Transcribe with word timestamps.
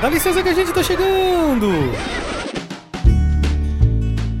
Dá 0.00 0.10
licença 0.10 0.42
que 0.42 0.48
a 0.50 0.54
gente 0.54 0.72
tá 0.74 0.82
chegando! 0.82 1.68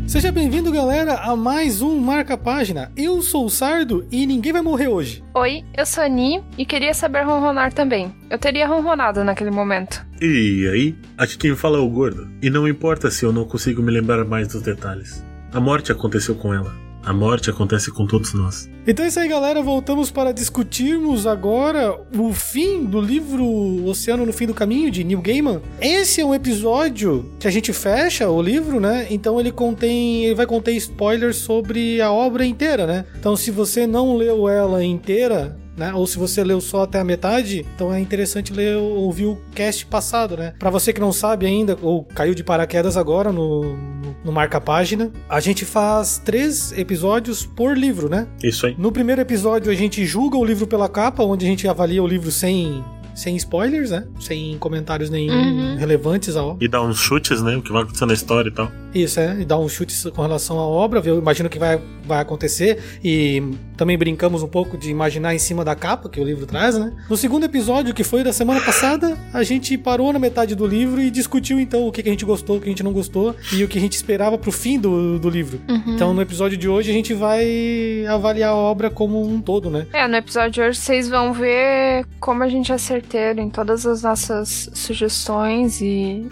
Seja 0.06 0.30
bem-vindo, 0.30 0.70
galera, 0.70 1.14
a 1.14 1.34
mais 1.34 1.80
um 1.80 1.98
Marca 1.98 2.36
Página. 2.36 2.92
Eu 2.94 3.22
sou 3.22 3.46
o 3.46 3.50
Sardo 3.50 4.06
e 4.12 4.26
ninguém 4.26 4.52
vai 4.52 4.60
morrer 4.60 4.88
hoje. 4.88 5.24
Oi, 5.34 5.64
eu 5.76 5.86
sou 5.86 6.04
a 6.04 6.08
Ni 6.08 6.44
e 6.58 6.66
queria 6.66 6.92
saber 6.92 7.22
ronronar 7.22 7.72
também. 7.72 8.14
Eu 8.28 8.38
teria 8.38 8.66
ronronado 8.66 9.24
naquele 9.24 9.50
momento. 9.50 10.06
E 10.20 10.68
aí? 10.72 10.94
Aqui 11.16 11.38
quem 11.38 11.56
fala 11.56 11.78
é 11.78 11.80
o 11.80 11.88
Gordo. 11.88 12.28
E 12.42 12.50
não 12.50 12.68
importa 12.68 13.10
se 13.10 13.24
eu 13.24 13.32
não 13.32 13.46
consigo 13.46 13.82
me 13.82 13.90
lembrar 13.90 14.24
mais 14.24 14.48
dos 14.48 14.62
detalhes. 14.62 15.24
A 15.52 15.60
morte 15.60 15.90
aconteceu 15.90 16.34
com 16.34 16.52
ela. 16.52 16.85
A 17.06 17.12
morte 17.12 17.48
acontece 17.48 17.92
com 17.92 18.04
todos 18.04 18.34
nós. 18.34 18.68
Então 18.84 19.04
é 19.04 19.08
isso 19.08 19.20
aí, 19.20 19.28
galera. 19.28 19.62
Voltamos 19.62 20.10
para 20.10 20.32
discutirmos 20.32 21.24
agora 21.24 21.96
o 22.18 22.32
fim 22.32 22.84
do 22.84 23.00
livro 23.00 23.44
Oceano 23.86 24.26
no 24.26 24.32
Fim 24.32 24.48
do 24.48 24.52
Caminho, 24.52 24.90
de 24.90 25.04
Neil 25.04 25.22
Gaiman. 25.22 25.62
Esse 25.80 26.20
é 26.20 26.24
um 26.24 26.34
episódio 26.34 27.30
que 27.38 27.46
a 27.46 27.50
gente 27.50 27.72
fecha 27.72 28.28
o 28.28 28.42
livro, 28.42 28.80
né? 28.80 29.06
Então 29.08 29.38
ele 29.38 29.52
contém. 29.52 30.24
Ele 30.24 30.34
vai 30.34 30.46
conter 30.46 30.72
spoilers 30.72 31.36
sobre 31.36 32.00
a 32.00 32.10
obra 32.10 32.44
inteira, 32.44 32.88
né? 32.88 33.04
Então 33.16 33.36
se 33.36 33.52
você 33.52 33.86
não 33.86 34.16
leu 34.16 34.48
ela 34.48 34.84
inteira, 34.84 35.56
né? 35.76 35.92
Ou 35.94 36.06
se 36.06 36.18
você 36.18 36.42
leu 36.42 36.60
só 36.60 36.82
até 36.82 36.98
a 36.98 37.04
metade, 37.04 37.66
então 37.74 37.92
é 37.92 38.00
interessante 38.00 38.52
ler 38.52 38.76
ouvir 38.76 39.26
o 39.26 39.38
cast 39.54 39.86
passado, 39.86 40.36
né? 40.36 40.54
Para 40.58 40.70
você 40.70 40.92
que 40.92 41.00
não 41.00 41.12
sabe 41.12 41.46
ainda 41.46 41.76
ou 41.82 42.04
caiu 42.04 42.34
de 42.34 42.42
paraquedas 42.42 42.96
agora 42.96 43.32
no, 43.32 43.76
no 44.24 44.32
marca 44.32 44.60
página, 44.60 45.10
a 45.28 45.40
gente 45.40 45.64
faz 45.64 46.20
três 46.24 46.72
episódios 46.72 47.44
por 47.44 47.76
livro, 47.76 48.08
né? 48.08 48.26
Isso 48.42 48.66
aí. 48.66 48.74
No 48.78 48.90
primeiro 48.90 49.20
episódio 49.20 49.70
a 49.70 49.74
gente 49.74 50.04
julga 50.06 50.36
o 50.36 50.44
livro 50.44 50.66
pela 50.66 50.88
capa, 50.88 51.22
onde 51.22 51.44
a 51.44 51.48
gente 51.48 51.68
avalia 51.68 52.02
o 52.02 52.06
livro 52.06 52.30
sem 52.30 52.84
sem 53.16 53.34
spoilers, 53.34 53.90
né? 53.90 54.04
Sem 54.20 54.58
comentários 54.58 55.08
nenhum 55.08 55.32
uhum. 55.32 55.76
relevantes 55.76 56.36
ao. 56.36 56.56
E 56.60 56.68
dá 56.68 56.82
uns 56.82 56.98
chutes, 56.98 57.42
né? 57.42 57.56
O 57.56 57.62
que 57.62 57.72
vai 57.72 57.82
acontecer 57.82 58.06
na 58.06 58.12
história 58.12 58.50
e 58.50 58.52
tal. 58.52 58.70
Isso, 58.94 59.18
é. 59.18 59.40
E 59.40 59.44
dá 59.44 59.58
uns 59.58 59.72
chutes 59.72 60.04
com 60.14 60.22
relação 60.22 60.58
à 60.58 60.62
obra, 60.62 61.02
eu 61.04 61.18
imagino 61.18 61.48
que 61.48 61.58
vai, 61.58 61.80
vai 62.04 62.20
acontecer. 62.20 62.78
E 63.02 63.42
também 63.76 63.96
brincamos 63.96 64.42
um 64.42 64.48
pouco 64.48 64.76
de 64.76 64.90
imaginar 64.90 65.34
em 65.34 65.38
cima 65.38 65.64
da 65.64 65.74
capa 65.74 66.08
que 66.08 66.20
o 66.20 66.24
livro 66.24 66.46
traz, 66.46 66.78
né? 66.78 66.92
No 67.08 67.16
segundo 67.16 67.44
episódio, 67.44 67.94
que 67.94 68.04
foi 68.04 68.22
da 68.22 68.32
semana 68.32 68.60
passada, 68.60 69.16
a 69.32 69.42
gente 69.42 69.76
parou 69.78 70.12
na 70.12 70.18
metade 70.18 70.54
do 70.54 70.66
livro 70.66 71.00
e 71.00 71.10
discutiu 71.10 71.58
então 71.58 71.86
o 71.86 71.92
que, 71.92 72.02
que 72.02 72.08
a 72.08 72.12
gente 72.12 72.24
gostou, 72.24 72.56
o 72.56 72.60
que 72.60 72.66
a 72.66 72.70
gente 72.70 72.82
não 72.82 72.92
gostou 72.92 73.34
e 73.52 73.64
o 73.64 73.68
que 73.68 73.78
a 73.78 73.80
gente 73.80 73.94
esperava 73.94 74.36
pro 74.36 74.52
fim 74.52 74.78
do, 74.78 75.18
do 75.18 75.30
livro. 75.30 75.58
Uhum. 75.68 75.94
Então 75.94 76.12
no 76.12 76.20
episódio 76.20 76.58
de 76.58 76.68
hoje 76.68 76.90
a 76.90 76.94
gente 76.94 77.14
vai 77.14 78.04
avaliar 78.08 78.50
a 78.50 78.54
obra 78.54 78.90
como 78.90 79.26
um 79.26 79.40
todo, 79.40 79.70
né? 79.70 79.86
É, 79.92 80.06
no 80.06 80.16
episódio 80.16 80.50
de 80.50 80.60
hoje 80.60 80.78
vocês 80.78 81.08
vão 81.08 81.32
ver 81.32 82.04
como 82.20 82.42
a 82.42 82.48
gente 82.48 82.72
acertou 82.72 83.05
certeiro 83.06 83.40
em 83.40 83.48
todas 83.48 83.86
as 83.86 84.02
nossas 84.02 84.68
sugestões 84.74 85.80
e 85.80 86.26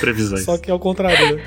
previsões. 0.00 0.44
Só 0.44 0.56
que 0.56 0.70
é 0.70 0.74
o 0.74 0.78
contrário, 0.78 1.36
né? 1.36 1.42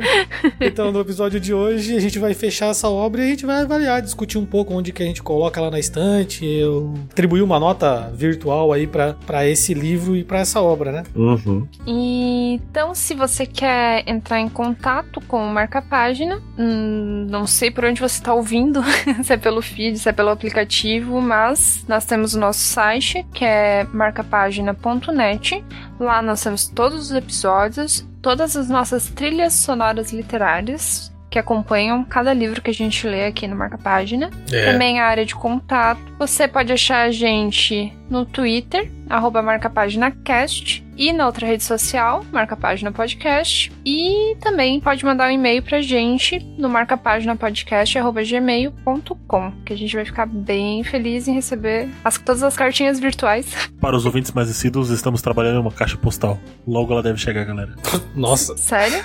então, 0.60 0.90
no 0.90 1.00
episódio 1.00 1.38
de 1.38 1.52
hoje, 1.52 1.96
a 1.96 2.00
gente 2.00 2.18
vai 2.18 2.32
fechar 2.32 2.66
essa 2.66 2.88
obra 2.88 3.22
e 3.22 3.26
a 3.26 3.30
gente 3.30 3.46
vai 3.46 3.62
avaliar, 3.62 4.00
discutir 4.00 4.38
um 4.38 4.46
pouco 4.46 4.74
onde 4.74 4.92
que 4.92 5.02
a 5.02 5.06
gente 5.06 5.22
coloca 5.22 5.60
ela 5.60 5.70
na 5.70 5.78
estante, 5.78 6.44
eu 6.44 6.94
atribuir 7.10 7.42
uma 7.42 7.60
nota 7.60 8.10
virtual 8.14 8.72
aí 8.72 8.86
para 8.86 9.46
esse 9.46 9.74
livro 9.74 10.16
e 10.16 10.24
para 10.24 10.40
essa 10.40 10.60
obra, 10.60 10.90
né? 10.90 11.02
Uhum. 11.14 11.68
Então, 11.86 12.94
se 12.94 13.14
você 13.14 13.46
quer 13.46 14.04
entrar 14.06 14.40
em 14.40 14.48
contato 14.48 15.20
com 15.28 15.44
o 15.44 15.52
Marca 15.52 15.82
Página, 15.82 16.40
hum, 16.58 17.26
não 17.28 17.46
sei 17.46 17.70
por 17.70 17.84
onde 17.84 18.00
você 18.00 18.18
está 18.18 18.32
ouvindo, 18.32 18.82
se 19.22 19.32
é 19.32 19.36
pelo 19.36 19.60
feed, 19.60 19.98
se 19.98 20.08
é 20.08 20.12
pelo 20.12 20.30
aplicativo, 20.30 21.20
mas 21.20 21.84
nós 21.86 22.04
temos 22.04 22.34
o 22.34 22.40
nosso 22.40 22.60
site, 22.60 23.24
que 23.34 23.44
é 23.44 23.84
marca 23.92 24.13
marcapagina.net. 24.14 25.64
Lá 25.98 26.22
nós 26.22 26.42
temos 26.42 26.68
todos 26.68 27.10
os 27.10 27.12
episódios, 27.12 28.06
todas 28.22 28.56
as 28.56 28.68
nossas 28.68 29.08
trilhas 29.08 29.52
sonoras 29.54 30.12
literárias 30.12 31.12
que 31.28 31.38
acompanham 31.38 32.04
cada 32.04 32.32
livro 32.32 32.62
que 32.62 32.70
a 32.70 32.74
gente 32.74 33.08
lê 33.08 33.26
aqui 33.26 33.48
no 33.48 33.56
Marca 33.56 33.76
Página. 33.76 34.30
É. 34.52 34.70
Também 34.70 35.00
a 35.00 35.06
área 35.06 35.26
de 35.26 35.34
contato. 35.34 36.00
Você 36.16 36.46
pode 36.46 36.72
achar 36.72 37.08
a 37.08 37.10
gente 37.10 37.92
no 38.08 38.24
Twitter, 38.24 38.88
arroba 39.10 39.42
marcapáginacast, 39.42 40.83
e 40.96 41.12
na 41.12 41.26
outra 41.26 41.46
rede 41.46 41.64
social, 41.64 42.24
Marca 42.32 42.56
Página 42.56 42.90
Podcast. 42.92 43.70
E 43.84 44.36
também 44.40 44.80
pode 44.80 45.04
mandar 45.04 45.28
um 45.28 45.32
e-mail 45.32 45.62
pra 45.62 45.82
gente 45.82 46.38
no 46.56 46.68
marcapáginapodcast.gmail.com, 46.68 49.52
que 49.64 49.72
a 49.72 49.76
gente 49.76 49.94
vai 49.94 50.04
ficar 50.04 50.26
bem 50.26 50.82
feliz 50.84 51.26
em 51.28 51.34
receber 51.34 51.88
as, 52.04 52.18
todas 52.18 52.42
as 52.42 52.56
cartinhas 52.56 52.98
virtuais. 53.00 53.46
Para 53.80 53.96
os 53.96 54.06
ouvintes 54.06 54.30
mais 54.32 54.48
assíduos, 54.48 54.90
estamos 54.90 55.20
trabalhando 55.20 55.56
em 55.56 55.60
uma 55.60 55.72
caixa 55.72 55.96
postal. 55.96 56.38
Logo 56.66 56.92
ela 56.92 57.02
deve 57.02 57.18
chegar, 57.18 57.44
galera. 57.44 57.74
Nossa. 58.14 58.56
Sério? 58.56 59.02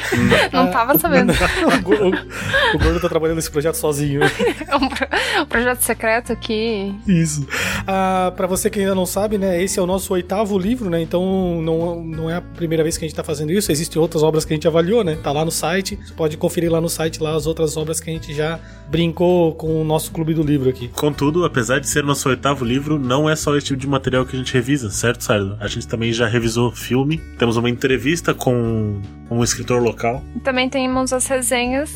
Não 0.52 0.70
tava 0.70 0.98
sabendo. 0.98 1.32
o, 1.32 1.82
Gordo, 1.82 2.18
o 2.74 2.78
Gordo 2.78 3.00
tá 3.00 3.08
trabalhando 3.08 3.36
nesse 3.36 3.50
projeto 3.50 3.74
sozinho. 3.74 4.20
é 4.22 4.76
um, 4.76 4.88
pro, 4.88 5.08
um 5.40 5.46
projeto 5.46 5.80
secreto 5.80 6.32
aqui. 6.32 6.94
Isso. 7.06 7.46
Ah, 7.86 8.32
para 8.36 8.46
você 8.46 8.70
que 8.70 8.80
ainda 8.80 8.94
não 8.94 9.06
sabe, 9.06 9.38
né, 9.38 9.62
esse 9.62 9.78
é 9.78 9.82
o 9.82 9.86
nosso 9.86 10.12
oitavo 10.12 10.58
livro, 10.58 10.90
né? 10.90 11.00
Então 11.00 11.29
não, 11.62 12.02
não 12.04 12.30
é 12.30 12.36
a 12.36 12.40
primeira 12.40 12.82
vez 12.82 12.96
que 12.96 13.04
a 13.04 13.08
gente 13.08 13.16
tá 13.16 13.24
fazendo 13.24 13.52
isso. 13.52 13.70
Existem 13.70 14.00
outras 14.00 14.22
obras 14.22 14.44
que 14.44 14.52
a 14.52 14.56
gente 14.56 14.66
avaliou, 14.66 15.04
né? 15.04 15.16
Tá 15.22 15.32
lá 15.32 15.44
no 15.44 15.50
site. 15.50 15.98
Você 16.02 16.12
pode 16.14 16.36
conferir 16.36 16.70
lá 16.70 16.80
no 16.80 16.88
site 16.88 17.22
lá 17.22 17.34
as 17.34 17.46
outras 17.46 17.76
obras 17.76 18.00
que 18.00 18.10
a 18.10 18.12
gente 18.12 18.34
já 18.34 18.58
brincou 18.88 19.54
com 19.54 19.80
o 19.80 19.84
nosso 19.84 20.10
clube 20.12 20.34
do 20.34 20.42
livro 20.42 20.68
aqui. 20.68 20.88
Contudo, 20.88 21.44
apesar 21.44 21.78
de 21.78 21.88
ser 21.88 22.02
nosso 22.02 22.28
oitavo 22.28 22.64
livro, 22.64 22.98
não 22.98 23.28
é 23.28 23.36
só 23.36 23.56
esse 23.56 23.66
tipo 23.66 23.78
de 23.78 23.86
material 23.86 24.24
que 24.26 24.34
a 24.34 24.38
gente 24.38 24.52
revisa, 24.52 24.90
certo, 24.90 25.22
Sardo? 25.22 25.56
A 25.60 25.68
gente 25.68 25.86
também 25.86 26.12
já 26.12 26.26
revisou 26.26 26.70
filme. 26.72 27.18
Temos 27.38 27.56
uma 27.56 27.70
entrevista 27.70 28.34
com 28.34 29.00
um 29.30 29.44
escritor 29.44 29.80
local. 29.82 30.22
Também 30.42 30.68
temos 30.68 31.12
as 31.12 31.26
resenhas. 31.26 31.94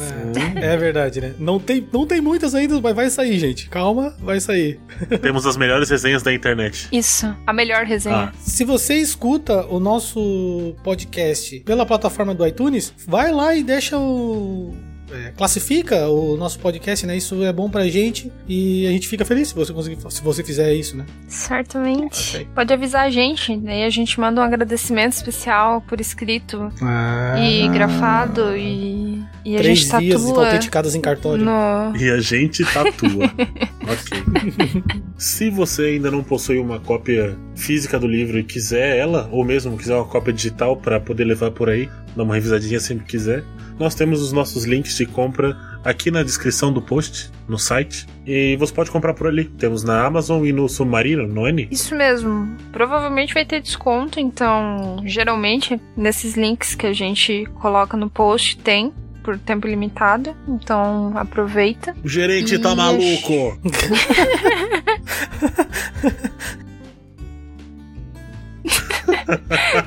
É, 0.54 0.74
é 0.74 0.76
verdade, 0.76 1.20
né? 1.20 1.34
Não 1.38 1.58
tem, 1.58 1.86
não 1.92 2.06
tem 2.06 2.20
muitas 2.20 2.54
ainda, 2.54 2.80
mas 2.80 2.94
vai 2.94 3.10
sair, 3.10 3.38
gente. 3.38 3.68
Calma, 3.68 4.14
vai 4.20 4.40
sair. 4.40 4.78
Temos 5.20 5.46
as 5.46 5.56
melhores 5.56 5.90
resenhas 5.90 6.22
da 6.22 6.32
internet. 6.32 6.88
Isso, 6.92 7.34
a 7.46 7.52
melhor 7.52 7.84
resenha. 7.84 8.32
Ah. 8.32 8.32
Se 8.38 8.64
você 8.64 8.94
escuta 8.94 9.66
o 9.66 9.80
nosso 9.80 10.74
podcast 10.82 11.60
pela 11.60 11.84
plataforma 11.84 12.34
do 12.34 12.46
iTunes, 12.46 12.92
vai 13.06 13.32
lá 13.32 13.54
e 13.54 13.62
deixa 13.62 13.98
o 13.98 14.74
é, 15.12 15.32
classifica 15.36 16.08
o 16.08 16.36
nosso 16.36 16.58
podcast, 16.58 17.06
né? 17.06 17.16
Isso 17.16 17.42
é 17.42 17.52
bom 17.52 17.68
pra 17.68 17.86
gente 17.88 18.32
e 18.48 18.86
a 18.86 18.90
gente 18.90 19.08
fica 19.08 19.24
feliz 19.24 19.48
se 19.48 19.54
você 19.54 19.72
conseguir, 19.72 19.98
se 20.10 20.22
você 20.22 20.42
fizer 20.42 20.72
isso, 20.72 20.96
né? 20.96 21.04
Certamente. 21.28 22.36
Okay. 22.36 22.48
Pode 22.54 22.72
avisar 22.72 23.06
a 23.06 23.10
gente, 23.10 23.56
né? 23.56 23.84
A 23.84 23.90
gente 23.90 24.18
manda 24.18 24.40
um 24.40 24.44
agradecimento 24.44 25.12
especial 25.12 25.80
por 25.82 26.00
escrito 26.00 26.72
ah. 26.82 27.34
e 27.38 27.68
grafado 27.68 28.56
e, 28.56 29.13
e 29.44 29.56
a 29.56 29.58
Três 29.58 29.80
gente 29.80 29.98
dias 29.98 30.24
tatua. 30.24 30.46
autenticados 30.46 30.94
em 30.94 31.00
cartório. 31.00 31.44
No... 31.44 31.96
E 31.96 32.10
a 32.10 32.20
gente 32.20 32.64
tatua. 32.64 33.24
ok. 33.86 34.82
se 35.18 35.50
você 35.50 35.82
ainda 35.82 36.10
não 36.10 36.24
possui 36.24 36.58
uma 36.58 36.80
cópia 36.80 37.36
física 37.54 37.98
do 37.98 38.06
livro 38.06 38.38
e 38.38 38.44
quiser 38.44 38.96
ela, 38.96 39.28
ou 39.30 39.44
mesmo 39.44 39.76
quiser 39.76 39.94
uma 39.94 40.06
cópia 40.06 40.32
digital 40.32 40.76
para 40.76 40.98
poder 40.98 41.24
levar 41.24 41.50
por 41.50 41.68
aí, 41.68 41.88
dar 42.16 42.22
uma 42.22 42.34
revisadinha 42.34 42.80
sempre 42.80 43.04
que 43.04 43.10
quiser, 43.10 43.44
nós 43.78 43.94
temos 43.94 44.22
os 44.22 44.32
nossos 44.32 44.64
links 44.64 44.96
de 44.96 45.04
compra 45.04 45.56
aqui 45.84 46.10
na 46.10 46.22
descrição 46.22 46.72
do 46.72 46.80
post, 46.80 47.30
no 47.48 47.58
site. 47.58 48.06
E 48.26 48.56
você 48.56 48.72
pode 48.72 48.90
comprar 48.90 49.12
por 49.14 49.26
ali. 49.26 49.44
Temos 49.44 49.82
na 49.82 50.04
Amazon 50.04 50.44
e 50.44 50.52
no 50.52 50.68
Submarino, 50.68 51.26
não 51.26 51.46
é, 51.46 51.52
Ni? 51.52 51.68
Isso 51.70 51.94
mesmo. 51.94 52.56
Provavelmente 52.72 53.34
vai 53.34 53.44
ter 53.44 53.60
desconto, 53.60 54.20
então, 54.20 55.02
geralmente, 55.04 55.78
nesses 55.96 56.36
links 56.36 56.74
que 56.74 56.86
a 56.86 56.92
gente 56.92 57.46
coloca 57.60 57.96
no 57.96 58.08
post, 58.08 58.56
tem 58.58 58.92
por 59.24 59.38
tempo 59.38 59.66
limitado, 59.66 60.36
então 60.46 61.12
aproveita. 61.16 61.96
O 62.04 62.08
gerente 62.08 62.50
tá 62.50 62.56
e... 62.56 62.58
tá 62.58 62.76
maluco! 62.76 63.58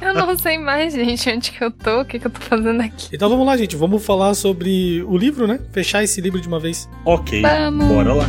eu 0.01 0.13
não 0.13 0.37
sei 0.37 0.57
mais, 0.57 0.93
gente, 0.93 1.29
onde 1.29 1.51
que 1.51 1.63
eu 1.63 1.71
tô, 1.71 2.01
o 2.01 2.05
que, 2.05 2.19
que 2.19 2.27
eu 2.27 2.31
tô 2.31 2.41
fazendo 2.41 2.81
aqui. 2.81 3.09
Então 3.13 3.29
vamos 3.29 3.45
lá, 3.45 3.55
gente, 3.55 3.75
vamos 3.75 4.03
falar 4.03 4.33
sobre 4.33 5.03
o 5.03 5.15
livro, 5.15 5.47
né? 5.47 5.59
Fechar 5.71 6.03
esse 6.03 6.19
livro 6.19 6.41
de 6.41 6.47
uma 6.47 6.59
vez. 6.59 6.89
Ok, 7.05 7.41
vamos. 7.41 7.87
bora 7.87 8.13
lá. 8.13 8.27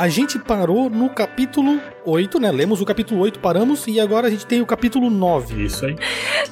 A 0.00 0.08
gente 0.08 0.38
parou 0.38 0.88
no 0.88 1.10
capítulo 1.10 1.78
8, 2.04 2.38
né? 2.40 2.50
Lemos 2.50 2.80
o 2.80 2.84
capítulo 2.84 3.20
8, 3.20 3.38
paramos, 3.40 3.86
e 3.86 4.00
agora 4.00 4.26
a 4.28 4.30
gente 4.30 4.46
tem 4.46 4.60
o 4.60 4.66
capítulo 4.66 5.10
9. 5.10 5.64
Isso 5.64 5.86
aí. 5.86 5.96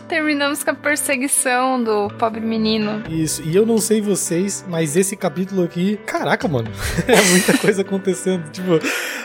Terminamos 0.09 0.63
com 0.63 0.71
a 0.71 0.75
perseguição 0.75 1.83
do 1.83 2.09
pobre 2.19 2.41
menino. 2.41 3.03
Isso, 3.09 3.43
e 3.43 3.55
eu 3.55 3.67
não 3.67 3.79
sei 3.79 4.01
vocês, 4.01 4.65
mas 4.69 4.97
esse 4.97 5.17
capítulo 5.17 5.63
aqui, 5.63 5.99
caraca, 6.07 6.47
mano, 6.49 6.71
é 7.07 7.21
muita 7.31 7.57
coisa 7.59 7.83
acontecendo. 7.83 8.49
Tipo, 8.59 8.81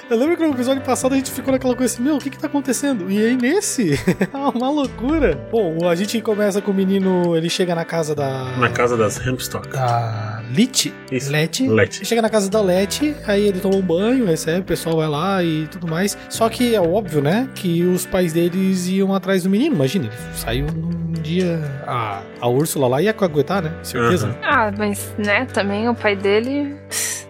Eu 0.09 0.17
lembro 0.17 0.35
que 0.37 0.43
no 0.43 0.53
episódio 0.53 0.83
passado 0.83 1.13
a 1.13 1.15
gente 1.15 1.31
ficou 1.31 1.51
naquela 1.51 1.75
coisa 1.75 1.93
assim, 1.93 2.03
meu, 2.03 2.17
o 2.17 2.19
que 2.19 2.29
que 2.29 2.37
tá 2.37 2.47
acontecendo? 2.47 3.09
E 3.09 3.17
aí 3.17 3.35
nesse, 3.35 3.93
é 4.33 4.37
uma 4.37 4.69
loucura. 4.69 5.47
Bom, 5.51 5.87
a 5.87 5.95
gente 5.95 6.19
começa 6.21 6.61
com 6.61 6.71
o 6.71 6.73
menino, 6.73 7.35
ele 7.35 7.49
chega 7.49 7.73
na 7.73 7.85
casa 7.85 8.13
da... 8.13 8.43
Na 8.57 8.69
casa 8.69 8.97
das 8.97 9.17
Hempstock. 9.25 9.69
Da 9.69 10.43
Lit? 10.51 10.93
Isso. 11.11 11.31
Leti. 11.31 11.67
Leti. 11.67 12.05
Chega 12.05 12.21
na 12.21 12.29
casa 12.29 12.49
da 12.49 12.61
Leti, 12.61 13.15
aí 13.25 13.47
ele 13.47 13.59
toma 13.59 13.75
um 13.75 13.81
banho, 13.81 14.25
recebe, 14.25 14.59
o 14.59 14.63
pessoal 14.63 14.97
vai 14.97 15.07
lá 15.07 15.43
e 15.43 15.67
tudo 15.67 15.87
mais. 15.87 16.12
Só 16.29 16.49
que 16.49 16.75
é 16.75 16.81
óbvio, 16.81 17.21
né, 17.21 17.47
que 17.55 17.83
os 17.83 18.05
pais 18.05 18.33
deles 18.33 18.87
iam 18.87 19.13
atrás 19.13 19.43
do 19.43 19.49
menino. 19.49 19.75
Imagina, 19.75 20.05
ele 20.05 20.15
saiu 20.35 20.67
num 20.67 21.13
dia. 21.13 21.59
A, 21.85 22.21
a 22.41 22.47
Úrsula 22.47 22.87
lá 22.87 23.01
ia 23.01 23.15
aguentar, 23.17 23.61
né? 23.61 23.71
Certeza. 23.83 24.27
Uhum. 24.27 24.33
Ah, 24.43 24.71
mas, 24.77 25.13
né, 25.17 25.45
também 25.45 25.87
o 25.87 25.95
pai 25.95 26.15
dele 26.15 26.75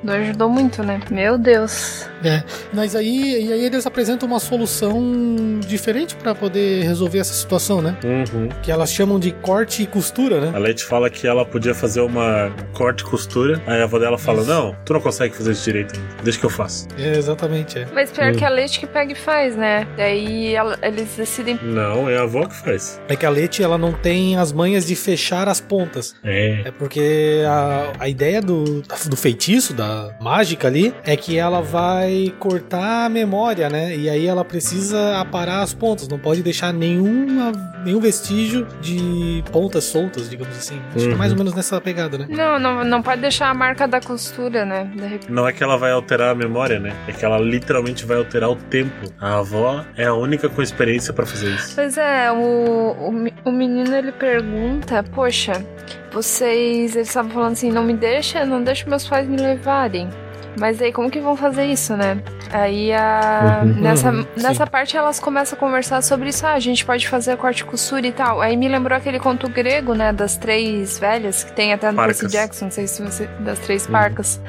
não 0.03 0.13
ajudou 0.13 0.49
muito, 0.49 0.83
né? 0.83 0.99
Meu 1.09 1.37
Deus. 1.37 2.05
É. 2.23 2.43
Mas 2.73 2.95
aí, 2.95 3.45
e 3.47 3.53
aí 3.53 3.65
eles 3.65 3.85
apresentam 3.85 4.27
uma 4.27 4.39
solução 4.39 5.59
diferente 5.67 6.15
pra 6.15 6.33
poder 6.33 6.83
resolver 6.83 7.19
essa 7.19 7.33
situação, 7.33 7.81
né? 7.81 7.97
Uhum. 8.03 8.49
Que 8.61 8.71
elas 8.71 8.91
chamam 8.91 9.19
de 9.19 9.31
corte 9.31 9.83
e 9.83 9.87
costura, 9.87 10.39
né? 10.39 10.51
A 10.55 10.59
Leti 10.59 10.83
fala 10.83 11.09
que 11.09 11.27
ela 11.27 11.45
podia 11.45 11.73
fazer 11.73 12.01
uma 12.01 12.51
corte 12.73 13.01
e 13.01 13.03
costura. 13.05 13.61
Aí 13.67 13.81
a 13.81 13.83
avó 13.83 13.99
dela 13.99 14.17
fala: 14.17 14.39
Isso. 14.41 14.49
Não, 14.49 14.75
tu 14.85 14.93
não 14.93 15.01
consegue 15.01 15.35
fazer 15.35 15.51
isso 15.51 15.63
direito 15.65 15.95
ainda. 15.95 16.23
Deixa 16.23 16.39
que 16.39 16.45
eu 16.45 16.49
faço. 16.49 16.87
É, 16.97 17.17
exatamente, 17.17 17.79
é. 17.79 17.87
Mas 17.93 18.11
pior 18.11 18.31
Hum. 18.31 18.35
que 18.35 18.45
a 18.45 18.49
leite 18.49 18.79
que 18.79 18.87
pega 18.87 19.11
e 19.11 19.15
faz, 19.15 19.55
né? 19.55 19.85
Daí 19.97 20.55
ela- 20.55 20.77
eles 20.81 21.09
decidem. 21.17 21.59
Não, 21.61 22.09
é 22.09 22.17
a 22.17 22.21
avó 22.23 22.45
que 22.45 22.55
faz. 22.55 22.99
É 23.07 23.15
que 23.15 23.25
a 23.25 23.29
Leti, 23.29 23.61
ela 23.61 23.77
não 23.77 23.91
tem 23.91 24.37
as 24.37 24.51
manhas 24.53 24.85
de 24.85 24.95
fechar 24.95 25.47
as 25.49 25.59
pontas. 25.59 26.15
É. 26.23 26.61
É 26.65 26.71
porque 26.71 27.41
a, 27.45 27.91
a 27.99 28.09
ideia 28.09 28.41
do, 28.41 28.81
do 29.05 29.15
feitiço, 29.17 29.73
da 29.73 29.92
mágica 30.19 30.67
ali, 30.67 30.93
é 31.05 31.15
que 31.15 31.37
ela 31.37 31.61
vai 31.61 32.33
cortar 32.39 33.05
a 33.05 33.09
memória, 33.09 33.69
né? 33.69 33.95
E 33.95 34.09
aí 34.09 34.25
ela 34.27 34.43
precisa 34.45 35.17
aparar 35.17 35.61
as 35.61 35.73
pontas, 35.73 36.07
não 36.07 36.19
pode 36.19 36.41
deixar 36.43 36.73
nenhuma, 36.73 37.51
nenhum 37.85 37.99
vestígio 37.99 38.65
de 38.81 39.43
pontas 39.51 39.83
soltas, 39.85 40.29
digamos 40.29 40.55
assim. 40.57 40.79
Acho 40.95 40.99
que 41.05 41.09
é 41.09 41.11
Uhum. 41.13 41.17
mais 41.17 41.31
ou 41.31 41.37
menos 41.37 41.53
nessa 41.53 41.79
pegada, 41.81 42.17
né? 42.17 42.27
Não, 42.29 42.59
não, 42.59 42.83
não 42.83 43.01
pode 43.01 43.21
deixar 43.21 43.49
a 43.49 43.53
marca 43.53 43.87
da 43.87 43.99
costura, 44.01 44.65
né? 44.65 44.89
Repente. 44.95 45.31
Não 45.31 45.47
é 45.47 45.51
que 45.53 45.63
ela 45.63 45.77
vai 45.77 45.91
alterar 45.91 46.29
a 46.31 46.35
memória, 46.35 46.79
né? 46.79 46.93
É 47.07 47.11
que 47.11 47.23
ela 47.25 47.37
literalmente 47.39 48.05
vai 48.05 48.17
alterar 48.17 48.49
o 48.49 48.55
tempo. 48.55 48.93
A 49.19 49.39
avó 49.39 49.83
é 49.97 50.05
a 50.05 50.13
única 50.13 50.47
com 50.49 50.61
experiência 50.61 51.13
pra 51.13 51.25
fazer 51.25 51.49
isso. 51.55 51.75
Pois 51.75 51.97
é, 51.97 52.31
o, 52.31 52.35
o, 52.35 53.49
o 53.49 53.51
menino 53.51 53.93
ele 53.95 54.11
pergunta, 54.11 55.03
poxa, 55.13 55.53
vocês. 56.13 56.95
Eles 56.95 57.07
estavam 57.07 57.31
falando 57.31 57.53
assim, 57.53 57.71
não 57.71 57.83
me 57.83 57.93
deixa, 57.93 58.45
não 58.45 58.63
deixa 58.63 58.89
meus 58.89 59.07
pais 59.07 59.27
me 59.27 59.37
levarem. 59.37 60.09
Mas 60.59 60.81
aí 60.81 60.91
como 60.91 61.09
que 61.09 61.19
vão 61.19 61.35
fazer 61.35 61.65
isso, 61.65 61.95
né? 61.97 62.17
Aí 62.51 62.93
a. 62.93 63.61
Uhum. 63.63 63.73
nessa 63.81 64.11
Uhum, 64.11 64.25
nessa 64.37 64.65
sim. 64.65 64.71
parte 64.71 64.95
elas 64.97 65.19
começam 65.19 65.57
a 65.57 65.59
conversar 65.59 66.01
sobre 66.03 66.29
isso. 66.29 66.45
Ah, 66.45 66.53
a 66.53 66.59
gente 66.59 66.85
pode 66.85 67.07
fazer 67.07 67.35
corte 67.37 67.61
e 67.61 67.65
costura 67.65 68.05
e 68.05 68.11
tal. 68.11 68.41
Aí 68.41 68.55
me 68.55 68.67
lembrou 68.67 68.97
aquele 68.97 69.19
conto 69.19 69.49
grego, 69.49 69.93
né? 69.95 70.11
Das 70.13 70.37
três 70.37 70.99
velhas, 70.99 71.43
que 71.43 71.51
tem 71.53 71.73
até 71.73 71.89
no 71.89 71.97
Parcas. 71.97 72.19
Percy 72.19 72.35
Jackson, 72.37 72.65
não 72.65 72.71
sei 72.71 72.87
se 72.87 73.01
você. 73.01 73.27
Das 73.39 73.59
três 73.59 73.85
Uhum. 73.85 73.91
parcas. 73.91 74.39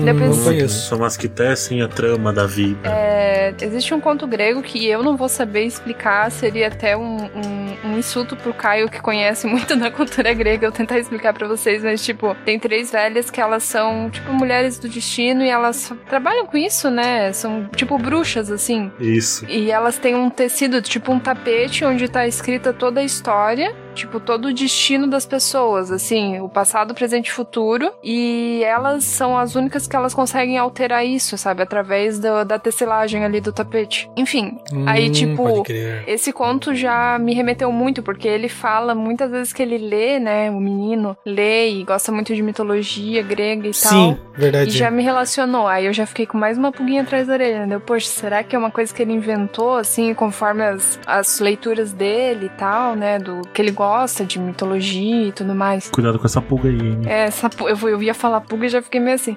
Hum, 0.00 0.04
Depois- 0.04 0.36
não 0.38 0.44
conheço. 0.44 0.88
São 0.88 1.04
as 1.04 1.16
que 1.16 1.28
tecem 1.28 1.82
a 1.82 1.88
trama 1.88 2.32
da 2.32 2.46
vida. 2.46 2.88
É, 2.88 3.54
existe 3.60 3.94
um 3.94 4.00
conto 4.00 4.26
grego 4.26 4.60
que 4.62 4.86
eu 4.88 5.02
não 5.02 5.16
vou 5.16 5.28
saber 5.28 5.64
explicar, 5.64 6.30
seria 6.32 6.66
até 6.68 6.96
um, 6.96 7.16
um, 7.24 7.76
um 7.92 7.98
insulto 7.98 8.34
pro 8.36 8.52
Caio 8.52 8.88
que 8.88 9.00
conhece 9.00 9.46
muito 9.46 9.76
da 9.76 9.90
cultura 9.90 10.32
grega 10.32 10.66
eu 10.66 10.72
tentar 10.72 10.98
explicar 10.98 11.32
pra 11.32 11.46
vocês, 11.46 11.84
mas 11.84 12.04
tipo, 12.04 12.34
tem 12.44 12.58
três 12.58 12.90
velhas 12.90 13.30
que 13.30 13.40
elas 13.40 13.62
são 13.62 14.10
tipo 14.10 14.32
mulheres 14.32 14.78
do 14.78 14.88
destino 14.88 15.43
e 15.44 15.48
elas 15.48 15.92
trabalham 16.08 16.46
com 16.46 16.56
isso, 16.56 16.90
né? 16.90 17.32
São 17.32 17.68
tipo 17.74 17.98
bruxas 17.98 18.50
assim. 18.50 18.90
Isso. 18.98 19.46
E 19.48 19.70
elas 19.70 19.98
têm 19.98 20.14
um 20.14 20.30
tecido, 20.30 20.80
tipo 20.82 21.12
um 21.12 21.20
tapete, 21.20 21.84
onde 21.84 22.08
tá 22.08 22.26
escrita 22.26 22.72
toda 22.72 23.00
a 23.00 23.04
história, 23.04 23.74
tipo, 23.94 24.18
todo 24.20 24.46
o 24.48 24.52
destino 24.54 25.06
das 25.06 25.24
pessoas, 25.24 25.90
assim, 25.90 26.40
o 26.40 26.48
passado, 26.48 26.94
presente 26.94 27.28
e 27.28 27.32
futuro. 27.32 27.92
E 28.02 28.62
elas 28.64 29.04
são 29.04 29.38
as 29.38 29.54
únicas 29.54 29.86
que 29.86 29.96
elas 29.96 30.12
conseguem 30.14 30.58
alterar 30.58 31.04
isso, 31.06 31.38
sabe? 31.38 31.62
Através 31.62 32.18
do- 32.18 32.44
da 32.44 32.58
tecelagem 32.58 33.24
ali 33.24 33.40
do 33.40 33.52
tapete. 33.52 34.10
Enfim, 34.16 34.58
aí, 34.86 35.08
Hum, 35.08 35.12
tipo, 35.12 35.36
pode 35.44 35.62
crer. 35.62 36.04
esse 36.06 36.32
conto 36.32 36.74
já 36.74 37.18
me 37.18 37.32
remeteu 37.34 37.70
muito, 37.72 38.02
porque 38.02 38.26
ele 38.28 38.48
fala 38.48 38.94
muitas 38.94 39.30
vezes 39.30 39.52
que 39.52 39.62
ele 39.62 39.78
lê, 39.78 40.18
né? 40.18 40.50
O 40.50 40.60
menino 40.60 41.16
lê 41.24 41.70
e 41.70 41.84
gosta 41.84 42.10
muito 42.10 42.34
de 42.34 42.42
mitologia 42.42 43.22
grega 43.22 43.68
e 43.68 43.70
tal. 43.72 43.92
Sim, 43.92 44.18
E 44.36 44.40
verdade. 44.40 44.70
já 44.70 44.90
me 44.90 45.02
relacionou. 45.02 45.66
Aí 45.66 45.86
eu 45.86 45.92
já 45.92 46.06
fiquei 46.06 46.26
com 46.26 46.36
mais 46.36 46.58
uma 46.58 46.72
pulguinha 46.72 47.02
atrás 47.02 47.26
da 47.28 47.34
orelha, 47.34 47.66
né? 47.66 47.78
Poxa, 47.78 48.08
será 48.08 48.42
que 48.42 48.56
é 48.56 48.58
uma 48.58 48.70
coisa 48.70 48.92
que 48.92 49.00
ele 49.02 49.12
inventou, 49.12 49.76
assim, 49.76 50.12
conforme 50.14 50.62
as, 50.64 50.98
as 51.06 51.38
leituras 51.40 51.92
dele 51.92 52.46
e 52.46 52.58
tal, 52.58 52.94
né? 52.96 53.18
Do 53.18 53.42
que 53.52 53.62
ele 53.62 53.70
gosta 53.70 53.83
de 54.26 54.38
mitologia 54.38 55.28
e 55.28 55.32
tudo 55.32 55.54
mais. 55.54 55.88
Cuidado 55.90 56.18
com 56.18 56.26
essa 56.26 56.40
pulga 56.40 56.68
aí, 56.68 56.74
hein? 56.78 57.00
É, 57.06 57.24
essa, 57.24 57.48
pu- 57.50 57.68
eu, 57.68 57.76
eu 57.88 58.02
ia 58.02 58.14
falar 58.14 58.40
pulga 58.40 58.66
e 58.66 58.68
já 58.68 58.80
fiquei 58.82 59.00
meio 59.00 59.14
assim. 59.16 59.36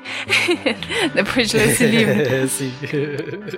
Depois 1.13 1.49
de 1.49 1.57
ler 1.57 1.67
esse 1.69 1.85
livro. 1.85 2.17
É, 2.27 2.45
sim. 2.47 2.71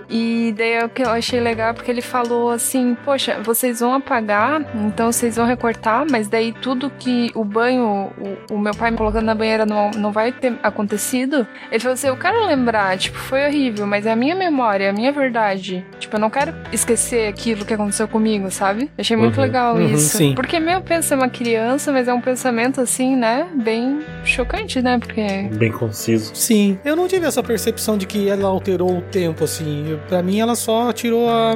E 0.09 0.53
daí 0.57 0.83
o 0.83 0.89
que 0.89 1.01
eu 1.01 1.09
achei 1.09 1.39
legal 1.39 1.73
porque 1.73 1.89
ele 1.91 2.01
falou 2.01 2.49
assim: 2.51 2.95
Poxa, 3.05 3.39
vocês 3.43 3.79
vão 3.79 3.93
apagar, 3.93 4.61
então 4.75 5.11
vocês 5.11 5.35
vão 5.35 5.45
recortar, 5.45 6.05
mas 6.09 6.27
daí 6.27 6.51
tudo 6.53 6.89
que 6.99 7.31
o 7.35 7.43
banho, 7.43 8.11
o, 8.49 8.53
o 8.55 8.59
meu 8.59 8.73
pai 8.73 8.91
me 8.91 8.97
colocando 8.97 9.25
na 9.25 9.35
banheira 9.35 9.65
não, 9.65 9.91
não 9.91 10.11
vai 10.11 10.31
ter 10.31 10.53
acontecido. 10.63 11.47
Ele 11.71 11.79
falou 11.79 11.93
assim: 11.93 12.07
Eu 12.07 12.17
quero 12.17 12.45
lembrar, 12.45 12.97
tipo, 12.97 13.17
foi 13.17 13.45
horrível, 13.45 13.85
mas 13.87 14.05
é 14.05 14.11
a 14.11 14.15
minha 14.15 14.35
memória, 14.35 14.85
é 14.85 14.89
a 14.89 14.93
minha 14.93 15.11
verdade. 15.11 15.85
Tipo, 15.99 16.15
eu 16.15 16.19
não 16.19 16.29
quero 16.29 16.53
esquecer 16.71 17.27
aquilo 17.27 17.65
que 17.65 17.73
aconteceu 17.73 18.07
comigo, 18.07 18.49
sabe? 18.51 18.83
Eu 18.83 18.89
achei 19.01 19.17
muito 19.17 19.37
Uhum. 19.37 19.43
legal 19.43 19.75
Uhum, 19.75 19.93
isso. 19.93 20.17
sim. 20.17 20.33
Porque 20.35 20.59
meu 20.59 20.78
pensa 20.81 21.13
é 21.13 21.17
uma 21.17 21.29
criança, 21.29 21.91
mas 21.91 22.07
é 22.07 22.13
um 22.13 22.21
pensamento 22.21 22.81
assim, 22.81 23.15
né? 23.15 23.47
Bem 23.55 23.99
chocante, 24.23 24.81
né? 24.81 24.97
Porque. 24.99 25.21
Bem 25.53 25.71
conciso. 25.71 26.31
Sim, 26.35 26.77
eu 26.85 26.95
não 26.95 27.07
tive 27.07 27.25
essa 27.25 27.41
percepção 27.43 27.97
de 27.97 28.05
que 28.05 28.27
ela 28.29 28.47
alterou 28.47 28.97
o 28.97 29.01
tempo, 29.01 29.43
assim. 29.43 29.99
Pra 30.07 30.21
mim, 30.23 30.39
ela 30.39 30.55
só 30.55 30.91
tirou 30.93 31.29
a. 31.29 31.55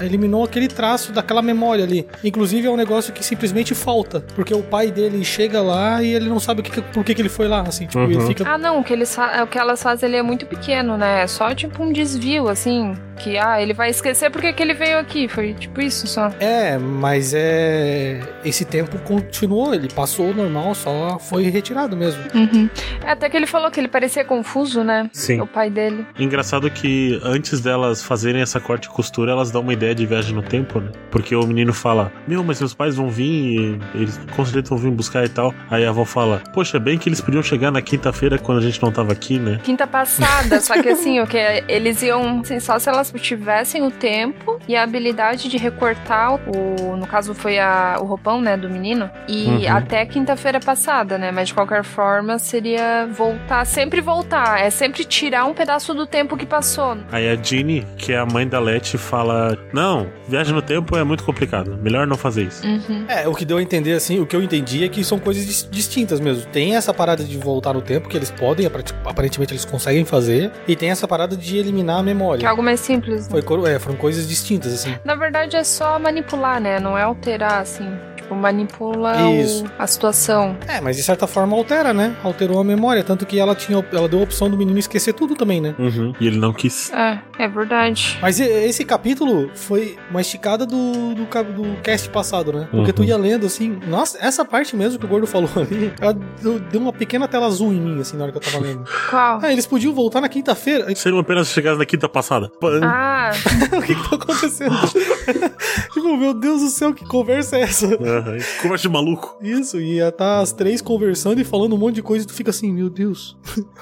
eliminou 0.00 0.44
aquele 0.44 0.68
traço 0.68 1.12
daquela 1.12 1.42
memória 1.42 1.84
ali. 1.84 2.06
Inclusive, 2.24 2.66
é 2.66 2.70
um 2.70 2.76
negócio 2.76 3.12
que 3.12 3.24
simplesmente 3.24 3.74
falta. 3.74 4.20
Porque 4.34 4.54
o 4.54 4.62
pai 4.62 4.90
dele 4.90 5.24
chega 5.24 5.60
lá 5.60 6.02
e 6.02 6.12
ele 6.12 6.28
não 6.28 6.40
sabe 6.40 6.60
o 6.60 6.64
que, 6.64 6.80
por 6.80 7.04
que, 7.04 7.14
que 7.14 7.22
ele 7.22 7.28
foi 7.28 7.48
lá, 7.48 7.60
assim. 7.62 7.86
Tipo, 7.86 8.00
Uhum. 8.00 8.10
ele 8.10 8.20
fica. 8.26 8.48
Ah, 8.48 8.58
não, 8.58 8.80
o 8.80 8.84
que, 8.84 8.92
eles 8.92 9.14
fa- 9.14 9.42
o 9.42 9.46
que 9.46 9.58
elas 9.58 9.82
fazem 9.82 10.08
ele 10.08 10.16
é 10.16 10.22
muito 10.22 10.46
pequeno, 10.46 10.96
né? 10.96 11.22
É 11.22 11.26
só 11.26 11.54
tipo 11.54 11.82
um 11.82 11.92
desvio, 11.92 12.48
assim. 12.48 12.94
Que, 13.22 13.38
ah, 13.38 13.62
ele 13.62 13.72
vai 13.72 13.90
esquecer 13.90 14.30
porque 14.30 14.52
que 14.52 14.60
ele 14.62 14.74
veio 14.74 14.98
aqui. 14.98 15.28
Foi 15.28 15.54
tipo 15.54 15.80
isso 15.80 16.08
só. 16.08 16.32
É, 16.40 16.76
mas 16.76 17.32
é. 17.32 18.20
Esse 18.44 18.64
tempo 18.64 18.98
continuou, 18.98 19.72
ele 19.72 19.88
passou 19.88 20.34
normal, 20.34 20.74
só 20.74 21.18
foi 21.20 21.44
retirado 21.44 21.96
mesmo. 21.96 22.20
É, 23.04 23.12
até 23.12 23.30
que 23.30 23.36
ele 23.36 23.46
falou 23.46 23.70
que 23.70 23.78
ele 23.78 23.86
parecia 23.88 24.24
confuso, 24.24 24.82
né? 24.82 25.08
Sim. 25.12 25.40
O 25.40 25.46
pai 25.46 25.70
dele. 25.70 26.04
Engraçado 26.18 26.68
que 26.68 27.20
antes 27.22 27.60
delas 27.60 28.02
fazerem 28.02 28.42
essa 28.42 28.58
corte 28.58 28.86
e 28.86 28.88
costura, 28.88 29.30
elas 29.30 29.52
dão 29.52 29.62
uma 29.62 29.72
ideia 29.72 29.94
de 29.94 30.04
viagem 30.04 30.34
no 30.34 30.42
tempo, 30.42 30.80
né? 30.80 30.90
Porque 31.10 31.34
o 31.36 31.46
menino 31.46 31.72
fala: 31.72 32.12
Meu, 32.26 32.42
mas 32.42 32.58
meus 32.58 32.74
pais 32.74 32.96
vão 32.96 33.08
vir, 33.08 33.24
e 33.24 33.80
eles 33.94 34.20
com 34.34 34.44
certeza 34.44 34.70
vão 34.70 34.78
vir 34.78 34.90
buscar 34.90 35.24
e 35.24 35.28
tal. 35.28 35.54
Aí 35.70 35.84
a 35.86 35.90
avó 35.90 36.04
fala: 36.04 36.42
Poxa, 36.52 36.80
bem 36.80 36.98
que 36.98 37.08
eles 37.08 37.20
podiam 37.20 37.42
chegar 37.42 37.70
na 37.70 37.80
quinta-feira 37.80 38.36
quando 38.36 38.58
a 38.58 38.62
gente 38.62 38.82
não 38.82 38.90
tava 38.90 39.12
aqui, 39.12 39.38
né? 39.38 39.60
Quinta 39.62 39.86
passada, 39.86 40.60
só 40.60 40.80
que 40.82 40.88
assim, 40.88 41.20
o 41.20 41.26
que 41.26 41.38
eles 41.68 42.02
iam, 42.02 42.40
assim, 42.40 42.58
só 42.58 42.80
se 42.80 42.88
elas 42.88 43.11
tivessem 43.18 43.82
o 43.86 43.90
tempo 43.90 44.58
e 44.68 44.76
a 44.76 44.82
habilidade 44.82 45.48
de 45.48 45.56
recortar 45.56 46.34
o, 46.34 46.96
no 46.96 47.06
caso 47.06 47.34
foi 47.34 47.58
a, 47.58 47.96
o 48.00 48.04
roupão, 48.04 48.40
né, 48.40 48.56
do 48.56 48.68
menino, 48.68 49.10
e 49.28 49.42
Uhum. 49.66 49.76
até 49.76 50.04
quinta-feira 50.06 50.60
passada, 50.60 51.18
né, 51.18 51.30
mas 51.32 51.48
de 51.48 51.54
qualquer 51.54 51.82
forma 51.84 52.38
seria 52.38 53.06
voltar, 53.10 53.64
sempre 53.66 54.00
voltar, 54.00 54.60
é 54.60 54.70
sempre 54.70 55.04
tirar 55.04 55.44
um 55.44 55.54
pedaço 55.54 55.92
do 55.94 56.06
tempo 56.06 56.36
que 56.36 56.46
passou. 56.46 56.96
Aí 57.10 57.28
a 57.28 57.34
Jeannie, 57.36 57.86
que 57.96 58.12
é 58.12 58.18
a 58.18 58.26
mãe 58.26 58.46
da 58.46 58.58
Letty, 58.58 58.96
fala: 58.98 59.56
Não, 59.72 60.08
viagem 60.28 60.54
no 60.54 60.62
tempo 60.62 60.96
é 60.96 61.04
muito 61.04 61.22
complicado, 61.24 61.78
melhor 61.82 62.06
não 62.06 62.16
fazer 62.16 62.44
isso. 62.44 62.66
Uhum. 62.66 63.04
É, 63.08 63.28
o 63.28 63.34
que 63.34 63.44
deu 63.44 63.58
a 63.58 63.62
entender, 63.62 63.92
assim, 63.92 64.20
o 64.20 64.26
que 64.26 64.34
eu 64.34 64.42
entendi 64.42 64.84
é 64.84 64.88
que 64.88 65.02
são 65.04 65.18
coisas 65.18 65.44
dis- 65.44 65.68
distintas 65.70 66.20
mesmo. 66.20 66.46
Tem 66.50 66.74
essa 66.76 66.92
parada 66.94 67.22
de 67.24 67.36
voltar 67.38 67.72
no 67.74 67.80
tempo, 67.82 68.08
que 68.08 68.16
eles 68.16 68.30
podem, 68.30 68.66
aparentemente 69.04 69.52
eles 69.52 69.64
conseguem 69.64 70.04
fazer, 70.04 70.50
e 70.66 70.74
tem 70.76 70.90
essa 70.90 71.06
parada 71.06 71.36
de 71.36 71.56
eliminar 71.56 71.96
a 72.00 72.02
Que 72.02 72.10
é 72.10 72.14
memória. 72.14 72.48
algo 72.48 72.62
mais 72.62 72.80
simples. 72.94 73.26
né? 73.26 73.30
Foi, 73.30 73.42
cor- 73.42 73.68
é, 73.68 73.78
foram 73.78 73.96
coisas 73.96 74.28
distintas, 74.28 74.72
assim. 74.72 74.94
Na 75.04 75.14
verdade 75.14 75.56
é 75.56 75.64
só 75.64 75.98
manipular, 75.98 76.60
né? 76.60 76.78
Não 76.80 76.96
é 76.96 77.02
alterar, 77.02 77.60
assim. 77.60 77.88
Tipo, 78.32 78.34
manipula 78.34 79.14
o- 79.28 79.64
a 79.78 79.86
situação. 79.86 80.56
É, 80.66 80.80
mas 80.80 80.96
de 80.96 81.02
certa 81.02 81.26
forma 81.26 81.56
altera, 81.56 81.92
né? 81.92 82.16
Alterou 82.22 82.58
a 82.60 82.64
memória. 82.64 83.04
Tanto 83.04 83.26
que 83.26 83.38
ela 83.38 83.54
tinha. 83.54 83.84
Ela 83.92 84.08
deu 84.08 84.20
a 84.20 84.22
opção 84.22 84.48
do 84.50 84.56
menino 84.56 84.78
esquecer 84.78 85.12
tudo 85.12 85.34
também, 85.34 85.60
né? 85.60 85.74
Uhum. 85.78 86.12
E 86.20 86.26
ele 86.26 86.38
não 86.38 86.52
quis. 86.52 86.92
É, 86.92 87.18
é 87.38 87.48
verdade. 87.48 88.18
Mas 88.20 88.40
esse 88.40 88.84
capítulo 88.84 89.50
foi 89.54 89.96
uma 90.10 90.20
esticada 90.20 90.64
do, 90.66 91.14
do, 91.14 91.24
do 91.24 91.80
cast 91.82 92.08
passado, 92.10 92.52
né? 92.52 92.68
Porque 92.70 92.92
tu 92.92 93.02
Uhum. 93.02 93.08
ia 93.08 93.16
lendo 93.16 93.46
assim. 93.46 93.78
Nossa, 93.86 94.18
essa 94.20 94.44
parte 94.44 94.74
mesmo 94.76 94.98
que 94.98 95.04
o 95.04 95.08
gordo 95.08 95.26
falou 95.26 95.50
ali, 95.56 95.92
ela 96.00 96.12
deu, 96.40 96.80
uma 96.80 96.92
pequena 96.92 97.26
tela 97.28 97.46
azul 97.46 97.72
em 97.72 97.80
mim, 97.80 98.00
assim, 98.00 98.16
na 98.16 98.24
hora 98.24 98.32
que 98.32 98.38
eu 98.38 98.42
tava 98.42 98.58
lendo. 98.64 98.84
Qual? 99.10 99.40
Ah, 99.42 99.52
eles 99.52 99.66
podiam 99.66 99.92
voltar 99.94 100.20
na 100.20 100.28
quinta-feira. 100.28 100.92
Seriam 100.94 101.18
apenas 101.20 101.48
chegados 101.48 101.78
na 101.78 101.84
quinta 101.86 102.08
passada. 102.08 102.50
Ah, 102.82 103.30
o 103.76 103.82
que 103.82 103.94
que 103.94 104.08
tá 104.08 104.16
acontecendo? 104.16 104.74
tipo, 105.92 106.16
meu 106.16 106.34
Deus 106.34 106.60
do 106.60 106.68
céu, 106.68 106.92
que 106.94 107.04
conversa 107.04 107.56
é 107.56 107.62
essa? 107.62 107.86
Aham. 108.22 108.38
Conversa 108.60 108.82
de 108.82 108.88
maluco. 108.88 109.36
Isso, 109.40 109.80
e 109.80 109.96
ia 109.96 110.10
tá 110.12 110.40
as 110.40 110.52
três 110.52 110.80
conversando 110.80 111.40
e 111.40 111.44
falando 111.44 111.74
um 111.74 111.78
monte 111.78 111.96
de 111.96 112.02
coisa 112.02 112.24
e 112.24 112.26
tu 112.28 112.32
fica 112.34 112.50
assim, 112.50 112.72
meu 112.72 112.88
Deus. 112.88 113.36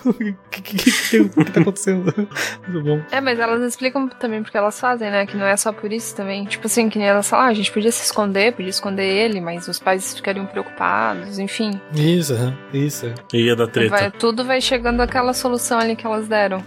O 0.05 0.13
que, 0.51 0.63
que, 0.63 0.77
que, 0.77 0.91
que, 0.93 1.29
que 1.29 1.53
tá 1.53 1.61
acontecendo? 1.61 2.13
Muito 2.69 2.85
bom. 2.85 3.01
é, 3.11 3.21
mas 3.21 3.39
elas 3.39 3.63
explicam 3.63 4.09
também 4.09 4.43
porque 4.43 4.57
elas 4.57 4.79
fazem, 4.79 5.11
né? 5.11 5.27
Que 5.27 5.37
não 5.37 5.47
é 5.47 5.57
só 5.57 5.73
por 5.73 5.93
isso 5.93 6.15
também. 6.15 6.45
Tipo 6.45 6.67
assim, 6.67 6.89
que 6.89 6.99
nem 6.99 7.09
elas 7.09 7.29
falam, 7.29 7.47
ah, 7.47 7.49
a 7.49 7.55
gente 7.55 7.71
podia 7.71 7.93
se 7.93 8.03
esconder, 8.05 8.53
podia 8.55 8.71
esconder 8.71 9.05
ele, 9.07 9.41
mas 9.41 9.69
os 9.69 9.79
pais 9.79 10.15
ficariam 10.15 10.47
preocupados, 10.47 11.39
enfim. 11.39 11.81
Isso, 11.95 12.35
isso. 12.73 13.07
é. 13.07 13.15
E 13.33 13.47
ia 13.47 13.57
dar 13.57 13.67
treta. 13.69 13.91
Vai- 13.91 14.11
tudo 14.11 14.45
vai 14.45 14.61
chegando 14.61 15.01
àquela 15.01 15.33
solução 15.33 15.79
ali 15.79 15.95
que 15.97 16.07
elas 16.07 16.27
deram. 16.29 16.63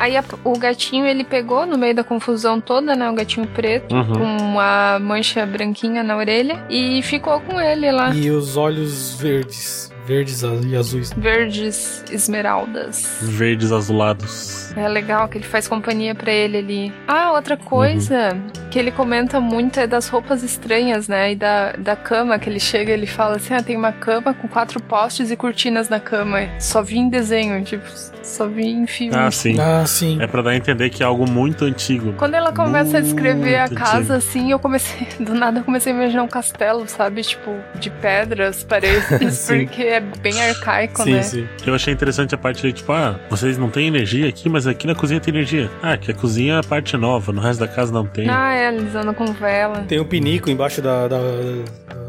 Aí 0.00 0.16
a- 0.16 0.24
o 0.44 0.58
gatinho 0.58 1.04
ele 1.06 1.22
pegou 1.22 1.66
no 1.66 1.76
meio 1.76 1.94
da 1.94 2.02
confusão 2.02 2.58
toda, 2.58 2.96
né? 2.96 3.10
O 3.10 3.14
gatinho 3.14 3.46
preto 3.46 3.94
Uhum. 3.94 4.12
com 4.14 4.36
uma 4.44 4.98
mancha 4.98 5.44
branquinha 5.44 6.02
na 6.02 6.16
orelha 6.16 6.64
e 6.70 7.02
ficou 7.02 7.38
com 7.40 7.60
ele 7.60 7.92
lá. 7.92 8.08
E 8.14 8.30
os 8.30 8.56
olhos 8.56 9.20
verdes. 9.20 9.89
Verdes 10.06 10.42
e 10.42 10.76
azuis. 10.76 11.12
Verdes 11.16 12.04
esmeraldas. 12.10 13.18
Verdes 13.22 13.70
azulados. 13.72 14.72
É 14.76 14.88
legal 14.88 15.28
que 15.28 15.38
ele 15.38 15.44
faz 15.44 15.66
companhia 15.68 16.14
pra 16.14 16.32
ele 16.32 16.58
ali. 16.58 16.92
Ah, 17.06 17.32
outra 17.32 17.56
coisa 17.56 18.36
que 18.70 18.78
ele 18.78 18.90
comenta 18.90 19.40
muito 19.40 19.78
é 19.80 19.86
das 19.86 20.08
roupas 20.08 20.42
estranhas, 20.42 21.08
né? 21.08 21.32
E 21.32 21.36
da, 21.36 21.72
da 21.72 21.96
cama 21.96 22.38
que 22.38 22.48
ele 22.48 22.60
chega 22.60 22.92
ele 22.92 23.06
fala 23.06 23.36
assim: 23.36 23.54
ah, 23.54 23.62
tem 23.62 23.76
uma 23.76 23.92
cama 23.92 24.32
com 24.34 24.48
quatro 24.48 24.80
postes 24.82 25.30
e 25.30 25.36
cortinas 25.36 25.88
na 25.88 26.00
cama. 26.00 26.40
Só 26.58 26.82
vi 26.82 26.98
em 26.98 27.08
desenho, 27.08 27.62
tipo, 27.64 27.84
só 28.22 28.46
vi 28.46 28.68
em 28.68 28.86
filme. 28.86 29.14
Ah, 29.16 29.30
sim. 29.30 29.58
Ah, 29.60 29.84
sim. 29.86 30.20
É 30.20 30.26
pra 30.26 30.42
dar 30.42 30.50
a 30.50 30.56
entender 30.56 30.90
que 30.90 31.02
é 31.02 31.06
algo 31.06 31.28
muito 31.28 31.64
antigo. 31.64 32.12
Quando 32.14 32.34
ela 32.34 32.52
começa 32.52 32.98
a 32.98 33.00
descrever 33.00 33.56
a 33.56 33.66
Muito 33.66 33.74
casa 33.74 33.98
antigo. 33.98 34.12
assim, 34.14 34.50
eu 34.52 34.58
comecei, 34.58 35.06
do 35.18 35.34
nada 35.34 35.60
eu 35.60 35.64
comecei 35.64 35.92
a 35.92 35.96
imaginar 35.96 36.22
um 36.22 36.28
castelo, 36.28 36.86
sabe? 36.88 37.22
Tipo, 37.22 37.54
de 37.74 37.90
pedras, 37.90 38.62
paredes, 38.62 39.46
porque 39.46 39.82
é 39.92 40.00
bem 40.00 40.40
arcaico, 40.42 41.02
sim, 41.02 41.12
né? 41.12 41.22
sim. 41.22 41.48
Eu 41.66 41.74
achei 41.74 41.92
interessante 41.92 42.34
a 42.34 42.38
parte 42.38 42.62
de 42.62 42.72
tipo, 42.72 42.92
ah, 42.92 43.18
vocês 43.28 43.56
não 43.58 43.68
têm 43.70 43.86
energia 43.86 44.28
aqui, 44.28 44.48
mas 44.48 44.66
aqui 44.66 44.86
na 44.86 44.94
cozinha 44.94 45.20
tem 45.20 45.32
energia. 45.34 45.70
Ah, 45.82 45.96
que 45.96 46.10
a 46.10 46.14
cozinha 46.14 46.54
é 46.54 46.58
a 46.58 46.62
parte 46.62 46.96
nova, 46.96 47.32
no 47.32 47.40
resto 47.40 47.60
da 47.60 47.68
casa 47.68 47.92
não 47.92 48.06
tem. 48.06 48.28
Ah, 48.28 48.54
é, 48.54 48.68
eles 48.74 48.94
andam 48.94 49.14
com 49.14 49.26
vela. 49.32 49.84
Tem 49.88 50.00
um 50.00 50.04
pinico 50.04 50.50
embaixo 50.50 50.80
da, 50.82 51.08
da, 51.08 51.18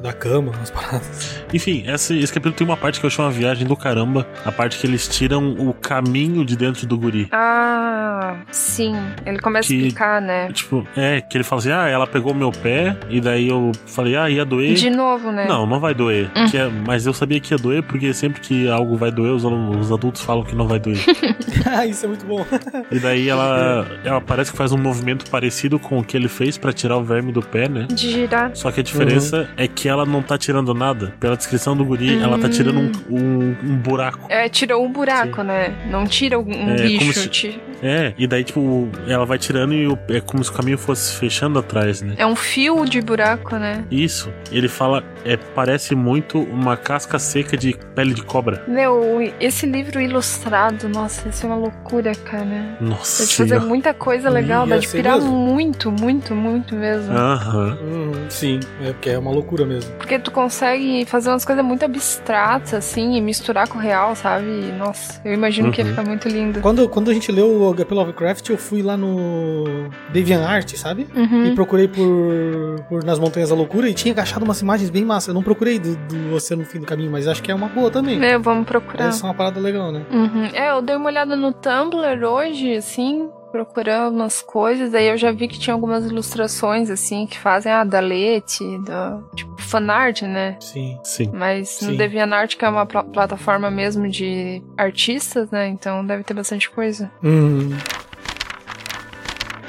da 0.02 0.14
cama, 0.14 0.52
umas 0.56 0.70
paradas. 0.70 1.42
Enfim, 1.54 1.84
esse, 1.88 2.18
esse 2.20 2.32
capítulo 2.34 2.56
tem 2.56 2.66
uma 2.66 2.78
parte 2.78 3.00
que 3.00 3.06
eu 3.06 3.10
achei 3.10 3.24
uma 3.24 3.32
viagem 3.32 3.68
do 3.68 3.76
caramba. 3.76 4.26
A 4.46 4.52
parte 4.52 4.78
que 4.80 4.88
eles 4.88 5.08
tiram 5.08 5.52
o 5.54 5.74
caminho 5.74 6.46
de 6.46 6.56
dentro 6.56 6.86
do 6.88 6.98
guri. 6.98 7.28
Ah, 7.32 8.36
sim. 8.52 8.96
Ele 9.26 9.40
começa 9.40 9.68
Que- 9.68 9.74
a 9.74 9.78
explicar, 9.78 10.22
né? 10.22 10.50
Tipo, 10.52 10.88
é, 10.96 11.22
que 11.22 11.38
ele 11.38 11.44
fala 11.44 11.60
assim, 11.60 11.72
ah, 11.72 11.88
ela 11.88 12.08
pegou 12.08 12.34
meu 12.34 12.52
pé, 12.52 12.96
e 13.10 13.20
daí 13.22 13.50
eu 13.50 13.72
falei, 13.86 14.16
ah, 14.16 14.30
ia 14.30 14.46
doer. 14.46 14.74
De 14.76 14.90
novo, 14.90 15.32
né? 15.32 15.46
Não, 15.48 15.66
não 15.66 15.80
vai 15.80 15.94
doer. 15.94 16.30
Hum. 16.36 16.46
Que 16.50 16.58
é- 16.58 16.68
mas 16.70 17.06
eu 17.06 17.14
sabia 17.14 17.40
que 17.40 17.54
ia 17.54 17.58
doer, 17.58 17.71
porque 17.80 18.12
sempre 18.14 18.42
que 18.42 18.68
algo 18.68 18.98
vai 18.98 19.12
doer, 19.12 19.32
os, 19.34 19.44
os 19.44 19.92
adultos 19.92 20.22
falam 20.24 20.44
que 20.44 20.56
não 20.56 20.68
vai 20.68 20.80
doer. 20.80 20.98
ah, 21.66 21.86
isso 21.86 22.06
é 22.06 22.08
muito 22.08 22.26
bom. 22.26 22.44
e 22.92 22.98
daí 23.00 23.30
ela, 23.30 23.86
ela 24.04 24.20
parece 24.20 24.52
que 24.52 24.58
faz 24.58 24.72
um 24.72 24.78
movimento 24.78 25.30
parecido 25.30 25.78
com 25.78 26.00
o 26.00 26.04
que 26.04 26.18
ele 26.18 26.28
fez 26.28 26.58
pra 26.58 26.74
tirar 26.74 26.98
o 26.98 27.04
verme 27.04 27.32
do 27.32 27.42
pé, 27.42 27.70
né? 27.70 27.86
De 27.88 28.10
girar. 28.12 28.50
Só 28.56 28.72
que 28.72 28.80
a 28.80 28.84
diferença 28.84 29.48
é 29.56 29.68
que 29.68 29.88
ela 29.88 30.06
não 30.06 30.24
tá 30.24 30.38
tirando 30.38 30.74
nada. 30.74 31.14
Pela 31.20 31.38
descrição 31.38 31.78
do 31.78 31.86
guri, 31.86 32.18
ela 32.22 32.40
tá 32.40 32.50
tirando 32.50 32.80
um, 32.80 32.92
um, 33.10 33.56
um 33.64 33.76
buraco. 33.78 34.26
É, 34.30 34.50
tirou 34.50 34.84
um 34.84 34.92
buraco, 34.92 35.44
né? 35.44 35.74
Não 35.90 36.06
tira 36.06 36.40
um 36.40 36.50
É, 36.52 36.76
como 36.78 36.78
bicho. 36.88 37.14
se- 37.34 37.60
É, 37.82 38.14
e 38.18 38.28
daí, 38.28 38.44
tipo, 38.44 38.88
ela 39.08 39.26
vai 39.26 39.38
tirando 39.38 39.74
e 39.74 39.88
o- 39.88 39.98
é 40.10 40.22
como 40.22 40.44
se 40.44 40.50
o 40.50 40.54
caminho 40.54 40.78
fosse 40.78 41.16
fechando 41.16 41.58
atrás, 41.60 42.02
né? 42.02 42.14
É 42.18 42.26
um 42.26 42.36
fio 42.36 42.86
de 42.86 43.02
buraco, 43.02 43.56
né? 43.58 43.84
Isso, 43.90 44.32
ele 44.52 44.68
fala, 44.68 45.04
é, 45.26 45.36
parece 45.38 45.96
muito 45.96 46.40
uma 46.40 46.78
casca 46.78 47.18
seca 47.20 47.58
de 47.58 47.76
pele 47.96 48.14
de 48.14 48.24
cobra. 48.24 48.64
Meu, 48.68 49.20
esse 49.40 49.66
livro 49.66 50.00
ilustrado, 50.00 50.88
nossa, 50.90 51.28
isso 51.30 51.46
é 51.46 51.50
uma 51.50 51.56
loucura, 51.58 52.14
cara. 52.16 52.78
Nossa 52.80 53.24
Dá 53.24 53.30
de 53.30 53.36
fazer 53.36 53.48
senhora. 53.50 53.66
muita 53.66 53.94
coisa 53.94 54.30
legal, 54.30 54.68
dá 54.68 54.78
de 54.78 54.88
pirar 54.88 55.16
mesmo. 55.18 55.32
muito, 55.32 55.92
muito, 55.92 56.36
muito 56.36 56.76
mesmo. 56.76 57.12
Aham. 57.14 57.78
Uhum, 57.82 58.12
sim, 58.30 58.60
é 58.84 58.92
porque 58.92 59.10
é 59.10 59.18
uma 59.18 59.32
loucura 59.32 59.66
mesmo. 59.66 59.92
Porque 59.98 60.20
tu 60.20 60.32
consegue 60.32 61.06
fazer 61.06 61.30
umas 61.30 61.44
coisas 61.46 61.64
muito 61.66 61.84
abstratas, 61.86 62.74
assim, 62.74 63.16
e 63.16 63.22
misturar 63.22 63.68
com 63.68 63.78
o 63.78 63.82
real, 63.82 64.16
sabe? 64.16 64.46
Nossa, 64.78 65.20
eu 65.26 65.34
imagino 65.34 65.72
que 65.72 65.82
ia 65.82 65.86
Uhum. 65.86 65.92
ficar 65.92 66.04
muito 66.08 66.28
lindo. 66.28 66.62
Quando, 66.62 66.88
quando 66.90 67.10
a 67.10 67.14
gente 67.14 67.32
leu 67.32 67.71
o 67.72 67.76
HP 67.76 67.94
Lovecraft, 67.94 68.50
eu 68.50 68.58
fui 68.58 68.82
lá 68.82 68.96
no 68.96 69.90
DeviantArt, 70.12 70.76
sabe? 70.76 71.08
Uhum. 71.16 71.46
E 71.46 71.56
procurei 71.56 71.88
por, 71.88 72.84
por 72.90 73.04
Nas 73.04 73.20
Montanhas 73.20 73.50
da 73.50 73.56
Loucura 73.56 73.90
e 73.90 73.94
tinha 73.94 74.14
achado 74.22 74.44
umas 74.44 74.62
imagens 74.62 74.90
bem 74.90 75.04
massas. 75.04 75.30
Eu 75.30 75.34
não 75.34 75.44
procurei 75.44 75.80
do, 75.80 75.96
do 75.96 76.36
Oceano 76.36 76.64
no 76.64 76.68
Fim 76.68 76.80
do 76.80 76.86
Caminho, 76.86 77.12
mas 77.12 77.28
acho 77.28 77.42
que 77.42 77.52
é 77.52 77.56
uma 77.56 77.68
boa 77.68 77.90
também. 77.90 78.20
Meu, 78.20 78.42
vamos 78.42 78.66
procurar. 78.66 79.08
Essa 79.08 79.26
é 79.26 79.30
uma 79.30 79.36
parada 79.36 79.60
legal, 79.60 79.92
né? 79.92 80.06
Uhum. 80.12 80.46
É, 80.54 80.72
eu 80.72 80.82
dei 80.82 80.96
uma 80.96 81.08
olhada 81.08 81.36
no 81.36 81.52
Tumblr 81.54 82.24
hoje, 82.24 82.76
assim, 82.76 83.30
procurando 83.52 84.16
umas 84.16 84.42
coisas, 84.42 84.94
aí 84.94 85.08
eu 85.08 85.18
já 85.18 85.32
vi 85.32 85.48
que 85.48 85.60
tinha 85.60 85.74
algumas 85.74 86.06
ilustrações, 86.06 86.90
assim, 86.90 87.28
que 87.28 87.38
fazem, 87.38 87.72
ah, 87.72 87.84
da 87.84 88.00
Lete, 88.00 88.64
da, 88.86 89.20
tipo, 89.36 89.62
fanart, 89.62 90.22
né? 90.24 90.58
Sim. 90.60 90.98
Sim. 91.04 91.30
Mas 91.34 91.70
Sim. 91.70 91.92
no 91.92 91.98
DeviantArt, 91.98 92.56
que 92.58 92.66
é 92.66 92.70
uma 92.70 92.86
pla- 92.86 93.04
plataforma 93.04 93.70
mesmo 93.70 94.08
de 94.10 94.62
artistas, 94.78 95.50
né? 95.52 95.68
Então 95.68 96.06
deve 96.06 96.24
ter 96.24 96.34
bastante 96.34 96.70
coisa. 96.70 97.12
Uhum. 97.24 97.70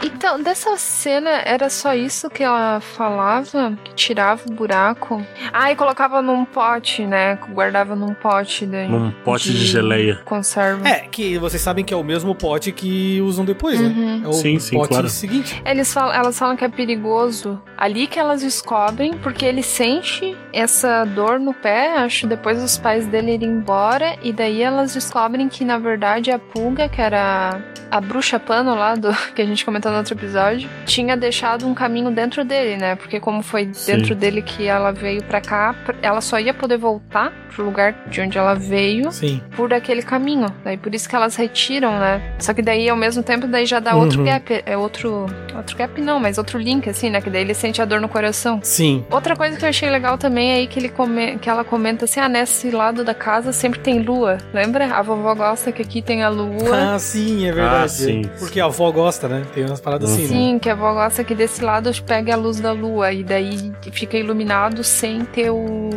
Então, 0.02 0.42
dessa 0.42 0.76
cena, 0.76 1.30
era 1.44 1.68
só 1.71 1.94
isso 1.94 2.28
que 2.28 2.42
ela 2.42 2.80
falava? 2.80 3.76
Que 3.85 3.94
tirava 3.94 4.42
o 4.49 4.52
buraco? 4.52 5.25
Ah, 5.52 5.71
e 5.71 5.76
colocava 5.76 6.21
num 6.21 6.44
pote, 6.44 7.04
né? 7.06 7.38
Guardava 7.52 7.94
num 7.94 8.14
pote. 8.14 8.66
Daí, 8.66 8.88
Num 8.88 9.11
pote 9.25 9.52
de 9.52 9.64
geleia. 9.66 10.21
Conserva. 10.25 10.88
É, 10.88 11.00
que 11.11 11.38
vocês 11.38 11.62
sabem 11.62 11.85
que 11.85 11.94
é 11.94 11.97
o 11.97 12.02
mesmo 12.02 12.35
pote 12.35 12.73
que 12.73 13.21
usam 13.21 13.44
depois, 13.44 13.80
Uhum. 13.80 14.18
né? 14.18 14.23
É 14.25 14.28
o 14.28 14.32
Sim, 14.32 14.59
sim, 14.59 14.76
pote 14.76 14.88
claro. 14.88 15.09
seguinte. 15.09 15.62
Eles 15.64 15.92
falam, 15.92 16.12
elas 16.14 16.38
falam 16.38 16.56
que 16.56 16.64
é 16.64 16.68
perigoso. 16.68 17.61
Ali 17.76 18.06
que 18.06 18.18
elas 18.18 18.42
descobrem, 18.42 19.14
porque 19.18 19.44
ele 19.44 19.62
sente 19.62 20.37
essa 20.52 21.04
dor 21.04 21.38
no 21.38 21.54
pé, 21.54 21.97
acho, 21.99 22.26
depois 22.26 22.61
dos 22.61 22.76
pais 22.78 23.06
dele 23.06 23.35
irem 23.35 23.49
embora. 23.50 24.16
E 24.23 24.32
daí 24.32 24.62
elas 24.62 24.94
descobrem 24.94 25.49
que, 25.49 25.64
na 25.64 25.78
verdade, 25.78 26.30
a 26.30 26.38
pulga, 26.38 26.88
que 26.88 27.00
era 27.00 27.61
a 27.90 28.00
bruxa 28.00 28.38
pano 28.40 28.75
lá 28.75 28.94
do 28.94 29.12
que 29.35 29.42
a 29.42 29.47
gente 29.47 29.64
comentou 29.64 29.91
no 29.92 29.99
outro 29.99 30.14
episódio, 30.14 30.68
tinha 30.87 31.16
deixado 31.16 31.66
um 31.66 31.75
caminho 31.75 32.11
dentro 32.11 32.44
dele, 32.44 32.76
né? 32.76 32.96
Porque 32.96 33.20
como 33.20 33.42
foi 33.42 33.68
Sim. 33.72 33.96
dentro 33.96 34.14
dele 34.14 34.42
que 34.42 34.66
ela 34.66 34.90
veio 34.92 35.22
pra 35.25 35.40
cá, 35.40 35.75
ela 36.02 36.20
só 36.20 36.38
ia 36.40 36.52
poder 36.54 36.78
voltar 36.78 37.32
pro 37.54 37.64
lugar 37.64 37.94
de 38.08 38.20
onde 38.20 38.38
ela 38.38 38.54
veio 38.54 39.12
Sim. 39.12 39.40
por 39.54 39.72
aquele 39.75 40.02
caminho. 40.02 40.46
Daí 40.64 40.76
por 40.78 40.94
isso 40.94 41.06
que 41.08 41.14
elas 41.14 41.37
retiram, 41.37 41.99
né? 41.99 42.34
Só 42.38 42.54
que 42.54 42.62
daí 42.62 42.88
ao 42.88 42.96
mesmo 42.96 43.22
tempo 43.22 43.46
daí 43.46 43.66
já 43.66 43.78
dá 43.78 43.94
outro 43.94 44.20
Uhum. 44.20 44.25
gap, 44.25 44.62
é 44.64 44.76
outro 44.76 45.26
outro 45.54 45.76
gap 45.76 46.00
não, 46.00 46.18
mas 46.18 46.38
outro 46.38 46.58
link 46.58 46.88
assim, 46.88 47.11
né? 47.11 47.20
Que 47.20 47.28
daí 47.28 47.42
ele 47.42 47.52
sente 47.52 47.82
a 47.82 47.84
dor 47.84 48.00
no 48.00 48.08
coração. 48.08 48.58
Sim. 48.62 49.04
Outra 49.11 49.37
coisa 49.37 49.56
que 49.58 49.64
eu 49.64 49.68
achei 49.68 49.90
legal 49.90 50.16
também 50.16 50.52
é 50.52 50.54
aí 50.56 50.66
que 50.66 50.78
ele 50.78 50.88
come, 50.88 51.37
que 51.38 51.49
ela 51.50 51.62
comenta 51.62 52.06
assim, 52.06 52.20
ah, 52.20 52.28
nesse 52.28 52.70
lado 52.70 53.04
da 53.04 53.12
casa 53.14 53.52
sempre 53.52 53.80
tem 53.80 54.00
lua. 54.00 54.38
Lembra? 54.54 54.87
A 54.94 55.02
vovó 55.02 55.34
gosta 55.34 55.70
que 55.70 55.82
aqui 55.82 56.00
tem 56.00 56.22
a 56.22 56.30
lua. 56.30 56.94
Ah, 56.94 56.99
sim, 56.99 57.46
é 57.46 57.52
verdade. 57.52 57.84
Ah, 57.84 57.88
sim. 57.88 58.22
Porque 58.38 58.61
a 58.61 58.64
avó 58.64 58.90
gosta, 58.90 59.28
né? 59.28 59.42
Tem 59.54 59.64
umas 59.66 59.80
paradas 59.83 60.12
assim, 60.12 60.23
né? 60.23 60.29
Sim, 60.29 60.59
que 60.59 60.71
a 60.71 60.73
avó 60.73 60.93
gosta 60.95 61.25
que 61.25 61.35
desse 61.35 61.62
lado 61.62 61.91
pegue 62.05 62.31
a 62.31 62.37
luz 62.37 62.61
da 62.61 62.73
lua 62.73 63.12
e 63.12 63.23
daí 63.23 63.73
fica 63.93 64.17
iluminado 64.17 64.83
sem 64.83 65.25
ter 65.25 65.51
o 65.51 65.91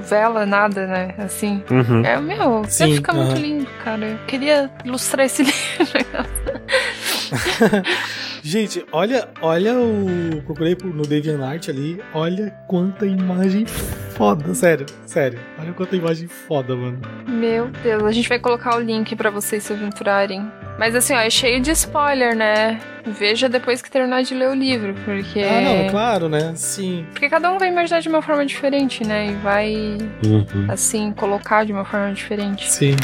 vela, 0.00 0.46
nada, 0.46 0.86
né? 0.86 1.14
Assim. 1.18 1.62
Uhum. 1.70 2.04
É, 2.04 2.18
meu, 2.20 2.64
Sim, 2.66 2.84
vai 2.84 2.94
ficar 2.94 3.12
muito 3.12 3.40
lindo, 3.40 3.66
cara. 3.84 4.06
Eu 4.06 4.18
queria 4.26 4.70
ilustrar 4.84 5.26
esse 5.26 5.42
livro. 5.44 6.06
Gente, 8.42 8.84
olha, 8.92 9.28
olha 9.42 9.74
o. 9.78 10.40
Procurei 10.44 10.76
no 10.82 11.02
DeviantArt 11.02 11.68
ali. 11.68 12.00
Olha 12.14 12.50
quanta 12.66 13.04
imagem 13.04 13.66
foda, 13.66 14.54
sério, 14.54 14.86
sério. 15.06 15.38
Olha 15.58 15.72
quanta 15.72 15.96
imagem 15.96 16.28
foda, 16.28 16.74
mano. 16.74 17.00
Meu 17.26 17.66
Deus, 17.82 18.02
a 18.04 18.12
gente 18.12 18.28
vai 18.28 18.38
colocar 18.38 18.76
o 18.76 18.80
link 18.80 19.14
para 19.16 19.30
vocês 19.30 19.62
se 19.64 19.72
aventurarem. 19.72 20.50
Mas 20.78 20.94
assim, 20.94 21.12
ó, 21.12 21.18
é 21.18 21.28
cheio 21.28 21.60
de 21.60 21.72
spoiler, 21.72 22.36
né? 22.36 22.80
Veja 23.04 23.48
depois 23.48 23.82
que 23.82 23.90
terminar 23.90 24.22
de 24.22 24.32
ler 24.34 24.48
o 24.48 24.54
livro, 24.54 24.94
porque. 25.04 25.40
Ah, 25.40 25.60
não, 25.60 25.88
claro, 25.90 26.28
né? 26.28 26.52
Sim. 26.54 27.04
Porque 27.10 27.28
cada 27.28 27.50
um 27.50 27.58
vai 27.58 27.68
imaginar 27.68 28.00
de 28.00 28.08
uma 28.08 28.22
forma 28.22 28.46
diferente, 28.46 29.04
né? 29.04 29.30
E 29.30 29.32
vai, 29.36 29.74
Uhum. 30.24 30.66
assim, 30.68 31.12
colocar 31.12 31.64
de 31.66 31.72
uma 31.72 31.84
forma 31.84 32.12
diferente. 32.12 32.70
Sim. 32.70 32.94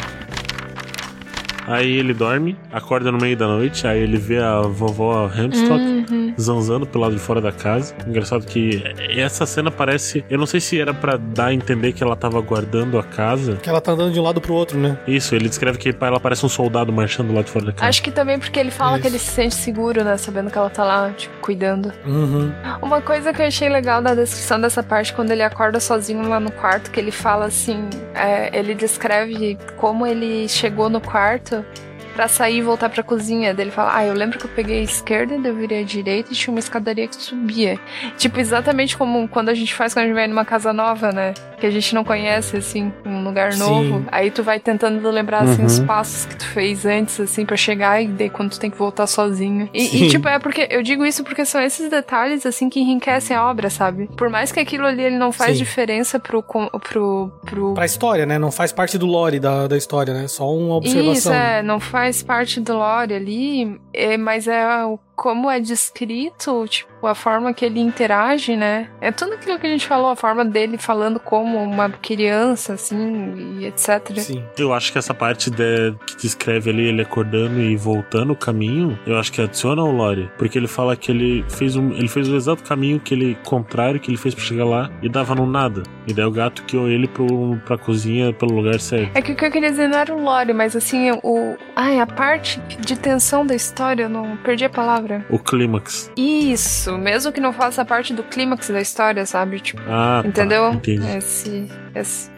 Aí 1.67 1.97
ele 1.97 2.13
dorme, 2.13 2.57
acorda 2.73 3.11
no 3.11 3.19
meio 3.19 3.37
da 3.37 3.47
noite, 3.47 3.87
aí 3.87 4.01
ele 4.01 4.17
vê 4.17 4.39
a 4.39 4.61
vovó 4.63 5.31
Hempstock 5.35 5.95
Uhum. 6.11 6.35
zanzando 6.39 6.87
pelo 6.87 7.05
lado 7.05 7.15
de 7.15 7.21
fora 7.21 7.41
da 7.41 7.51
casa. 7.53 7.95
Engraçado 8.07 8.45
que 8.45 8.83
essa 9.17 9.47
cena 9.47 9.71
parece. 9.71 10.25
Eu 10.29 10.39
não 10.39 10.47
sei 10.47 10.61
se 10.61 10.79
era 10.81 10.93
pra 10.93 11.17
dar 11.17 11.47
a 11.47 11.55
entender 11.55 11.93
que 11.93 12.03
ela 12.03 12.17
tava 12.17 12.41
guardando 12.41 12.99
a 12.99 13.03
casa. 13.03 13.57
Que 13.57 13.69
ela 13.69 13.81
tá 13.81 13.93
andando 13.93 14.13
de 14.13 14.21
um 14.21 14.23
lado 14.23 14.41
pro 14.41 14.53
outro, 14.55 14.79
né? 14.79 14.99
Isso, 15.07 15.35
ele 15.35 15.49
descreve 15.49 15.79
que 15.79 15.95
ela 16.01 16.21
parece 16.21 16.45
um 16.45 16.49
soldado 16.49 16.93
marchando 16.93 17.33
lá 17.33 17.43
de 17.43 17.51
fora 17.51 17.67
da 17.67 17.73
casa. 17.73 17.89
Acho 17.89 18.03
que 18.03 18.11
também 18.11 18.39
porque 18.39 18.59
ele 18.59 18.71
fala 18.71 18.99
que 18.99 19.07
Isso. 19.07 19.17
ele 19.17 19.19
se 19.19 19.31
sente 19.33 19.55
seguro, 19.55 20.05
né? 20.05 20.17
Sabendo 20.17 20.51
que 20.51 20.59
ela 20.59 20.71
tá 20.71 20.85
lá, 20.85 21.11
tipo, 21.11 21.35
cuidando. 21.41 21.93
Uhum. 22.07 22.53
Uma 22.83 23.01
coisa 23.01 23.33
que 23.33 23.41
eu 23.41 23.47
achei 23.47 23.69
legal 23.69 24.03
da 24.03 24.15
descrição 24.15 24.61
dessa 24.61 24.83
parte, 24.83 25.13
quando 25.13 25.31
ele 25.31 25.43
acorda 25.43 25.81
sozinho 25.81 26.29
lá 26.29 26.39
no 26.41 26.51
quarto, 26.51 26.91
que 26.91 27.01
ele 27.01 27.11
fala 27.11 27.47
assim, 27.47 27.89
é, 28.15 28.57
ele 28.57 28.75
descreve 28.75 29.57
como 29.77 30.07
ele 30.07 30.49
chegou 30.49 30.91
no 30.91 31.01
quarto 31.01 31.54
isso 31.55 31.94
pra 32.15 32.29
sair 32.29 32.59
e 32.59 32.63
voltar 32.63 32.89
pra 32.89 33.03
cozinha. 33.03 33.53
Daí 33.53 33.65
ele 33.67 33.71
fala, 33.73 33.97
ah, 33.97 34.05
eu 34.07 34.15
lembro 34.15 34.39
que 34.39 34.47
eu 34.47 34.51
peguei 34.51 34.81
a 34.81 34.83
esquerda, 34.83 35.35
eu 35.35 35.55
virei 35.55 35.83
a 35.83 35.85
direita 35.85 36.33
e 36.33 36.37
tinha 36.37 36.53
uma 36.53 36.61
escadaria 36.61 37.07
que 37.09 37.17
subia. 37.17 37.79
Tipo, 38.17 38.39
exatamente 38.41 38.97
como 38.97 39.29
quando 39.29 39.49
a 39.49 39.55
gente 39.55 39.75
faz 39.75 39.93
quando 39.93 40.05
a 40.05 40.09
gente 40.09 40.15
vai 40.17 40.27
numa 40.27 40.45
casa 40.45 40.73
nova, 40.73 41.13
né? 41.13 41.35
Que 41.59 41.67
a 41.67 41.71
gente 41.71 41.95
não 41.95 42.05
conhece, 42.05 42.57
assim, 42.57 42.93
um 43.05 43.25
lugar 43.25 43.53
Sim. 43.53 43.59
novo. 43.61 44.05
Aí 44.13 44.31
tu 44.31 44.43
vai 44.43 44.59
tentando 44.61 45.09
lembrar, 45.11 45.43
assim, 45.43 45.61
Uhum. 45.63 45.67
os 45.67 45.79
passos 45.81 46.27
que 46.27 46.37
tu 46.37 46.47
fez 46.47 46.85
antes, 46.87 47.19
assim, 47.21 47.45
pra 47.45 47.57
chegar 47.57 48.01
e 48.03 48.07
daí 48.07 48.31
quando 48.31 48.51
tu 48.51 48.61
tem 48.61 48.71
que 48.71 48.77
voltar 48.79 49.07
sozinho. 49.07 49.69
E, 49.73 50.05
e, 50.05 50.09
tipo, 50.09 50.29
é 50.29 50.39
porque 50.39 50.69
eu 50.71 50.83
digo 50.83 51.05
isso 51.05 51.25
porque 51.25 51.45
são 51.45 51.61
esses 51.61 51.89
detalhes, 51.91 52.45
assim, 52.47 52.69
que 52.69 52.81
enriquecem 52.81 53.37
a 53.37 53.45
obra, 53.51 53.71
sabe? 53.71 54.09
Por 54.17 54.29
mais 54.29 54.53
que 54.53 54.61
aquilo 54.61 54.87
ali 54.87 55.03
ele 55.03 55.17
não 55.19 55.33
faz 55.33 55.53
Sim. 55.57 55.65
diferença 55.65 56.19
pro, 56.19 56.43
pro, 56.43 57.33
pro 57.45 57.75
Pra 57.75 57.85
história, 57.87 58.27
né? 58.27 58.39
Não 58.39 58.53
faz 58.53 58.73
parte 58.73 58.99
do 58.99 59.07
lore 59.07 59.41
da, 59.41 59.67
da 59.67 59.77
história, 59.77 60.13
né? 60.13 60.29
Só 60.29 60.53
uma 60.55 60.77
observação. 60.77 61.13
Isso, 61.13 61.33
é, 61.33 61.63
não 61.63 61.81
faz 61.81 62.04
parte 62.23 62.61
do 62.61 62.75
lore 62.75 63.15
ali, 63.15 63.81
é, 63.93 64.17
mas 64.17 64.47
é 64.47 64.85
o- 64.85 64.99
como 65.15 65.51
é 65.51 65.61
descrito, 65.61 66.65
tipo, 66.69 67.07
a 67.07 67.15
forma 67.15 67.53
que 67.53 67.65
ele 67.65 67.81
interage, 67.81 68.57
né? 68.57 68.89
É 69.01 69.11
tudo 69.13 69.35
aquilo 69.35 69.59
que 69.59 69.67
a 69.67 69.71
gente 69.71 69.87
falou, 69.87 70.09
a 70.11 70.17
forma 70.17 70.45
dele 70.45 70.79
falando 70.79 71.21
como 71.21 71.63
uma 71.63 71.89
criança, 71.91 72.75
assim, 72.75 73.59
e 73.61 73.67
etc. 73.67 74.19
Sim. 74.19 74.43
Eu 74.59 74.73
acho 74.73 74.91
que 74.93 74.99
essa 74.99 75.13
parte 75.15 75.51
de- 75.51 75.95
que 76.07 76.17
descreve 76.17 76.71
ali 76.71 76.87
ele 76.89 77.03
acordando 77.03 77.61
e 77.61 77.77
voltando 77.77 78.33
o 78.33 78.37
caminho, 78.37 78.99
eu 79.07 79.19
acho 79.19 79.31
que 79.33 79.41
adiciona 79.41 79.83
ao 79.83 79.91
Lore. 79.91 80.31
Porque 80.39 80.59
ele 80.59 80.67
fala 80.69 80.97
que 80.97 81.11
ele 81.11 81.45
fez, 81.49 81.77
um, 81.77 81.91
ele 81.93 82.09
fez 82.09 82.29
o 82.29 82.37
exato 82.37 82.63
caminho 82.63 82.99
que 83.01 83.13
ele 83.15 83.37
contrário 83.45 84.01
que 84.01 84.11
ele 84.11 84.17
fez 84.19 84.35
pra 84.35 84.45
chegar 84.45 84.65
lá 84.65 84.91
e 85.03 85.09
dava 85.09 85.35
no 85.35 85.47
nada. 85.47 85.83
E 86.07 86.13
daí 86.13 86.25
o 86.25 86.31
gato 86.31 86.63
guiou 86.65 86.89
ele 86.89 87.07
pro, 87.07 87.57
pra 87.67 87.77
cozinha 87.79 88.33
pelo 88.33 88.55
lugar 88.55 88.81
certo. 88.81 89.11
É 89.17 89.23
que 89.23 89.33
o 89.33 89.37
que 89.37 89.45
eu 89.45 89.51
queria 89.51 89.71
dizer 89.71 89.89
não 89.89 89.99
era 89.99 90.15
o 90.15 90.23
lore, 90.23 90.53
mas 90.53 90.75
assim, 90.75 91.11
o. 91.23 91.57
Ai, 91.77 92.01
a 92.01 92.07
parte 92.07 92.59
de 92.81 92.99
tensão 92.99 93.45
da 93.47 93.55
história, 93.55 94.05
eu 94.05 94.09
não 94.09 94.37
perdi 94.39 94.65
a 94.65 94.71
palavra. 94.71 95.04
O 95.31 95.39
clímax. 95.39 96.11
Isso, 96.17 96.97
mesmo 96.99 97.33
que 97.33 97.41
não 97.41 97.53
faça 97.53 97.85
parte 97.85 98.13
do 98.13 98.23
clímax 98.23 98.69
da 98.71 98.81
história, 98.81 99.25
sabe? 99.27 99.61
Tipo, 99.61 99.83
Ah, 99.89 100.21
tá, 100.23 100.29
entendeu? 100.29 100.73
entendi. 100.73 101.07
Esse, 101.17 101.67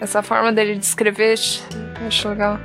essa 0.01 0.23
forma 0.23 0.53
dele 0.53 0.77
descrever, 0.77 1.35
acho 2.07 2.29
legal. 2.29 2.59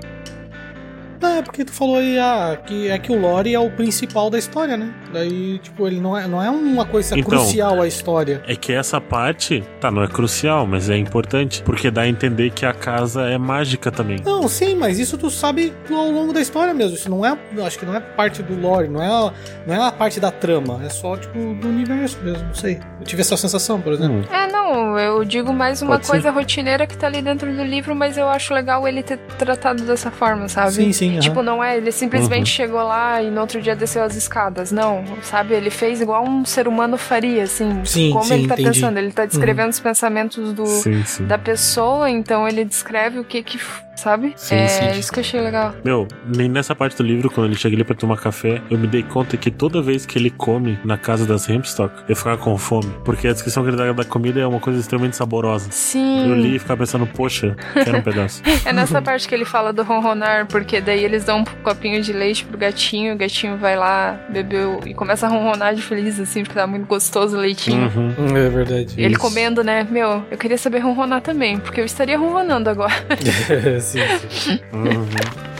Não, 1.21 1.35
é 1.37 1.41
porque 1.41 1.63
tu 1.63 1.71
falou 1.71 1.97
aí 1.97 2.17
ah, 2.19 2.57
que 2.65 2.89
é 2.89 2.97
que 2.97 3.11
o 3.11 3.19
lore 3.19 3.53
é 3.53 3.59
o 3.59 3.69
principal 3.69 4.29
da 4.29 4.37
história, 4.39 4.75
né? 4.75 4.91
Daí, 5.13 5.59
tipo, 5.59 5.85
ele 5.87 5.99
não 5.99 6.17
é, 6.17 6.27
não 6.27 6.41
é 6.41 6.49
uma 6.49 6.85
coisa 6.85 7.17
Então. 7.17 7.29
crucial 7.29 7.81
à 7.81 7.87
história. 7.87 8.41
É 8.47 8.55
que 8.55 8.73
essa 8.73 8.99
parte, 8.99 9.63
tá, 9.79 9.91
não 9.91 10.03
é 10.03 10.07
crucial, 10.07 10.65
mas 10.65 10.89
é 10.89 10.97
importante. 10.97 11.61
Porque 11.63 11.91
dá 11.91 12.01
a 12.01 12.07
entender 12.07 12.49
que 12.51 12.65
a 12.65 12.73
casa 12.73 13.23
é 13.29 13.37
mágica 13.37 13.91
também. 13.91 14.19
Não, 14.25 14.47
sim, 14.47 14.75
mas 14.75 14.97
isso 14.99 15.17
tu 15.17 15.29
sabe 15.29 15.73
ao 15.89 16.09
longo 16.09 16.33
da 16.33 16.41
história 16.41 16.73
mesmo. 16.73 16.95
Isso 16.95 17.09
não 17.09 17.25
é. 17.25 17.37
Acho 17.65 17.77
que 17.77 17.85
não 17.85 17.95
é 17.95 17.99
parte 17.99 18.41
do 18.41 18.59
lore, 18.59 18.87
não 18.87 19.01
é, 19.01 19.31
não 19.67 19.75
é 19.75 19.87
a 19.87 19.91
parte 19.91 20.19
da 20.19 20.31
trama. 20.31 20.81
É 20.83 20.89
só, 20.89 21.15
tipo, 21.17 21.37
do 21.55 21.67
universo 21.67 22.17
mesmo. 22.23 22.43
Não 22.47 22.53
sei. 22.55 22.79
Eu 22.99 23.05
tive 23.05 23.21
essa 23.21 23.37
sensação, 23.37 23.79
por 23.79 23.93
exemplo. 23.93 24.17
Hum. 24.19 24.33
É, 24.33 24.47
não, 24.51 24.97
eu 24.97 25.23
digo 25.23 25.53
mais 25.53 25.81
uma 25.81 25.91
Pode 25.93 26.05
ser. 26.05 26.11
coisa 26.13 26.31
rotineira 26.31 26.87
que 26.87 26.97
tá 26.97 27.07
ali 27.07 27.21
dentro 27.21 27.51
do 27.53 27.63
livro, 27.63 27.95
mas 27.95 28.17
eu 28.17 28.27
acho 28.29 28.53
legal 28.53 28.87
ele 28.87 29.03
ter 29.03 29.17
tratado 29.37 29.83
dessa 29.83 30.09
forma, 30.09 30.47
sabe? 30.47 30.71
Sim, 30.71 30.91
sim. 30.91 31.10
Aham. 31.13 31.19
Tipo, 31.21 31.41
não 31.43 31.63
é, 31.63 31.77
ele 31.77 31.91
simplesmente 31.91 32.39
Uhum. 32.41 32.45
chegou 32.45 32.83
lá 32.83 33.21
e 33.21 33.29
no 33.29 33.41
outro 33.41 33.61
dia 33.61 33.75
desceu 33.75 34.03
as 34.03 34.15
escadas. 34.15 34.71
Não, 34.71 35.03
sabe? 35.23 35.53
Ele 35.53 35.69
fez 35.69 36.01
igual 36.01 36.23
um 36.27 36.43
ser 36.45 36.67
humano 36.67 36.97
faria, 36.97 37.43
assim. 37.43 37.83
Sim, 37.85 38.11
como 38.11 38.25
sim, 38.25 38.33
ele 38.35 38.47
tá 38.47 38.53
entendi. 38.55 38.69
pensando. 38.79 38.97
Ele 38.97 39.11
tá 39.11 39.25
descrevendo 39.25 39.69
os 39.69 39.79
pensamentos 39.79 40.53
do, 40.53 40.65
Sim, 40.65 41.03
sim. 41.05 41.25
da 41.25 41.37
pessoa, 41.37 42.09
então 42.09 42.47
ele 42.47 42.63
descreve 42.65 43.19
o 43.19 43.23
que 43.23 43.41
que. 43.43 43.59
Sabe? 43.95 44.33
Sim, 44.35 44.55
é 44.55 44.67
sim. 44.67 44.99
isso 44.99 45.11
que 45.11 45.19
eu 45.19 45.21
achei 45.21 45.39
legal. 45.41 45.75
Meu, 45.83 46.07
nem 46.25 46.49
nessa 46.49 46.73
parte 46.75 46.97
do 46.97 47.03
livro, 47.03 47.29
quando 47.29 47.47
ele 47.47 47.55
chega 47.55 47.75
ali 47.75 47.83
pra 47.83 47.95
tomar 47.95 48.17
café, 48.17 48.61
eu 48.69 48.77
me 48.77 48.87
dei 48.87 49.03
conta 49.03 49.37
que 49.37 49.51
toda 49.51 49.81
vez 49.81 50.05
que 50.05 50.17
ele 50.17 50.29
come 50.29 50.79
na 50.83 50.97
casa 50.97 51.25
das 51.25 51.47
Hempstock, 51.47 51.93
eu 52.09 52.15
ficava 52.15 52.37
com 52.37 52.57
fome. 52.57 52.91
Porque 53.05 53.27
a 53.27 53.33
descrição 53.33 53.63
que 53.63 53.69
ele 53.69 53.77
dá 53.77 53.91
da 53.91 54.03
comida 54.05 54.39
é 54.39 54.47
uma 54.47 54.59
coisa 54.59 54.79
extremamente 54.79 55.15
saborosa. 55.17 55.69
Sim. 55.71 56.29
Eu 56.29 56.35
li 56.35 56.55
e 56.55 56.59
ficava 56.59 56.79
pensando, 56.79 57.05
poxa, 57.05 57.55
quero 57.73 57.97
um 57.97 58.01
pedaço. 58.01 58.41
É 58.65 58.71
nessa 58.73 59.01
parte 59.01 59.27
que 59.27 59.33
ele 59.35 59.43
fala 59.45 59.73
do 59.73 59.81
ronronar, 59.83 60.45
porque 60.47 60.79
daí 60.79 61.03
eles 61.03 61.23
dão 61.25 61.39
um 61.39 61.43
copinho 61.63 62.01
de 62.01 62.13
leite 62.13 62.45
pro 62.45 62.57
gatinho, 62.57 63.13
o 63.15 63.17
gatinho 63.17 63.57
vai 63.57 63.75
lá, 63.75 64.19
bebeu 64.29 64.79
e 64.85 64.93
começa 64.93 65.25
a 65.25 65.29
ronronar 65.29 65.73
de 65.73 65.81
feliz, 65.81 66.19
assim, 66.19 66.43
porque 66.43 66.55
tá 66.57 66.67
muito 66.67 66.85
gostoso 66.85 67.35
o 67.37 67.39
leitinho. 67.39 67.89
Uhum. 67.95 68.15
Hum, 68.17 68.37
É 68.37 68.49
verdade. 68.49 68.93
Ele 69.01 69.13
Isso. 69.13 69.19
comendo, 69.19 69.63
né? 69.63 69.85
Meu, 69.89 70.23
eu 70.29 70.37
queria 70.37 70.57
saber 70.57 70.79
ronronar 70.79 71.21
também, 71.21 71.59
porque 71.59 71.81
eu 71.81 71.85
estaria 71.85 72.17
ronronando 72.17 72.69
agora. 72.69 72.93
sim, 73.81 73.99
sim. 74.29 74.59
Uhum. 74.73 75.51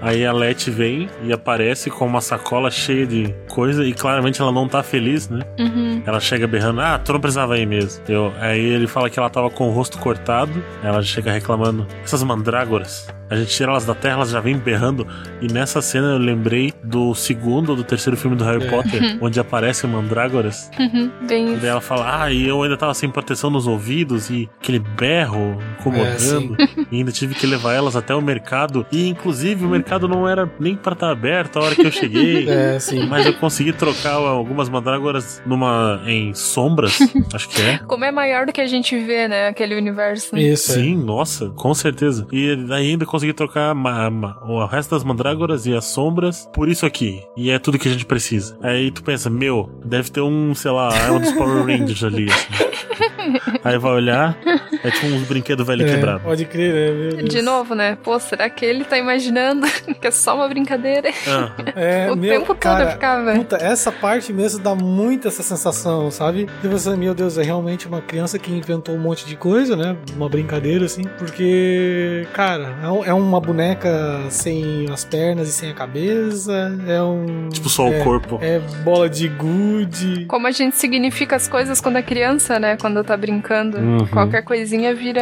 Aí 0.00 0.24
a 0.24 0.32
Letty 0.32 0.70
vem 0.70 1.08
e 1.24 1.32
aparece 1.32 1.90
com 1.90 2.06
uma 2.06 2.20
sacola 2.20 2.70
cheia 2.70 3.06
de 3.06 3.34
coisa 3.48 3.84
e 3.84 3.92
claramente 3.92 4.40
ela 4.40 4.52
não 4.52 4.68
tá 4.68 4.82
feliz, 4.82 5.28
né? 5.28 5.42
Uhum. 5.58 6.02
Ela 6.06 6.20
chega 6.20 6.46
berrando, 6.46 6.80
ah, 6.80 6.98
tu 6.98 7.12
não 7.12 7.20
precisava 7.20 7.58
ir 7.58 7.66
mesmo. 7.66 8.02
Eu, 8.08 8.32
aí 8.38 8.64
ele 8.64 8.86
fala 8.86 9.10
que 9.10 9.18
ela 9.18 9.28
tava 9.28 9.50
com 9.50 9.68
o 9.68 9.72
rosto 9.72 9.98
cortado, 9.98 10.62
ela 10.82 11.02
chega 11.02 11.32
reclamando, 11.32 11.86
essas 12.04 12.22
mandrágoras. 12.22 13.08
A 13.30 13.36
gente 13.36 13.50
tira 13.54 13.70
elas 13.70 13.84
da 13.84 13.94
terra, 13.94 14.14
elas 14.14 14.30
já 14.30 14.40
vêm 14.40 14.56
berrando. 14.56 15.06
E 15.40 15.52
nessa 15.52 15.80
cena 15.82 16.08
eu 16.12 16.18
lembrei 16.18 16.72
do 16.82 17.14
segundo 17.14 17.70
ou 17.70 17.76
do 17.76 17.84
terceiro 17.84 18.16
filme 18.16 18.36
do 18.36 18.44
Harry 18.44 18.64
É. 18.64 18.70
Potter, 18.70 19.18
onde 19.20 19.38
aparecem 19.38 19.88
mandrágoras. 19.90 20.70
Uhum. 20.78 21.10
Bem 21.26 21.48
E 21.48 21.52
isso. 21.52 21.60
daí 21.60 21.70
ela 21.70 21.80
fala, 21.80 22.22
ah, 22.24 22.32
e 22.32 22.46
eu 22.48 22.62
ainda 22.62 22.76
tava 22.76 22.94
sem 22.94 23.10
proteção 23.10 23.50
nos 23.50 23.66
ouvidos 23.66 24.30
e 24.30 24.48
aquele 24.60 24.78
berro 24.78 25.58
incomodando. 25.78 26.56
e 26.90 26.96
ainda 26.96 27.12
tive 27.12 27.34
que 27.34 27.46
levar 27.46 27.74
elas 27.74 27.96
até 27.96 28.14
o 28.14 28.20
mercado. 28.20 28.86
E 28.90 29.08
inclusive 29.08 29.64
o 29.64 29.68
mercado 29.68 30.08
não 30.08 30.28
era 30.28 30.50
nem 30.58 30.74
pra 30.76 30.92
estar 30.92 31.10
aberto 31.10 31.58
a 31.58 31.62
hora 31.62 31.74
que 31.74 31.86
eu 31.86 31.92
cheguei. 31.92 32.48
É, 32.58 32.78
sim. 32.78 33.06
Mas 33.06 33.26
eu 33.26 33.34
consegui 33.34 33.72
trocar 33.72 34.14
algumas 34.14 34.68
mandrágoras 34.68 35.42
numa 35.46 36.00
em 36.06 36.32
sombras, 36.34 36.98
acho 37.34 37.48
que 37.48 37.60
é. 37.62 37.78
Como 37.78 38.04
é 38.04 38.10
maior 38.10 38.46
do 38.46 38.52
que 38.52 38.60
a 38.60 38.66
gente 38.66 38.98
vê, 38.98 39.28
né? 39.28 39.48
Aquele 39.48 39.74
universo. 39.76 40.36
Isso. 40.36 40.72
Sim, 40.72 40.96
nossa, 40.96 41.50
com 41.50 41.72
certeza. 41.74 42.26
E 42.32 42.50
ainda 42.72 43.04
consegui 43.04 43.17
trocar 43.34 43.74
ma- 43.74 44.10
ma- 44.10 44.38
o 44.44 44.64
resto 44.66 44.90
das 44.94 45.04
mandrágoras 45.04 45.66
e 45.66 45.74
as 45.74 45.84
sombras 45.84 46.48
por 46.52 46.68
isso 46.68 46.84
aqui. 46.86 47.22
E 47.36 47.50
é 47.50 47.58
tudo 47.58 47.78
que 47.78 47.88
a 47.88 47.92
gente 47.92 48.06
precisa. 48.06 48.56
Aí 48.62 48.90
tu 48.90 49.02
pensa, 49.02 49.28
meu, 49.30 49.70
deve 49.84 50.10
ter 50.10 50.20
um, 50.20 50.54
sei 50.54 50.70
lá, 50.70 50.88
arma 50.92 51.20
dos 51.20 51.32
Power 51.32 51.64
Rangers 51.66 52.02
ali. 52.04 52.26
assim. 52.30 52.68
Aí 53.64 53.78
vai 53.78 53.92
olhar, 53.92 54.36
é 54.84 54.90
tipo 54.90 55.06
uns 55.06 55.22
brinquedos 55.26 55.66
velho 55.66 55.86
É, 55.86 55.90
quebrado. 55.94 56.20
pode 56.20 56.44
crer, 56.44 56.72
né? 56.72 56.90
Meu 57.00 57.16
Deus. 57.16 57.28
De 57.28 57.42
novo, 57.42 57.74
né? 57.74 57.96
Pô, 58.02 58.18
será 58.18 58.48
que 58.48 58.64
ele 58.64 58.84
tá 58.84 58.96
imaginando 58.98 59.66
que 60.00 60.06
é 60.06 60.10
só 60.10 60.34
uma 60.36 60.48
brincadeira? 60.48 61.10
Ah, 61.26 61.52
É, 61.76 62.10
o 62.10 62.16
meu, 62.16 62.30
tempo 62.32 62.46
todo 62.46 62.58
cara, 62.58 62.84
eu 62.84 62.90
ficava. 62.90 63.32
Puta, 63.34 63.56
essa 63.56 63.92
parte 63.92 64.32
mesmo 64.32 64.60
dá 64.62 64.74
muito 64.74 65.28
essa 65.28 65.42
sensação, 65.42 66.10
sabe? 66.10 66.48
E 66.62 66.68
você, 66.68 66.94
meu 66.96 67.14
Deus, 67.14 67.38
é 67.38 67.42
realmente 67.42 67.86
uma 67.86 68.00
criança 68.00 68.38
que 68.38 68.50
inventou 68.52 68.94
um 68.94 68.98
monte 68.98 69.26
de 69.26 69.36
coisa, 69.36 69.76
né? 69.76 69.96
Uma 70.16 70.28
brincadeira, 70.28 70.84
assim. 70.86 71.02
Porque, 71.18 72.26
cara, 72.32 72.74
é 72.82 73.08
é 73.08 73.12
uma 73.14 73.40
boneca 73.40 73.90
sem 74.30 74.86
as 74.90 75.04
pernas 75.04 75.48
e 75.48 75.52
sem 75.52 75.70
a 75.70 75.74
cabeça. 75.74 76.76
É 76.86 77.00
um. 77.02 77.48
tipo 77.48 77.68
só 77.68 77.86
é, 77.88 78.00
o 78.00 78.04
corpo. 78.04 78.38
É 78.42 78.58
bola 78.82 79.08
de 79.08 79.28
gude. 79.28 80.26
Como 80.26 80.46
a 80.46 80.50
gente 80.50 80.76
significa 80.76 81.36
as 81.36 81.46
coisas 81.48 81.80
quando 81.80 81.96
é 81.96 82.02
criança, 82.02 82.58
né? 82.58 82.76
Quando 82.76 83.02
tá 83.04 83.16
brincando. 83.18 83.78
Uhum. 83.78 84.06
Qualquer 84.06 84.42
coisinha 84.42 84.94
vira. 84.94 85.20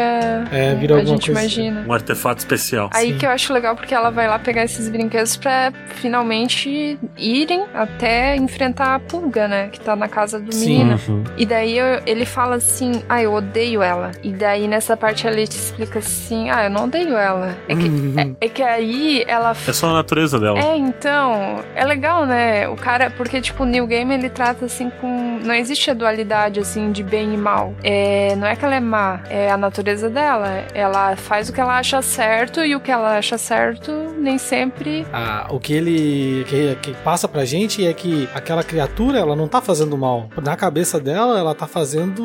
É, 0.53 0.75
vira 0.75 0.95
a 0.95 0.99
alguma 0.99 1.17
gente 1.17 1.27
coisa. 1.33 1.41
imagina. 1.41 1.85
Um 1.89 1.93
artefato 1.93 2.39
especial. 2.41 2.91
Aí 2.93 3.13
Sim. 3.13 3.19
que 3.19 3.27
eu 3.27 3.31
acho 3.31 3.53
legal 3.53 3.75
porque 3.75 3.95
ela 3.95 4.11
vai 4.11 4.29
lá 4.29 4.39
pegar 4.39 4.65
esses 4.65 4.89
brinquedos 4.89 5.37
pra 5.37 5.73
finalmente 6.21 6.99
irem 7.17 7.65
até 7.75 8.37
enfrentar 8.37 8.95
a 8.95 8.99
pulga, 9.01 9.47
né? 9.49 9.69
Que 9.69 9.81
tá 9.81 9.95
na 9.97 10.09
casa 10.09 10.39
do 10.41 10.53
Sim. 10.53 10.79
menino. 10.79 11.01
Uhum. 11.09 11.25
E 11.37 11.45
daí 11.47 11.77
eu- 11.79 12.01
ele 12.07 12.25
fala 12.25 12.57
assim: 12.57 13.03
Ah, 13.09 13.23
eu 13.23 13.33
odeio 13.35 13.83
ela. 13.83 14.13
E 14.23 14.31
daí 14.33 14.67
nessa 14.69 14.97
parte 14.97 15.27
a 15.27 15.31
Leti 15.31 15.57
explica 15.57 15.99
assim: 15.99 16.51
Ah, 16.51 16.65
eu 16.65 16.71
não 16.71 16.85
odeio 16.85 17.17
ela. 17.17 17.57
É 17.69 17.75
que, 17.75 17.89
Uhum. 17.89 18.15
é, 18.41 18.47
é 18.47 18.49
que 18.49 18.63
aí 18.63 19.25
ela. 19.27 19.51
É 19.67 19.73
só 19.73 19.91
a 19.91 19.93
natureza 19.95 20.39
dela. 20.39 20.59
É, 20.59 20.77
então, 20.77 21.61
é 21.75 21.85
legal, 21.85 22.25
né? 22.27 22.69
O 22.69 22.77
cara, 22.77 23.11
porque, 23.11 23.41
tipo, 23.41 23.63
o 23.63 23.67
New 23.67 23.87
Game 23.87 24.13
ele 24.15 24.29
trata 24.29 24.65
assim 24.67 24.91
com. 25.01 25.39
Não 25.45 25.55
existe 25.55 25.91
a 25.91 25.95
dualidade, 25.95 26.61
assim, 26.61 26.91
de 26.93 27.03
bem 27.03 27.35
e 27.35 27.37
mal. 27.37 27.75
É, 27.88 28.35
não 28.35 28.49
é 28.49 28.57
que 28.57 28.64
ela 28.64 28.75
é 28.75 28.81
má, 28.81 29.20
é 29.31 29.49
a 29.49 29.57
natureza 29.57 30.11
dela. 30.11 30.64
Ela 30.75 31.14
faz 31.14 31.49
o 31.49 31.53
que 31.53 31.61
ela 31.61 31.79
acha 31.79 32.03
certo 32.03 32.64
e 32.64 32.75
o 32.75 32.81
que 32.81 32.90
ela 32.90 33.16
acha 33.16 33.38
certo 33.38 33.92
nem 34.18 34.38
sempre. 34.38 35.07
Ah, 35.12 35.46
o 35.51 35.61
que 35.61 35.72
ele 35.72 36.44
que, 36.49 36.75
que 36.83 36.92
passa 37.05 37.29
pra 37.29 37.44
gente 37.44 37.87
é 37.87 37.92
que 37.92 38.29
aquela 38.35 38.64
criatura, 38.64 39.18
ela 39.20 39.37
não 39.37 39.46
tá 39.46 39.61
fazendo 39.61 39.96
mal. 39.96 40.29
Na 40.42 40.57
cabeça 40.57 40.99
dela, 40.99 41.38
ela 41.38 41.55
tá 41.55 41.68
fazendo 41.68 42.25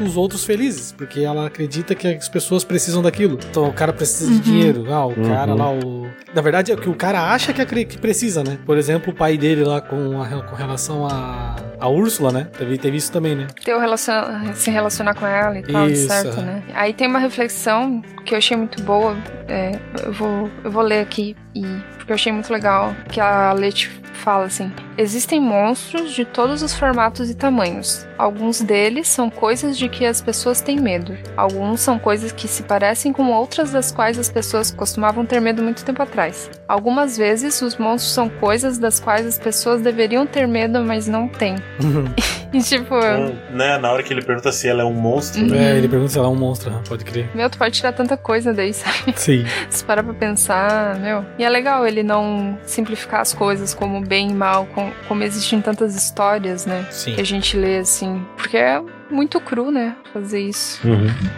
os 0.00 0.16
outros 0.16 0.44
felizes, 0.44 0.90
porque 0.90 1.20
ela 1.20 1.46
acredita 1.46 1.94
que 1.94 2.08
as 2.08 2.28
pessoas 2.28 2.64
precisam 2.64 3.00
daquilo. 3.00 3.38
Então 3.48 3.68
o 3.68 3.72
cara 3.72 3.92
precisa 3.92 4.28
de 4.28 4.36
Uhum. 4.36 4.40
dinheiro. 4.40 4.92
Ah, 4.92 5.06
o 5.06 5.10
Uhum. 5.10 5.28
cara 5.28 5.54
lá, 5.54 5.70
o. 5.70 6.08
Na 6.34 6.42
verdade 6.42 6.72
é 6.72 6.74
o 6.74 6.78
que 6.78 6.90
o 6.90 6.94
cara 6.94 7.32
acha 7.32 7.52
que, 7.52 7.62
acre- 7.62 7.84
que 7.84 7.96
precisa, 7.98 8.42
né? 8.42 8.58
Por 8.66 8.76
exemplo, 8.76 9.12
o 9.12 9.16
pai 9.16 9.38
dele 9.38 9.62
lá 9.62 9.80
com, 9.80 10.20
a- 10.20 10.42
com 10.42 10.56
relação 10.56 11.06
a. 11.06 11.54
A 11.80 11.86
Úrsula, 11.88 12.32
né? 12.32 12.48
Teve, 12.58 12.76
teve 12.76 12.96
isso 12.96 13.12
também, 13.12 13.36
né? 13.36 13.46
ter 13.64 13.72
o 13.72 13.78
relaciona- 13.78 14.52
se 14.52 14.68
relacionar 14.88 15.14
com 15.14 15.26
ela 15.26 15.58
e 15.58 15.62
tal, 15.62 15.88
Isso, 15.88 16.08
certo, 16.08 16.40
né? 16.40 16.62
Aí 16.74 16.92
tem 16.92 17.06
uma 17.06 17.18
reflexão 17.18 18.02
que 18.28 18.34
eu 18.34 18.38
achei 18.38 18.56
muito 18.56 18.82
boa. 18.82 19.16
é, 19.48 19.78
eu, 20.04 20.12
vou, 20.12 20.50
eu 20.62 20.70
vou 20.70 20.82
ler 20.82 21.00
aqui 21.00 21.34
e 21.54 21.62
porque 21.96 22.12
eu 22.12 22.14
achei 22.14 22.30
muito 22.30 22.52
legal 22.52 22.94
que 23.10 23.20
a 23.20 23.52
Leti 23.54 23.88
fala 24.12 24.44
assim: 24.44 24.70
existem 24.98 25.40
monstros 25.40 26.12
de 26.12 26.24
todos 26.24 26.62
os 26.62 26.74
formatos 26.74 27.30
e 27.30 27.34
tamanhos. 27.34 28.06
Alguns 28.18 28.60
deles 28.60 29.08
são 29.08 29.30
coisas 29.30 29.78
de 29.78 29.88
que 29.88 30.04
as 30.04 30.20
pessoas 30.20 30.60
têm 30.60 30.78
medo. 30.78 31.16
Alguns 31.36 31.80
são 31.80 31.98
coisas 31.98 32.32
que 32.32 32.46
se 32.48 32.62
parecem 32.64 33.12
com 33.12 33.30
outras 33.30 33.70
das 33.70 33.90
quais 33.92 34.18
as 34.18 34.28
pessoas 34.30 34.70
costumavam 34.70 35.24
ter 35.24 35.40
medo 35.40 35.62
muito 35.62 35.84
tempo 35.84 36.02
atrás. 36.02 36.50
Algumas 36.66 37.16
vezes 37.16 37.62
os 37.62 37.76
monstros 37.76 38.12
são 38.12 38.28
coisas 38.28 38.76
das 38.78 39.00
quais 39.00 39.26
as 39.26 39.38
pessoas 39.38 39.80
deveriam 39.80 40.26
ter 40.26 40.46
medo, 40.46 40.80
mas 40.84 41.06
não 41.06 41.28
têm. 41.28 41.56
E 42.50 42.60
tipo, 42.62 42.96
Então, 42.96 43.38
né, 43.50 43.76
na 43.76 43.92
hora 43.92 44.02
que 44.02 44.10
ele 44.10 44.22
pergunta 44.22 44.50
se 44.50 44.66
ela 44.66 44.80
é 44.82 44.84
um 44.84 44.94
monstro, 44.94 45.42
Uhum. 45.42 45.54
É, 45.54 45.76
ele 45.76 45.86
pergunta 45.86 46.10
se 46.12 46.18
ela 46.18 46.28
é 46.28 46.30
um 46.30 46.34
monstro, 46.34 46.72
ah, 46.74 46.80
pode 46.88 47.04
crer. 47.04 47.28
Meu, 47.34 47.50
tu 47.50 47.58
pode 47.58 47.74
tirar 47.74 47.92
tanta 47.92 48.16
coisa 48.22 48.52
daí, 48.52 48.72
sabe? 48.74 49.14
Sim. 49.16 49.44
Se 49.70 49.84
parar 49.84 50.02
pra 50.02 50.14
pensar, 50.14 50.96
meu. 50.96 51.24
E 51.38 51.44
é 51.44 51.48
legal 51.48 51.86
ele 51.86 52.02
não 52.02 52.58
simplificar 52.64 53.20
as 53.20 53.32
coisas 53.34 53.74
como 53.74 54.00
bem 54.00 54.30
e 54.30 54.34
mal, 54.34 54.66
com- 54.74 54.92
como 55.06 55.22
existem 55.24 55.60
tantas 55.60 55.94
histórias, 55.94 56.66
né? 56.66 56.86
Sim. 56.90 57.14
Que 57.14 57.20
a 57.20 57.24
gente 57.24 57.56
lê 57.56 57.78
assim. 57.78 58.24
Porque 58.36 58.56
é 58.56 58.80
muito 59.10 59.40
cru, 59.40 59.70
né? 59.70 59.96
Fazer 60.12 60.40
isso. 60.40 60.80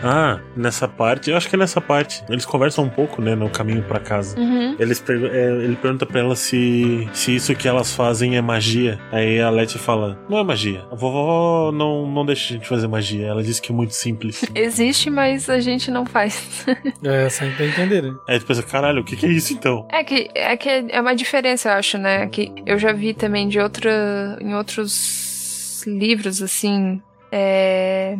Ah, 0.02 0.40
nessa 0.56 0.88
parte, 0.88 1.30
eu 1.30 1.36
acho 1.36 1.48
que 1.48 1.56
é 1.56 1.58
nessa 1.58 1.80
parte. 1.80 2.22
Eles 2.28 2.44
conversam 2.44 2.84
um 2.84 2.88
pouco, 2.88 3.22
né, 3.22 3.34
no 3.34 3.48
caminho 3.48 3.82
pra 3.82 4.00
casa. 4.00 4.38
Uhum. 4.38 4.76
Eles 4.78 5.02
é, 5.08 5.64
ele 5.64 5.76
pergunta 5.76 6.06
pra 6.06 6.20
ela 6.20 6.36
se, 6.36 7.08
se 7.12 7.34
isso 7.34 7.54
que 7.54 7.68
elas 7.68 7.94
fazem 7.94 8.36
é 8.36 8.40
magia. 8.40 8.98
Aí 9.12 9.40
a 9.40 9.50
Letty 9.50 9.78
fala: 9.78 10.18
Não 10.28 10.38
é 10.38 10.44
magia. 10.44 10.84
A 10.90 10.94
vovó 10.94 11.72
não, 11.72 12.10
não 12.10 12.24
deixa 12.24 12.54
a 12.54 12.56
gente 12.56 12.68
fazer 12.68 12.86
magia. 12.86 13.26
Ela 13.26 13.42
diz 13.42 13.60
que 13.60 13.72
é 13.72 13.74
muito 13.74 13.94
simples. 13.94 14.44
Existe, 14.54 15.10
mas 15.10 15.48
a 15.48 15.60
gente 15.60 15.90
não 15.90 16.06
faz. 16.06 16.66
É, 17.02 17.28
pra 17.56 17.66
entender, 17.66 18.02
né? 18.02 18.14
Aí 18.28 18.38
tu 18.38 18.46
pensa: 18.46 18.62
Caralho, 18.62 19.00
o 19.00 19.04
que, 19.04 19.16
que 19.16 19.26
é 19.26 19.28
isso 19.28 19.52
então? 19.52 19.86
É 19.90 20.04
que, 20.04 20.28
é 20.34 20.56
que 20.56 20.68
é 20.68 21.00
uma 21.00 21.14
diferença, 21.14 21.68
eu 21.68 21.74
acho, 21.74 21.98
né? 21.98 22.26
Que 22.26 22.52
eu 22.66 22.78
já 22.78 22.92
vi 22.92 23.14
também 23.14 23.48
de 23.48 23.58
outra. 23.58 24.38
em 24.40 24.54
outros 24.54 25.84
livros, 25.86 26.42
assim. 26.42 27.00
É. 27.32 28.16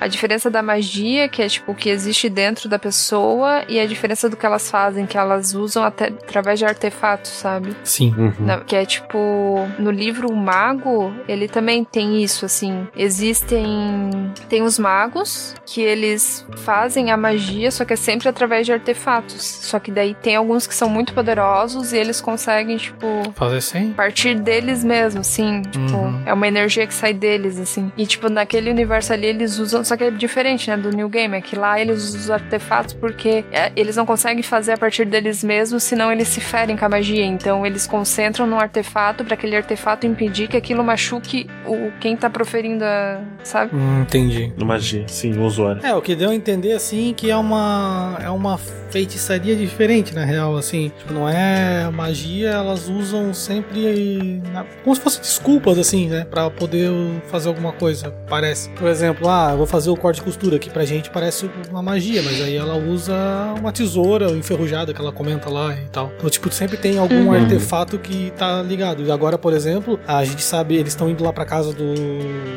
A 0.00 0.06
diferença 0.08 0.50
da 0.50 0.62
magia, 0.62 1.28
que 1.28 1.42
é 1.42 1.48
tipo 1.48 1.72
o 1.72 1.74
que 1.74 1.88
existe 1.88 2.28
dentro 2.28 2.68
da 2.68 2.78
pessoa, 2.78 3.62
e 3.68 3.78
a 3.78 3.86
diferença 3.86 4.28
do 4.28 4.36
que 4.36 4.44
elas 4.46 4.70
fazem, 4.70 5.06
que 5.06 5.16
elas 5.16 5.54
usam 5.54 5.82
até 5.82 6.06
através 6.06 6.58
de 6.58 6.64
artefatos, 6.64 7.30
sabe? 7.30 7.76
Sim. 7.84 8.14
Na- 8.40 8.60
que 8.60 8.74
é 8.76 8.84
tipo, 8.84 9.66
no 9.78 9.90
livro 9.90 10.28
O 10.30 10.36
Mago, 10.36 11.12
ele 11.28 11.48
também 11.48 11.84
tem 11.84 12.22
isso, 12.22 12.44
assim. 12.44 12.86
Existem. 12.96 14.32
Tem 14.48 14.62
os 14.62 14.78
magos, 14.78 15.54
que 15.66 15.80
eles 15.80 16.46
fazem 16.58 17.10
a 17.10 17.16
magia, 17.16 17.70
só 17.70 17.84
que 17.84 17.92
é 17.92 17.96
sempre 17.96 18.28
através 18.28 18.66
de 18.66 18.72
artefatos. 18.72 19.42
Só 19.42 19.78
que 19.78 19.90
daí 19.90 20.14
tem 20.14 20.36
alguns 20.36 20.66
que 20.66 20.74
são 20.74 20.88
muito 20.88 21.12
poderosos 21.14 21.92
e 21.92 21.96
eles 21.98 22.20
conseguem, 22.20 22.76
tipo. 22.76 23.06
Fazer 23.34 23.60
sem? 23.60 23.92
Partir 23.92 24.34
deles 24.38 24.84
mesmo, 24.84 25.24
sim. 25.24 25.62
Tipo, 25.62 25.96
Uhum. 25.96 26.22
é 26.26 26.32
uma 26.32 26.46
energia 26.46 26.86
que 26.86 26.94
sai 26.94 27.12
deles, 27.12 27.58
assim. 27.58 27.90
E, 27.96 28.06
tipo, 28.06 28.28
naquele 28.28 28.70
universo 28.70 29.12
ali 29.12 29.26
eles 29.26 29.58
usam. 29.58 29.71
Só 29.84 29.96
que 29.96 30.04
é 30.04 30.10
diferente, 30.10 30.68
né? 30.70 30.76
Do 30.76 30.90
New 30.90 31.08
Game. 31.08 31.36
É 31.36 31.40
que 31.40 31.56
lá 31.56 31.80
eles 31.80 32.02
usam 32.04 32.20
os 32.20 32.30
artefatos 32.30 32.94
porque 32.94 33.44
é, 33.52 33.72
eles 33.76 33.96
não 33.96 34.04
conseguem 34.06 34.42
fazer 34.42 34.72
a 34.72 34.78
partir 34.78 35.04
deles 35.04 35.42
mesmos, 35.42 35.82
senão 35.82 36.10
eles 36.12 36.28
se 36.28 36.40
ferem 36.40 36.76
com 36.76 36.84
a 36.84 36.88
magia. 36.88 37.24
Então 37.24 37.64
eles 37.66 37.86
concentram 37.86 38.46
num 38.46 38.58
artefato 38.58 39.24
pra 39.24 39.34
aquele 39.34 39.56
artefato 39.56 40.06
impedir 40.06 40.48
que 40.48 40.56
aquilo 40.56 40.82
machuque 40.84 41.46
o 41.66 41.90
quem 42.00 42.16
tá 42.16 42.28
proferindo 42.30 42.84
a. 42.84 43.20
Sabe? 43.44 43.74
Hum, 43.74 44.02
entendi. 44.02 44.52
No 44.56 44.64
magia, 44.66 45.06
sim, 45.08 45.32
o 45.38 45.42
usuário. 45.44 45.84
É, 45.84 45.94
o 45.94 46.00
que 46.02 46.14
deu 46.14 46.30
a 46.30 46.34
entender, 46.34 46.72
assim, 46.72 47.12
que 47.16 47.30
é 47.30 47.36
uma, 47.36 48.18
é 48.22 48.30
uma 48.30 48.58
feitiçaria 48.90 49.56
diferente, 49.56 50.14
na 50.14 50.24
real, 50.24 50.56
assim. 50.56 50.92
Tipo, 50.98 51.12
não 51.14 51.28
é 51.28 51.88
magia, 51.90 52.50
elas 52.50 52.88
usam 52.88 53.32
sempre 53.32 54.42
na- 54.52 54.64
como 54.84 54.94
se 54.94 55.00
fossem 55.02 55.20
desculpas, 55.22 55.78
assim, 55.78 56.08
né? 56.08 56.26
Pra 56.30 56.50
poder 56.50 56.90
fazer 57.28 57.48
alguma 57.48 57.72
coisa, 57.72 58.10
parece. 58.28 58.68
Por 58.70 58.88
exemplo, 58.88 59.28
ah, 59.28 59.54
vou 59.62 59.66
fazer 59.66 59.90
o 59.90 59.96
corte 59.96 60.20
e 60.20 60.24
costura, 60.24 60.58
que 60.58 60.68
pra 60.68 60.84
gente 60.84 61.08
parece 61.08 61.48
uma 61.70 61.80
magia, 61.82 62.20
mas 62.22 62.40
aí 62.42 62.56
ela 62.56 62.74
usa 62.76 63.14
uma 63.60 63.70
tesoura 63.72 64.30
enferrujada 64.32 64.92
que 64.92 65.00
ela 65.00 65.12
comenta 65.12 65.48
lá 65.48 65.72
e 65.74 65.84
tal. 65.90 66.12
Então, 66.18 66.28
tipo, 66.28 66.52
sempre 66.52 66.76
tem 66.76 66.98
algum 66.98 67.12
Uhum. 67.28 67.32
artefato 67.34 67.96
que 67.98 68.32
tá 68.36 68.60
ligado. 68.62 69.02
E 69.04 69.10
agora, 69.10 69.38
por 69.38 69.52
exemplo, 69.52 70.00
a 70.06 70.24
gente 70.24 70.42
sabe, 70.42 70.74
eles 70.76 70.92
estão 70.92 71.08
indo 71.08 71.22
lá 71.22 71.32
pra 71.32 71.44
casa 71.44 71.72
do, 71.72 71.94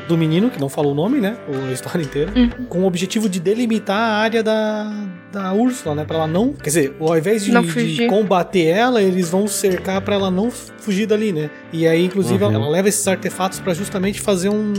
do 0.07 0.17
menino, 0.17 0.49
que 0.49 0.59
não 0.59 0.67
falou 0.69 0.93
o 0.93 0.95
nome, 0.95 1.19
né? 1.19 1.37
A 1.69 1.71
história 1.71 2.01
inteira 2.01 2.31
com 2.69 2.79
o 2.81 2.85
objetivo 2.85 3.29
de 3.29 3.39
delimitar 3.39 3.97
a 3.97 4.15
área 4.17 4.41
da, 4.41 4.91
da 5.31 5.53
Úrsula, 5.53 5.93
né? 5.93 6.05
Pra 6.05 6.17
ela 6.17 6.27
não. 6.27 6.53
Quer 6.53 6.69
dizer, 6.69 6.95
ao 6.99 7.15
invés 7.17 7.43
de, 7.43 7.51
de 7.95 8.07
combater 8.07 8.65
ela, 8.65 9.01
eles 9.01 9.29
vão 9.29 9.47
cercar 9.47 10.01
pra 10.01 10.15
ela 10.15 10.31
não 10.31 10.49
fugir 10.49 11.05
dali, 11.05 11.31
né? 11.31 11.49
E 11.71 11.87
aí, 11.87 12.03
inclusive, 12.05 12.43
Uhum. 12.43 12.53
ela 12.53 12.69
leva 12.69 12.89
esses 12.89 13.07
artefatos 13.07 13.59
pra 13.59 13.73
justamente 13.75 14.19
fazer 14.21 14.49
um, 14.49 14.73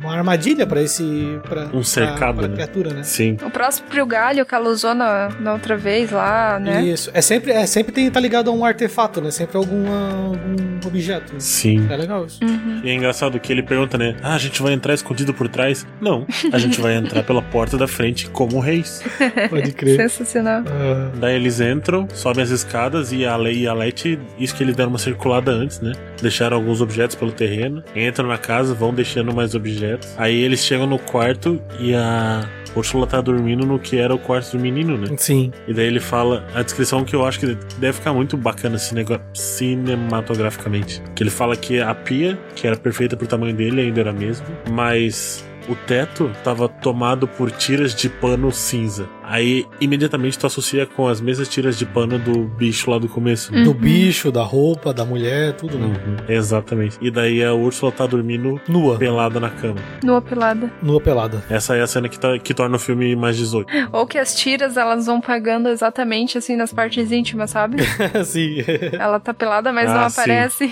uma 0.00 0.16
armadilha 0.16 0.66
pra 0.66 0.82
esse. 0.82 1.38
Pra, 1.48 1.68
Um 1.72 1.82
cercado, 1.82 2.18
pra, 2.18 2.32
pra 2.34 2.48
né? 2.48 2.54
criatura, 2.54 2.94
né? 2.94 3.02
Sim. 3.02 3.36
O 3.44 3.50
próprio 3.50 4.06
galho 4.06 4.44
que 4.46 4.54
ela 4.54 4.68
usou 4.68 4.94
na, 4.94 5.28
na 5.40 5.52
outra 5.52 5.76
vez 5.76 6.10
lá, 6.10 6.58
né? 6.58 6.82
Isso. 6.82 7.10
É 7.12 7.20
sempre, 7.20 7.52
é 7.52 7.66
sempre 7.66 7.92
tem, 7.92 8.10
tá 8.10 8.18
ligado 8.20 8.50
a 8.50 8.52
um 8.52 8.64
artefato, 8.64 9.20
né? 9.20 9.30
Sempre 9.30 9.56
alguma, 9.56 10.08
algum 10.26 10.86
objeto. 10.86 11.32
né? 11.34 11.40
Sim. 11.40 11.86
É 11.90 11.96
legal 11.96 12.24
isso. 12.26 12.42
Uhum. 12.42 12.80
E 12.82 12.90
é 12.90 12.94
engraçado 12.94 13.38
que 13.38 13.52
ele 13.52 13.62
pergunta, 13.62 13.96
né? 13.98 14.16
Ah, 14.22 14.34
a 14.34 14.38
gente 14.38 14.62
vai 14.62 14.72
entrar 14.72 14.94
escondido 14.94 15.32
por 15.34 15.48
trás? 15.48 15.86
Não, 16.00 16.26
a 16.52 16.58
gente 16.58 16.80
vai 16.80 16.94
entrar 16.96 17.22
pela 17.22 17.42
porta 17.42 17.76
da 17.76 17.86
frente 17.88 18.28
como 18.30 18.58
reis. 18.60 19.02
Pode 19.50 19.72
crer. 19.72 19.96
Sensacional. 19.96 20.62
Ah, 20.66 21.10
Daí 21.16 21.34
eles 21.36 21.60
entram, 21.60 22.08
sobem 22.14 22.42
as 22.42 22.50
escadas 22.50 23.12
e 23.12 23.24
a 23.26 23.36
Lei 23.36 23.60
e 23.60 23.68
a 23.68 23.74
Leti, 23.74 24.18
isso 24.38 24.54
que 24.54 24.62
eles 24.62 24.74
deram 24.76 24.90
uma 24.90 24.98
circulada 24.98 25.50
antes, 25.52 25.80
né? 25.80 25.92
Deixaram 26.20 26.56
alguns 26.56 26.80
objetos 26.80 27.14
pelo 27.16 27.32
terreno, 27.32 27.82
entram 27.94 28.28
na 28.28 28.38
casa, 28.38 28.74
vão 28.74 28.92
deixando 28.94 29.34
mais 29.34 29.54
objetos. 29.54 29.89
Aí 30.16 30.42
eles 30.42 30.60
chegam 30.64 30.86
no 30.86 30.98
quarto 30.98 31.60
e 31.78 31.94
a 31.94 32.48
Úrsula 32.76 33.06
tá 33.06 33.20
dormindo 33.20 33.66
no 33.66 33.78
que 33.78 33.98
era 33.98 34.14
o 34.14 34.18
quarto 34.18 34.56
do 34.56 34.62
menino, 34.62 34.96
né? 34.96 35.08
sim. 35.16 35.50
E 35.66 35.74
daí 35.74 35.86
ele 35.86 35.98
fala 36.00 36.44
a 36.54 36.62
descrição 36.62 37.04
que 37.04 37.16
eu 37.16 37.24
acho 37.26 37.40
que 37.40 37.46
deve 37.78 37.94
ficar 37.94 38.12
muito 38.12 38.36
bacana 38.36 38.78
cinega- 38.78 39.20
cinematograficamente. 39.34 41.02
Que 41.14 41.22
ele 41.22 41.30
fala 41.30 41.56
que 41.56 41.80
a 41.80 41.94
pia, 41.94 42.38
que 42.54 42.66
era 42.66 42.76
perfeita 42.76 43.16
pro 43.16 43.26
tamanho 43.26 43.54
dele, 43.54 43.80
ainda 43.82 44.00
era 44.00 44.10
a 44.10 44.12
mesma, 44.14 44.46
mas 44.70 45.44
o 45.68 45.74
teto 45.74 46.30
tava 46.42 46.68
tomado 46.68 47.28
por 47.28 47.50
tiras 47.50 47.94
de 47.94 48.08
pano 48.08 48.50
cinza. 48.52 49.08
Aí 49.30 49.64
imediatamente 49.80 50.36
tu 50.38 50.46
associa 50.46 50.86
com 50.86 51.06
as 51.06 51.20
mesmas 51.20 51.48
tiras 51.48 51.78
de 51.78 51.86
pano 51.86 52.18
do 52.18 52.40
bicho 52.44 52.90
lá 52.90 52.98
do 52.98 53.08
começo. 53.08 53.52
né? 53.52 53.62
Do 53.62 53.72
bicho, 53.72 54.32
da 54.32 54.42
roupa, 54.42 54.92
da 54.92 55.04
mulher, 55.04 55.52
tudo, 55.54 55.78
né? 55.78 55.86
Uhum, 55.86 56.16
exatamente. 56.28 56.98
E 57.00 57.10
daí 57.10 57.42
a 57.44 57.54
Úrsula 57.54 57.92
tá 57.92 58.06
dormindo 58.06 58.60
Nua. 58.68 58.98
pelada 58.98 59.38
na 59.38 59.48
cama. 59.50 59.76
Nua 60.02 60.20
pelada. 60.20 60.70
Nua 60.82 61.00
pelada. 61.00 61.42
Essa 61.48 61.76
é 61.76 61.80
a 61.82 61.86
cena 61.86 62.08
que, 62.08 62.18
tá- 62.18 62.38
que 62.38 62.52
torna 62.52 62.74
o 62.76 62.78
filme 62.80 63.14
mais 63.14 63.36
18. 63.36 63.68
Ou 63.92 64.06
que 64.06 64.18
as 64.18 64.34
tiras 64.34 64.76
elas 64.76 65.06
vão 65.06 65.20
pagando 65.20 65.68
exatamente 65.68 66.36
assim 66.36 66.56
nas 66.56 66.72
partes 66.72 67.12
íntimas, 67.12 67.50
sabe? 67.50 67.76
Sim. 68.24 68.56
Ela 68.98 69.20
tá 69.20 69.32
pelada, 69.32 69.72
mas 69.72 69.88
Ah, 69.88 69.94
não 69.94 70.04
aparece. 70.06 70.68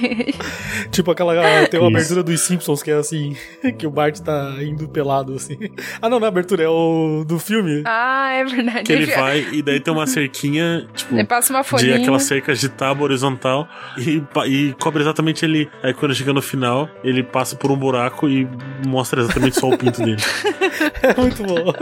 Tipo 0.91 1.11
aquela. 1.13 1.35
Tem 1.69 1.79
uma 1.81 1.89
Isso. 1.91 1.97
abertura 1.99 2.23
dos 2.23 2.41
Simpsons 2.41 2.83
que 2.83 2.91
é 2.91 2.95
assim: 2.95 3.37
que 3.79 3.87
o 3.87 3.91
Bart 3.91 4.19
tá 4.21 4.55
indo 4.63 4.89
pelado, 4.89 5.35
assim. 5.35 5.57
Ah, 6.01 6.09
não, 6.09 6.19
na 6.19 6.27
abertura, 6.29 6.63
é 6.65 6.69
o 6.69 7.25
do 7.27 7.39
filme. 7.39 7.83
Ah, 7.87 8.33
é 8.33 8.45
verdade. 8.49 8.83
Que 8.85 8.93
ele 8.93 9.07
vai 9.07 9.47
e 9.53 9.63
daí 9.63 9.81
tem 9.81 9.93
uma 9.93 10.07
cerquinha, 10.07 10.87
tipo, 10.95 11.15
Ele 11.15 11.25
passa 11.25 11.53
uma 11.53 11.63
de 11.63 11.69
folhinha. 11.69 11.97
aquelas 11.97 12.23
cercas 12.25 12.59
de 12.61 12.69
tábua 12.69 13.05
horizontal 13.05 13.69
e, 13.97 14.23
e 14.47 14.75
cobre 14.81 15.03
exatamente 15.03 15.45
ele. 15.45 15.69
Aí 15.83 15.93
quando 15.95 16.15
chega 16.15 16.33
no 16.33 16.43
final, 16.43 16.89
ele 17.05 17.23
passa 17.23 17.55
por 17.57 17.71
um 17.71 17.77
buraco 17.77 18.29
e 18.29 18.49
mostra 18.87 19.21
exatamente 19.21 19.59
só 19.61 19.69
o 19.69 19.77
pinto 19.79 20.03
dele. 20.03 20.17
É 21.01 21.15
muito 21.21 21.43
bom. 21.45 21.73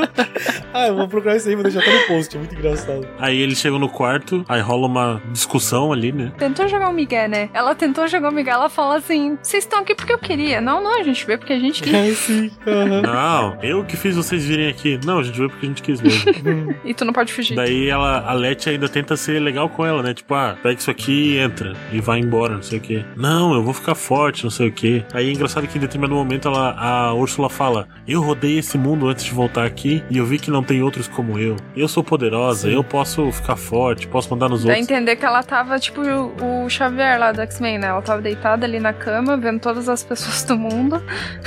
Ah, 0.73 0.89
eu 0.89 0.97
vou 0.97 1.09
procurar 1.09 1.37
isso 1.37 1.49
aí, 1.49 1.55
vou 1.55 1.65
deixar 1.65 1.81
até 1.81 1.93
no 1.93 2.07
post, 2.07 2.37
é 2.37 2.39
muito 2.39 2.55
engraçado. 2.55 3.07
Aí 3.19 3.39
eles 3.41 3.59
chegam 3.59 3.79
no 3.79 3.89
quarto, 3.89 4.45
aí 4.49 4.61
rola 4.61 4.87
uma 4.87 5.23
discussão 5.33 5.93
ali, 5.93 6.13
né? 6.13 6.33
Tentou 6.39 6.69
jogar 6.69 6.89
o 6.89 6.93
Miguel, 6.93 7.29
né? 7.29 7.51
Ela 7.53 7.75
tentou 7.75 8.07
jogar 8.07 8.31
o 8.31 8.33
Miguel, 8.33 8.55
ela 8.55 8.69
fala 8.69 8.97
assim: 8.97 9.39
vocês 9.43 9.65
estão 9.65 9.81
aqui 9.81 9.95
porque 9.95 10.13
eu 10.13 10.19
queria. 10.19 10.61
Não, 10.61 10.83
não, 10.83 11.01
a 11.01 11.03
gente 11.03 11.27
veio 11.27 11.39
porque 11.39 11.53
a 11.53 11.59
gente 11.59 11.83
quis. 11.83 11.95
É, 11.95 12.15
sim. 12.15 12.51
aham. 12.67 13.03
Não, 13.03 13.59
eu 13.63 13.85
que 13.85 13.97
fiz 13.97 14.17
vocês 14.17 14.45
virem 14.45 14.69
aqui. 14.69 14.99
Não, 15.05 15.19
a 15.19 15.23
gente 15.23 15.37
veio 15.37 15.51
porque 15.51 15.67
a 15.67 15.69
gente 15.69 15.83
quis 15.83 16.01
mesmo. 16.01 16.75
e 16.85 16.95
tu 16.95 17.05
não 17.05 17.13
pode 17.13 17.33
fugir. 17.33 17.55
Daí 17.55 17.89
ela, 17.89 18.21
a 18.21 18.33
Letty 18.33 18.71
ainda 18.71 18.89
tenta 18.89 19.17
ser 19.17 19.41
legal 19.41 19.69
com 19.69 19.85
ela, 19.85 20.03
né? 20.03 20.15
Tipo, 20.15 20.35
ah, 20.35 20.57
pega 20.63 20.79
isso 20.79 20.91
aqui 20.91 21.35
e 21.35 21.39
entra. 21.39 21.75
E 21.93 22.01
vai 22.01 22.19
embora, 22.19 22.55
não 22.55 22.63
sei 22.63 22.79
o 22.79 22.81
quê. 22.81 23.05
Não, 23.17 23.55
eu 23.55 23.63
vou 23.63 23.73
ficar 23.73 23.95
forte, 23.95 24.45
não 24.45 24.51
sei 24.51 24.69
o 24.69 24.73
quê. 24.73 25.05
Aí 25.13 25.29
é 25.29 25.33
engraçado 25.33 25.67
que 25.67 25.79
em 25.79 25.81
determinado 25.81 26.15
momento 26.15 26.49
ela, 26.49 26.73
a 26.79 27.15
Úrsula 27.15 27.49
fala: 27.49 27.89
Eu 28.07 28.21
rodei 28.21 28.59
esse 28.59 28.77
mundo 28.77 29.09
antes 29.09 29.25
de 29.25 29.33
voltar 29.33 29.65
aqui 29.65 30.03
e 30.11 30.19
eu 30.19 30.26
vi 30.27 30.39
que 30.39 30.51
não 30.51 30.63
tem 30.63 30.83
outros 30.83 31.09
como 31.09 31.39
eu. 31.39 31.57
Eu 31.77 31.89
sou 31.89 32.03
poderosa, 32.05 32.69
eu 32.69 32.83
posso 32.85 33.31
ficar 33.33 33.57
forte, 33.57 34.07
posso 34.07 34.29
mandar 34.31 34.49
nos 34.49 34.65
Dá 34.65 34.73
a 34.73 34.77
outros. 34.77 34.91
entender 34.91 35.17
que 35.17 35.25
ela 35.25 35.43
tava, 35.43 35.79
tipo, 35.79 36.01
o, 36.03 36.65
o 36.65 36.69
Xavier 36.71 37.19
lá 37.19 37.33
do 37.33 37.41
X-Men, 37.43 37.79
né? 37.79 37.89
Ela 37.89 38.03
tava 38.03 38.21
deitada 38.21 38.67
ali 38.67 38.79
na 38.81 38.93
cama, 38.93 39.37
vendo 39.37 39.61
todas 39.61 39.89
as 39.89 40.03
pessoas 40.05 40.43
do 40.45 40.57
mundo. 40.59 41.03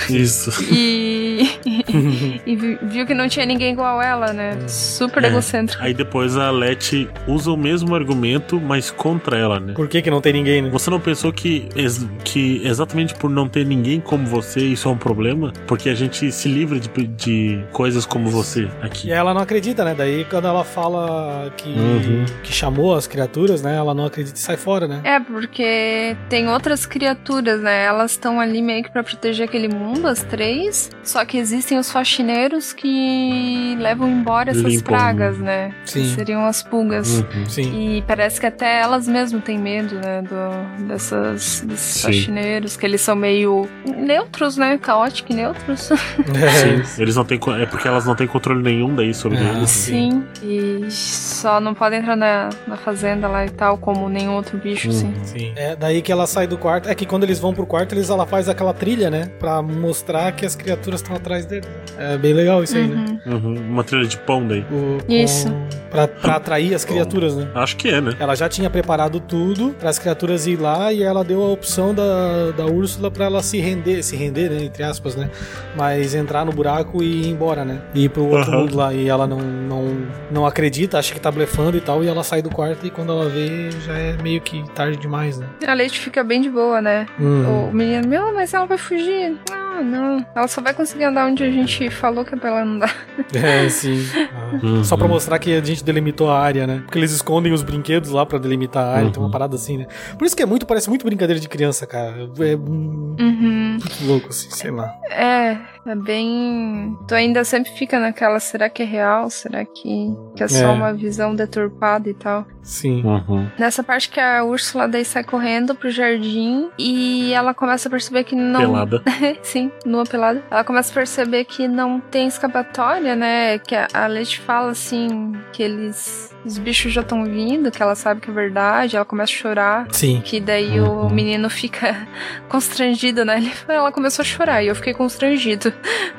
Isso. 0.10 0.52
E, 0.72 2.42
e 2.46 2.56
vi- 2.56 2.78
viu 2.84 3.06
que 3.06 3.14
não 3.14 3.28
tinha 3.28 3.46
ninguém 3.46 3.74
igual 3.74 4.02
ela, 4.02 4.32
né? 4.34 4.58
Super 4.68 5.24
É. 5.24 5.28
egocêntrica. 5.28 5.84
Aí 5.84 5.94
depois 5.94 6.38
a 6.38 6.50
Letty 6.52 7.10
usa 7.28 7.52
o 7.52 7.58
mesmo 7.58 7.94
argumento, 7.96 8.60
mas 8.60 8.92
contra 8.92 9.38
ela, 9.38 9.60
né? 9.60 9.74
Por 9.74 9.88
que 9.88 10.02
que 10.02 10.10
não 10.10 10.22
tem 10.22 10.34
ninguém, 10.34 10.62
né? 10.62 10.70
Você 10.70 10.90
não 10.90 11.00
pensou 11.00 11.32
que, 11.34 11.68
ex- 11.76 12.06
que 12.24 12.62
exatamente 12.66 13.14
por 13.16 13.30
não 13.30 13.48
ter 13.48 13.66
ninguém 13.66 14.00
como 14.00 14.26
você 14.26 14.60
isso 14.62 14.88
é 14.88 14.92
um 14.92 14.98
problema? 14.98 15.52
Porque 15.68 15.90
a 15.90 15.96
gente 15.96 16.32
se 16.32 16.48
livra 16.50 16.80
de, 16.80 16.90
de 17.08 17.64
coisas 17.72 18.06
como 18.06 18.30
você 18.30 18.68
aqui. 18.82 19.08
E 19.10 19.12
ela 19.12 19.34
não 19.34 19.42
acredita, 19.42 19.84
né? 19.84 19.94
Daí 19.96 20.26
quando 20.26 20.48
ela 20.48 20.64
fala 20.64 21.52
que, 21.58 21.70
Uhum. 21.70 22.26
que 22.44 22.52
chamou 22.52 22.96
as 22.96 23.08
criaturas, 23.08 23.62
né? 23.62 23.76
Ela 23.76 23.94
não 23.94 24.06
acredita 24.06 24.38
e 24.38 24.42
sai 24.42 24.58
fora, 24.58 24.88
né? 24.88 25.02
É, 25.04 25.20
porque 25.20 26.16
tem 26.30 26.48
outras 26.50 26.86
criaturas, 26.86 27.62
né? 27.62 27.84
Elas 27.86 28.12
estão 28.12 28.40
ali 28.40 28.62
meio 28.62 28.84
que 28.84 28.92
pra 28.92 29.04
proteger 29.04 29.48
aquele 29.48 29.68
mundo, 29.74 30.08
as 30.08 30.24
três. 30.24 30.90
Só 31.04 31.24
que 31.26 31.38
existem 31.38 31.78
os 31.78 31.92
faxineiros 31.92 32.74
que 32.74 33.76
levam 33.80 34.10
embora 34.10 34.52
essas 34.52 34.64
Limpam. 34.64 34.84
pragas, 34.98 35.38
né? 35.38 35.74
Sim. 35.86 36.02
Que 36.02 36.10
seriam 36.16 36.46
as 36.46 36.62
pulgas. 36.64 37.20
Uhum. 37.20 37.46
Sim. 37.48 37.98
E 37.98 38.02
parece 38.04 38.40
que 38.40 38.46
até 38.46 38.82
elas 38.82 39.08
mesmas 39.08 39.44
têm 39.44 39.58
medo, 39.58 39.96
né? 39.96 40.22
Do, 40.22 40.86
dessas, 40.88 41.62
desses 41.66 42.02
Sim. 42.02 42.08
faxineiros, 42.08 42.76
que 42.78 42.86
eles 42.86 43.02
são 43.02 43.16
meio 43.16 43.68
neutros, 43.86 44.58
né? 44.58 44.78
Caóticos 44.78 45.34
e 45.36 45.38
neutros. 45.38 45.90
É, 46.40 46.84
Sim, 46.84 47.02
eles 47.02 47.16
não 47.16 47.26
têm, 47.26 47.40
é 47.62 47.66
porque 47.66 47.88
elas 47.88 48.06
não 48.06 48.16
têm 48.16 48.28
controle 48.28 48.59
nenhum 48.62 48.94
daí 48.96 49.14
sobre 49.14 49.38
Ah, 49.38 49.54
eles. 49.58 49.70
Sim. 49.70 50.24
E 50.44 50.86
só 50.90 51.60
não 51.60 51.74
podem 51.74 52.00
entrar 52.00 52.16
na, 52.16 52.50
na 52.68 52.78
fazenda 52.78 53.28
lá 53.28 53.46
e 53.46 53.50
tal, 53.50 53.78
como 53.78 54.10
nenhum 54.10 54.34
outro 54.34 54.58
bicho, 54.58 54.88
Hum. 54.88 54.92
assim. 54.92 55.14
Sim. 55.24 55.54
É 55.56 55.76
daí 55.76 56.02
que 56.02 56.12
ela 56.12 56.26
sai 56.28 56.48
do 56.48 56.58
quarto. 56.58 56.90
É 56.90 56.96
que 56.96 57.06
quando 57.06 57.24
eles 57.24 57.40
vão 57.40 57.54
pro 57.54 57.66
quarto, 57.66 57.94
eles, 57.94 58.10
ela 58.10 58.26
faz 58.26 58.48
aquela 58.50 58.74
trilha, 58.74 59.10
né? 59.10 59.30
Pra 59.40 59.62
mostrar 59.62 60.32
que 60.34 60.46
as 60.46 60.56
criaturas 60.56 61.02
estão 61.02 61.16
atrás 61.16 61.46
dele. 61.46 61.66
É 61.98 62.18
bem 62.18 62.34
legal 62.34 62.64
isso 62.64 62.76
aí, 62.78 62.88
né? 62.88 63.20
Uhum. 63.26 63.34
Uhum, 63.34 63.56
Uma 63.70 63.84
trilha 63.84 64.06
de 64.08 64.18
pão 64.18 64.46
daí. 64.48 64.62
O- 64.72 64.98
com- 65.06 65.12
Isso. 65.14 65.54
Pra, 65.90 66.08
pra 66.08 66.36
atrair 66.36 66.76
as 66.76 66.86
criaturas, 66.86 67.36
né? 67.36 67.48
Acho 67.56 67.76
que 67.76 67.90
é, 67.90 68.00
né? 68.00 68.12
Ela 68.20 68.36
já 68.36 68.48
tinha 68.48 68.70
preparado 68.70 69.20
tudo 69.20 69.76
para 69.80 69.90
as 69.90 69.98
criaturas 69.98 70.46
ir 70.46 70.56
lá 70.62 70.94
e 70.94 71.02
ela 71.02 71.24
deu 71.24 71.42
a 71.44 71.48
opção 71.50 71.96
da, 71.96 72.52
da 72.56 72.66
Úrsula 72.68 73.10
para 73.10 73.26
ela 73.26 73.42
se 73.42 73.60
render, 73.60 74.04
se 74.04 74.16
render, 74.16 74.52
né, 74.52 74.64
entre 74.66 74.84
aspas, 74.84 75.16
né? 75.16 75.32
Mas 75.76 76.14
entrar 76.14 76.46
no 76.46 76.52
buraco 76.52 77.02
e 77.02 77.24
ir 77.24 77.28
embora, 77.30 77.66
né? 77.66 77.82
E 77.96 78.04
ir 78.04 78.10
pro 78.10 78.24
outro 78.28 78.49
Aham. 78.50 78.60
mundo 78.62 78.78
lá. 78.78 78.94
E 78.94 79.08
ela 79.08 79.26
não, 79.28 79.38
não, 79.40 80.08
não 80.32 80.46
acredita, 80.46 80.98
acha 81.00 81.14
que 81.14 81.20
tá 81.20 81.32
blefando 81.32 81.78
e 81.78 81.82
tal. 81.82 82.04
E 82.04 82.08
ela 82.08 82.24
sai 82.24 82.42
do 82.42 82.50
quarto 82.50 82.86
e 82.86 82.90
quando 82.90 83.12
ela 83.12 83.30
vê, 83.30 83.70
já 83.86 83.94
é 83.98 84.14
meio 84.22 84.42
que 84.42 84.64
tarde 84.74 84.98
demais, 84.98 85.38
né? 85.38 85.48
A 85.68 85.74
Leite 85.74 86.00
fica 86.00 86.24
bem 86.24 86.42
de 86.42 86.50
boa, 86.50 86.82
né? 86.82 87.06
Uhum. 87.20 87.70
O 87.70 87.74
menino, 87.74 88.08
meu, 88.08 88.34
mas 88.34 88.54
ela 88.54 88.66
vai 88.66 88.78
fugir. 88.78 89.38
Não, 89.50 89.84
não. 89.84 90.26
Ela 90.36 90.48
só 90.48 90.62
vai 90.62 90.74
conseguir 90.74 91.06
andar 91.06 91.26
onde 91.28 91.44
a 91.44 91.50
gente 91.52 91.90
falou 91.90 92.26
que 92.26 92.34
é 92.34 92.38
pra 92.38 92.50
ela 92.50 92.64
andar. 92.64 92.96
É, 93.34 93.70
sim. 93.70 94.04
Ah. 94.34 94.60
Uhum. 94.64 94.84
Só 94.84 94.98
pra 94.98 95.08
mostrar 95.08 95.38
que 95.40 95.54
a 95.54 95.64
gente 95.64 95.84
delimitou 95.84 96.30
a 96.32 96.40
área, 96.40 96.66
né? 96.66 96.82
Porque 96.84 96.98
eles 96.98 97.12
escondem 97.12 97.54
os 97.54 97.62
brinquedos 97.62 98.10
lá 98.10 98.26
pra 98.26 98.40
delimitar 98.40 98.84
a 98.84 98.92
área, 98.92 99.06
Uhum. 99.06 99.12
tem 99.12 99.22
uma 99.22 99.30
parada 99.30 99.56
assim, 99.56 99.78
né? 99.78 99.86
Por 100.18 100.26
isso 100.26 100.36
que 100.36 100.42
é 100.42 100.46
muito, 100.46 100.66
parece 100.66 100.90
muito 100.90 101.06
brincadeira 101.06 101.40
de 101.40 101.48
criança, 101.48 101.86
cara. 101.86 102.16
É 102.40 102.56
hum, 102.56 103.16
Uhum. 103.20 103.78
muito 103.80 104.06
louco, 104.06 104.30
assim, 104.30 104.50
sei 104.50 104.72
lá. 104.72 104.92
É, 105.12 105.58
é 105.86 105.96
bem. 105.96 106.98
Tu 107.08 107.16
ainda 107.16 107.44
sempre 107.44 107.72
fica 107.72 108.00
naquela, 108.00 108.40
será 108.40 108.70
que 108.70 108.84
é 108.84 108.86
real? 108.86 109.30
Será 109.30 109.64
que, 109.66 110.16
que 110.36 110.44
é 110.44 110.48
só 110.48 110.66
É. 110.66 110.68
uma 110.70 110.94
visão 110.94 111.36
deturpada 111.36 112.10
e 112.10 112.14
tal? 112.14 112.46
Sim. 112.62 113.04
Uhum. 113.04 113.48
Nessa 113.58 113.82
parte 113.84 114.10
que 114.10 114.20
a 114.20 114.44
Úrsula 114.44 114.88
daí 114.88 115.04
sai 115.04 115.24
correndo 115.24 115.74
pro 115.74 115.90
jardim 115.90 116.70
e 116.78 117.34
ela 117.34 117.54
começa 117.54 117.88
a 117.88 117.92
perceber 117.92 118.24
que 118.24 118.36
não. 118.36 118.60
Pelada. 118.60 119.04
Sim, 119.42 119.72
nua 119.86 120.04
pelada. 120.06 120.44
Ela 120.52 120.64
começa 120.64 120.92
a 120.92 120.94
perceber 120.94 121.46
que 121.46 121.68
não 121.68 122.00
tem 122.00 122.28
escapatória, 122.28 123.16
né? 123.16 123.58
Que 123.60 123.76
a, 123.76 123.88
a 123.94 124.08
Leti 124.08 124.40
fala 124.40 124.72
assim 124.72 125.34
que 125.52 125.64
eles. 125.64 126.36
Os 126.46 126.58
bichos 126.58 126.94
já 126.94 127.02
estão 127.02 127.26
vindo, 127.26 127.70
que 127.70 127.82
ela 127.84 127.96
sabe 127.96 128.22
que 128.22 128.30
é 128.30 128.34
verdade, 128.34 128.96
ela 128.96 129.04
começa 129.06 129.34
a 129.34 129.36
chorar. 129.36 129.88
Sim. 129.92 130.22
Que 130.24 130.40
daí 130.40 130.80
Uhum. 130.80 131.08
o 131.08 131.10
menino 131.10 131.50
fica 131.50 132.08
constrangido, 132.48 133.26
né? 133.26 133.38
Ele, 133.38 133.52
ela 133.68 133.92
começou 133.92 134.24
a 134.24 134.26
chorar 134.26 134.64
e 134.64 134.68
eu 134.68 134.76
fiquei 134.76 134.94
constrangido. 134.94 135.74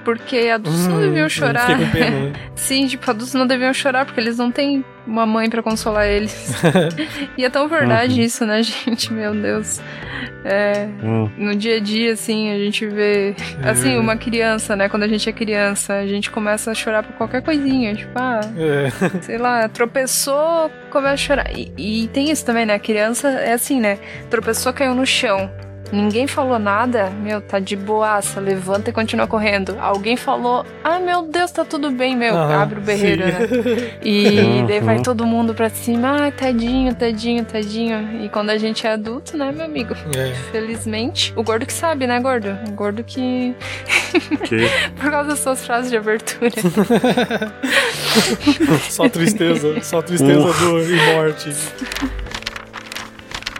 Porque 0.04 0.36
adultos 0.52 0.86
não 0.86 0.96
Hum, 0.98 1.00
deviam 1.00 1.28
chorar. 1.28 1.66
Pena, 1.66 1.86
né? 2.20 2.32
Sim, 2.54 2.86
tipo, 2.86 3.10
adultos 3.10 3.34
não 3.34 3.46
deviam 3.46 3.72
chorar 3.72 4.04
porque 4.04 4.20
eles 4.20 4.36
não 4.36 4.50
têm 4.52 4.84
uma 5.06 5.26
mãe 5.26 5.48
pra 5.50 5.62
consolar 5.62 6.06
eles. 6.06 6.52
e 7.36 7.44
é 7.44 7.50
tão 7.50 7.68
verdade 7.68 8.14
Uhum. 8.20 8.26
isso, 8.26 8.44
né, 8.46 8.62
gente? 8.64 9.12
Meu 9.12 9.34
Deus. 9.34 9.80
É, 10.44 10.88
Hum. 11.02 11.30
no 11.36 11.54
dia 11.54 11.76
a 11.76 11.80
dia, 11.80 12.12
assim, 12.14 12.50
a 12.52 12.58
gente 12.58 12.86
vê. 12.86 13.34
Assim, 13.62 13.96
uma 13.98 14.16
criança, 14.16 14.74
né? 14.76 14.88
Quando 14.88 15.02
a 15.02 15.08
gente 15.08 15.28
é 15.28 15.32
criança, 15.32 15.94
a 15.94 16.06
gente 16.06 16.30
começa 16.30 16.70
a 16.70 16.74
chorar 16.74 17.02
por 17.02 17.12
qualquer 17.14 17.42
coisinha. 17.42 17.94
Tipo, 17.94 18.12
ah, 18.16 18.40
É. 18.56 19.20
sei 19.22 19.38
lá, 19.38 19.68
tropeçou, 19.68 20.70
começa 20.90 21.14
a 21.14 21.16
chorar. 21.16 21.46
E, 21.56 21.72
e 22.04 22.08
tem 22.08 22.30
isso 22.30 22.44
também, 22.44 22.64
né? 22.66 22.74
A 22.74 22.78
criança 22.78 23.28
é 23.28 23.52
assim, 23.52 23.80
né? 23.80 23.98
Tropeçou, 24.30 24.72
caiu 24.72 24.94
no 24.94 25.04
chão. 25.06 25.50
Ninguém 25.92 26.26
falou 26.26 26.58
nada, 26.58 27.10
meu, 27.10 27.40
tá 27.40 27.58
de 27.58 27.74
boaça, 27.74 28.38
levanta 28.40 28.90
e 28.90 28.92
continua 28.92 29.26
correndo. 29.26 29.76
Alguém 29.80 30.16
falou, 30.16 30.64
ah, 30.84 30.98
meu 31.00 31.22
Deus, 31.22 31.50
tá 31.50 31.64
tudo 31.64 31.90
bem, 31.90 32.14
meu, 32.16 32.34
Aham, 32.36 32.62
abre 32.62 32.78
o 32.78 32.82
berreiro, 32.82 33.24
sim. 33.24 33.32
né? 33.32 33.90
E 34.02 34.62
daí 34.68 34.80
vai 34.80 34.96
Uhum. 34.98 35.02
todo 35.02 35.26
mundo 35.26 35.52
pra 35.54 35.68
cima, 35.68 36.28
ah, 36.28 36.32
tadinho, 36.32 36.94
tadinho, 36.94 37.44
tadinho. 37.44 38.22
E 38.24 38.28
quando 38.28 38.50
a 38.50 38.58
gente 38.58 38.86
é 38.86 38.92
adulto, 38.92 39.36
né, 39.36 39.50
meu 39.52 39.64
amigo? 39.66 39.94
É. 40.16 40.32
Felizmente, 40.52 41.32
o 41.36 41.42
gordo 41.42 41.66
que 41.66 41.72
sabe, 41.72 42.06
né, 42.06 42.20
gordo? 42.20 42.56
O 42.68 42.72
gordo 42.72 43.02
que. 43.04 43.54
Que 44.44 44.68
Por 45.00 45.08
causa 45.08 45.28
das 45.30 45.38
suas 45.38 45.64
frases 45.64 45.88
de 45.88 45.96
abertura. 45.96 46.50
Só 48.90 49.08
tristeza, 49.08 49.80
só 49.82 50.02
tristeza, 50.02 50.52
dor 50.52 50.82
e 50.82 51.14
morte. 51.14 51.54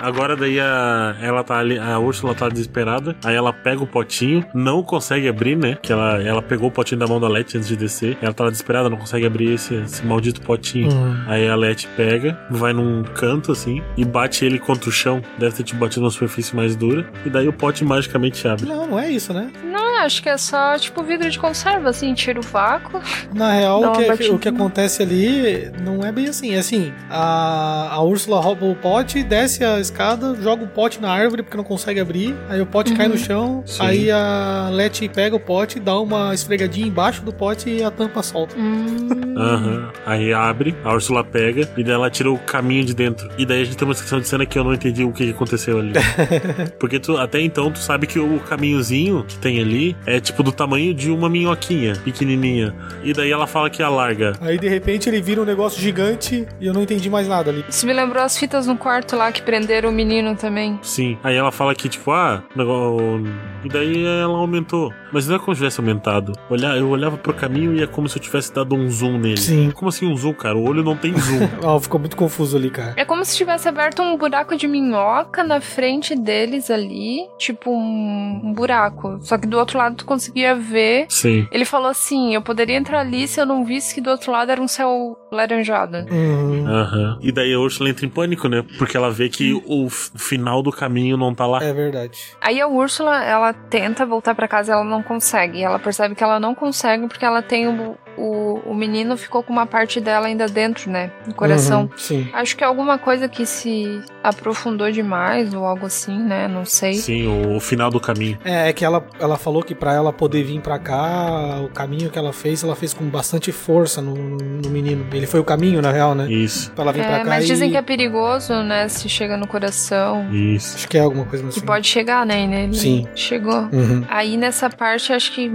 Agora 0.01 0.35
daí 0.37 0.59
a, 0.59 1.17
ela 1.21 1.45
tá 1.45 1.59
ali, 1.59 1.79
a 1.79 1.99
Úrsula 1.99 2.35
tá 2.35 2.49
desesperada, 2.49 3.15
aí 3.25 3.35
ela 3.35 3.53
pega 3.53 3.83
o 3.83 3.87
potinho, 3.87 4.45
não 4.55 4.83
consegue 4.83 5.29
abrir, 5.29 5.57
né? 5.57 5.77
Que 5.83 5.93
ela, 5.93 6.23
ela 6.23 6.43
pegou 6.43 6.69
o 6.69 6.73
potinho 6.73 6.99
da 6.99 7.07
mão 7.07 7.21
da 7.21 7.29
Letty 7.29 7.59
antes 7.59 7.69
de 7.69 7.77
descer. 7.77 8.17
Ela 8.23 8.33
tá 8.33 8.45
desesperada, 8.49 8.89
não 8.89 8.97
consegue 8.97 9.27
abrir 9.27 9.53
esse, 9.53 9.75
esse 9.75 10.05
maldito 10.05 10.41
potinho. 10.41 10.91
Hum. 10.91 11.25
Aí 11.27 11.49
a 11.49 11.55
Letty 11.55 11.87
pega, 11.97 12.39
vai 12.51 12.73
num 12.73 13.03
canto 13.03 13.53
assim 13.53 13.83
e 13.97 14.05
bate 14.05 14.45
ele 14.45 14.59
contra 14.59 14.89
o 14.89 14.93
chão. 14.93 15.23
Deve 15.39 15.57
ter 15.57 15.63
te 15.65 15.75
batido 15.75 16.01
numa 16.01 16.11
superfície 16.11 16.57
mais 16.57 16.75
dura. 16.75 17.07
E 17.25 17.31
daí 17.31 17.47
o 17.47 17.53
pote 17.53 17.85
magicamente 17.85 18.47
abre. 18.49 18.67
Não, 18.67 18.87
não 18.87 18.99
é 18.99 19.11
isso, 19.11 19.33
né? 19.33 19.51
Não, 19.63 19.90
acho 20.05 20.23
que 20.23 20.29
é 20.29 20.37
só, 20.37 20.77
tipo, 20.79 21.03
vidro 21.03 21.31
de 21.31 21.39
conserva, 21.39 21.89
assim, 21.89 22.13
tira 22.15 22.39
o 22.39 22.43
vácuo. 22.43 23.01
Na 23.35 23.53
real, 23.53 23.81
o 23.81 23.93
uma 23.93 24.17
que, 24.17 24.29
o 24.29 24.39
que 24.39 24.49
acontece 24.49 25.03
ali 25.03 25.71
não 25.83 26.05
é 26.05 26.13
bem 26.13 26.29
assim. 26.29 26.55
É 26.55 26.59
assim, 26.59 26.93
a, 27.09 27.89
a 27.93 28.03
Úrsula 28.03 28.41
rouba 28.41 28.67
o 28.67 28.75
pote, 28.75 29.23
desce 29.23 29.65
a 29.65 29.81
escada, 29.81 30.35
joga 30.41 30.65
o 30.65 30.69
pote 30.69 31.01
na 31.01 31.11
árvore 31.11 31.43
porque 31.43 31.57
não 31.57 31.65
consegue 31.65 32.01
abrir. 32.01 32.35
Aí 32.49 32.61
o 32.61 32.67
pote 32.67 32.95
cai 32.95 33.09
no 33.09 33.17
chão. 33.17 33.63
Sim. 33.67 33.83
Aí 33.83 34.11
a 34.11 34.69
Letty 34.73 35.09
pega 35.09 35.37
o 35.37 35.41
pote, 35.41 35.81
dá 35.81 35.99
uma 35.99 36.35
esfregadinha 36.35 36.87
embaixo 36.87 37.23
do 37.23 37.33
pote 37.33 37.71
e 37.71 37.83
a 37.83 37.91
tampa 37.91 38.23
solta. 38.23 38.57
Hum. 38.59 39.09
Aham. 39.37 39.91
Aí 40.05 40.33
abre, 40.33 40.75
a 40.85 40.93
Úrsula 40.93 41.25
pega 41.25 41.69
e 41.77 41.85
daí 41.85 41.95
ela 41.95 42.11
tira 42.11 42.31
o 42.31 42.39
caminho 42.39 42.85
de 42.85 42.95
dentro. 42.95 43.31
E 43.39 43.47
daí 43.47 43.63
a 43.63 43.65
gente 43.65 43.77
tem 43.77 43.87
uma 43.87 43.95
secção 43.95 44.21
de 44.21 44.29
cena 44.29 44.45
que 44.45 44.59
eu 44.59 44.65
não 44.65 44.75
entendi 44.75 45.05
o 45.05 45.13
que 45.13 45.25
que 45.25 45.31
aconteceu 45.31 45.79
ali. 45.79 45.93
Porque 46.79 46.99
tu, 46.99 47.17
até 47.17 47.41
então 47.41 47.71
tu 47.71 47.79
sabe 47.79 48.07
que 48.07 48.19
o 48.19 48.41
caminhozinho 48.41 49.25
que 49.25 49.39
tem 49.39 49.61
ali 49.61 49.90
é 50.07 50.21
tipo 50.21 50.43
do 50.43 50.53
tamanho 50.53 50.95
de 50.95 51.11
uma 51.11 51.29
minhoquinha 51.29 51.95
pequenininha. 52.05 52.75
E 53.03 53.13
daí 53.13 53.31
ela 53.31 53.47
fala 53.47 53.71
que 53.71 53.83
alarga. 53.83 54.33
Aí 54.41 54.59
de 54.59 54.69
repente 54.69 55.09
ele 55.09 55.21
vira 55.21 55.41
um 55.41 55.45
negócio 55.45 55.81
gigante 55.81 56.47
e 56.61 56.67
eu 56.67 56.73
não 56.73 56.83
entendi 56.83 57.09
mais 57.09 57.29
nada 57.29 57.51
ali. 57.51 57.65
Isso 57.69 57.87
me 57.87 57.93
lembrou 57.93 58.23
as 58.23 58.37
fitas 58.37 58.67
no 58.67 58.77
quarto 58.77 59.17
lá 59.17 59.31
que 59.33 59.43
prenderam 59.43 59.91
o 59.91 59.93
menino 59.93 60.35
também. 60.37 60.79
Sim. 60.83 61.19
Aí 61.23 61.37
ela 61.37 61.53
fala 61.53 61.75
que, 61.75 61.89
tipo, 61.89 62.11
ah, 62.11 62.43
negócio... 62.55 63.25
e 63.65 63.69
daí 63.69 64.05
ela 64.05 64.39
aumentou. 64.39 64.93
Mas 65.13 65.27
não 65.27 65.37
é 65.37 65.39
como 65.39 65.55
se 65.55 65.61
tivesse 65.61 65.81
aumentado. 65.81 66.33
Olhar, 66.49 66.77
eu 66.77 66.89
olhava 66.89 67.17
pro 67.17 67.35
caminho 67.35 67.75
e 67.75 67.83
é 67.83 67.87
como 67.87 68.09
se 68.09 68.19
eu 68.19 68.23
tivesse 68.23 68.53
dado 68.53 68.75
um 68.75 68.89
zoom 68.89 69.19
nele. 69.19 69.37
Sim. 69.37 69.71
Como 69.71 69.89
assim 69.89 70.07
um 70.07 70.17
zoom, 70.17 70.35
cara? 70.35 70.57
O 70.57 70.69
olho 70.69 70.83
não 70.83 70.97
tem 70.97 71.13
zoom. 71.19 71.49
Ó, 71.63 71.79
ficou 71.79 72.01
muito 72.01 72.17
confuso 72.17 72.57
ali, 72.57 72.71
cara. 72.71 72.95
É 72.97 73.05
como 73.05 73.25
se 73.25 73.37
tivesse 73.37 73.69
aberto 73.69 74.03
um 74.03 74.17
buraco 74.17 74.57
de 74.57 74.67
minhoca 74.67 75.43
na 75.43 75.61
frente 75.61 76.15
deles 76.15 76.71
ali. 76.71 77.29
Tipo 77.39 77.71
um, 77.71 78.41
um 78.45 78.53
buraco. 78.53 79.19
Só 79.23 79.37
que 79.39 79.47
do 79.47 79.59
outro 79.59 79.79
lado 79.79 79.97
tu 79.97 80.05
conseguia 80.05 80.55
ver. 80.55 81.07
Sim. 81.09 81.47
Ele 81.51 81.65
falou 81.65 81.89
assim: 81.89 82.35
eu 82.35 82.43
poderia 82.43 82.77
entrar 82.77 83.01
ali 83.01 83.27
se 83.27 83.41
eu 83.41 83.47
não 83.47 83.65
visse 83.65 83.95
que 83.95 84.01
do 84.01 84.11
outro 84.11 84.33
lado 84.33 84.51
era 84.51 84.61
um 84.61 84.69
céu 84.69 85.17
laranjado. 85.31 85.99
Uhum. 86.11 86.67
Aham. 86.67 87.19
E 87.21 87.33
daí 87.33 87.53
a 87.53 87.59
Ursula 87.59 87.91
entra 87.91 88.07
em 88.07 88.09
pânico, 88.09 88.49
né? 88.49 88.65
Porque 88.79 88.97
ela 88.97 89.11
vê 89.11 89.29
que 89.29 89.53
o, 89.67 89.89
final 89.91 90.63
do 90.63 90.71
caminho 90.71 91.17
não 91.17 91.35
tá 91.35 91.47
lá. 91.47 91.63
É 91.63 91.73
verdade. 91.73 92.19
Aí 92.41 92.61
a 92.61 92.67
Úrsula, 92.67 93.23
ela 93.25 93.53
tenta 93.53 94.07
voltar 94.07 94.35
pra 94.35 94.49
casa 94.49 94.73
e 94.73 94.75
ela 94.75 94.85
não 94.85 95.00
consegue. 95.03 95.63
Ela 95.63 95.79
percebe 95.79 96.15
que 96.15 96.23
ela 96.23 96.41
não 96.41 96.55
consegue 96.55 97.07
porque 97.07 97.25
ela 97.25 97.43
tem 97.43 97.69
o, 97.69 97.97
o, 98.17 98.61
o 98.67 98.75
menino 98.75 99.17
ficou 99.17 99.43
com 99.43 99.53
uma 99.53 99.67
parte 99.67 100.01
dela 100.01 100.27
ainda 100.27 100.47
dentro, 100.47 100.91
né? 100.91 101.11
No 101.27 101.35
coração. 101.35 101.83
Uhum, 101.83 101.91
Sim. 101.97 102.29
Acho 102.33 102.57
que 102.57 102.65
é 102.65 102.67
alguma 102.67 102.99
coisa 102.99 103.29
que 103.29 103.45
se 103.47 104.01
aprofundou 104.23 104.91
demais 104.91 105.55
ou 105.55 105.65
algo 105.65 105.87
assim, 105.87 106.19
né? 106.19 106.47
Não 106.49 106.65
sei. 106.65 106.95
Sim, 106.95 107.27
o, 107.27 107.57
o 107.57 107.61
final 107.61 107.91
do 107.91 108.01
caminho. 108.01 108.39
É, 108.45 108.69
é 108.69 108.73
que 108.73 108.85
ela, 108.85 109.05
ela 109.19 109.37
falou 109.37 109.63
que 109.63 109.75
pra 109.75 109.93
ela 109.95 110.13
poder 110.13 110.43
vir 110.45 110.61
pra 110.61 110.79
cá, 110.79 111.61
o 111.65 111.69
caminho 111.69 112.11
que 112.11 112.19
ela 112.19 112.33
fez, 112.33 112.63
ela 112.63 112.77
fez 112.77 112.93
com 112.93 113.05
bastante 113.07 113.51
força 113.53 114.01
no, 114.03 114.15
no 114.15 114.69
menino. 114.71 115.07
Ele 115.13 115.27
foi 115.27 115.41
o 115.41 115.45
caminho, 115.45 115.81
na 115.83 115.91
real, 115.91 116.15
né? 116.15 116.31
Isso, 116.31 116.71
Pra 116.73 116.85
ela 116.85 116.93
vir 116.93 117.03
pra 117.05 117.17
É, 117.19 117.25
cá 117.25 117.29
mas 117.31 117.45
e... 117.45 117.47
dizem 117.49 117.71
que 117.71 117.77
é 117.77 117.83
perigoso, 117.83 118.53
né? 118.63 118.89
Se 118.89 119.09
chega 119.09 119.37
no 119.37 119.47
coração. 119.47 120.29
isso. 120.33 120.77
Acho 120.77 120.89
que 120.89 120.99
é 120.99 121.01
alguma 121.01 121.25
coisa 121.25 121.45
Que 121.45 121.51
assim. 121.51 121.61
pode 121.61 121.87
chegar, 121.87 122.25
né? 122.27 122.41
Ele 122.65 122.75
Sim. 122.75 123.07
Chegou. 123.15 123.69
Uhum. 123.73 124.05
Aí 124.09 124.37
nessa 124.37 124.69
parte, 124.69 125.13
acho 125.13 125.33
que, 125.33 125.51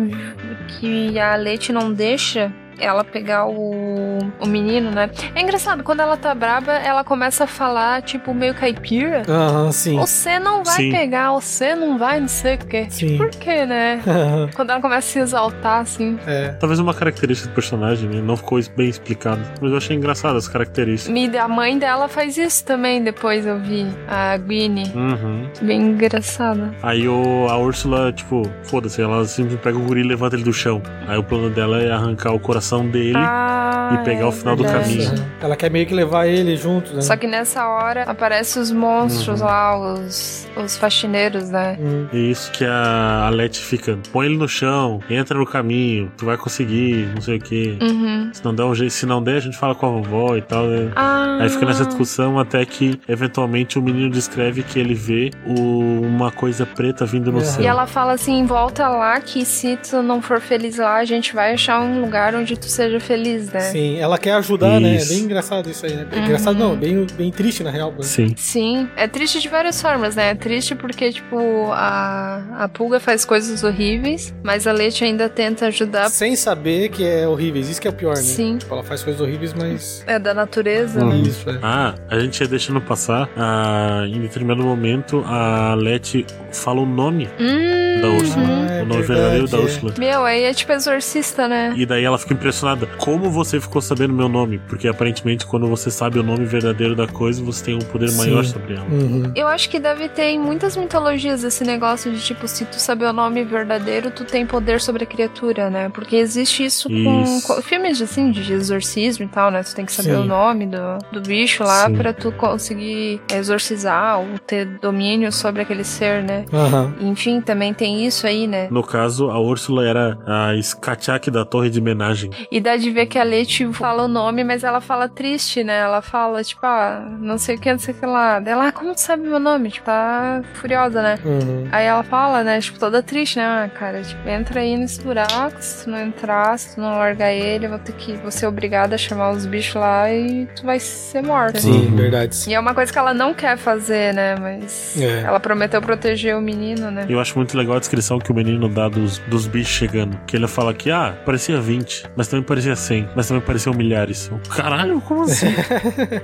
que 0.79 1.19
a 1.19 1.35
Leite 1.35 1.71
não 1.71 1.91
deixa 1.93 2.44
ela 2.79 3.03
pegar 3.03 3.45
o, 3.47 4.19
o 4.39 4.47
menino, 4.47 4.91
né? 4.91 5.09
É 5.33 5.41
engraçado, 5.41 5.83
quando 5.83 5.99
ela 6.01 6.17
tá 6.17 6.33
braba, 6.33 6.73
ela 6.73 7.03
começa 7.03 7.43
a 7.45 7.47
falar, 7.47 8.01
tipo, 8.01 8.33
meio 8.33 8.53
caipira. 8.53 9.23
Aham, 9.27 9.71
sim. 9.71 9.97
Você 9.97 10.39
não 10.39 10.63
vai 10.63 10.75
Sim. 10.75 10.91
pegar, 10.91 11.31
você 11.31 11.75
não 11.75 11.97
vai, 11.97 12.19
não 12.19 12.27
sei 12.27 12.55
o 12.55 12.57
quê. 12.59 12.87
Sim. 12.89 13.17
Por 13.17 13.29
quê, 13.29 13.65
né? 13.65 14.01
Quando 14.55 14.69
ela 14.71 14.81
começa 14.81 15.07
a 15.07 15.11
se 15.11 15.19
exaltar, 15.19 15.81
assim. 15.81 16.17
é. 16.25 16.49
Talvez 16.59 16.79
uma 16.79 16.93
característica 16.93 17.49
do 17.49 17.53
personagem, 17.55 18.09
né? 18.09 18.21
Não 18.21 18.35
ficou 18.37 18.59
bem 18.75 18.89
explicado. 18.89 19.41
Mas 19.61 19.71
eu 19.71 19.77
achei 19.77 19.95
engraçado 19.95 20.35
as 20.37 20.47
características. 20.47 21.15
E 21.15 21.37
a 21.37 21.47
mãe 21.47 21.77
dela 21.77 22.07
faz 22.07 22.37
isso 22.37 22.63
também, 22.65 23.03
depois 23.03 23.45
eu 23.45 23.59
vi. 23.59 23.85
A 24.07 24.37
Gwynne. 24.37 24.91
Uhum. 24.95 25.47
Bem 25.61 25.81
engraçada. 25.81 26.73
Aí 26.81 27.07
o, 27.07 27.47
a 27.49 27.57
Úrsula, 27.57 28.11
tipo, 28.11 28.49
foda-se, 28.63 29.01
ela 29.01 29.25
simplesmente 29.25 29.61
pega 29.63 29.77
o 29.77 29.81
guri 29.81 30.01
e 30.01 30.03
levanta 30.03 30.35
ele 30.35 30.43
do 30.43 30.53
chão. 30.53 30.81
Aí 31.07 31.17
o 31.17 31.23
plano 31.23 31.49
dela 31.49 31.81
é 31.81 31.91
arrancar 31.91 32.33
o 32.33 32.39
coração 32.39 32.64
dele. 32.89 33.13
Ah, 33.17 33.97
e 34.01 34.03
pegar 34.05 34.27
o 34.27 34.31
final 34.31 34.55
do 34.55 34.63
verdade. 34.63 34.89
caminho. 34.89 35.09
Uhum. 35.11 35.25
Ela 35.41 35.55
quer 35.55 35.69
meio 35.69 35.85
que 35.85 35.93
levar 35.93 36.27
ele 36.27 36.55
junto, 36.57 36.93
né? 36.93 37.01
Só 37.01 37.15
que 37.15 37.27
nessa 37.27 37.67
hora 37.67 38.03
aparecem 38.03 38.61
os 38.61 38.71
monstros 38.71 39.41
Uhum. 39.41 39.47
lá, 39.47 39.77
os, 39.93 40.47
os 40.55 40.77
faxineiros, 40.77 41.49
né? 41.49 41.77
Hum. 41.79 42.07
E 42.11 42.31
isso 42.31 42.51
que 42.51 42.65
a, 42.65 43.25
a 43.27 43.29
Letty 43.29 43.59
fica, 43.61 43.97
põe 44.11 44.25
ele 44.27 44.37
no 44.37 44.47
chão, 44.47 44.99
entra 45.09 45.37
no 45.37 45.45
caminho, 45.45 46.11
tu 46.17 46.25
vai 46.25 46.37
conseguir, 46.37 47.07
não 47.13 47.21
sei 47.21 47.37
o 47.37 47.39
que. 47.41 47.77
Uhum. 47.81 48.29
Se 48.33 48.43
não 48.43 48.53
der 48.55 48.63
um 48.63 48.73
jeito, 48.75 48.91
se 48.93 49.05
não 49.05 49.21
der, 49.21 49.37
a 49.37 49.39
gente 49.39 49.57
fala 49.57 49.75
com 49.75 49.85
a 49.85 49.89
vovó 50.01 50.35
e 50.35 50.41
tal. 50.41 50.65
né? 50.65 50.91
Ah. 50.95 51.37
Aí 51.41 51.49
fica 51.49 51.65
nessa 51.65 51.85
discussão 51.85 52.39
até 52.39 52.65
que, 52.65 52.99
eventualmente, 53.07 53.77
o 53.77 53.81
menino 53.81 54.09
descreve 54.09 54.63
que 54.63 54.79
ele 54.79 54.93
vê 54.93 55.31
o- 55.45 56.01
uma 56.01 56.31
coisa 56.31 56.65
preta 56.65 57.05
vindo 57.05 57.31
no 57.31 57.39
É. 57.39 57.43
céu. 57.43 57.63
E 57.63 57.67
ela 57.67 57.85
fala 57.85 58.13
assim, 58.13 58.45
volta 58.45 58.87
lá 58.87 59.19
que 59.19 59.45
se 59.45 59.77
tu 59.77 60.01
não 60.01 60.21
for 60.21 60.39
feliz 60.39 60.77
lá, 60.77 60.95
a 60.95 61.05
gente 61.05 61.33
vai 61.35 61.53
achar 61.53 61.79
um 61.81 62.01
lugar 62.01 62.33
onde 62.35 62.54
tu 62.57 62.67
seja 62.67 62.99
feliz, 62.99 63.51
né? 63.51 63.59
Sim, 63.59 63.97
ela 63.99 64.17
quer 64.17 64.33
ajudar, 64.33 64.79
né? 64.79 64.93
É 64.93 64.95
Isso. 64.97 65.09
bem 65.13 65.19
engraçado 65.23 65.69
isso 65.69 65.85
aí, 65.85 65.93
né? 65.93 66.05
Uhum. 66.11 66.23
Engraçado 66.23 66.57
não, 66.57 66.75
bem, 66.75 67.05
bem 67.15 67.31
triste 67.31 67.63
na 67.63 67.69
real. 67.71 67.91
né? 67.91 67.97
Sim. 68.03 68.33
Sim, 68.37 68.89
é 68.95 69.07
triste 69.07 69.39
de 69.39 69.47
várias 69.49 69.81
formas, 69.81 70.15
né? 70.15 70.31
É 70.31 70.35
triste 70.35 70.75
porque, 70.75 71.11
tipo, 71.11 71.37
a, 71.71 72.43
a 72.59 72.67
pulga 72.69 72.99
faz 72.99 73.25
coisas 73.25 73.63
horríveis, 73.63 74.33
mas 74.43 74.67
a 74.67 74.71
leite 74.71 75.03
ainda 75.03 75.27
tenta 75.29 75.67
ajudar. 75.67 76.09
Sem 76.09 76.35
saber 76.35 76.89
que 76.89 77.03
é 77.05 77.27
horrível, 77.27 77.61
isso 77.61 77.81
que 77.81 77.87
é 77.87 77.91
o 77.91 77.93
pior, 77.93 78.15
né? 78.15 78.21
Sim. 78.21 78.57
Tipo, 78.57 78.73
ela 78.73 78.83
faz 78.83 79.03
coisas 79.03 79.21
horríveis, 79.21 79.53
mas. 79.53 80.03
É 80.07 80.17
da 80.19 80.33
natureza, 80.33 81.01
Uhum. 81.03 81.09
né? 81.09 81.17
Isso, 81.17 81.49
é. 81.49 81.59
Ah, 81.61 81.95
a 82.09 82.19
gente 82.19 82.39
ia 82.41 82.47
deixando 82.47 82.81
passar. 82.81 83.29
Ah, 83.35 84.03
em 84.07 84.19
determinado 84.21 84.63
momento, 84.63 85.23
a 85.25 85.73
Letty 85.75 86.25
fala 86.51 86.81
o 86.81 86.85
nome 86.85 87.27
Hum, 87.39 88.01
da 88.01 88.09
Úrsula. 88.09 88.45
Ah, 88.45 88.73
é 88.73 88.81
o 88.83 88.85
nome 88.85 89.01
verdade, 89.01 89.07
verdadeiro 89.07 89.47
da 89.47 89.57
é. 89.57 89.61
Úrsula. 89.61 89.93
Meu, 89.97 90.23
aí 90.25 90.43
é 90.43 90.53
tipo 90.53 90.71
exorcista, 90.71 91.47
né? 91.47 91.73
E 91.75 91.85
daí 91.85 92.03
ela 92.03 92.17
fica 92.17 92.33
impressionada. 92.45 92.85
Como 92.97 93.31
você 93.31 93.59
ficou 93.59 93.81
sabendo 93.81 94.13
meu 94.13 94.29
nome? 94.29 94.59
Porque 94.67 94.87
aparentemente, 94.87 95.45
quando 95.45 95.67
você 95.67 95.89
sabe 95.89 96.19
o 96.19 96.23
nome 96.23 96.45
verdadeiro 96.45 96.95
da 96.95 97.07
coisa, 97.07 97.43
você 97.43 97.65
tem 97.65 97.75
um 97.75 97.79
poder 97.79 98.09
Sim. 98.09 98.17
maior 98.17 98.45
sobre 98.45 98.75
ela. 98.75 98.85
Uhum. 98.85 99.31
Eu 99.35 99.47
acho 99.47 99.69
que 99.69 99.79
deve 99.79 100.07
ter 100.09 100.25
em 100.25 100.39
muitas 100.39 100.77
mitologias 100.77 101.43
esse 101.43 101.63
negócio 101.63 102.11
de 102.11 102.21
tipo, 102.21 102.47
se 102.47 102.65
tu 102.65 102.79
saber 102.79 103.05
o 103.05 103.13
nome 103.13 103.43
verdadeiro, 103.43 104.11
tu 104.11 104.23
tem 104.23 104.45
poder 104.45 104.79
sobre 104.79 105.03
a 105.03 105.07
criatura, 105.07 105.69
né? 105.69 105.89
Porque 105.89 106.15
existe 106.15 106.63
isso, 106.63 106.91
Isso. 106.91 107.47
com, 107.47 107.61
filmes 107.61 108.01
assim, 108.01 108.31
de 108.31 108.53
exorcismo 108.53 109.25
e 109.25 109.27
tal, 109.27 109.49
né? 109.49 109.63
Tu 109.63 109.75
tem 109.75 109.85
que 109.85 109.91
saber 109.91 110.15
Sim. 110.15 110.21
o 110.21 110.25
nome 110.25 110.67
do, 110.67 110.99
do 111.11 111.21
bicho 111.21 111.63
lá 111.63 111.87
Sim. 111.87 111.95
pra 111.95 112.13
tu 112.13 112.31
conseguir 112.31 113.21
exorcizar 113.33 114.19
ou 114.19 114.37
ter 114.39 114.65
domínio 114.65 115.31
sobre 115.31 115.63
aquele 115.63 115.83
ser, 115.83 116.23
né? 116.23 116.45
Aham. 116.53 116.93
Enfim, 117.01 117.41
também 117.41 117.73
tem 117.73 118.05
isso 118.05 118.27
aí, 118.27 118.45
né? 118.45 118.67
No 118.69 118.83
caso, 118.83 119.31
a 119.31 119.39
Úrsula 119.39 119.85
era 119.85 120.17
a 120.27 120.55
Skatiak 120.55 121.31
da 121.31 121.43
Torre 121.43 121.69
de 121.69 121.81
Menagem. 121.81 122.29
E 122.51 122.59
dá 122.59 122.75
de 122.77 122.89
ver 122.91 123.05
que 123.05 123.17
a 123.19 123.23
Leti 123.23 123.65
fala 123.73 124.03
o 124.03 124.07
nome, 124.07 124.43
mas 124.43 124.63
ela 124.63 124.81
fala 124.81 125.07
triste, 125.09 125.63
né? 125.63 125.79
Ela 125.79 126.01
fala, 126.01 126.43
tipo, 126.43 126.65
ah, 126.65 127.05
não 127.19 127.37
sei 127.37 127.55
o 127.55 127.59
que, 127.59 127.71
não 127.71 127.79
sei 127.79 127.93
o 127.93 127.97
que 127.97 128.05
lá. 128.05 128.41
Ela, 128.45 128.67
ah, 128.67 128.71
como 128.71 128.93
tu 128.93 128.99
sabe 129.01 129.23
meu 129.27 129.39
nome? 129.39 129.69
Tipo, 129.71 129.85
tá 129.85 130.41
furiosa, 130.55 131.01
né? 131.01 131.19
Uhum. 131.23 131.67
Aí 131.71 131.85
ela 131.85 132.03
fala, 132.03 132.43
né, 132.43 132.59
tipo, 132.59 132.79
toda 132.79 133.01
triste, 133.03 133.37
né? 133.37 133.45
Ah, 133.45 133.69
cara, 133.69 134.01
tipo, 134.01 134.27
entra 134.27 134.59
aí 134.61 134.75
nesse 134.77 135.01
buraco, 135.01 135.55
se 135.59 135.83
tu 135.83 135.89
não 135.89 135.99
entrar, 135.99 136.57
se 136.57 136.75
tu 136.75 136.81
não 136.81 136.97
largar 136.97 137.31
ele, 137.31 137.65
eu 137.65 137.69
vou 137.69 137.79
ter 137.79 137.93
que, 137.93 138.13
vou 138.13 138.31
ser 138.31 138.47
obrigada 138.47 138.95
a 138.95 138.97
chamar 138.97 139.31
os 139.31 139.45
bichos 139.45 139.75
lá 139.75 140.11
e 140.11 140.47
tu 140.55 140.65
vai 140.65 140.79
ser 140.79 141.21
morta. 141.21 141.59
Sim, 141.59 141.87
Uhum. 141.87 141.95
verdade. 141.95 142.35
sim. 142.35 142.51
E 142.51 142.53
é 142.53 142.59
uma 142.59 142.73
coisa 142.73 142.91
que 142.91 142.97
ela 142.99 143.13
não 143.13 143.33
quer 143.33 143.57
fazer, 143.57 144.13
né? 144.13 144.35
Mas 144.39 144.99
É. 144.99 145.21
ela 145.21 145.39
prometeu 145.39 145.81
proteger 145.81 146.35
o 146.35 146.41
menino, 146.41 146.89
né? 146.91 147.05
Eu 147.09 147.19
acho 147.19 147.37
muito 147.37 147.57
legal 147.57 147.75
a 147.75 147.79
descrição 147.79 148.19
que 148.19 148.31
o 148.31 148.35
menino 148.35 148.67
dá 148.69 148.89
dos, 148.89 149.19
dos 149.19 149.47
bichos 149.47 149.73
chegando. 149.73 150.17
Que 150.25 150.35
ele 150.35 150.47
fala 150.47 150.73
que, 150.73 150.89
ah, 150.91 151.13
parecia 151.25 151.59
20, 151.59 152.05
mas 152.15 152.24
também 152.27 152.43
parecia 152.45 152.75
100, 152.75 153.09
mas 153.15 153.27
também 153.27 153.41
pareciam 153.43 153.73
milhares. 153.73 154.29
Eu, 154.31 154.39
Caralho, 154.49 154.99
como 155.01 155.23
assim? 155.23 155.47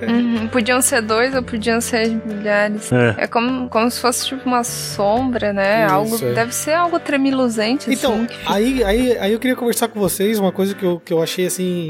Uhum. 0.08 0.48
Podiam 0.48 0.82
ser 0.82 1.02
dois 1.02 1.34
ou 1.36 1.44
podiam 1.44 1.80
ser 1.82 2.10
milhares. 2.26 2.92
é. 2.92 3.16
É 3.20 3.28
como, 3.28 3.70
como 3.70 3.90
se 3.90 4.00
fosse 4.00 4.26
tipo 4.28 4.48
uma 4.48 4.64
sombra, 4.64 5.54
né? 5.54 5.86
Isso, 5.86 5.94
algo 5.94 6.16
é. 6.26 6.34
Deve 6.34 6.54
ser 6.54 6.74
algo 6.74 7.00
tremiluzente, 7.00 7.92
Então, 7.92 8.14
assim. 8.14 8.26
que 8.26 8.36
fica- 8.38 8.54
aí, 8.54 8.84
aí, 8.84 9.18
aí 9.18 9.34
eu 9.34 9.40
queria 9.40 9.56
conversar 9.56 9.88
com 9.88 10.00
vocês 10.00 10.40
uma 10.40 10.52
coisa 10.52 10.74
que 10.76 10.84
eu, 10.84 11.00
que 11.00 11.14
eu 11.14 11.22
achei 11.22 11.46
assim. 11.46 11.88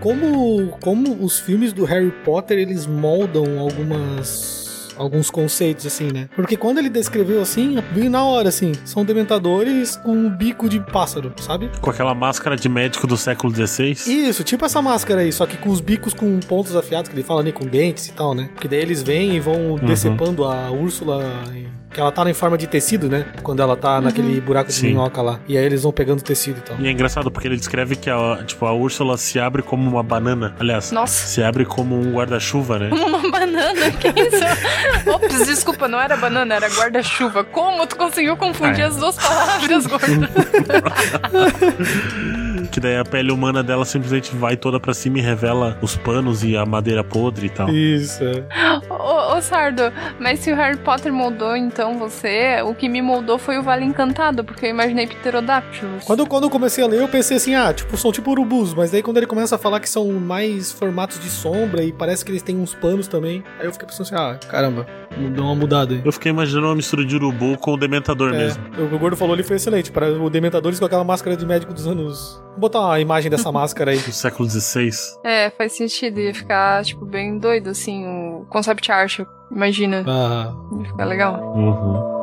Como, 0.00 0.68
como 0.80 1.22
os 1.24 1.38
filmes 1.40 1.72
do 1.72 1.84
Harry 1.84 2.10
Potter 2.24 2.58
eles 2.58 2.86
moldam 2.86 3.58
algumas. 3.58 4.59
Alguns 5.00 5.30
conceitos, 5.30 5.86
assim, 5.86 6.12
né? 6.12 6.28
Porque 6.36 6.58
quando 6.58 6.76
ele 6.76 6.90
descreveu 6.90 7.40
assim, 7.40 7.76
veio 7.92 8.10
na 8.10 8.22
hora, 8.22 8.50
assim. 8.50 8.72
São 8.84 9.02
dementadores 9.02 9.96
com 9.96 10.12
um 10.12 10.28
bico 10.28 10.68
de 10.68 10.78
pássaro, 10.78 11.32
sabe? 11.40 11.70
Com 11.80 11.88
aquela 11.88 12.14
máscara 12.14 12.54
de 12.54 12.68
médico 12.68 13.06
do 13.06 13.16
século 13.16 13.50
XVI. 13.54 13.92
Isso, 14.06 14.44
tipo 14.44 14.64
essa 14.66 14.82
máscara 14.82 15.22
aí, 15.22 15.32
só 15.32 15.46
que 15.46 15.56
com 15.56 15.70
os 15.70 15.80
bicos 15.80 16.12
com 16.12 16.38
pontos 16.40 16.76
afiados, 16.76 17.08
que 17.08 17.14
ele 17.14 17.22
fala 17.22 17.40
ali 17.40 17.50
com 17.50 17.64
dentes 17.64 18.08
e 18.08 18.12
tal, 18.12 18.34
né? 18.34 18.50
Porque 18.52 18.68
daí 18.68 18.80
eles 18.80 19.02
vêm 19.02 19.36
e 19.36 19.40
vão 19.40 19.76
decepando 19.76 20.44
a 20.44 20.70
Úrsula, 20.70 21.24
e- 21.54 21.79
que 21.92 22.00
ela 22.00 22.12
tá 22.12 22.28
em 22.28 22.34
forma 22.34 22.56
de 22.56 22.66
tecido, 22.66 23.08
né? 23.08 23.26
Quando 23.42 23.60
ela 23.60 23.76
tá 23.76 24.00
naquele 24.00 24.40
buraco 24.40 24.68
de 24.68 24.74
Sim. 24.76 24.88
minhoca 24.88 25.20
lá. 25.20 25.40
E 25.48 25.58
aí 25.58 25.64
eles 25.64 25.82
vão 25.82 25.92
pegando 25.92 26.22
tecido 26.22 26.58
e 26.58 26.62
tal. 26.62 26.76
E 26.80 26.86
é 26.86 26.90
engraçado 26.90 27.30
porque 27.30 27.48
ele 27.48 27.56
descreve 27.56 27.96
que 27.96 28.08
a, 28.08 28.42
tipo, 28.46 28.64
a 28.64 28.72
Úrsula 28.72 29.16
se 29.16 29.40
abre 29.40 29.62
como 29.62 29.88
uma 29.90 30.02
banana. 30.02 30.54
Aliás, 30.60 30.92
Nossa, 30.92 31.26
se 31.26 31.42
abre 31.42 31.64
como 31.64 31.98
um 32.00 32.12
guarda-chuva, 32.12 32.78
né? 32.78 32.90
uma 32.92 33.18
banana. 33.30 33.40
banana? 33.40 33.90
Que 33.92 34.08
isso? 34.08 35.10
Ops, 35.10 35.46
desculpa, 35.46 35.88
não 35.88 36.00
era 36.00 36.16
banana, 36.16 36.54
era 36.54 36.68
guarda-chuva. 36.68 37.42
Como 37.44 37.86
tu 37.86 37.96
conseguiu 37.96 38.36
confundir 38.36 38.82
É. 38.82 38.84
as 38.84 38.96
duas 38.96 39.16
palavras, 39.16 39.86
gordo? 39.86 40.06
Que 42.70 42.78
daí 42.78 42.96
a 42.96 43.04
pele 43.04 43.32
humana 43.32 43.62
dela 43.62 43.84
simplesmente 43.84 44.34
vai 44.36 44.56
toda 44.56 44.78
pra 44.78 44.94
cima 44.94 45.18
e 45.18 45.20
revela 45.20 45.76
os 45.82 45.96
panos 45.96 46.44
e 46.44 46.56
a 46.56 46.64
madeira 46.64 47.02
podre 47.02 47.46
e 47.46 47.50
tal. 47.50 47.68
Isso. 47.68 48.22
é. 48.22 48.44
ô, 48.88 49.36
ô, 49.36 49.42
Sardo, 49.42 49.92
mas 50.18 50.40
se 50.40 50.52
o 50.52 50.56
Harry 50.56 50.78
Potter 50.78 51.12
moldou 51.12 51.56
então 51.56 51.98
você, 51.98 52.62
o 52.62 52.74
que 52.74 52.88
me 52.88 53.02
moldou 53.02 53.38
foi 53.38 53.58
o 53.58 53.62
Vale 53.62 53.84
Encantado, 53.84 54.44
porque 54.44 54.66
eu 54.66 54.70
imaginei 54.70 55.06
pterodáctilos. 55.06 56.04
Quando, 56.04 56.26
quando 56.26 56.44
eu 56.44 56.50
comecei 56.50 56.84
a 56.84 56.86
ler, 56.86 57.00
eu 57.00 57.08
pensei 57.08 57.36
assim, 57.36 57.54
ah, 57.54 57.72
tipo, 57.72 57.96
são 57.96 58.12
tipo 58.12 58.30
urubus, 58.30 58.72
mas 58.74 58.90
daí 58.90 59.02
quando 59.02 59.16
ele 59.16 59.26
começa 59.26 59.56
a 59.56 59.58
falar 59.58 59.80
que 59.80 59.88
são 59.88 60.06
mais 60.12 60.70
formatos 60.70 61.18
de 61.18 61.28
sombra 61.28 61.82
e 61.82 61.92
parece 61.92 62.24
que 62.24 62.30
eles 62.30 62.42
têm 62.42 62.56
uns 62.56 62.74
panos 62.74 63.08
também, 63.08 63.42
aí 63.58 63.66
eu 63.66 63.72
fiquei 63.72 63.88
pensando 63.88 64.06
assim, 64.06 64.14
ah, 64.14 64.38
caramba, 64.48 64.86
deu 65.34 65.44
uma 65.44 65.54
mudada 65.54 65.94
aí. 65.94 66.02
Eu 66.04 66.12
fiquei 66.12 66.30
imaginando 66.30 66.66
uma 66.68 66.74
mistura 66.76 67.04
de 67.04 67.14
urubu 67.16 67.56
com 67.58 67.72
o 67.72 67.76
dementador 67.76 68.32
É, 68.34 68.38
mesmo. 68.38 68.62
o 68.78 68.88
que 68.88 68.94
o 68.94 68.98
Gordo 68.98 69.16
falou 69.16 69.34
ali 69.34 69.42
foi 69.42 69.56
excelente, 69.56 69.90
para 69.90 70.10
o 70.12 70.30
Dementadores 70.30 70.78
com 70.78 70.86
aquela 70.86 71.04
máscara 71.04 71.36
de 71.36 71.44
médico 71.44 71.72
dos 71.74 71.86
anos... 71.86 72.40
Vou 72.52 72.60
botar 72.60 72.80
uma 72.80 73.00
imagem 73.00 73.30
dessa 73.30 73.50
máscara 73.52 73.90
aí. 73.92 73.98
Do 73.98 74.12
século 74.12 74.48
XVI. 74.48 74.90
É, 75.24 75.50
faz 75.50 75.72
sentido, 75.72 76.20
ia 76.20 76.34
ficar, 76.34 76.84
tipo, 76.84 77.04
bem 77.04 77.38
doido, 77.38 77.70
assim, 77.70 78.06
o 78.06 78.46
concept 78.48 78.90
art, 78.92 79.20
imagina. 79.50 80.04
Ah, 80.06 80.52
Ia 80.78 80.84
ficar 80.86 81.04
legal. 81.04 81.54
Uhum. 81.56 82.19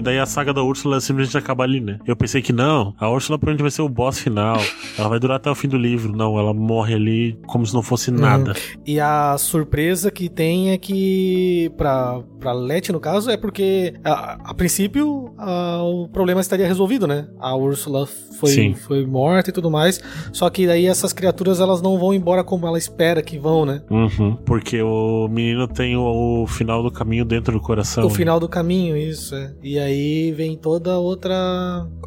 E 0.00 0.02
daí 0.02 0.18
a 0.18 0.24
saga 0.24 0.54
da 0.54 0.62
Úrsula 0.62 0.98
simplesmente 0.98 1.36
acaba 1.36 1.62
ali, 1.62 1.78
né? 1.78 1.98
Eu 2.06 2.16
pensei 2.16 2.40
que 2.40 2.54
não, 2.54 2.94
a 2.98 3.10
Úrsula 3.10 3.38
provavelmente 3.38 3.60
vai 3.60 3.70
ser 3.70 3.82
o 3.82 3.88
boss 3.88 4.18
final. 4.18 4.56
Ela 4.98 5.08
vai 5.10 5.20
durar 5.20 5.36
até 5.36 5.50
o 5.50 5.54
fim 5.54 5.68
do 5.68 5.76
livro. 5.76 6.16
Não, 6.16 6.38
ela 6.38 6.54
morre 6.54 6.94
ali 6.94 7.38
como 7.46 7.66
se 7.66 7.74
não 7.74 7.82
fosse 7.82 8.10
nada. 8.10 8.54
E 8.86 8.98
a 8.98 9.36
surpresa 9.36 10.10
que 10.10 10.30
tem 10.30 10.70
é 10.70 10.78
que, 10.78 11.70
pra, 11.76 12.18
pra 12.40 12.52
Leti, 12.54 12.92
no 12.92 12.98
caso, 13.00 13.30
é 13.30 13.36
porque, 13.36 13.92
a, 14.02 14.38
a 14.50 14.54
princípio, 14.54 15.34
a- 15.36 15.82
o 15.82 16.08
problema 16.08 16.40
estaria 16.40 16.66
resolvido, 16.66 17.06
né? 17.06 17.28
A 17.38 17.54
Úrsula 17.54 18.06
foi, 18.38 18.48
Sim. 18.50 18.74
foi 18.74 19.04
morta 19.04 19.50
e 19.50 19.52
tudo 19.52 19.70
mais. 19.70 20.00
Só 20.32 20.48
que 20.48 20.66
daí 20.66 20.86
essas 20.86 21.12
criaturas, 21.12 21.60
elas 21.60 21.82
não 21.82 21.98
vão 21.98 22.14
embora 22.14 22.42
como 22.42 22.66
ela 22.66 22.78
espera 22.78 23.20
que 23.22 23.38
vão, 23.38 23.66
né? 23.66 23.82
Uhum. 23.90 24.34
Porque 24.46 24.80
o 24.80 25.28
menino 25.28 25.68
tem 25.68 25.94
o, 25.94 26.42
o 26.42 26.46
final 26.46 26.82
do 26.82 26.90
caminho 26.90 27.26
dentro 27.26 27.52
do 27.52 27.60
coração. 27.60 28.06
o 28.06 28.08
né? 28.08 28.14
final 28.14 28.40
do 28.40 28.48
caminho, 28.48 28.96
isso, 28.96 29.34
é. 29.34 29.52
E 29.62 29.78
aí 29.78 29.89
vem 30.36 30.56
toda 30.56 30.98
outra... 30.98 31.34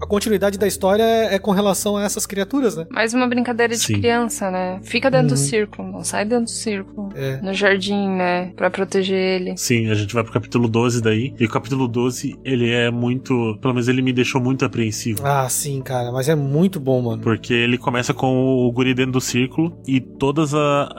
A 0.02 0.08
continuidade 0.08 0.58
da 0.58 0.68
história 0.68 1.04
é, 1.04 1.36
é 1.36 1.40
com 1.40 1.52
relação 1.52 1.96
a 1.98 2.04
essas 2.04 2.26
criaturas, 2.26 2.76
né? 2.76 2.86
Mais 2.90 3.14
uma 3.14 3.28
brincadeira 3.28 3.74
de 3.74 3.80
Sim. 3.80 4.00
criança, 4.00 4.52
né? 4.52 4.80
Fica 4.84 5.10
dentro 5.10 5.28
do 5.30 5.32
Uhum. 5.32 5.38
círculo, 5.38 5.92
não 5.92 6.04
sai 6.04 6.26
dentro 6.26 6.46
do 6.46 6.50
círculo. 6.50 7.10
É. 7.16 7.40
No 7.42 7.54
jardim, 7.54 8.10
né? 8.10 8.52
Pra 8.56 8.70
proteger 8.70 9.42
ele. 9.42 9.58
Sim, 9.58 9.90
a 9.90 9.94
gente 9.96 10.14
vai 10.14 10.24
pro 10.24 10.34
capítulo 10.34 10.68
12 10.68 11.02
daí. 11.02 11.34
E 11.40 11.46
o 11.46 11.50
capítulo 11.50 11.88
12, 11.88 12.36
ele 12.44 12.70
é 12.70 12.92
muito. 12.92 13.58
Pelo 13.62 13.74
menos 13.74 13.88
ele 13.88 14.02
me 14.02 14.12
deixou 14.14 14.42
muito 14.42 14.66
apreensivo. 14.66 15.22
Ah, 15.26 15.48
sim, 15.50 15.82
cara. 15.82 16.12
Mas 16.12 16.28
é 16.30 16.36
muito 16.36 16.80
bom, 16.80 17.02
mano. 17.02 17.22
Porque 17.22 17.54
ele 17.54 17.78
começa 17.78 18.14
com 18.14 18.66
o 18.68 18.72
guri 18.72 18.94
dentro 18.94 19.14
do 19.14 19.22
círculo 19.22 19.78
e 19.88 20.00
todos 20.02 20.52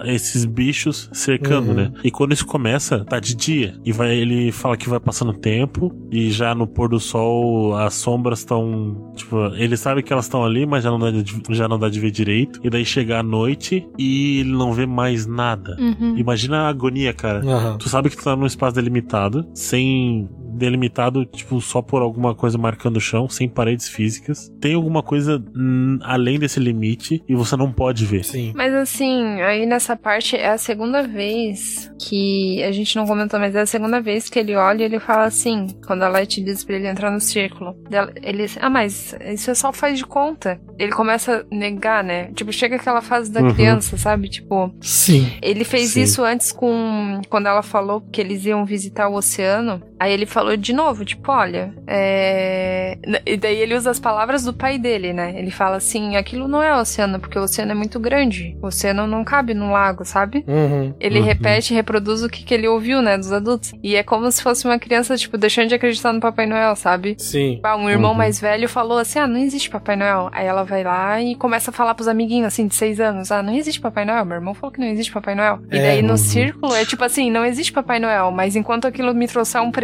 esses 0.06 0.44
bichos 0.44 1.08
cercando, 1.12 1.68
Uhum. 1.68 1.74
né? 1.74 1.92
E 2.02 2.10
quando 2.10 2.32
isso 2.32 2.46
começa, 2.46 3.04
tá 3.04 3.20
de 3.20 3.34
dia. 3.34 3.74
E 3.84 3.92
vai, 3.92 4.14
ele 4.16 4.50
fala 4.52 4.76
que 4.76 4.88
vai 4.88 5.00
passando 5.00 5.32
tempo 5.32 5.94
e 6.10 6.30
já 6.30 6.54
no 6.54 6.66
pôr 6.74 6.88
do 6.88 7.00
sol 7.00 7.74
as 7.76 7.94
sombras 7.94 8.40
estão. 8.40 9.12
Tipo, 9.14 9.36
ele 9.54 9.76
sabe 9.76 10.02
que 10.02 10.12
elas 10.12 10.26
estão 10.26 10.44
ali, 10.44 10.66
mas 10.66 10.84
já 10.84 10.90
não, 10.90 10.98
dá 10.98 11.10
de, 11.10 11.42
já 11.50 11.68
não 11.68 11.78
dá 11.78 11.88
de 11.88 12.00
ver 12.00 12.10
direito. 12.10 12.60
E 12.62 12.68
daí 12.68 12.84
chega 12.84 13.18
a 13.18 13.22
noite 13.22 13.86
e 13.98 14.40
ele 14.40 14.52
não 14.52 14.72
vê 14.72 14.86
mais 14.86 15.26
nada. 15.26 15.76
Uhum. 15.78 16.16
Imagina 16.16 16.62
a 16.62 16.68
agonia, 16.68 17.12
cara. 17.12 17.40
Aham. 17.40 17.78
Tu 17.78 17.88
sabe 17.88 18.10
que 18.10 18.16
tu 18.16 18.24
tá 18.24 18.36
num 18.36 18.46
espaço 18.46 18.74
delimitado, 18.74 19.46
sem 19.54 20.28
delimitado, 20.54 21.24
tipo, 21.26 21.60
só 21.60 21.82
por 21.82 22.02
alguma 22.02 22.34
coisa 22.34 22.56
marcando 22.58 22.96
o 22.96 23.00
chão, 23.00 23.28
sem 23.28 23.48
paredes 23.48 23.88
físicas. 23.88 24.52
Tem 24.60 24.74
alguma 24.74 25.02
coisa 25.02 25.42
hum, 25.56 25.98
além 26.02 26.38
desse 26.38 26.60
limite 26.60 27.22
e 27.28 27.34
você 27.34 27.56
não 27.56 27.70
pode 27.72 28.04
ver. 28.06 28.24
Sim. 28.24 28.52
Mas 28.54 28.72
assim, 28.74 29.40
aí 29.42 29.66
nessa 29.66 29.96
parte 29.96 30.36
é 30.36 30.48
a 30.50 30.58
segunda 30.58 31.02
vez 31.02 31.90
que 32.08 32.62
a 32.62 32.72
gente 32.72 32.96
não 32.96 33.06
comentou, 33.06 33.38
mas 33.40 33.54
é 33.54 33.60
a 33.62 33.66
segunda 33.66 34.00
vez 34.00 34.28
que 34.28 34.38
ele 34.38 34.54
olha 34.54 34.82
e 34.82 34.84
ele 34.84 34.98
fala 35.00 35.24
assim, 35.24 35.66
quando 35.86 36.02
a 36.02 36.08
Light 36.08 36.42
diz 36.42 36.64
pra 36.64 36.76
ele 36.76 36.88
entrar 36.88 37.10
no 37.10 37.20
círculo. 37.20 37.76
Ele, 38.22 38.46
ah, 38.60 38.70
mas 38.70 39.14
isso 39.32 39.50
é 39.50 39.54
só 39.54 39.72
faz 39.72 39.98
de 39.98 40.06
conta. 40.06 40.60
Ele 40.78 40.92
começa 40.92 41.46
a 41.50 41.54
negar, 41.54 42.02
né? 42.04 42.30
Tipo, 42.34 42.52
chega 42.52 42.76
aquela 42.76 43.00
fase 43.00 43.30
da 43.30 43.40
Uhum. 43.42 43.54
criança, 43.54 43.96
sabe? 43.96 44.28
Tipo, 44.28 44.72
Sim. 44.80 45.30
ele 45.42 45.64
fez 45.64 45.90
Sim. 45.90 46.02
isso 46.02 46.22
antes 46.24 46.52
com. 46.52 47.20
Quando 47.28 47.46
ela 47.46 47.62
falou 47.62 48.00
que 48.00 48.20
eles 48.20 48.44
iam 48.44 48.64
visitar 48.64 49.08
o 49.08 49.14
oceano. 49.14 49.82
Aí 49.98 50.12
ele 50.12 50.26
falou 50.26 50.56
de 50.56 50.72
novo, 50.72 51.04
tipo, 51.04 51.30
olha. 51.30 51.72
É... 51.86 52.98
E 53.26 53.36
daí 53.36 53.56
ele 53.58 53.74
usa 53.74 53.90
as 53.90 53.98
palavras 54.00 54.42
do 54.44 54.52
pai 54.52 54.78
dele, 54.78 55.12
né? 55.12 55.34
Ele 55.36 55.50
fala 55.50 55.76
assim: 55.76 56.16
aquilo 56.16 56.48
não 56.48 56.62
é 56.62 56.74
oceano, 56.76 57.18
porque 57.20 57.38
o 57.38 57.42
oceano 57.42 57.72
é 57.72 57.74
muito 57.74 57.98
grande. 58.00 58.56
O 58.62 58.66
oceano 58.66 59.06
não 59.06 59.24
cabe 59.24 59.54
num 59.54 59.70
lago, 59.70 60.04
sabe? 60.04 60.44
Uhum. 60.46 60.94
Ele 61.00 61.18
Uhum. 61.20 61.24
repete 61.24 61.72
e 61.72 61.76
reproduz 61.76 62.22
o 62.22 62.28
que, 62.28 62.44
que 62.44 62.52
ele 62.54 62.66
ouviu, 62.68 63.00
né, 63.00 63.16
dos 63.16 63.32
adultos. 63.32 63.72
E 63.82 63.94
é 63.96 64.02
como 64.02 64.30
se 64.30 64.42
fosse 64.42 64.64
uma 64.66 64.78
criança, 64.78 65.16
tipo, 65.16 65.38
deixando 65.38 65.68
de 65.68 65.74
acreditar 65.74 66.12
no 66.12 66.20
Papai 66.20 66.46
Noel, 66.46 66.74
sabe? 66.76 67.14
Sim. 67.18 67.60
Ah, 67.62 67.76
um 67.76 67.88
irmão 67.88 68.10
Uhum. 68.12 68.16
mais 68.18 68.40
velho 68.40 68.68
falou 68.68 68.98
assim: 68.98 69.18
ah, 69.18 69.26
não 69.26 69.38
existe 69.38 69.70
Papai 69.70 69.96
Noel. 69.96 70.28
Aí 70.32 70.46
ela 70.46 70.64
vai 70.64 70.82
lá 70.82 71.20
e 71.22 71.34
começa 71.36 71.70
a 71.70 71.74
falar 71.74 71.94
pros 71.94 72.08
amiguinhos, 72.08 72.48
assim, 72.48 72.66
de 72.66 72.74
seis 72.74 72.98
anos: 73.00 73.30
ah, 73.30 73.42
não 73.42 73.54
existe 73.54 73.80
Papai 73.80 74.04
Noel. 74.04 74.24
Meu 74.24 74.36
irmão 74.36 74.54
falou 74.54 74.72
que 74.72 74.80
não 74.80 74.88
existe 74.88 75.12
Papai 75.12 75.34
Noel. 75.34 75.60
E 75.70 75.76
É, 75.78 75.82
daí 75.82 76.02
no 76.02 76.10
uhum. 76.12 76.16
círculo 76.16 76.74
é 76.74 76.84
tipo 76.84 77.04
assim: 77.04 77.30
não 77.30 77.44
existe 77.44 77.72
Papai 77.72 77.98
Noel, 77.98 78.30
mas 78.30 78.56
enquanto 78.56 78.86
aquilo 78.86 79.14
me 79.14 79.26
trouxer 79.26 79.60
um 79.62 79.70
presente, 79.70 79.83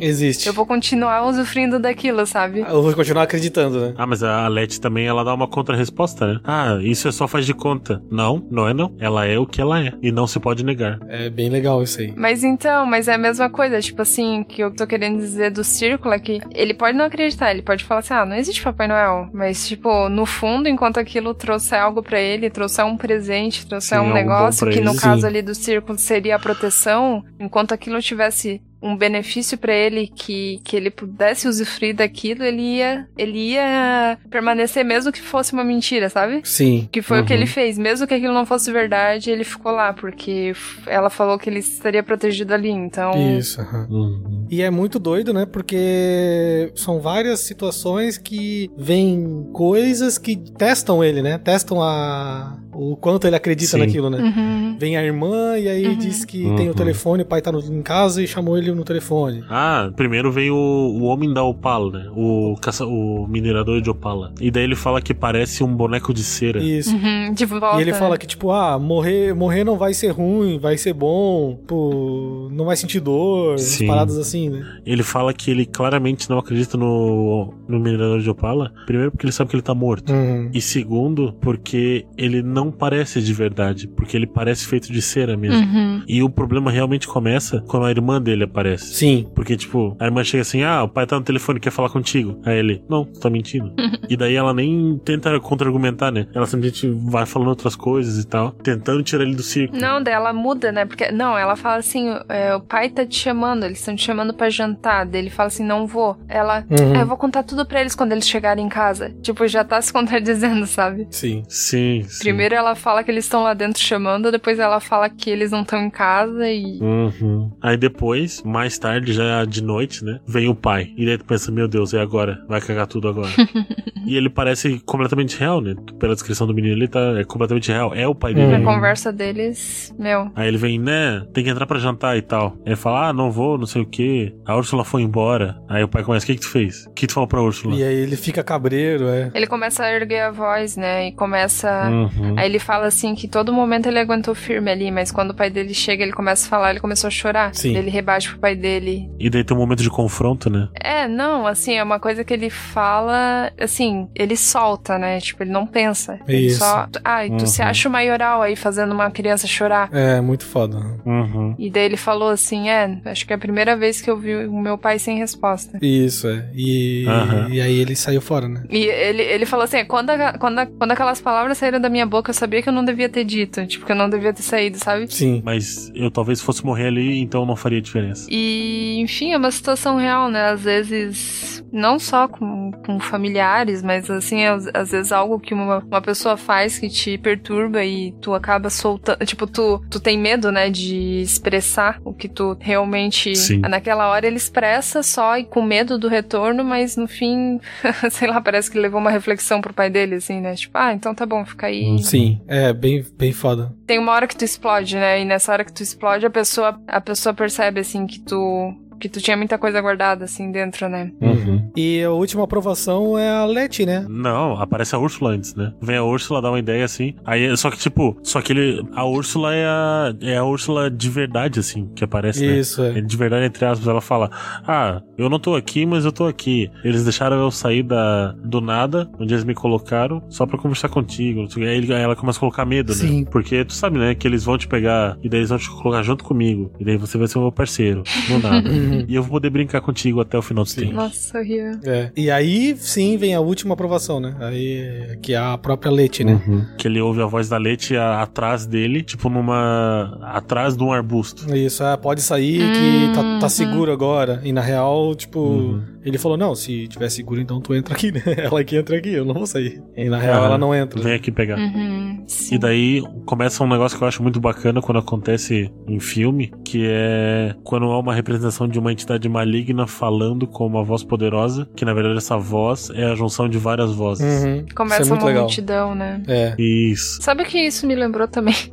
Existe. 0.00 0.46
eu 0.46 0.52
vou 0.52 0.66
continuar 0.66 1.24
usufruindo 1.26 1.78
daquilo, 1.78 2.24
sabe? 2.26 2.60
Eu 2.60 2.82
vou 2.82 2.92
continuar 2.94 3.22
acreditando, 3.22 3.80
né? 3.80 3.94
Ah, 3.96 4.06
mas 4.06 4.22
a 4.22 4.46
Leti 4.48 4.80
também 4.80 5.06
ela 5.06 5.24
dá 5.24 5.34
uma 5.34 5.48
contra-resposta, 5.48 6.26
né? 6.26 6.40
Ah, 6.44 6.78
isso 6.82 7.08
é 7.08 7.12
só 7.12 7.26
faz 7.28 7.46
de 7.46 7.54
conta. 7.54 8.02
Não, 8.10 8.44
não 8.50 8.68
é 8.68 8.74
não. 8.74 8.94
Ela 8.98 9.26
é 9.26 9.38
o 9.38 9.46
que 9.46 9.60
ela 9.60 9.80
é. 9.80 9.92
E 10.02 10.10
não 10.12 10.26
se 10.26 10.38
pode 10.40 10.64
negar. 10.64 10.98
É 11.08 11.28
bem 11.30 11.48
legal 11.48 11.82
isso 11.82 12.00
aí. 12.00 12.12
Mas 12.16 12.42
então, 12.44 12.86
mas 12.86 13.08
é 13.08 13.14
a 13.14 13.18
mesma 13.18 13.48
coisa, 13.50 13.80
tipo 13.80 14.02
assim, 14.02 14.44
que 14.44 14.62
eu 14.62 14.70
tô 14.70 14.86
querendo 14.86 15.18
dizer 15.18 15.50
do 15.50 15.64
círculo 15.64 16.14
é 16.14 16.18
que 16.18 16.40
ele 16.54 16.74
pode 16.74 16.96
não 16.96 17.04
acreditar, 17.04 17.50
ele 17.50 17.62
pode 17.62 17.84
falar 17.84 18.00
assim, 18.00 18.14
ah, 18.14 18.24
não 18.26 18.36
existe 18.36 18.62
Papai 18.62 18.86
Noel, 18.88 19.28
mas 19.32 19.66
tipo, 19.68 20.08
no 20.08 20.26
fundo, 20.26 20.68
enquanto 20.68 20.98
aquilo 20.98 21.34
trouxer 21.34 21.80
algo 21.80 22.02
pra 22.02 22.20
ele, 22.20 22.50
trouxer 22.50 22.84
um 22.84 22.96
presente, 22.96 23.66
trouxer 23.66 23.98
Sim, 24.00 24.06
um 24.06 24.12
negócio, 24.12 24.68
que 24.70 24.80
no 24.80 24.92
ele. 24.92 25.00
caso 25.00 25.26
ali 25.26 25.42
do 25.42 25.54
círculo 25.54 25.98
seria 25.98 26.36
a 26.36 26.38
proteção, 26.38 27.24
enquanto 27.38 27.72
aquilo 27.72 28.00
tivesse 28.00 28.60
um 28.82 28.96
benefício 28.96 29.58
pra 29.58 29.74
ele 29.74 30.06
que, 30.06 30.60
que 30.64 30.74
ele 30.76 30.90
pudesse 30.90 31.46
usufruir 31.46 31.94
daquilo, 31.94 32.42
ele 32.44 32.76
ia 32.76 33.06
ele 33.16 33.52
ia 33.52 34.18
permanecer 34.30 34.84
mesmo 34.84 35.12
que 35.12 35.20
fosse 35.20 35.52
uma 35.52 35.62
mentira, 35.64 36.08
sabe? 36.08 36.40
Sim. 36.44 36.88
Que 36.90 37.02
foi 37.02 37.20
o 37.20 37.24
que 37.24 37.32
Uhum. 37.32 37.38
ele 37.40 37.46
fez. 37.46 37.76
Mesmo 37.78 38.06
que 38.06 38.14
aquilo 38.14 38.32
não 38.34 38.46
fosse 38.46 38.72
verdade, 38.72 39.30
ele 39.30 39.44
ficou 39.44 39.72
lá, 39.72 39.92
porque 39.92 40.52
ela 40.86 41.10
falou 41.10 41.38
que 41.38 41.50
ele 41.50 41.58
estaria 41.60 42.02
protegido 42.02 42.54
ali. 42.54 42.70
Então. 42.70 43.10
Isso. 43.38 43.60
aham. 43.60 43.86
Uhum. 43.90 44.46
E 44.50 44.62
é 44.62 44.70
muito 44.70 44.98
doido, 44.98 45.32
né? 45.32 45.46
Porque 45.46 46.72
são 46.74 47.00
várias 47.00 47.40
situações 47.40 48.16
que 48.18 48.70
vêm 48.76 49.48
coisas 49.52 50.18
que 50.18 50.36
testam 50.36 51.04
ele, 51.04 51.22
né? 51.22 51.38
Testam 51.38 51.82
a 51.82 52.56
o 52.72 52.96
quanto 52.96 53.26
ele 53.26 53.36
acredita 53.36 53.72
Sim. 53.72 53.78
naquilo, 53.78 54.08
né? 54.10 54.18
Uhum. 54.18 54.76
Vem 54.78 54.96
a 54.96 55.02
irmã 55.04 55.58
e 55.58 55.68
aí 55.68 55.86
Uhum. 55.88 55.96
diz 55.96 56.24
que 56.24 56.44
Uhum. 56.44 56.56
tem 56.56 56.70
o 56.70 56.74
telefone, 56.74 57.22
o 57.22 57.26
pai 57.26 57.40
tá 57.42 57.50
no- 57.50 57.60
em 57.60 57.82
casa 57.82 58.22
e 58.22 58.26
chamou 58.26 58.56
ele 58.56 58.72
no 58.72 58.84
telefone. 58.84 59.42
Ah, 59.50 59.90
primeiro 59.96 60.30
vem 60.30 60.50
o, 60.50 60.54
o 60.56 61.02
homem 61.04 61.32
da 61.32 61.42
Opala, 61.42 61.90
né? 61.98 62.10
O, 62.16 62.54
caça, 62.60 62.86
o 62.86 63.26
minerador 63.28 63.80
de 63.80 63.90
Opala. 63.90 64.32
E 64.40 64.50
daí 64.50 64.64
ele 64.64 64.76
fala 64.76 65.00
que 65.02 65.12
parece 65.14 65.62
um 65.64 65.74
boneco 65.74 66.12
de 66.14 66.22
cera. 66.22 66.62
Isso. 66.62 66.94
Uhum. 66.94 67.32
De 67.34 67.44
volta. 67.44 67.78
E 67.78 67.82
ele 67.82 67.92
fala 67.92 68.16
que, 68.16 68.26
tipo, 68.26 68.50
ah, 68.50 68.78
morrer, 68.78 69.34
morrer 69.34 69.64
não 69.64 69.76
vai 69.76 69.92
ser 69.94 70.08
ruim, 70.10 70.58
vai 70.58 70.76
ser 70.76 70.92
bom, 70.92 71.58
pô, 71.66 72.48
não 72.52 72.64
vai 72.64 72.76
sentir 72.76 73.00
dor, 73.00 73.50
umas 73.50 73.60
Sim. 73.62 73.86
paradas 73.86 74.16
assim, 74.18 74.48
né? 74.48 74.64
Ele 74.84 75.02
fala 75.02 75.32
que 75.32 75.50
ele 75.50 75.64
claramente 75.66 76.28
não 76.28 76.38
acredita 76.38 76.76
no, 76.76 77.52
no 77.68 77.78
minerador 77.80 78.20
de 78.20 78.30
Opala. 78.30 78.72
Primeiro 78.86 79.10
porque 79.10 79.24
ele 79.26 79.32
sabe 79.32 79.50
que 79.50 79.56
ele 79.56 79.62
tá 79.62 79.74
morto. 79.74 80.12
Uhum. 80.12 80.50
E 80.52 80.60
segundo, 80.60 81.32
porque 81.40 82.04
ele 82.16 82.42
não 82.42 82.59
não 82.64 82.70
parece 82.70 83.20
de 83.22 83.32
verdade, 83.32 83.88
porque 83.88 84.16
ele 84.16 84.26
parece 84.26 84.66
feito 84.66 84.92
de 84.92 85.00
cera 85.00 85.36
mesmo. 85.36 85.60
Uhum. 85.66 86.02
E 86.06 86.22
o 86.22 86.28
problema 86.28 86.70
realmente 86.70 87.08
começa 87.08 87.62
quando 87.66 87.86
a 87.86 87.90
irmã 87.90 88.20
dele 88.20 88.44
aparece. 88.44 88.94
Sim. 88.94 89.26
Porque, 89.34 89.56
tipo, 89.56 89.96
a 89.98 90.04
irmã 90.04 90.22
chega 90.22 90.42
assim: 90.42 90.62
ah, 90.62 90.82
o 90.82 90.88
pai 90.88 91.06
tá 91.06 91.16
no 91.16 91.24
telefone, 91.24 91.58
quer 91.60 91.70
falar 91.70 91.88
contigo. 91.88 92.40
Aí 92.44 92.58
ele, 92.58 92.82
não, 92.88 93.04
tu 93.04 93.18
tá 93.20 93.30
mentindo. 93.30 93.72
e 94.08 94.16
daí 94.16 94.34
ela 94.34 94.52
nem 94.52 95.00
tenta 95.04 95.38
contra-argumentar, 95.40 96.10
né? 96.10 96.26
Ela 96.34 96.46
simplesmente 96.46 96.88
vai 97.10 97.24
falando 97.26 97.48
outras 97.48 97.74
coisas 97.74 98.22
e 98.22 98.26
tal, 98.26 98.50
tentando 98.52 99.02
tirar 99.02 99.22
ele 99.24 99.34
do 99.34 99.42
circo. 99.42 99.76
Não, 99.76 100.02
daí 100.02 100.14
ela 100.14 100.32
muda, 100.32 100.70
né? 100.70 100.84
Porque, 100.84 101.10
não, 101.10 101.36
ela 101.38 101.56
fala 101.56 101.76
assim: 101.76 102.08
é, 102.28 102.54
o 102.54 102.60
pai 102.60 102.88
tá 102.90 103.06
te 103.06 103.16
chamando, 103.18 103.64
eles 103.64 103.78
estão 103.78 103.96
te 103.96 104.04
chamando 104.04 104.34
pra 104.34 104.50
jantar. 104.50 105.06
Daí 105.06 105.20
ele 105.22 105.30
fala 105.30 105.46
assim: 105.48 105.64
não 105.64 105.86
vou. 105.86 106.16
Ela, 106.28 106.64
Uhum. 106.70 106.92
"Ah, 106.96 107.00
eu 107.00 107.06
vou 107.06 107.16
contar 107.16 107.42
tudo 107.42 107.64
pra 107.64 107.80
eles 107.80 107.94
quando 107.94 108.12
eles 108.12 108.28
chegarem 108.28 108.64
em 108.66 108.68
casa. 108.68 109.10
Tipo, 109.22 109.46
já 109.48 109.64
tá 109.64 109.80
se 109.80 109.92
contradizendo, 109.92 110.66
sabe? 110.66 111.06
Sim. 111.10 111.42
Sim, 111.48 112.02
sim. 112.08 112.18
Primeiro 112.20 112.49
ela 112.54 112.74
fala 112.74 113.02
que 113.04 113.10
eles 113.10 113.24
estão 113.24 113.42
lá 113.42 113.54
dentro 113.54 113.82
chamando, 113.82 114.30
depois 114.32 114.58
ela 114.58 114.80
fala 114.80 115.08
que 115.08 115.30
eles 115.30 115.50
não 115.50 115.62
estão 115.62 115.80
em 115.80 115.90
casa 115.90 116.48
e. 116.50 116.78
Uhum. 116.80 117.50
Aí 117.62 117.76
depois, 117.76 118.42
mais 118.42 118.78
tarde, 118.78 119.12
já 119.12 119.44
de 119.44 119.62
noite, 119.62 120.04
né? 120.04 120.20
Vem 120.26 120.48
o 120.48 120.54
pai. 120.54 120.92
E 120.96 121.04
daí 121.06 121.18
tu 121.18 121.24
pensa, 121.24 121.50
meu 121.50 121.68
Deus, 121.68 121.92
e 121.92 121.98
agora? 121.98 122.42
Vai 122.48 122.60
cagar 122.60 122.86
tudo 122.86 123.08
agora. 123.08 123.28
e 124.06 124.16
ele 124.16 124.28
parece 124.30 124.78
completamente 124.80 125.38
real, 125.38 125.60
né? 125.60 125.74
Pela 125.98 126.14
descrição 126.14 126.46
do 126.46 126.54
menino, 126.54 126.74
ele 126.74 126.88
tá 126.88 127.00
é 127.18 127.24
completamente 127.24 127.70
real. 127.70 127.94
É 127.94 128.06
o 128.06 128.14
pai 128.14 128.34
dele. 128.34 128.48
Na 128.52 128.58
Uhum. 128.58 128.64
conversa 128.64 129.12
deles, 129.12 129.94
meu. 129.98 130.30
Aí 130.34 130.48
ele 130.48 130.56
vem, 130.58 130.78
né? 130.78 131.24
Tem 131.32 131.42
que 131.44 131.50
entrar 131.50 131.66
pra 131.66 131.78
jantar 131.78 132.16
e 132.16 132.22
tal. 132.22 132.56
Aí 132.64 132.72
ele 132.72 132.76
fala, 132.76 133.08
ah, 133.08 133.12
não 133.12 133.30
vou, 133.30 133.56
não 133.58 133.66
sei 133.66 133.82
o 133.82 133.86
que. 133.86 134.34
A 134.46 134.56
Úrsula 134.56 134.84
foi 134.84 135.02
embora. 135.02 135.60
Aí 135.68 135.82
o 135.82 135.88
pai 135.88 136.02
começa, 136.02 136.24
o 136.24 136.26
que 136.26 136.34
que 136.34 136.40
tu 136.40 136.48
fez? 136.48 136.86
O 136.86 136.90
que 136.92 137.06
tu 137.06 137.14
falou 137.14 137.26
pra 137.28 137.40
Úrsula? 137.42 137.74
E 137.74 137.82
aí 137.82 137.94
ele 137.94 138.16
fica 138.16 138.42
cabreiro, 138.42 139.08
é. 139.08 139.30
Ele 139.34 139.46
começa 139.46 139.84
a 139.84 139.92
erguer 139.92 140.20
a 140.22 140.30
voz, 140.30 140.76
né? 140.76 141.08
E 141.08 141.12
começa. 141.12 141.88
Uhum. 141.90 142.38
Aí 142.40 142.46
ele 142.48 142.58
fala 142.58 142.86
assim 142.86 143.14
que 143.14 143.28
todo 143.28 143.52
momento 143.52 143.86
ele 143.86 143.98
aguentou 143.98 144.34
firme 144.34 144.70
ali, 144.70 144.90
mas 144.90 145.10
quando 145.12 145.30
o 145.30 145.34
pai 145.34 145.50
dele 145.50 145.74
chega, 145.74 146.02
ele 146.02 146.12
começa 146.12 146.46
a 146.46 146.48
falar, 146.48 146.70
ele 146.70 146.80
começou 146.80 147.08
a 147.08 147.10
chorar. 147.10 147.54
Sim. 147.54 147.76
Ele 147.76 147.90
rebate 147.90 148.30
pro 148.30 148.38
pai 148.38 148.54
dele. 148.56 149.10
E 149.18 149.28
daí 149.28 149.44
tem 149.44 149.56
um 149.56 149.60
momento 149.60 149.82
de 149.82 149.90
confronto, 149.90 150.48
né? 150.48 150.68
É, 150.82 151.06
não, 151.06 151.46
assim, 151.46 151.74
é 151.76 151.82
uma 151.82 152.00
coisa 152.00 152.24
que 152.24 152.32
ele 152.32 152.48
fala, 152.50 153.52
assim, 153.60 154.08
ele 154.14 154.36
solta, 154.36 154.98
né? 154.98 155.20
Tipo, 155.20 155.42
ele 155.42 155.50
não 155.50 155.66
pensa. 155.66 156.18
Ele 156.26 156.46
Isso. 156.46 156.58
só. 156.60 156.88
Ah, 157.04 157.26
e 157.26 157.28
tu 157.30 157.40
Uhum. 157.40 157.46
se 157.46 157.62
acha 157.62 157.88
o 157.88 157.92
maioral 157.92 158.42
aí 158.42 158.56
fazendo 158.56 158.92
uma 158.92 159.10
criança 159.10 159.46
chorar. 159.46 159.88
É, 159.92 160.20
muito 160.20 160.44
foda. 160.44 160.78
Uhum. 161.04 161.54
E 161.58 161.70
daí 161.70 161.84
ele 161.84 161.96
falou 161.96 162.30
assim: 162.30 162.68
é, 162.70 162.98
acho 163.06 163.26
que 163.26 163.32
é 163.32 163.36
a 163.36 163.38
primeira 163.38 163.76
vez 163.76 164.00
que 164.00 164.10
eu 164.10 164.16
vi 164.16 164.34
o 164.46 164.60
meu 164.60 164.78
pai 164.78 164.98
sem 164.98 165.18
resposta. 165.18 165.78
Isso, 165.82 166.26
é. 166.28 166.48
E, 166.54 167.04
Aham. 167.06 167.48
e 167.50 167.60
aí 167.60 167.78
ele 167.78 167.94
saiu 167.94 168.20
fora, 168.20 168.48
né? 168.48 168.64
E 168.70 168.84
ele, 168.86 169.22
ele 169.22 169.46
falou 169.46 169.64
assim: 169.64 169.84
quando, 169.84 170.10
a- 170.10 170.38
quando, 170.38 170.58
a- 170.58 170.66
quando 170.66 170.92
aquelas 170.92 171.20
palavras 171.20 171.58
saíram 171.58 171.80
da 171.80 171.88
minha 171.88 172.06
boca, 172.06 172.29
eu 172.30 172.34
sabia 172.34 172.62
que 172.62 172.68
eu 172.68 172.72
não 172.72 172.84
devia 172.84 173.08
ter 173.08 173.24
dito. 173.24 173.66
Tipo, 173.66 173.86
que 173.86 173.92
eu 173.92 173.96
não 173.96 174.08
devia 174.08 174.32
ter 174.32 174.42
saído, 174.42 174.78
sabe? 174.78 175.12
Sim. 175.12 175.42
Mas 175.44 175.90
eu 175.94 176.10
talvez 176.10 176.40
fosse 176.40 176.64
morrer 176.64 176.86
ali, 176.86 177.20
então 177.20 177.44
não 177.44 177.56
faria 177.56 177.80
diferença. 177.80 178.26
E, 178.30 178.98
enfim, 179.00 179.32
é 179.32 179.36
uma 179.36 179.50
situação 179.50 179.96
real, 179.96 180.30
né? 180.30 180.50
Às 180.50 180.62
vezes, 180.62 181.64
não 181.72 181.98
só 181.98 182.28
com, 182.28 182.70
com 182.84 182.98
familiares, 183.00 183.82
mas 183.82 184.10
assim, 184.10 184.44
às, 184.44 184.66
às 184.72 184.90
vezes 184.90 185.12
algo 185.12 185.38
que 185.38 185.52
uma, 185.54 185.78
uma 185.78 186.00
pessoa 186.00 186.36
faz 186.36 186.78
que 186.78 186.88
te 186.88 187.18
perturba 187.18 187.84
e 187.84 188.12
tu 188.20 188.34
acaba 188.34 188.70
soltando. 188.70 189.24
Tipo, 189.26 189.46
tu, 189.46 189.82
tu 189.90 190.00
tem 190.00 190.18
medo, 190.18 190.50
né, 190.52 190.70
de 190.70 191.20
expressar 191.22 192.00
o 192.04 192.12
que 192.12 192.28
tu 192.28 192.56
realmente. 192.60 193.34
Sim. 193.36 193.60
Naquela 193.60 194.08
hora 194.08 194.26
ele 194.26 194.36
expressa 194.36 195.02
só 195.02 195.36
e 195.36 195.44
com 195.44 195.62
medo 195.62 195.98
do 195.98 196.08
retorno, 196.08 196.64
mas 196.64 196.96
no 196.96 197.06
fim, 197.06 197.60
sei 198.10 198.28
lá, 198.28 198.40
parece 198.40 198.70
que 198.70 198.78
levou 198.78 199.00
uma 199.00 199.10
reflexão 199.10 199.60
pro 199.60 199.74
pai 199.74 199.90
dele, 199.90 200.16
assim, 200.16 200.40
né? 200.40 200.54
Tipo, 200.54 200.78
ah, 200.78 200.92
então 200.92 201.14
tá 201.14 201.26
bom, 201.26 201.44
fica 201.44 201.66
aí. 201.66 201.98
Sim. 202.02 202.19
É, 202.46 202.72
bem, 202.72 203.04
bem 203.16 203.32
foda. 203.32 203.74
Tem 203.86 203.98
uma 203.98 204.12
hora 204.12 204.26
que 204.26 204.36
tu 204.36 204.44
explode, 204.44 204.96
né? 204.96 205.20
E 205.20 205.24
nessa 205.24 205.52
hora 205.52 205.64
que 205.64 205.72
tu 205.72 205.82
explode, 205.82 206.26
a 206.26 206.30
pessoa, 206.30 206.80
a 206.86 207.00
pessoa 207.00 207.34
percebe, 207.34 207.80
assim, 207.80 208.06
que 208.06 208.20
tu. 208.20 208.74
Que 209.00 209.08
tu 209.08 209.20
tinha 209.20 209.36
muita 209.36 209.56
coisa 209.56 209.80
guardada, 209.80 210.26
assim, 210.26 210.52
dentro, 210.52 210.88
né? 210.88 211.10
Uhum. 211.20 211.70
E 211.74 212.02
a 212.02 212.10
última 212.10 212.44
aprovação 212.44 213.16
é 213.18 213.30
a 213.30 213.46
Leti, 213.46 213.86
né? 213.86 214.04
Não, 214.08 214.60
aparece 214.60 214.94
a 214.94 214.98
Úrsula 214.98 215.30
antes, 215.30 215.54
né? 215.54 215.72
Vem 215.80 215.96
a 215.96 216.04
Úrsula, 216.04 216.42
dá 216.42 216.50
uma 216.50 216.58
ideia 216.58 216.84
assim. 216.84 217.14
Aí, 217.24 217.56
só 217.56 217.70
que, 217.70 217.78
tipo, 217.78 218.18
só 218.22 218.42
que 218.42 218.52
ele. 218.52 218.86
A 218.94 219.06
Úrsula 219.06 219.54
é 219.54 219.64
a, 219.64 220.14
é 220.20 220.36
a 220.36 220.44
Úrsula 220.44 220.90
de 220.90 221.08
verdade, 221.08 221.58
assim, 221.58 221.88
que 221.96 222.04
aparece, 222.04 222.46
né? 222.46 222.58
Isso, 222.58 222.82
é. 222.82 222.98
É 222.98 223.00
De 223.00 223.16
verdade, 223.16 223.46
entre 223.46 223.64
aspas, 223.64 223.88
ela 223.88 224.02
fala: 224.02 224.30
Ah, 224.66 225.00
eu 225.16 225.30
não 225.30 225.38
tô 225.38 225.54
aqui, 225.54 225.86
mas 225.86 226.04
eu 226.04 226.12
tô 226.12 226.26
aqui. 226.26 226.70
Eles 226.84 227.02
deixaram 227.02 227.38
eu 227.38 227.50
sair 227.50 227.82
da, 227.82 228.32
do 228.44 228.60
nada, 228.60 229.10
onde 229.18 229.32
eles 229.32 229.44
me 229.44 229.54
colocaram, 229.54 230.22
só 230.28 230.44
pra 230.44 230.58
conversar 230.58 230.90
contigo. 230.90 231.46
Aí 231.56 231.90
ela 231.90 232.16
começa 232.16 232.38
a 232.38 232.40
colocar 232.40 232.66
medo, 232.66 232.92
Sim. 232.92 233.20
né? 233.20 233.26
Porque 233.30 233.64
tu 233.64 233.72
sabe, 233.72 233.98
né, 233.98 234.14
que 234.14 234.28
eles 234.28 234.44
vão 234.44 234.58
te 234.58 234.68
pegar 234.68 235.16
e 235.22 235.28
daí 235.28 235.40
eles 235.40 235.48
vão 235.48 235.58
te 235.58 235.70
colocar 235.70 236.02
junto 236.02 236.22
comigo. 236.22 236.70
E 236.78 236.84
daí 236.84 236.96
você 236.96 237.16
vai 237.16 237.26
ser 237.26 237.38
o 237.38 237.42
meu 237.42 237.52
parceiro. 237.52 238.02
No 238.28 238.38
nada. 238.38 238.68
Uhum. 238.90 239.04
e 239.08 239.14
eu 239.14 239.22
vou 239.22 239.32
poder 239.32 239.50
brincar 239.50 239.80
contigo 239.80 240.20
até 240.20 240.36
o 240.38 240.42
final 240.42 240.64
dos 240.64 240.72
Sim. 240.72 240.80
tempos. 240.82 240.96
Nossa, 240.96 241.38
horrível. 241.38 241.78
É. 241.84 242.10
E 242.16 242.30
aí, 242.30 242.74
sim, 242.76 243.16
vem 243.16 243.34
a 243.34 243.40
última 243.40 243.74
aprovação, 243.74 244.20
né? 244.20 244.34
Aí, 244.40 245.18
que 245.22 245.32
é 245.34 245.38
a 245.38 245.56
própria 245.58 245.90
Leti, 245.90 246.24
né? 246.24 246.40
Uhum. 246.46 246.64
Que 246.76 246.88
ele 246.88 247.00
ouve 247.00 247.20
a 247.22 247.26
voz 247.26 247.48
da 247.48 247.56
Leti 247.58 247.96
atrás 247.96 248.66
dele, 248.66 249.02
tipo 249.02 249.28
numa. 249.28 250.18
atrás 250.22 250.76
de 250.76 250.82
um 250.82 250.92
arbusto. 250.92 251.54
Isso, 251.54 251.82
é, 251.84 251.96
pode 251.96 252.20
sair 252.22 252.58
que 252.72 253.14
tá, 253.14 253.22
tá 253.22 253.42
Uhum. 253.44 253.48
seguro 253.48 253.92
agora. 253.92 254.40
E 254.44 254.52
na 254.52 254.60
real, 254.60 255.14
tipo, 255.14 255.38
Uhum. 255.40 255.82
Ele 256.04 256.18
falou: 256.18 256.36
não, 256.36 256.54
se 256.54 256.88
tiver 256.88 257.08
seguro, 257.10 257.40
então 257.40 257.60
tu 257.60 257.74
entra 257.74 257.94
aqui, 257.94 258.10
né? 258.12 258.22
Ela 258.36 258.64
que 258.64 258.76
entra 258.76 258.96
aqui, 258.96 259.12
eu 259.12 259.24
não 259.24 259.34
vou 259.34 259.46
sair. 259.46 259.82
E 259.96 260.08
na 260.08 260.18
real, 260.18 260.44
ela 260.44 260.58
não 260.58 260.74
entra. 260.74 261.00
Vem 261.00 261.14
aqui 261.14 261.30
pegar. 261.30 261.58
Uhum. 261.58 262.24
E 262.50 262.58
daí 262.58 263.02
começa 263.26 263.62
um 263.62 263.68
negócio 263.68 263.98
que 263.98 264.04
eu 264.04 264.08
acho 264.08 264.22
muito 264.22 264.40
bacana 264.40 264.80
quando 264.80 264.98
acontece 264.98 265.70
em 265.86 266.00
filme, 266.00 266.52
que 266.64 266.86
é 266.86 267.54
quando 267.64 267.86
há 267.86 267.98
uma 267.98 268.14
representação 268.14 268.66
de 268.66 268.78
uma 268.78 268.92
entidade 268.92 269.28
maligna 269.28 269.86
falando 269.86 270.46
com 270.46 270.66
uma 270.66 270.82
voz 270.82 271.02
poderosa, 271.02 271.68
que 271.76 271.84
na 271.84 271.92
verdade 271.92 272.16
essa 272.16 272.36
voz 272.36 272.90
é 272.90 273.04
a 273.04 273.14
junção 273.14 273.48
de 273.48 273.58
várias 273.58 273.92
vozes. 273.92 274.44
Uhum. 274.44 274.64
Começa 274.74 275.02
Isso 275.02 275.10
é 275.10 275.14
muito 275.14 275.22
uma 275.22 275.28
legal. 275.28 275.42
multidão, 275.44 275.94
né? 275.94 276.22
É. 276.28 276.54
Isso. 276.58 277.22
Sabe 277.22 277.42
o 277.42 277.46
que 277.46 277.58
isso 277.58 277.86
me 277.86 277.94
lembrou 277.94 278.26
também? 278.28 278.54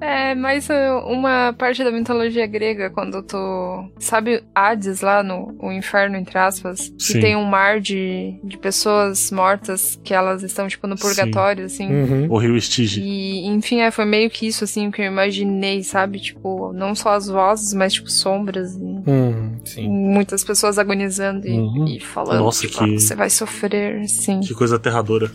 É, 0.00 0.34
mas 0.34 0.68
uh, 0.68 1.06
uma 1.06 1.52
parte 1.56 1.82
da 1.84 1.90
mitologia 1.90 2.46
grega, 2.46 2.90
quando 2.90 3.22
tu. 3.22 3.36
Sabe 3.98 4.42
Hades 4.54 5.00
lá 5.00 5.22
no 5.22 5.54
o 5.60 5.70
inferno, 5.70 6.16
entre 6.16 6.38
aspas? 6.38 6.59
Que 6.62 7.02
Sim. 7.02 7.20
tem 7.20 7.36
um 7.36 7.44
mar 7.44 7.80
de, 7.80 8.34
de 8.44 8.56
pessoas 8.58 9.30
mortas 9.30 9.98
que 10.04 10.12
elas 10.14 10.42
estão, 10.42 10.68
tipo, 10.68 10.86
no 10.86 10.96
Sim. 10.96 11.02
purgatório, 11.02 11.64
assim. 11.64 11.86
Uhum. 11.90 12.26
O 12.30 12.38
rio 12.38 12.56
Estige. 12.56 13.00
E, 13.00 13.46
enfim, 13.46 13.80
é, 13.80 13.90
foi 13.90 14.04
meio 14.04 14.28
que 14.30 14.46
isso, 14.46 14.64
assim, 14.64 14.90
que 14.90 15.00
eu 15.02 15.06
imaginei, 15.06 15.82
sabe? 15.82 16.20
Tipo, 16.20 16.72
não 16.72 16.94
só 16.94 17.10
as 17.14 17.26
vozes, 17.28 17.72
mas, 17.74 17.92
tipo, 17.94 18.10
sombras 18.10 18.74
e 18.74 18.80
Uhum. 18.80 19.56
Sim. 19.64 19.88
muitas 19.88 20.44
pessoas 20.44 20.78
agonizando 20.78 21.46
e, 21.46 21.52
Uhum. 21.58 21.86
e 21.86 22.00
falando, 22.00 22.40
Nossa, 22.44 22.66
tipo, 22.66 22.78
que- 22.84 22.94
ah, 22.96 22.98
você 22.98 23.14
vai 23.14 23.30
sofrer, 23.30 24.06
sim. 24.08 24.40
Que 24.40 24.54
coisa 24.54 24.76
aterradora. 24.76 25.30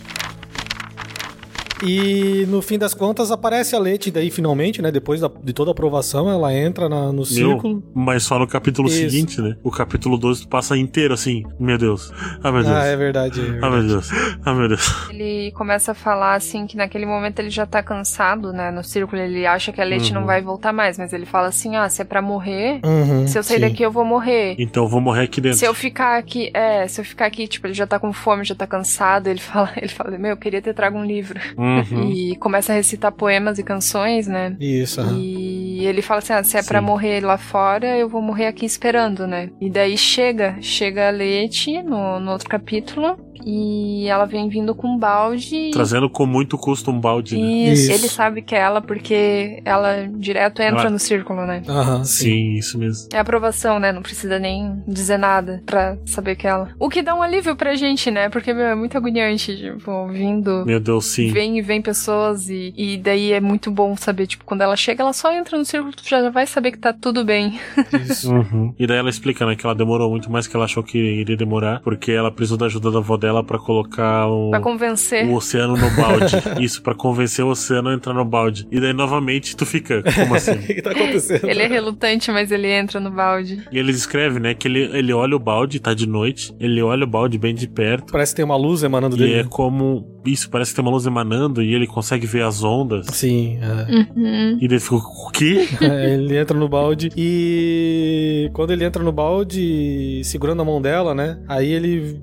E 1.84 2.45
no 2.47 2.61
fim 2.61 2.78
das 2.78 2.93
contas 2.93 3.32
aparece 3.32 3.76
a 3.76 3.80
Leti 3.80 4.09
daí 4.11 4.32
finalmente, 4.32 4.82
né? 4.82 4.91
Depois 4.91 5.21
da- 5.21 5.32
de 5.43 5.53
toda 5.53 5.71
a 5.71 5.73
aprovação, 5.73 6.30
ela 6.30 6.53
entra 6.53 6.88
na- 6.88 7.11
no 7.11 7.26
círculo. 7.26 7.84
Mas 7.93 8.23
só 8.23 8.39
no 8.39 8.47
capítulo 8.47 8.88
Isso. 8.88 8.97
seguinte, 8.97 9.41
né? 9.41 9.55
O 9.63 9.69
capítulo 9.71 10.17
12 10.17 10.41
tu 10.43 10.47
passa 10.47 10.78
inteiro 10.78 11.13
assim. 11.13 11.43
Meu 11.59 11.78
Deus. 11.78 12.11
Ah, 12.43 12.51
meu 12.51 12.63
Deus. 12.63 12.76
Ah, 12.76 12.86
é 12.86 12.95
verdade. 12.95 13.41
é 13.41 13.59
Ah, 13.61 13.69
meu 13.69 13.84
Deus. 13.88 14.09
Ah, 14.43 14.53
meu 14.53 14.67
Deus. 14.67 15.09
Ele 15.09 15.51
começa 15.51 15.91
a 15.91 15.95
falar 15.95 16.36
assim 16.36 16.65
que 16.65 16.78
naquele 16.78 17.05
momento 17.05 17.39
ele 17.39 17.49
já 17.49 17.65
tá 17.65 17.84
cansado, 17.84 18.53
né? 18.53 18.71
No 18.71 18.84
círculo 18.84 19.21
ele 19.21 19.45
acha 19.45 19.71
que 19.71 19.82
a 19.82 19.84
Leti 19.86 20.09
Uhum. 20.13 20.19
não 20.21 20.26
vai 20.26 20.41
voltar 20.41 20.71
mais, 20.71 20.97
mas 20.97 21.11
ele 21.13 21.26
fala 21.26 21.47
assim: 21.47 21.76
ah, 21.76 21.89
se 21.89 22.01
é 22.01 22.05
pra 22.05 22.21
morrer, 22.21 22.80
Uhum, 22.86 23.28
se 23.28 23.38
eu 23.38 23.43
sair 23.43 23.55
sim. 23.57 23.61
daqui 23.61 23.84
eu 23.84 23.91
vou 23.91 24.05
morrer. 24.05 24.55
Então 24.57 24.84
eu 24.84 24.89
vou 24.89 25.01
morrer 25.01 25.23
aqui 25.23 25.41
dentro. 25.41 25.57
Se 25.59 25.65
eu 25.65 25.73
ficar 25.73 26.17
aqui, 26.17 26.49
é, 26.53 26.88
se 26.88 27.01
eu 27.01 27.05
ficar 27.05 27.26
aqui, 27.26 27.47
tipo, 27.47 27.67
ele 27.67 27.73
já 27.73 27.86
tá 27.86 27.99
com 27.99 28.11
fome, 28.13 28.43
já 28.45 28.55
tá 28.55 28.65
cansado, 28.65 29.28
ele 29.28 29.39
fala, 29.39 29.71
ele 29.78 29.89
fala, 29.89 30.17
meu, 30.17 30.32
eu 30.32 30.38
queria 30.38 30.61
ter 30.61 30.73
trago 30.73 30.97
um 30.97 31.05
livro. 31.05 31.39
Uhum. 31.57 31.64
E 32.11 32.36
começa 32.38 32.72
a 32.72 32.76
recitar 32.76 33.11
poemas 33.11 33.57
e 33.59 33.63
canções, 33.63 34.28
né? 34.28 34.55
Isso, 34.59 35.01
aham. 35.01 35.18
E 35.20 35.86
ele 35.86 36.01
fala 36.01 36.20
assim: 36.20 36.34
ah, 36.34 36.43
se 36.43 36.57
é 36.57 36.63
pra 36.63 36.80
Sim. 36.80 36.86
morrer 36.86 37.24
lá 37.24 37.38
fora, 37.38 37.97
eu 37.97 38.07
vou 38.07 38.22
morrer 38.22 38.47
aqui 38.47 38.66
esperando, 38.66 39.28
né? 39.28 39.49
E 39.59 39.70
daí 39.70 39.97
chega, 39.97 40.57
chega 40.61 41.07
a 41.07 41.11
Leti 41.11 41.82
no, 41.82 42.20
no 42.20 42.32
outro 42.32 42.49
capítulo. 42.49 43.18
E 43.43 44.07
ela 44.07 44.25
vem 44.25 44.47
vindo 44.49 44.73
com 44.75 44.88
um 44.88 44.97
balde. 44.97 45.71
Trazendo 45.71 46.09
com 46.09 46.25
muito 46.25 46.57
custo 46.57 46.91
um 46.91 46.99
balde, 46.99 47.38
né? 47.38 47.45
Isso, 47.71 47.83
Isso. 47.83 47.91
ele 47.91 48.07
sabe 48.09 48.41
que 48.41 48.55
é 48.55 48.59
ela 48.59 48.81
porque 48.81 49.61
ela 49.65 50.07
direto 50.17 50.61
entra 50.61 50.81
Ela- 50.81 50.89
no 50.89 50.99
círculo, 50.99 51.45
né? 51.45 51.61
Aham, 51.67 52.03
sim. 52.03 52.25
Sim, 52.25 52.53
isso 52.53 52.77
mesmo. 52.77 53.09
É 53.13 53.19
aprovação, 53.19 53.79
né? 53.79 53.91
Não 53.91 54.01
precisa 54.01 54.38
nem 54.39 54.83
dizer 54.88 55.17
nada 55.17 55.61
pra 55.65 55.97
saber 56.05 56.36
que 56.36 56.47
é 56.47 56.49
ela. 56.49 56.69
O 56.79 56.89
que 56.89 57.01
dá 57.01 57.15
um 57.15 57.21
alívio 57.21 57.55
pra 57.55 57.75
gente, 57.75 58.09
né? 58.11 58.29
Porque, 58.29 58.53
meu, 58.53 58.65
é 58.65 58.75
muito 58.75 58.97
agoniante, 58.97 59.55
tipo, 59.55 60.07
vindo. 60.07 60.63
Meu 60.65 60.79
Deus, 60.79 61.05
sim. 61.05 61.31
Vem 61.31 61.57
e 61.57 61.61
vem 61.61 61.81
pessoas 61.81 62.49
e, 62.49 62.73
e 62.75 62.97
daí 62.97 63.31
é 63.31 63.39
muito 63.41 63.69
bom 63.71 63.95
saber, 63.95 64.27
tipo, 64.27 64.43
quando 64.45 64.61
ela 64.61 64.75
chega, 64.75 65.01
ela 65.03 65.13
só 65.13 65.31
entra 65.33 65.57
no 65.57 65.65
círculo, 65.65 65.93
tu 65.95 66.07
já 66.07 66.29
vai 66.29 66.45
saber 66.45 66.71
que 66.71 66.77
tá 66.77 66.93
tudo 66.93 67.23
bem. 67.23 67.59
Isso. 68.09 68.31
Uhum. 68.31 68.73
E 68.77 68.86
daí 68.88 68.97
ela 68.97 69.09
explica, 69.09 69.45
né, 69.45 69.55
que 69.55 69.65
ela 69.65 69.75
demorou 69.75 70.09
muito 70.09 70.31
mais 70.31 70.47
que 70.47 70.55
ela 70.55 70.65
achou 70.65 70.83
que 70.83 70.97
iria 70.97 71.38
demorar, 71.38 71.79
porque 71.81 72.11
ela 72.11 72.31
precisou 72.31 72.57
da 72.57 72.65
ajuda 72.65 72.91
da 72.91 72.99
avó 72.99 73.17
dela 73.17 73.24
dela 73.26 73.43
pra 73.43 73.57
colocar 73.57 74.28
o, 74.28 74.51
Pra 74.51 74.59
convencer. 74.59 75.26
o 75.28 75.34
oceano 75.34 75.76
no 75.76 75.89
balde. 75.91 76.36
Isso, 76.63 76.82
pra 76.84 76.93
convencer 76.93 77.43
o 77.43 77.49
oceano 77.49 77.89
a 77.89 77.93
entrar 77.95 78.13
no 78.13 78.23
balde. 78.23 78.67
E 78.71 78.80
daí, 78.80 78.93
novamente, 78.93 79.55
tu 79.55 79.65
fica, 79.65 80.03
como 80.03 80.34
O 80.34 80.36
assim? 80.36 80.57
que, 80.57 80.76
que 80.76 80.82
tá 80.82 80.91
acontecendo? 80.91 81.45
Ele 81.49 81.61
é 81.63 81.67
relutante, 81.67 82.32
mas 82.32 82.51
ele 82.51 82.67
entra 82.67 82.99
no 82.99 83.09
balde. 83.09 83.63
E 83.71 83.80
ele 83.80 83.91
descreve, 83.91 84.39
né, 84.39 84.53
que 84.53 84.67
ele, 84.67 84.82
ele 84.95 85.11
olha 85.13 85.36
o 85.36 85.39
balde, 85.39 85.80
tá 85.80 85.93
de 85.93 86.07
noite, 86.07 86.53
ele 86.59 86.82
olha 86.82 87.03
o 87.03 87.07
balde 87.07 87.38
bem 87.38 87.53
de 87.55 87.67
perto, 87.67 88.11
Parece 88.11 88.32
que 88.34 88.38
tem 88.38 88.45
uma 88.45 88.55
luz 88.57 88.84
emanando 88.84 89.15
e 89.15 89.19
dele. 89.19 89.34
é 89.39 89.43
como. 89.43 90.13
Isso, 90.26 90.49
parece 90.49 90.71
que 90.71 90.76
tem 90.78 90.84
uma 90.86 90.91
luz 90.91 91.05
emanando 91.05 91.61
e 91.61 91.73
ele 91.73 91.86
consegue 91.88 92.26
ver 92.26 92.43
as 92.43 92.63
ondas. 92.63 93.05
Sim, 93.07 93.59
é. 93.61 93.93
Uhum. 94.19 94.57
E 94.61 94.67
daí 94.67 94.80
fica, 94.80 94.95
o 94.95 95.30
quê? 95.32 95.67
É, 95.86 96.13
ele 96.15 96.36
entra 96.38 96.57
no 96.57 96.67
balde 96.67 97.09
e 97.15 98.49
quando 98.53 98.71
ele 98.71 98.84
entra 98.84 99.03
no 99.03 99.11
balde, 99.11 100.21
segurando 100.23 100.61
a 100.61 100.65
mão 100.65 100.82
dela, 100.82 101.13
né? 101.13 101.38
Aí 101.47 101.71
ele, 101.71 102.19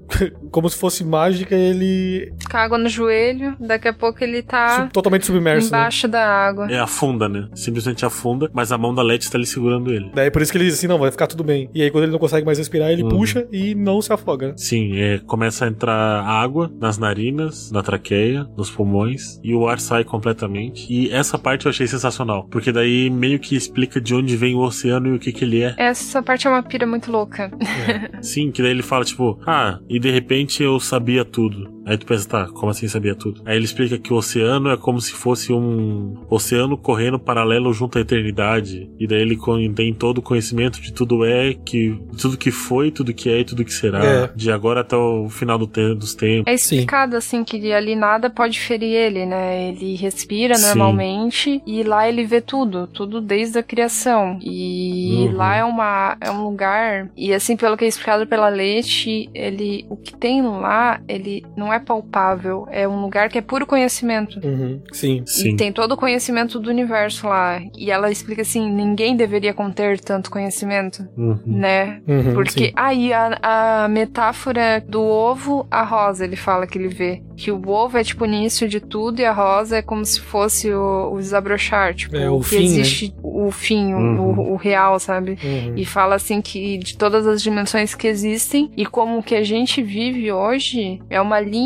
como 0.50 0.68
se 0.68 0.76
fosse 0.76 0.91
mágica, 1.04 1.54
ele 1.54 2.32
Com 2.50 2.56
água 2.56 2.76
no 2.78 2.88
joelho, 2.88 3.56
daqui 3.60 3.88
a 3.88 3.92
pouco 3.92 4.22
ele 4.22 4.42
tá 4.42 4.80
sub- 4.82 4.92
totalmente 4.92 5.26
submerso. 5.26 5.70
Né? 5.72 5.78
embaixo 5.78 6.08
da 6.08 6.24
água. 6.26 6.70
É, 6.70 6.78
afunda, 6.78 7.28
né? 7.28 7.48
Simplesmente 7.54 8.04
afunda, 8.04 8.50
mas 8.52 8.72
a 8.72 8.78
mão 8.78 8.94
da 8.94 9.02
Letty 9.02 9.30
tá 9.30 9.38
ali 9.38 9.46
segurando 9.46 9.92
ele. 9.92 10.10
Daí 10.14 10.30
por 10.30 10.42
isso 10.42 10.50
que 10.52 10.58
ele 10.58 10.64
diz 10.66 10.74
assim, 10.74 10.86
não, 10.86 10.98
vai 10.98 11.10
ficar 11.10 11.26
tudo 11.26 11.44
bem. 11.44 11.70
E 11.74 11.82
aí 11.82 11.90
quando 11.90 12.04
ele 12.04 12.12
não 12.12 12.18
consegue 12.18 12.44
mais 12.44 12.58
respirar, 12.58 12.90
ele 12.90 13.02
Uhum. 13.02 13.08
puxa 13.10 13.46
e 13.52 13.74
não 13.74 14.00
se 14.02 14.12
afoga. 14.12 14.48
né? 14.48 14.54
Sim, 14.56 14.96
é, 14.98 15.18
começa 15.18 15.64
a 15.64 15.68
entrar 15.68 16.22
água 16.24 16.70
nas 16.80 16.98
narinas, 16.98 17.70
na 17.70 17.82
traqueia, 17.82 18.46
nos 18.56 18.70
pulmões, 18.70 19.38
e 19.42 19.54
o 19.54 19.68
ar 19.68 19.78
sai 19.80 20.04
completamente. 20.04 20.86
E 20.92 21.10
essa 21.12 21.38
parte 21.38 21.66
eu 21.66 21.70
achei 21.70 21.86
sensacional, 21.86 22.46
porque 22.50 22.72
daí 22.72 23.10
meio 23.10 23.38
que 23.38 23.54
explica 23.56 24.00
de 24.00 24.14
onde 24.14 24.36
vem 24.36 24.54
o 24.54 24.60
oceano 24.60 25.08
e 25.08 25.12
o 25.16 25.18
que 25.18 25.32
que 25.32 25.44
ele 25.44 25.62
é. 25.62 25.74
Essa 25.78 26.22
parte 26.22 26.46
é 26.46 26.50
uma 26.50 26.62
pira 26.62 26.86
muito 26.86 27.10
louca. 27.12 27.50
Sim, 28.20 28.50
que 28.50 28.62
daí 28.62 28.70
ele 28.70 28.82
fala, 28.82 29.04
tipo, 29.04 29.38
ah, 29.46 29.78
e 29.88 29.98
de 29.98 30.10
repente 30.10 30.62
eu 30.62 30.78
sabia 30.82 31.24
tudo. 31.24 31.81
Aí 31.86 31.96
tu 31.98 32.06
pensa, 32.06 32.28
tá, 32.28 32.46
como 32.46 32.70
assim 32.70 32.86
sabia 32.88 33.14
tudo? 33.14 33.42
Aí 33.44 33.56
ele 33.56 33.64
explica 33.64 33.98
que 33.98 34.12
o 34.12 34.16
oceano 34.16 34.70
é 34.70 34.76
como 34.76 35.00
se 35.00 35.12
fosse 35.12 35.52
um 35.52 36.14
oceano 36.30 36.76
correndo 36.76 37.18
paralelo 37.18 37.72
junto 37.72 37.98
à 37.98 38.00
eternidade. 38.00 38.90
E 38.98 39.06
daí 39.06 39.20
ele 39.20 39.38
tem 39.74 39.92
todo 39.92 40.18
o 40.18 40.22
conhecimento 40.22 40.80
de 40.80 40.92
tudo 40.92 41.24
é, 41.24 41.54
que 41.54 41.98
tudo 42.20 42.36
que 42.36 42.50
foi, 42.50 42.90
tudo 42.90 43.12
que 43.12 43.28
é 43.30 43.40
e 43.40 43.44
tudo 43.44 43.64
que 43.64 43.72
será. 43.72 44.04
É. 44.04 44.30
De 44.34 44.50
agora 44.50 44.80
até 44.80 44.96
o 44.96 45.28
final 45.28 45.58
do 45.58 45.66
te- 45.66 45.94
dos 45.94 46.14
tempos. 46.14 46.50
É 46.50 46.54
explicado 46.54 47.16
assim 47.16 47.42
que 47.44 47.72
ali 47.72 47.96
nada 47.96 48.30
pode 48.30 48.58
ferir 48.60 48.92
ele, 48.94 49.26
né? 49.26 49.68
Ele 49.70 49.94
respira 49.96 50.54
Sim. 50.54 50.66
normalmente 50.66 51.62
e 51.66 51.82
lá 51.82 52.08
ele 52.08 52.24
vê 52.24 52.40
tudo, 52.40 52.86
tudo 52.86 53.20
desde 53.20 53.58
a 53.58 53.62
criação. 53.62 54.38
E 54.40 55.26
Uhum. 55.28 55.36
lá 55.36 55.56
é 55.56 55.64
uma 55.64 56.16
é 56.20 56.30
um 56.30 56.44
lugar 56.44 57.10
e 57.16 57.32
assim 57.32 57.56
pelo 57.56 57.76
que 57.76 57.84
é 57.84 57.88
explicado 57.88 58.26
pela 58.26 58.48
Leite, 58.48 59.28
ele 59.34 59.84
o 59.88 59.96
que 59.96 60.14
tem 60.16 60.42
lá, 60.42 61.00
ele 61.08 61.44
não 61.56 61.71
é 61.74 61.78
palpável, 61.80 62.66
é 62.70 62.86
um 62.86 63.00
lugar 63.02 63.28
que 63.28 63.38
é 63.38 63.40
puro 63.40 63.66
conhecimento. 63.66 64.40
Uhum, 64.44 64.80
sim. 64.92 65.22
Sim. 65.26 65.50
E 65.50 65.56
tem 65.56 65.72
todo 65.72 65.92
o 65.92 65.96
conhecimento 65.96 66.58
do 66.60 66.70
universo 66.70 67.26
lá. 67.28 67.60
E 67.76 67.90
ela 67.90 68.10
explica 68.10 68.42
assim: 68.42 68.70
ninguém 68.70 69.16
deveria 69.16 69.52
conter 69.54 69.98
tanto 70.00 70.30
conhecimento, 70.30 71.06
Uhum. 71.16 71.38
né? 71.46 72.00
Uhum, 72.06 72.34
Porque 72.34 72.72
aí 72.76 73.12
a, 73.12 73.38
a 73.84 73.88
metáfora 73.88 74.84
do 74.86 75.02
ovo, 75.02 75.66
a 75.70 75.82
rosa, 75.82 76.24
ele 76.24 76.36
fala 76.36 76.66
que 76.66 76.76
ele 76.78 76.88
vê. 76.88 77.22
Que 77.36 77.50
o 77.50 77.68
ovo 77.68 77.98
é 77.98 78.04
tipo 78.04 78.24
o 78.24 78.26
início 78.26 78.68
de 78.68 78.78
tudo 78.80 79.20
e 79.20 79.24
a 79.24 79.32
rosa 79.32 79.78
é 79.78 79.82
como 79.82 80.04
se 80.04 80.20
fosse 80.20 80.70
o, 80.72 81.12
o 81.12 81.18
desabrochar. 81.18 81.94
Tipo, 81.94 82.16
É, 82.16 82.30
o 82.30 82.38
que 82.40 82.44
fim, 82.50 82.56
né? 82.58 82.64
existe 82.64 83.14
o 83.22 83.50
fim, 83.50 83.94
o- 83.94 83.98
Uhum. 83.98 84.20
o, 84.20 84.52
o 84.52 84.56
real, 84.56 84.98
sabe? 85.00 85.38
Uhum. 85.42 85.74
E 85.76 85.84
fala 85.84 86.14
assim 86.16 86.40
que 86.40 86.78
de 86.78 86.96
todas 86.96 87.26
as 87.26 87.42
dimensões 87.42 87.94
que 87.94 88.06
existem 88.06 88.70
e 88.76 88.84
como 88.86 89.18
o 89.18 89.22
que 89.22 89.34
a 89.34 89.42
gente 89.42 89.82
vive 89.82 90.30
hoje 90.30 91.00
é 91.10 91.20
uma 91.20 91.40
linha 91.40 91.61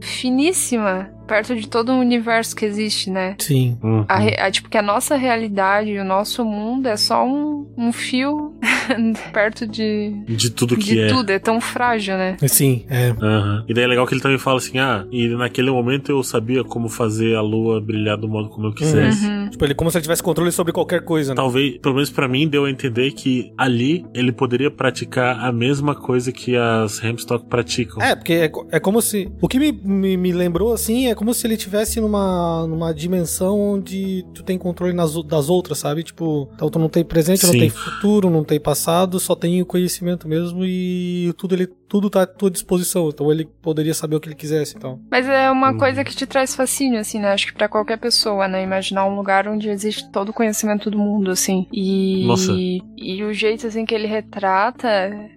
finíssima 0.00 1.13
perto 1.26 1.54
de 1.56 1.68
todo 1.68 1.92
o 1.92 1.98
universo 1.98 2.54
que 2.54 2.64
existe, 2.64 3.10
né? 3.10 3.36
Sim. 3.38 3.78
Uhum. 3.82 4.04
A, 4.08 4.46
a- 4.46 4.50
tipo, 4.50 4.68
que 4.68 4.78
a 4.78 4.82
nossa 4.82 5.16
realidade 5.16 5.96
o 5.98 6.04
nosso 6.04 6.44
mundo 6.44 6.86
é 6.88 6.96
só 6.96 7.26
um, 7.26 7.66
um 7.76 7.92
fio 7.92 8.54
perto 9.32 9.66
de, 9.66 10.12
De 10.26 10.50
tudo 10.50 10.76
que 10.76 10.84
de 10.84 11.00
é. 11.00 11.06
tudo. 11.08 11.30
É 11.30 11.38
tão 11.38 11.60
frágil, 11.60 12.16
né? 12.16 12.36
Sim, 12.46 12.84
é. 12.88 13.10
Aham. 13.20 13.64
E 13.68 13.74
daí 13.74 13.84
é 13.84 13.86
legal 13.86 14.06
que 14.06 14.14
ele 14.14 14.20
também 14.20 14.38
fala 14.38 14.58
assim: 14.58 14.78
ah, 14.78 15.06
e 15.10 15.28
naquele 15.28 15.70
momento 15.70 16.10
eu 16.10 16.22
sabia 16.22 16.62
como 16.64 16.88
fazer 16.88 17.34
a 17.36 17.40
lua 17.40 17.80
brilhar 17.80 18.16
do 18.16 18.28
modo 18.28 18.48
como 18.48 18.66
eu 18.68 18.72
quisesse. 18.74 19.26
Uhum. 19.26 19.48
Tipo, 19.50 19.64
ele 19.64 19.74
como 19.74 19.90
se 19.90 19.96
ele 19.98 20.02
tivesse 20.02 20.22
controle 20.22 20.52
sobre 20.52 20.72
qualquer 20.72 21.02
coisa, 21.02 21.32
né? 21.32 21.36
Talvez, 21.36 21.78
pelo 21.78 21.94
menos 21.94 22.10
pra 22.10 22.28
mim, 22.28 22.46
deu 22.48 22.64
a 22.64 22.70
entender 22.70 23.12
que 23.12 23.52
ali 23.56 24.04
ele 24.14 24.32
poderia 24.32 24.70
praticar 24.70 25.38
a 25.44 25.50
mesma 25.52 25.94
coisa 25.94 26.32
que 26.32 26.56
as 26.56 27.02
Hemstock 27.02 27.46
praticam. 27.48 28.02
É, 28.02 28.14
porque 28.14 28.32
é, 28.34 28.52
é 28.72 28.80
como 28.80 29.00
se. 29.00 29.30
O 29.40 29.48
que 29.48 29.58
me, 29.58 29.72
me, 29.72 30.16
me 30.16 30.32
lembrou, 30.32 30.72
assim, 30.72 31.08
é 31.08 31.13
como 31.14 31.32
se 31.34 31.46
ele 31.46 31.56
tivesse 31.56 32.00
numa, 32.00 32.66
numa 32.66 32.92
dimensão 32.94 33.58
onde 33.60 34.24
tu 34.34 34.42
tem 34.42 34.58
controle 34.58 34.92
nas, 34.92 35.14
das 35.24 35.48
outras, 35.48 35.78
sabe? 35.78 36.02
Tipo, 36.02 36.48
então 36.54 36.68
tu 36.70 36.78
não 36.78 36.88
tem 36.88 37.04
presente, 37.04 37.44
não 37.44 37.52
Sim. 37.52 37.58
tem 37.60 37.70
futuro, 37.70 38.30
não 38.30 38.44
tem 38.44 38.60
passado, 38.60 39.18
só 39.20 39.34
tem 39.34 39.60
o 39.62 39.66
conhecimento 39.66 40.26
mesmo 40.28 40.64
e 40.64 41.32
tudo, 41.36 41.54
ele, 41.54 41.66
tudo 41.66 42.08
tá 42.10 42.22
à 42.22 42.26
tua 42.26 42.50
disposição. 42.50 43.08
Então 43.08 43.30
ele 43.30 43.44
poderia 43.62 43.94
saber 43.94 44.16
o 44.16 44.20
que 44.20 44.28
ele 44.28 44.34
quisesse, 44.34 44.76
então. 44.76 45.00
Mas 45.10 45.26
é 45.28 45.50
uma 45.50 45.72
Uhum. 45.72 45.78
coisa 45.78 46.04
que 46.04 46.14
te 46.14 46.26
traz 46.26 46.54
fascínio, 46.54 47.00
assim, 47.00 47.18
né? 47.18 47.32
Acho 47.32 47.46
que 47.46 47.54
pra 47.54 47.68
qualquer 47.68 47.98
pessoa, 47.98 48.46
né? 48.48 48.62
Imaginar 48.62 49.06
um 49.06 49.16
lugar 49.16 49.48
onde 49.48 49.68
existe 49.68 50.10
todo 50.10 50.28
o 50.28 50.32
conhecimento 50.32 50.90
do 50.90 50.98
mundo, 50.98 51.30
assim. 51.30 51.66
E, 51.72 52.26
Nossa. 52.26 52.52
e 52.52 53.22
o 53.24 53.32
jeito, 53.32 53.66
assim, 53.66 53.84
que 53.84 53.94
ele 53.94 54.06
retrata, 54.06 54.88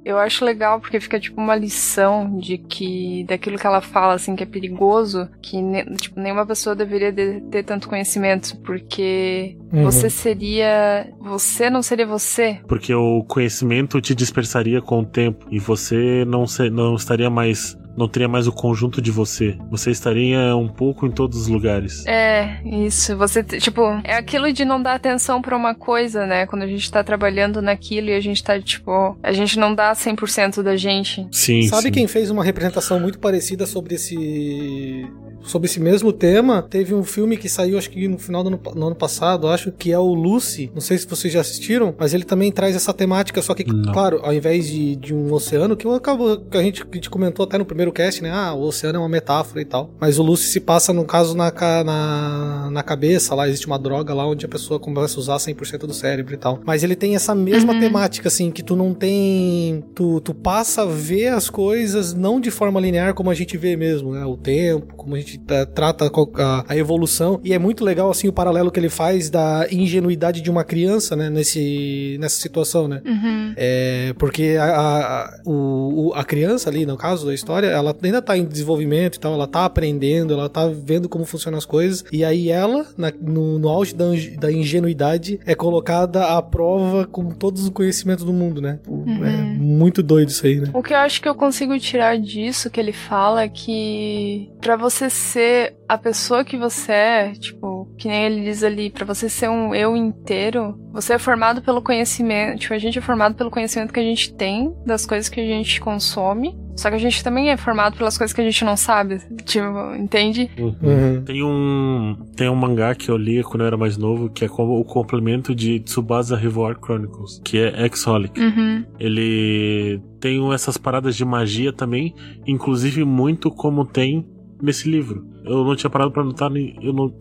eu 0.05 0.17
acho 0.17 0.43
legal, 0.45 0.79
porque 0.79 0.99
fica, 0.99 1.19
tipo, 1.19 1.39
uma 1.39 1.55
lição 1.55 2.37
de 2.37 2.57
que, 2.57 3.23
daquilo 3.27 3.57
que 3.57 3.65
ela 3.67 3.81
fala, 3.81 4.13
assim, 4.13 4.35
que 4.35 4.43
é 4.43 4.45
perigoso, 4.45 5.27
que, 5.41 5.61
ne- 5.67 5.85
tipo, 5.97 6.19
nenhuma 6.19 6.45
pessoa 6.45 6.75
deveria 6.75 7.11
de- 7.11 7.41
ter 7.51 7.63
tanto 7.63 7.87
conhecimento, 7.89 8.57
porque 8.61 9.57
Uhum. 9.73 9.83
você 9.83 10.09
seria, 10.09 11.07
você 11.19 11.69
não 11.69 11.81
seria 11.81 12.05
você. 12.07 12.59
Porque 12.67 12.93
o 12.93 13.23
conhecimento 13.23 13.99
te 14.01 14.15
dispersaria 14.15 14.81
com 14.81 14.99
o 15.01 15.05
tempo 15.05 15.45
e 15.51 15.59
você 15.59 16.23
não, 16.25 16.45
se- 16.47 16.69
não 16.69 16.95
estaria 16.95 17.29
mais. 17.29 17.75
Não 17.97 18.07
teria 18.07 18.27
mais 18.27 18.45
o 18.45 18.51
conjunto 18.51 19.01
de 19.01 19.09
você. 19.09 19.57
Você 19.71 19.89
estaria 19.89 20.55
um 20.55 20.67
pouco 20.67 21.07
em 21.07 21.09
todos 21.11 21.35
os 21.35 21.47
lugares. 21.47 22.05
É, 22.05 22.61
isso. 22.63 23.17
Você, 23.17 23.41
tipo, 23.43 23.81
é 24.03 24.13
aquilo 24.15 24.53
de 24.53 24.63
não 24.63 24.79
dar 24.79 24.93
atenção 24.93 25.41
pra 25.41 25.57
uma 25.57 25.73
coisa, 25.73 26.27
né? 26.27 26.45
Quando 26.45 26.61
a 26.61 26.67
gente 26.67 26.91
tá 26.91 27.03
trabalhando 27.03 27.59
naquilo 27.59 28.09
e 28.09 28.13
a 28.13 28.19
gente 28.21 28.43
tá, 28.43 28.61
tipo, 28.61 29.17
a 29.23 29.31
gente 29.31 29.57
não 29.57 29.73
dá 29.73 29.95
100% 29.95 30.61
da 30.61 30.77
gente. 30.77 31.27
Sim, 31.31 31.63
Sabe 31.63 31.81
sim. 31.85 31.91
quem 31.91 32.07
fez 32.07 32.29
uma 32.29 32.43
representação 32.43 32.99
muito 32.99 33.17
parecida 33.17 33.65
sobre 33.65 33.95
esse 33.95 35.07
sobre 35.47 35.67
esse 35.67 35.79
mesmo 35.79 36.11
tema? 36.13 36.61
Teve 36.61 36.93
um 36.93 37.03
filme 37.03 37.37
que 37.37 37.49
saiu 37.49 37.77
acho 37.77 37.89
que 37.89 38.07
no 38.07 38.17
final 38.17 38.43
do 38.43 38.47
ano, 38.49 38.59
no 38.75 38.87
ano 38.87 38.95
passado, 38.95 39.47
acho 39.47 39.71
que 39.71 39.91
é 39.91 39.97
o 39.99 40.13
Lucy. 40.13 40.71
Não 40.73 40.81
sei 40.81 40.97
se 40.97 41.07
vocês 41.07 41.33
já 41.33 41.41
assistiram, 41.41 41.93
mas 41.97 42.13
ele 42.13 42.23
também 42.23 42.51
traz 42.51 42.75
essa 42.75 42.93
temática, 42.93 43.41
só 43.41 43.53
que 43.53 43.63
Não. 43.63 43.91
claro, 43.93 44.19
ao 44.23 44.33
invés 44.33 44.67
de, 44.67 44.95
de 44.95 45.13
um 45.13 45.31
oceano, 45.33 45.75
que 45.75 45.85
eu 45.85 45.93
acabo 45.93 46.37
que 46.37 46.57
a 46.57 46.61
gente, 46.61 46.83
que 46.85 46.91
a 46.91 46.95
gente 46.95 47.09
comentou 47.09 47.43
até 47.45 47.57
no 47.57 47.65
primeiro 47.65 47.91
cast, 47.91 48.21
né? 48.21 48.31
Ah, 48.31 48.53
o 48.53 48.61
oceano 48.61 48.97
é 48.97 48.99
uma 49.01 49.09
metáfora 49.09 49.61
e 49.61 49.65
tal. 49.65 49.89
Mas 49.99 50.19
o 50.19 50.23
Lucy 50.23 50.47
se 50.47 50.59
passa 50.59 50.91
no 50.93 51.05
caso 51.05 51.35
na 51.35 51.51
na, 51.83 52.69
na 52.71 52.83
cabeça, 52.83 53.33
lá 53.35 53.47
existe 53.47 53.67
uma 53.67 53.79
droga 53.79 54.13
lá 54.13 54.27
onde 54.27 54.45
a 54.45 54.49
pessoa 54.49 54.79
começa 54.79 55.17
a 55.17 55.19
usar 55.19 55.37
100% 55.37 55.79
do 55.87 55.93
cérebro 55.93 56.33
e 56.33 56.37
tal. 56.37 56.59
Mas 56.65 56.83
ele 56.83 56.95
tem 56.95 57.15
essa 57.15 57.33
mesma 57.33 57.73
Uhum. 57.73 57.79
temática 57.79 58.27
assim, 58.27 58.51
que 58.51 58.61
tu 58.63 58.75
não 58.75 58.93
tem, 58.93 59.83
tu, 59.95 60.19
tu 60.21 60.33
passa 60.33 60.83
a 60.83 60.85
ver 60.85 61.27
as 61.29 61.49
coisas 61.49 62.13
não 62.13 62.39
de 62.39 62.49
forma 62.51 62.79
linear 62.79 63.13
como 63.13 63.29
a 63.29 63.33
gente 63.33 63.57
vê 63.57 63.75
mesmo, 63.75 64.13
né? 64.13 64.25
O 64.25 64.37
tempo, 64.37 64.95
como 64.95 65.15
a 65.15 65.19
gente 65.19 65.36
eh, 65.49 65.65
trata 65.65 66.09
a, 66.35 66.65
a 66.67 66.77
evolução. 66.77 67.39
E 67.43 67.53
é 67.53 67.59
muito 67.59 67.83
legal 67.83 68.09
assim 68.09 68.27
o 68.27 68.33
paralelo 68.33 68.71
que 68.71 68.79
ele 68.79 68.89
faz 68.89 69.29
da 69.29 69.67
ingenuidade 69.71 70.41
de 70.41 70.49
uma 70.49 70.63
criança, 70.63 71.15
né, 71.15 71.29
nesse 71.29 72.17
nessa 72.19 72.39
situação, 72.39 72.87
né? 72.87 73.01
Uhum. 73.05 73.53
É, 73.55 74.13
porque 74.17 74.55
a, 74.59 74.65
a, 74.65 75.39
o, 75.45 76.11
a 76.15 76.23
criança 76.23 76.69
ali, 76.69 76.85
no 76.85 76.97
caso 76.97 77.25
da 77.25 77.33
história, 77.33 77.67
ela 77.67 77.95
ainda 78.03 78.21
tá 78.21 78.37
em 78.37 78.45
desenvolvimento 78.45 79.15
e 79.15 79.19
tal, 79.19 79.33
ela 79.33 79.47
tá 79.47 79.65
aprendendo, 79.65 80.33
ela 80.33 80.49
tá 80.49 80.67
vendo 80.67 81.09
como 81.09 81.25
funcionam 81.25 81.57
as 81.57 81.65
coisas, 81.65 82.03
e 82.11 82.23
aí 82.23 82.49
ela, 82.49 82.85
na- 82.97 83.13
no, 83.21 83.59
no 83.59 83.69
auge 83.69 83.93
da, 83.95 84.05
da 84.39 84.51
ingenuidade, 84.51 85.39
é 85.45 85.55
colocada 85.55 86.25
à 86.25 86.41
prova 86.41 87.05
com 87.05 87.31
todos 87.31 87.63
os 87.63 87.69
conhecimentos 87.69 88.23
do 88.23 88.33
mundo, 88.33 88.61
né? 88.61 88.79
É 88.87 89.57
muito 89.57 90.01
doido 90.03 90.29
isso 90.29 90.45
aí, 90.45 90.59
né? 90.59 90.69
O 90.73 90.81
que 90.83 90.93
eu 90.93 90.97
acho 90.97 91.21
que 91.21 91.27
eu 91.29 91.35
consigo 91.35 91.77
tirar 91.79 92.17
disso 92.17 92.69
que 92.69 92.79
ele 92.79 92.93
fala 92.93 93.43
é 93.43 93.49
que 93.49 94.49
pra 94.61 94.75
você 94.75 95.09
ser 95.27 95.75
a 95.87 95.97
pessoa 95.97 96.43
que 96.43 96.57
você 96.57 96.91
é, 96.91 97.31
tipo, 97.33 97.87
que 97.97 98.07
nem 98.07 98.25
ele 98.25 98.43
diz 98.43 98.63
ali, 98.63 98.89
pra 98.89 99.05
você 99.05 99.29
ser 99.29 99.49
um 99.49 99.73
eu 99.73 99.95
inteiro, 99.95 100.77
você 100.91 101.13
é 101.13 101.19
formado 101.19 101.61
pelo 101.61 101.81
conhecimento, 101.81 102.59
tipo, 102.59 102.73
a 102.73 102.77
gente 102.77 102.97
é 102.97 103.01
formado 103.01 103.35
pelo 103.35 103.51
conhecimento 103.51 103.93
que 103.93 103.99
a 103.99 104.03
gente 104.03 104.33
tem 104.33 104.73
das 104.85 105.05
coisas 105.05 105.29
que 105.29 105.39
a 105.39 105.45
gente 105.45 105.79
consome. 105.79 106.57
Só 106.75 106.89
que 106.89 106.95
a 106.95 106.99
gente 106.99 107.23
também 107.23 107.49
é 107.49 107.57
formado 107.57 107.97
pelas 107.97 108.19
coisas 108.19 108.31
que 108.31 108.39
a 108.39 108.43
gente 108.43 108.63
não 108.63 108.77
sabe. 108.77 109.17
Tipo, 109.43 109.95
entende? 109.95 110.47
Uhum. 110.59 111.23
Tem 111.25 111.43
um 111.43 112.15
tem 112.35 112.49
um 112.49 112.55
mangá 112.55 112.93
que 112.93 113.09
eu 113.09 113.17
li 113.17 113.43
quando 113.43 113.61
eu 113.61 113.67
era 113.67 113.77
mais 113.77 113.97
novo, 113.97 114.29
que 114.29 114.45
é 114.45 114.47
como 114.47 114.79
o 114.79 114.85
complemento 114.85 115.55
de 115.55 115.79
Tsubasa 115.79 116.37
Revoir 116.37 116.77
Chronicles, 116.79 117.41
que 117.43 117.57
é 117.57 117.83
Exholic. 117.83 118.39
Uhum. 118.39 118.85
Ele 118.99 119.99
tem 120.19 120.53
essas 120.53 120.77
paradas 120.77 121.15
de 121.15 121.25
magia 121.25 121.73
também, 121.73 122.13
inclusive 122.45 123.03
muito 123.03 123.49
como 123.49 123.83
tem 123.83 124.23
nesse 124.61 124.89
livro. 124.89 125.25
Eu 125.45 125.63
não 125.63 125.75
tinha 125.75 125.89
parado 125.89 126.11
pra 126.11 126.23
notar, 126.23 126.49
nem- 126.49 126.75
eu 126.81 126.91
não, 126.91 127.13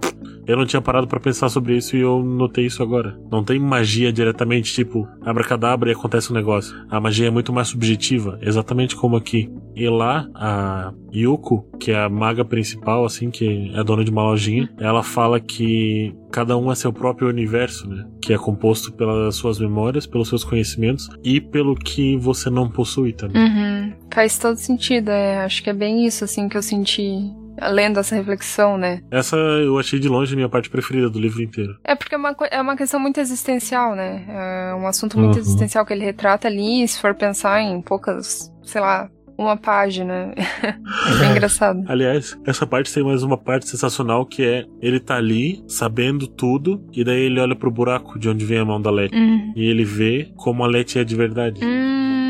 eu 0.47 0.57
não 0.57 0.67
tinha 0.67 0.83
parado 0.83 1.07
pra 1.07 1.21
pensar 1.21 1.49
sobre 1.49 1.77
isso 1.77 1.97
e 1.97 2.01
eu 2.01 2.23
notei 2.23 2.67
isso 2.67 2.83
agora. 2.83 3.17
Não 3.31 3.45
tem 3.45 3.59
magia 3.61 4.13
diretamente, 4.13 4.73
tipo, 4.73 5.07
abracadabra 5.23 5.91
e 5.91 5.93
acontece 5.93 6.33
um 6.33 6.35
negócio. 6.35 6.75
A 6.91 6.99
magia 7.01 7.29
é 7.29 7.31
muito 7.31 7.53
mais 7.53 7.69
subjetiva, 7.69 8.39
exatamente 8.43 8.97
como 8.97 9.17
aqui. 9.17 9.49
E 9.77 9.89
lá, 9.89 10.29
a 10.35 10.93
Yuko, 11.15 11.67
que 11.79 11.93
é 11.93 12.03
a 12.03 12.09
maga 12.09 12.45
principal, 12.45 13.05
assim, 13.05 13.31
que 13.31 13.71
é 13.75 13.85
dona 13.85 14.03
de 14.05 14.11
uma 14.11 14.23
lojinha, 14.23 14.69
ela 14.79 15.03
fala 15.03 15.39
que 15.39 16.15
cada 16.33 16.57
um 16.57 16.73
é 16.73 16.75
seu 16.75 16.93
próprio 16.93 17.29
universo, 17.29 17.89
né? 17.89 18.07
Que 18.23 18.33
é 18.33 18.39
composto 18.39 18.93
pelas 18.93 19.37
suas 19.37 19.61
memórias, 19.61 20.07
pelos 20.07 20.29
seus 20.29 20.43
conhecimentos 20.43 21.09
e 21.23 21.41
pelo 21.41 21.75
que 21.77 22.17
você 22.17 22.51
não 22.51 22.69
possui 22.69 23.13
também. 23.13 23.41
Uhum. 23.43 23.93
Faz 24.17 24.39
todo 24.39 24.57
sentido, 24.57 25.11
é. 25.11 25.45
Acho 25.45 25.63
que 25.63 25.69
é 25.69 25.75
bem 25.75 26.07
isso, 26.07 26.25
assim, 26.25 26.49
que 26.49 26.57
eu 26.57 26.63
senti 26.63 27.31
lendo 27.71 28.01
essa 28.01 28.15
reflexão, 28.15 28.79
né? 28.79 29.03
Essa 29.11 29.37
eu 29.37 29.79
achei 29.79 29.99
de 29.99 30.09
longe 30.09 30.33
a 30.33 30.37
minha 30.37 30.49
parte 30.49 30.71
preferida 30.71 31.11
do 31.11 31.21
livro 31.21 31.43
inteiro. 31.43 31.77
É 31.85 31.95
porque 31.95 32.15
é 32.15 32.19
uma, 32.19 32.35
é 32.51 32.59
uma 32.59 32.75
questão 32.79 32.99
muito 32.99 33.21
existencial, 33.21 33.95
né? 33.95 34.25
É 34.27 34.75
um 34.75 34.87
assunto 34.87 35.19
muito 35.19 35.35
Uhum. 35.35 35.41
existencial 35.41 35.85
que 35.85 35.93
ele 35.93 36.03
retrata 36.03 36.49
ali, 36.49 36.83
e 36.83 36.89
se 36.89 36.99
for 36.99 37.15
pensar 37.15 37.61
em 37.61 37.83
poucas, 37.83 38.51
sei 38.63 38.81
lá, 38.81 39.11
uma 39.37 39.55
página. 39.55 40.33
é 40.65 41.19
bem 41.21 41.31
engraçado. 41.33 41.85
Aliás, 41.87 42.39
essa 42.47 42.67
parte 42.67 42.91
tem 42.95 43.05
mais 43.05 43.23
uma 43.23 43.37
parte 43.37 43.69
sensacional 43.69 44.25
que 44.25 44.43
é 44.43 44.65
ele 44.81 44.99
tá 44.99 45.17
ali, 45.17 45.63
sabendo 45.69 46.27
tudo, 46.27 46.83
e 46.91 47.05
daí 47.05 47.21
ele 47.21 47.39
olha 47.39 47.55
pro 47.55 47.71
buraco 47.71 48.19
de 48.19 48.31
onde 48.31 48.47
vem 48.47 48.61
a 48.61 48.65
mão 48.65 48.81
da 48.81 48.91
Letty. 48.91 49.15
Uhum. 49.15 49.53
E 49.55 49.63
ele 49.67 49.85
vê 49.85 50.33
como 50.37 50.65
a 50.65 50.67
Letty 50.67 51.01
é 51.01 51.05
de 51.05 51.15
verdade. 51.15 51.63
Uhum. 51.63 52.26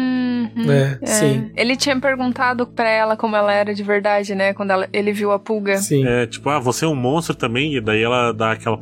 É, 0.68 0.98
É. 1.02 1.06
sim. 1.06 1.50
Ele 1.56 1.76
tinha 1.76 1.98
perguntado 2.00 2.66
pra 2.66 2.88
ela 2.88 3.16
como 3.16 3.36
ela 3.36 3.52
era 3.52 3.74
de 3.74 3.82
verdade, 3.82 4.34
né? 4.34 4.52
Quando 4.54 4.70
ela- 4.70 4.88
ele 4.92 5.12
viu 5.12 5.32
a 5.32 5.38
pulga. 5.38 5.76
Sim. 5.78 6.06
É, 6.06 6.26
tipo, 6.26 6.48
ah, 6.50 6.58
você 6.58 6.84
é 6.84 6.88
um 6.88 6.94
monstro 6.94 7.34
também, 7.34 7.74
e 7.76 7.80
daí 7.80 8.02
ela 8.02 8.32
dá 8.32 8.52
aquela 8.52 8.76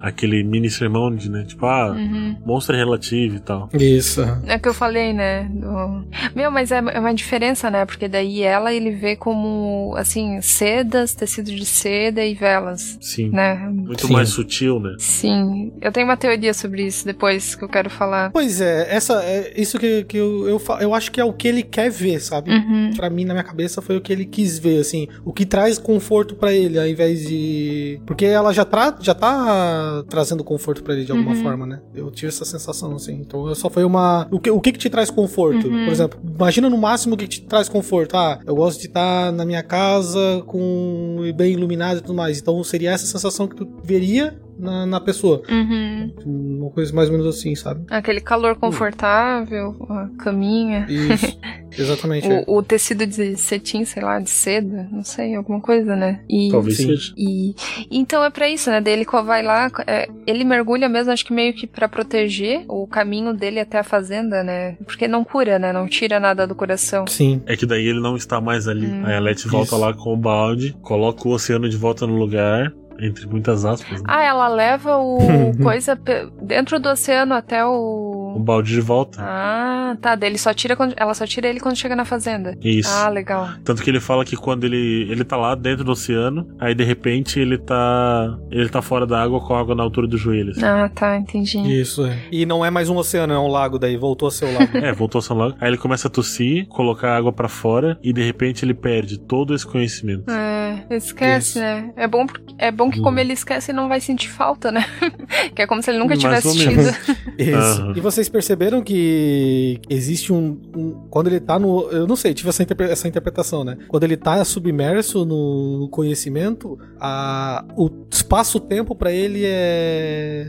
aquele 0.00 0.42
mini 0.44 0.70
sermão 0.70 1.14
de, 1.14 1.30
né? 1.30 1.44
Tipo, 1.46 1.66
ah, 1.66 1.90
Uhum. 1.92 2.36
monstro 2.44 2.74
é 2.74 2.78
relativo 2.78 3.36
e 3.36 3.40
tal. 3.40 3.68
Isso. 3.74 4.22
É 4.46 4.56
o 4.56 4.60
que 4.60 4.68
eu 4.68 4.74
falei, 4.74 5.12
né? 5.12 5.48
do- 5.50 6.04
Meu, 6.34 6.50
mas 6.50 6.70
é 6.72 6.78
é 6.78 7.00
uma 7.00 7.12
diferença, 7.14 7.70
né? 7.70 7.84
Porque 7.84 8.06
daí 8.08 8.42
ela 8.42 8.72
ele 8.72 8.90
vê 8.92 9.16
como, 9.16 9.94
assim, 9.96 10.40
sedas, 10.40 11.14
tecido 11.14 11.50
de 11.50 11.64
seda 11.64 12.24
e 12.24 12.34
velas, 12.34 12.98
Sim. 13.00 13.30
né? 13.30 13.54
Muito 13.70 14.06
Sim. 14.06 14.12
mais 14.12 14.28
sutil, 14.30 14.78
né? 14.80 14.94
Sim. 14.98 15.72
Eu 15.80 15.90
tenho 15.92 16.06
uma 16.06 16.16
teoria 16.16 16.54
sobre 16.54 16.86
isso 16.86 17.04
depois 17.04 17.54
que 17.54 17.64
eu 17.64 17.68
quero 17.68 17.90
falar. 17.90 18.30
Pois 18.30 18.60
é, 18.60 18.94
essa, 18.94 19.22
é 19.24 19.52
isso 19.60 19.78
que, 19.78 20.04
que 20.04 20.16
eu, 20.16 20.48
eu, 20.48 20.62
eu 20.80 20.94
acho 20.94 21.07
que 21.10 21.20
é 21.20 21.24
o 21.24 21.32
que 21.32 21.48
ele 21.48 21.62
quer 21.62 21.90
ver, 21.90 22.20
sabe? 22.20 22.50
Uhum. 22.50 22.90
Pra 22.96 23.08
mim, 23.10 23.24
na 23.24 23.34
minha 23.34 23.44
cabeça, 23.44 23.80
foi 23.82 23.96
o 23.96 24.00
que 24.00 24.12
ele 24.12 24.24
quis 24.24 24.58
ver, 24.58 24.80
assim. 24.80 25.08
O 25.24 25.32
que 25.32 25.44
traz 25.46 25.78
conforto 25.78 26.34
pra 26.34 26.52
ele, 26.52 26.78
ao 26.78 26.86
invés 26.86 27.26
de. 27.26 28.00
Porque 28.06 28.24
ela 28.24 28.52
já, 28.52 28.64
tra... 28.64 28.96
já 29.00 29.14
tá 29.14 30.04
trazendo 30.08 30.42
conforto 30.44 30.82
pra 30.82 30.94
ele 30.94 31.04
de 31.04 31.12
alguma 31.12 31.34
Uhum. 31.34 31.42
forma, 31.42 31.66
né? 31.66 31.80
Eu 31.94 32.10
tive 32.10 32.28
essa 32.28 32.44
sensação, 32.44 32.94
assim. 32.94 33.14
Então, 33.20 33.54
só 33.54 33.68
foi 33.70 33.84
uma. 33.84 34.26
O 34.30 34.38
que, 34.40 34.50
o 34.50 34.60
que, 34.60 34.72
que 34.72 34.78
te 34.78 34.90
traz 34.90 35.10
conforto? 35.10 35.66
Uhum. 35.68 35.84
Por 35.84 35.92
exemplo, 35.92 36.20
imagina 36.36 36.68
no 36.70 36.78
máximo 36.78 37.14
o 37.14 37.18
que 37.18 37.26
te 37.28 37.42
traz 37.42 37.68
conforto. 37.68 38.16
Ah, 38.16 38.38
eu 38.46 38.54
gosto 38.56 38.80
de 38.80 38.86
estar 38.86 39.32
na 39.32 39.44
minha 39.44 39.62
casa 39.62 40.42
com 40.46 41.18
bem 41.36 41.52
iluminado 41.52 41.98
e 41.98 42.00
tudo 42.00 42.14
mais. 42.14 42.38
Então, 42.40 42.62
seria 42.64 42.90
essa 42.90 43.06
sensação 43.06 43.46
que 43.46 43.56
tu 43.56 43.68
veria 43.82 44.38
na, 44.58 44.86
na 44.86 45.00
pessoa. 45.00 45.42
Uhum. 45.48 46.12
Uma 46.60 46.70
coisa 46.70 46.92
mais 46.92 47.08
ou 47.08 47.16
menos 47.16 47.34
assim, 47.34 47.54
sabe? 47.54 47.84
Aquele 47.90 48.20
calor 48.20 48.56
confortável, 48.56 49.76
a 49.88 50.08
caminha. 50.22 50.86
Isso. 50.88 51.38
Exatamente. 51.76 52.26
é. 52.26 52.44
O, 52.46 52.58
o 52.58 52.62
tecido 52.62 53.06
de 53.06 53.36
cetim, 53.36 53.84
sei 53.84 54.02
lá, 54.02 54.18
de 54.18 54.30
seda, 54.30 54.88
não 54.90 55.04
sei, 55.04 55.34
alguma 55.34 55.60
coisa, 55.60 55.94
né? 55.94 56.20
E, 56.28 56.48
Talvez 56.50 56.76
Sim. 56.76 56.86
seja. 56.86 57.14
E 57.16 57.54
então 57.90 58.24
é 58.24 58.30
pra 58.30 58.48
isso, 58.48 58.70
né? 58.70 58.80
Daí 58.80 58.94
ele 58.94 59.06
vai 59.24 59.42
lá, 59.42 59.70
é, 59.86 60.08
ele 60.26 60.44
mergulha 60.44 60.88
mesmo, 60.88 61.12
acho 61.12 61.24
que 61.24 61.32
meio 61.32 61.52
que 61.52 61.66
pra 61.66 61.88
proteger 61.88 62.64
o 62.68 62.86
caminho 62.86 63.34
dele 63.34 63.60
até 63.60 63.78
a 63.78 63.84
fazenda, 63.84 64.42
né? 64.42 64.76
Porque 64.84 65.06
não 65.06 65.24
cura, 65.24 65.58
né? 65.58 65.72
Não 65.72 65.86
tira 65.86 66.18
nada 66.18 66.46
do 66.46 66.54
coração. 66.54 67.06
Sim. 67.06 67.42
É 67.46 67.56
que 67.56 67.66
daí 67.66 67.86
ele 67.86 68.00
não 68.00 68.16
está 68.16 68.40
mais 68.40 68.66
ali. 68.66 68.86
Hum. 68.86 69.02
Aí 69.04 69.14
a 69.14 69.20
Letty 69.20 69.48
volta 69.48 69.76
lá 69.76 69.92
com 69.92 70.12
o 70.12 70.16
balde, 70.16 70.76
coloca 70.82 71.28
o 71.28 71.32
oceano 71.32 71.68
de 71.68 71.76
volta 71.76 72.06
no 72.06 72.16
lugar, 72.16 72.72
entre 73.00 73.26
muitas 73.26 73.64
aspas, 73.64 74.00
né? 74.00 74.06
Ah, 74.08 74.22
ela 74.22 74.48
leva 74.48 74.96
o 74.98 75.18
coisa 75.62 75.98
dentro 76.42 76.78
do 76.78 76.88
oceano 76.88 77.34
até 77.34 77.64
O 77.64 78.34
o. 78.36 78.38
balde 78.40 78.72
de 78.72 78.80
volta. 78.80 79.18
Ah, 79.22 79.96
tá. 80.00 80.14
Daí 80.14 80.30
ele 80.30 80.38
só 80.38 80.52
tira 80.52 80.76
quando... 80.76 80.94
ela 80.96 81.14
só 81.14 81.26
tira 81.26 81.48
ele 81.48 81.60
quando 81.60 81.76
chega 81.76 81.94
na 81.96 82.04
fazenda. 82.04 82.56
Isso. 82.62 82.90
Ah, 82.92 83.08
legal. 83.08 83.48
Tanto 83.64 83.82
que 83.82 83.90
ele 83.90 84.00
fala 84.00 84.24
que 84.24 84.36
quando 84.36 84.64
ele, 84.64 85.06
ele 85.10 85.24
tá 85.24 85.36
lá 85.36 85.54
dentro 85.54 85.84
do 85.84 85.92
oceano, 85.92 86.48
aí 86.58 86.74
de 86.74 86.84
repente 86.84 87.38
ele 87.40 87.58
tá. 87.58 88.36
ele 88.50 88.68
tá 88.68 88.80
fora 88.82 89.06
da 89.06 89.22
água 89.22 89.40
com 89.40 89.54
a 89.54 89.60
água 89.60 89.74
na 89.74 89.82
altura 89.82 90.06
do 90.06 90.16
joelho. 90.16 90.50
assim. 90.50 90.64
Ah, 90.64 90.90
tá, 90.94 91.16
entendi. 91.16 91.58
Isso, 91.80 92.04
é. 92.06 92.16
E 92.30 92.44
não 92.46 92.64
é 92.64 92.70
mais 92.70 92.88
um 92.88 92.96
oceano, 92.96 93.32
é 93.32 93.38
um 93.38 93.48
lago 93.48 93.78
daí, 93.78 93.96
voltou 93.96 94.28
a 94.28 94.30
ser 94.30 94.44
o 94.46 94.52
lago. 94.52 94.68
É, 94.78 94.92
voltou 94.92 95.18
a 95.18 95.22
São 95.22 95.36
Lago. 95.36 95.56
Aí 95.60 95.68
ele 95.68 95.76
começa 95.76 96.08
a 96.08 96.10
tossir, 96.10 96.66
colocar 96.68 97.10
a 97.10 97.16
água 97.16 97.32
pra 97.32 97.48
fora 97.48 97.98
e 98.02 98.12
de 98.12 98.22
repente 98.22 98.64
ele 98.64 98.74
perde 98.74 99.18
todo 99.18 99.54
esse 99.54 99.66
conhecimento. 99.66 100.30
É, 100.30 100.57
esquece, 100.90 101.48
Isso. 101.50 101.58
né? 101.60 101.92
É 101.96 102.06
bom, 102.06 102.26
porque- 102.26 102.54
é 102.58 102.70
bom 102.70 102.90
que, 102.90 103.00
como 103.00 103.16
Hum. 103.16 103.20
ele 103.20 103.32
esquece, 103.32 103.72
não 103.72 103.88
vai 103.88 104.00
sentir 104.00 104.28
falta, 104.28 104.70
né? 104.72 104.84
que 105.54 105.62
é 105.62 105.66
como 105.66 105.82
se 105.82 105.90
ele 105.90 105.98
nunca 105.98 106.16
Mais 106.16 106.20
tivesse 106.20 106.58
tido. 106.58 106.80
Isso. 107.38 107.82
Aham. 107.82 107.92
E 107.96 108.00
vocês 108.00 108.28
perceberam 108.28 108.82
que 108.82 109.80
existe 109.88 110.32
um, 110.32 110.60
um- 110.76 111.06
Quando 111.10 111.28
ele 111.28 111.40
tá 111.40 111.58
no. 111.58 111.88
Eu 111.90 112.06
não 112.06 112.16
sei, 112.16 112.34
tive 112.34 112.48
essa, 112.48 112.62
interpre- 112.62 112.90
essa 112.90 113.06
interpretação, 113.08 113.64
né? 113.64 113.76
Quando 113.88 114.04
ele 114.04 114.16
tá 114.16 114.44
submerso 114.44 115.24
no, 115.24 115.88
conhecimento, 115.88 116.78
a, 117.00 117.64
o 117.76 117.88
espaço-tempo 118.10 118.94
pra 118.94 119.12
ele 119.12 119.42
é. 119.44 120.46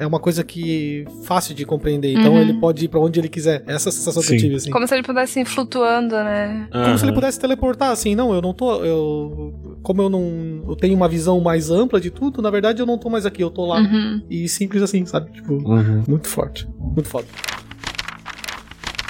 É 0.00 0.06
uma 0.06 0.18
coisa 0.18 0.42
que 0.42 1.04
fácil 1.24 1.54
de 1.54 1.64
compreender. 1.66 2.12
Então 2.14 2.32
Uhum. 2.32 2.40
ele 2.40 2.54
pode 2.54 2.86
ir 2.86 2.88
pra 2.88 2.98
onde 2.98 3.20
ele 3.20 3.28
quiser. 3.28 3.62
Essa 3.66 3.88
é 3.88 3.90
a 3.90 3.92
sensação 3.92 4.22
que 4.22 4.28
eu 4.28 4.32
Sim. 4.32 4.38
tive, 4.38 4.54
assim. 4.56 4.70
Como 4.70 4.86
se 4.88 4.94
ele 4.94 5.02
pudesse 5.02 5.40
ir 5.40 5.44
flutuando, 5.44 6.14
né? 6.16 6.68
Como 6.72 6.96
se 6.96 7.04
ele 7.04 7.10
Aham. 7.10 7.14
pudesse 7.20 7.38
teleportar, 7.38 7.90
assim, 7.90 8.14
não, 8.14 8.32
eu 8.32 8.40
não 8.40 8.54
tô. 8.54 8.82
Eu, 8.82 9.78
como 9.82 10.00
eu 10.00 10.08
não. 10.08 10.64
Eu 10.68 10.74
tenho 10.74 10.96
uma 10.96 11.06
visão 11.08 11.38
mais 11.40 11.70
ampla 11.70 12.00
de 12.00 12.10
tudo, 12.10 12.40
na 12.40 12.50
verdade 12.50 12.80
eu 12.80 12.86
não 12.86 12.96
tô 12.96 13.10
mais 13.10 13.26
aqui, 13.26 13.42
eu 13.42 13.50
tô 13.50 13.66
lá. 13.66 13.78
Uhum. 13.80 14.22
E 14.30 14.48
simples 14.48 14.82
assim, 14.82 15.04
sabe? 15.04 15.30
Tipo, 15.32 15.52
Uhum. 15.52 16.02
muito 16.08 16.28
forte. 16.28 16.66
Muito 16.78 17.08
foda. 17.08 17.26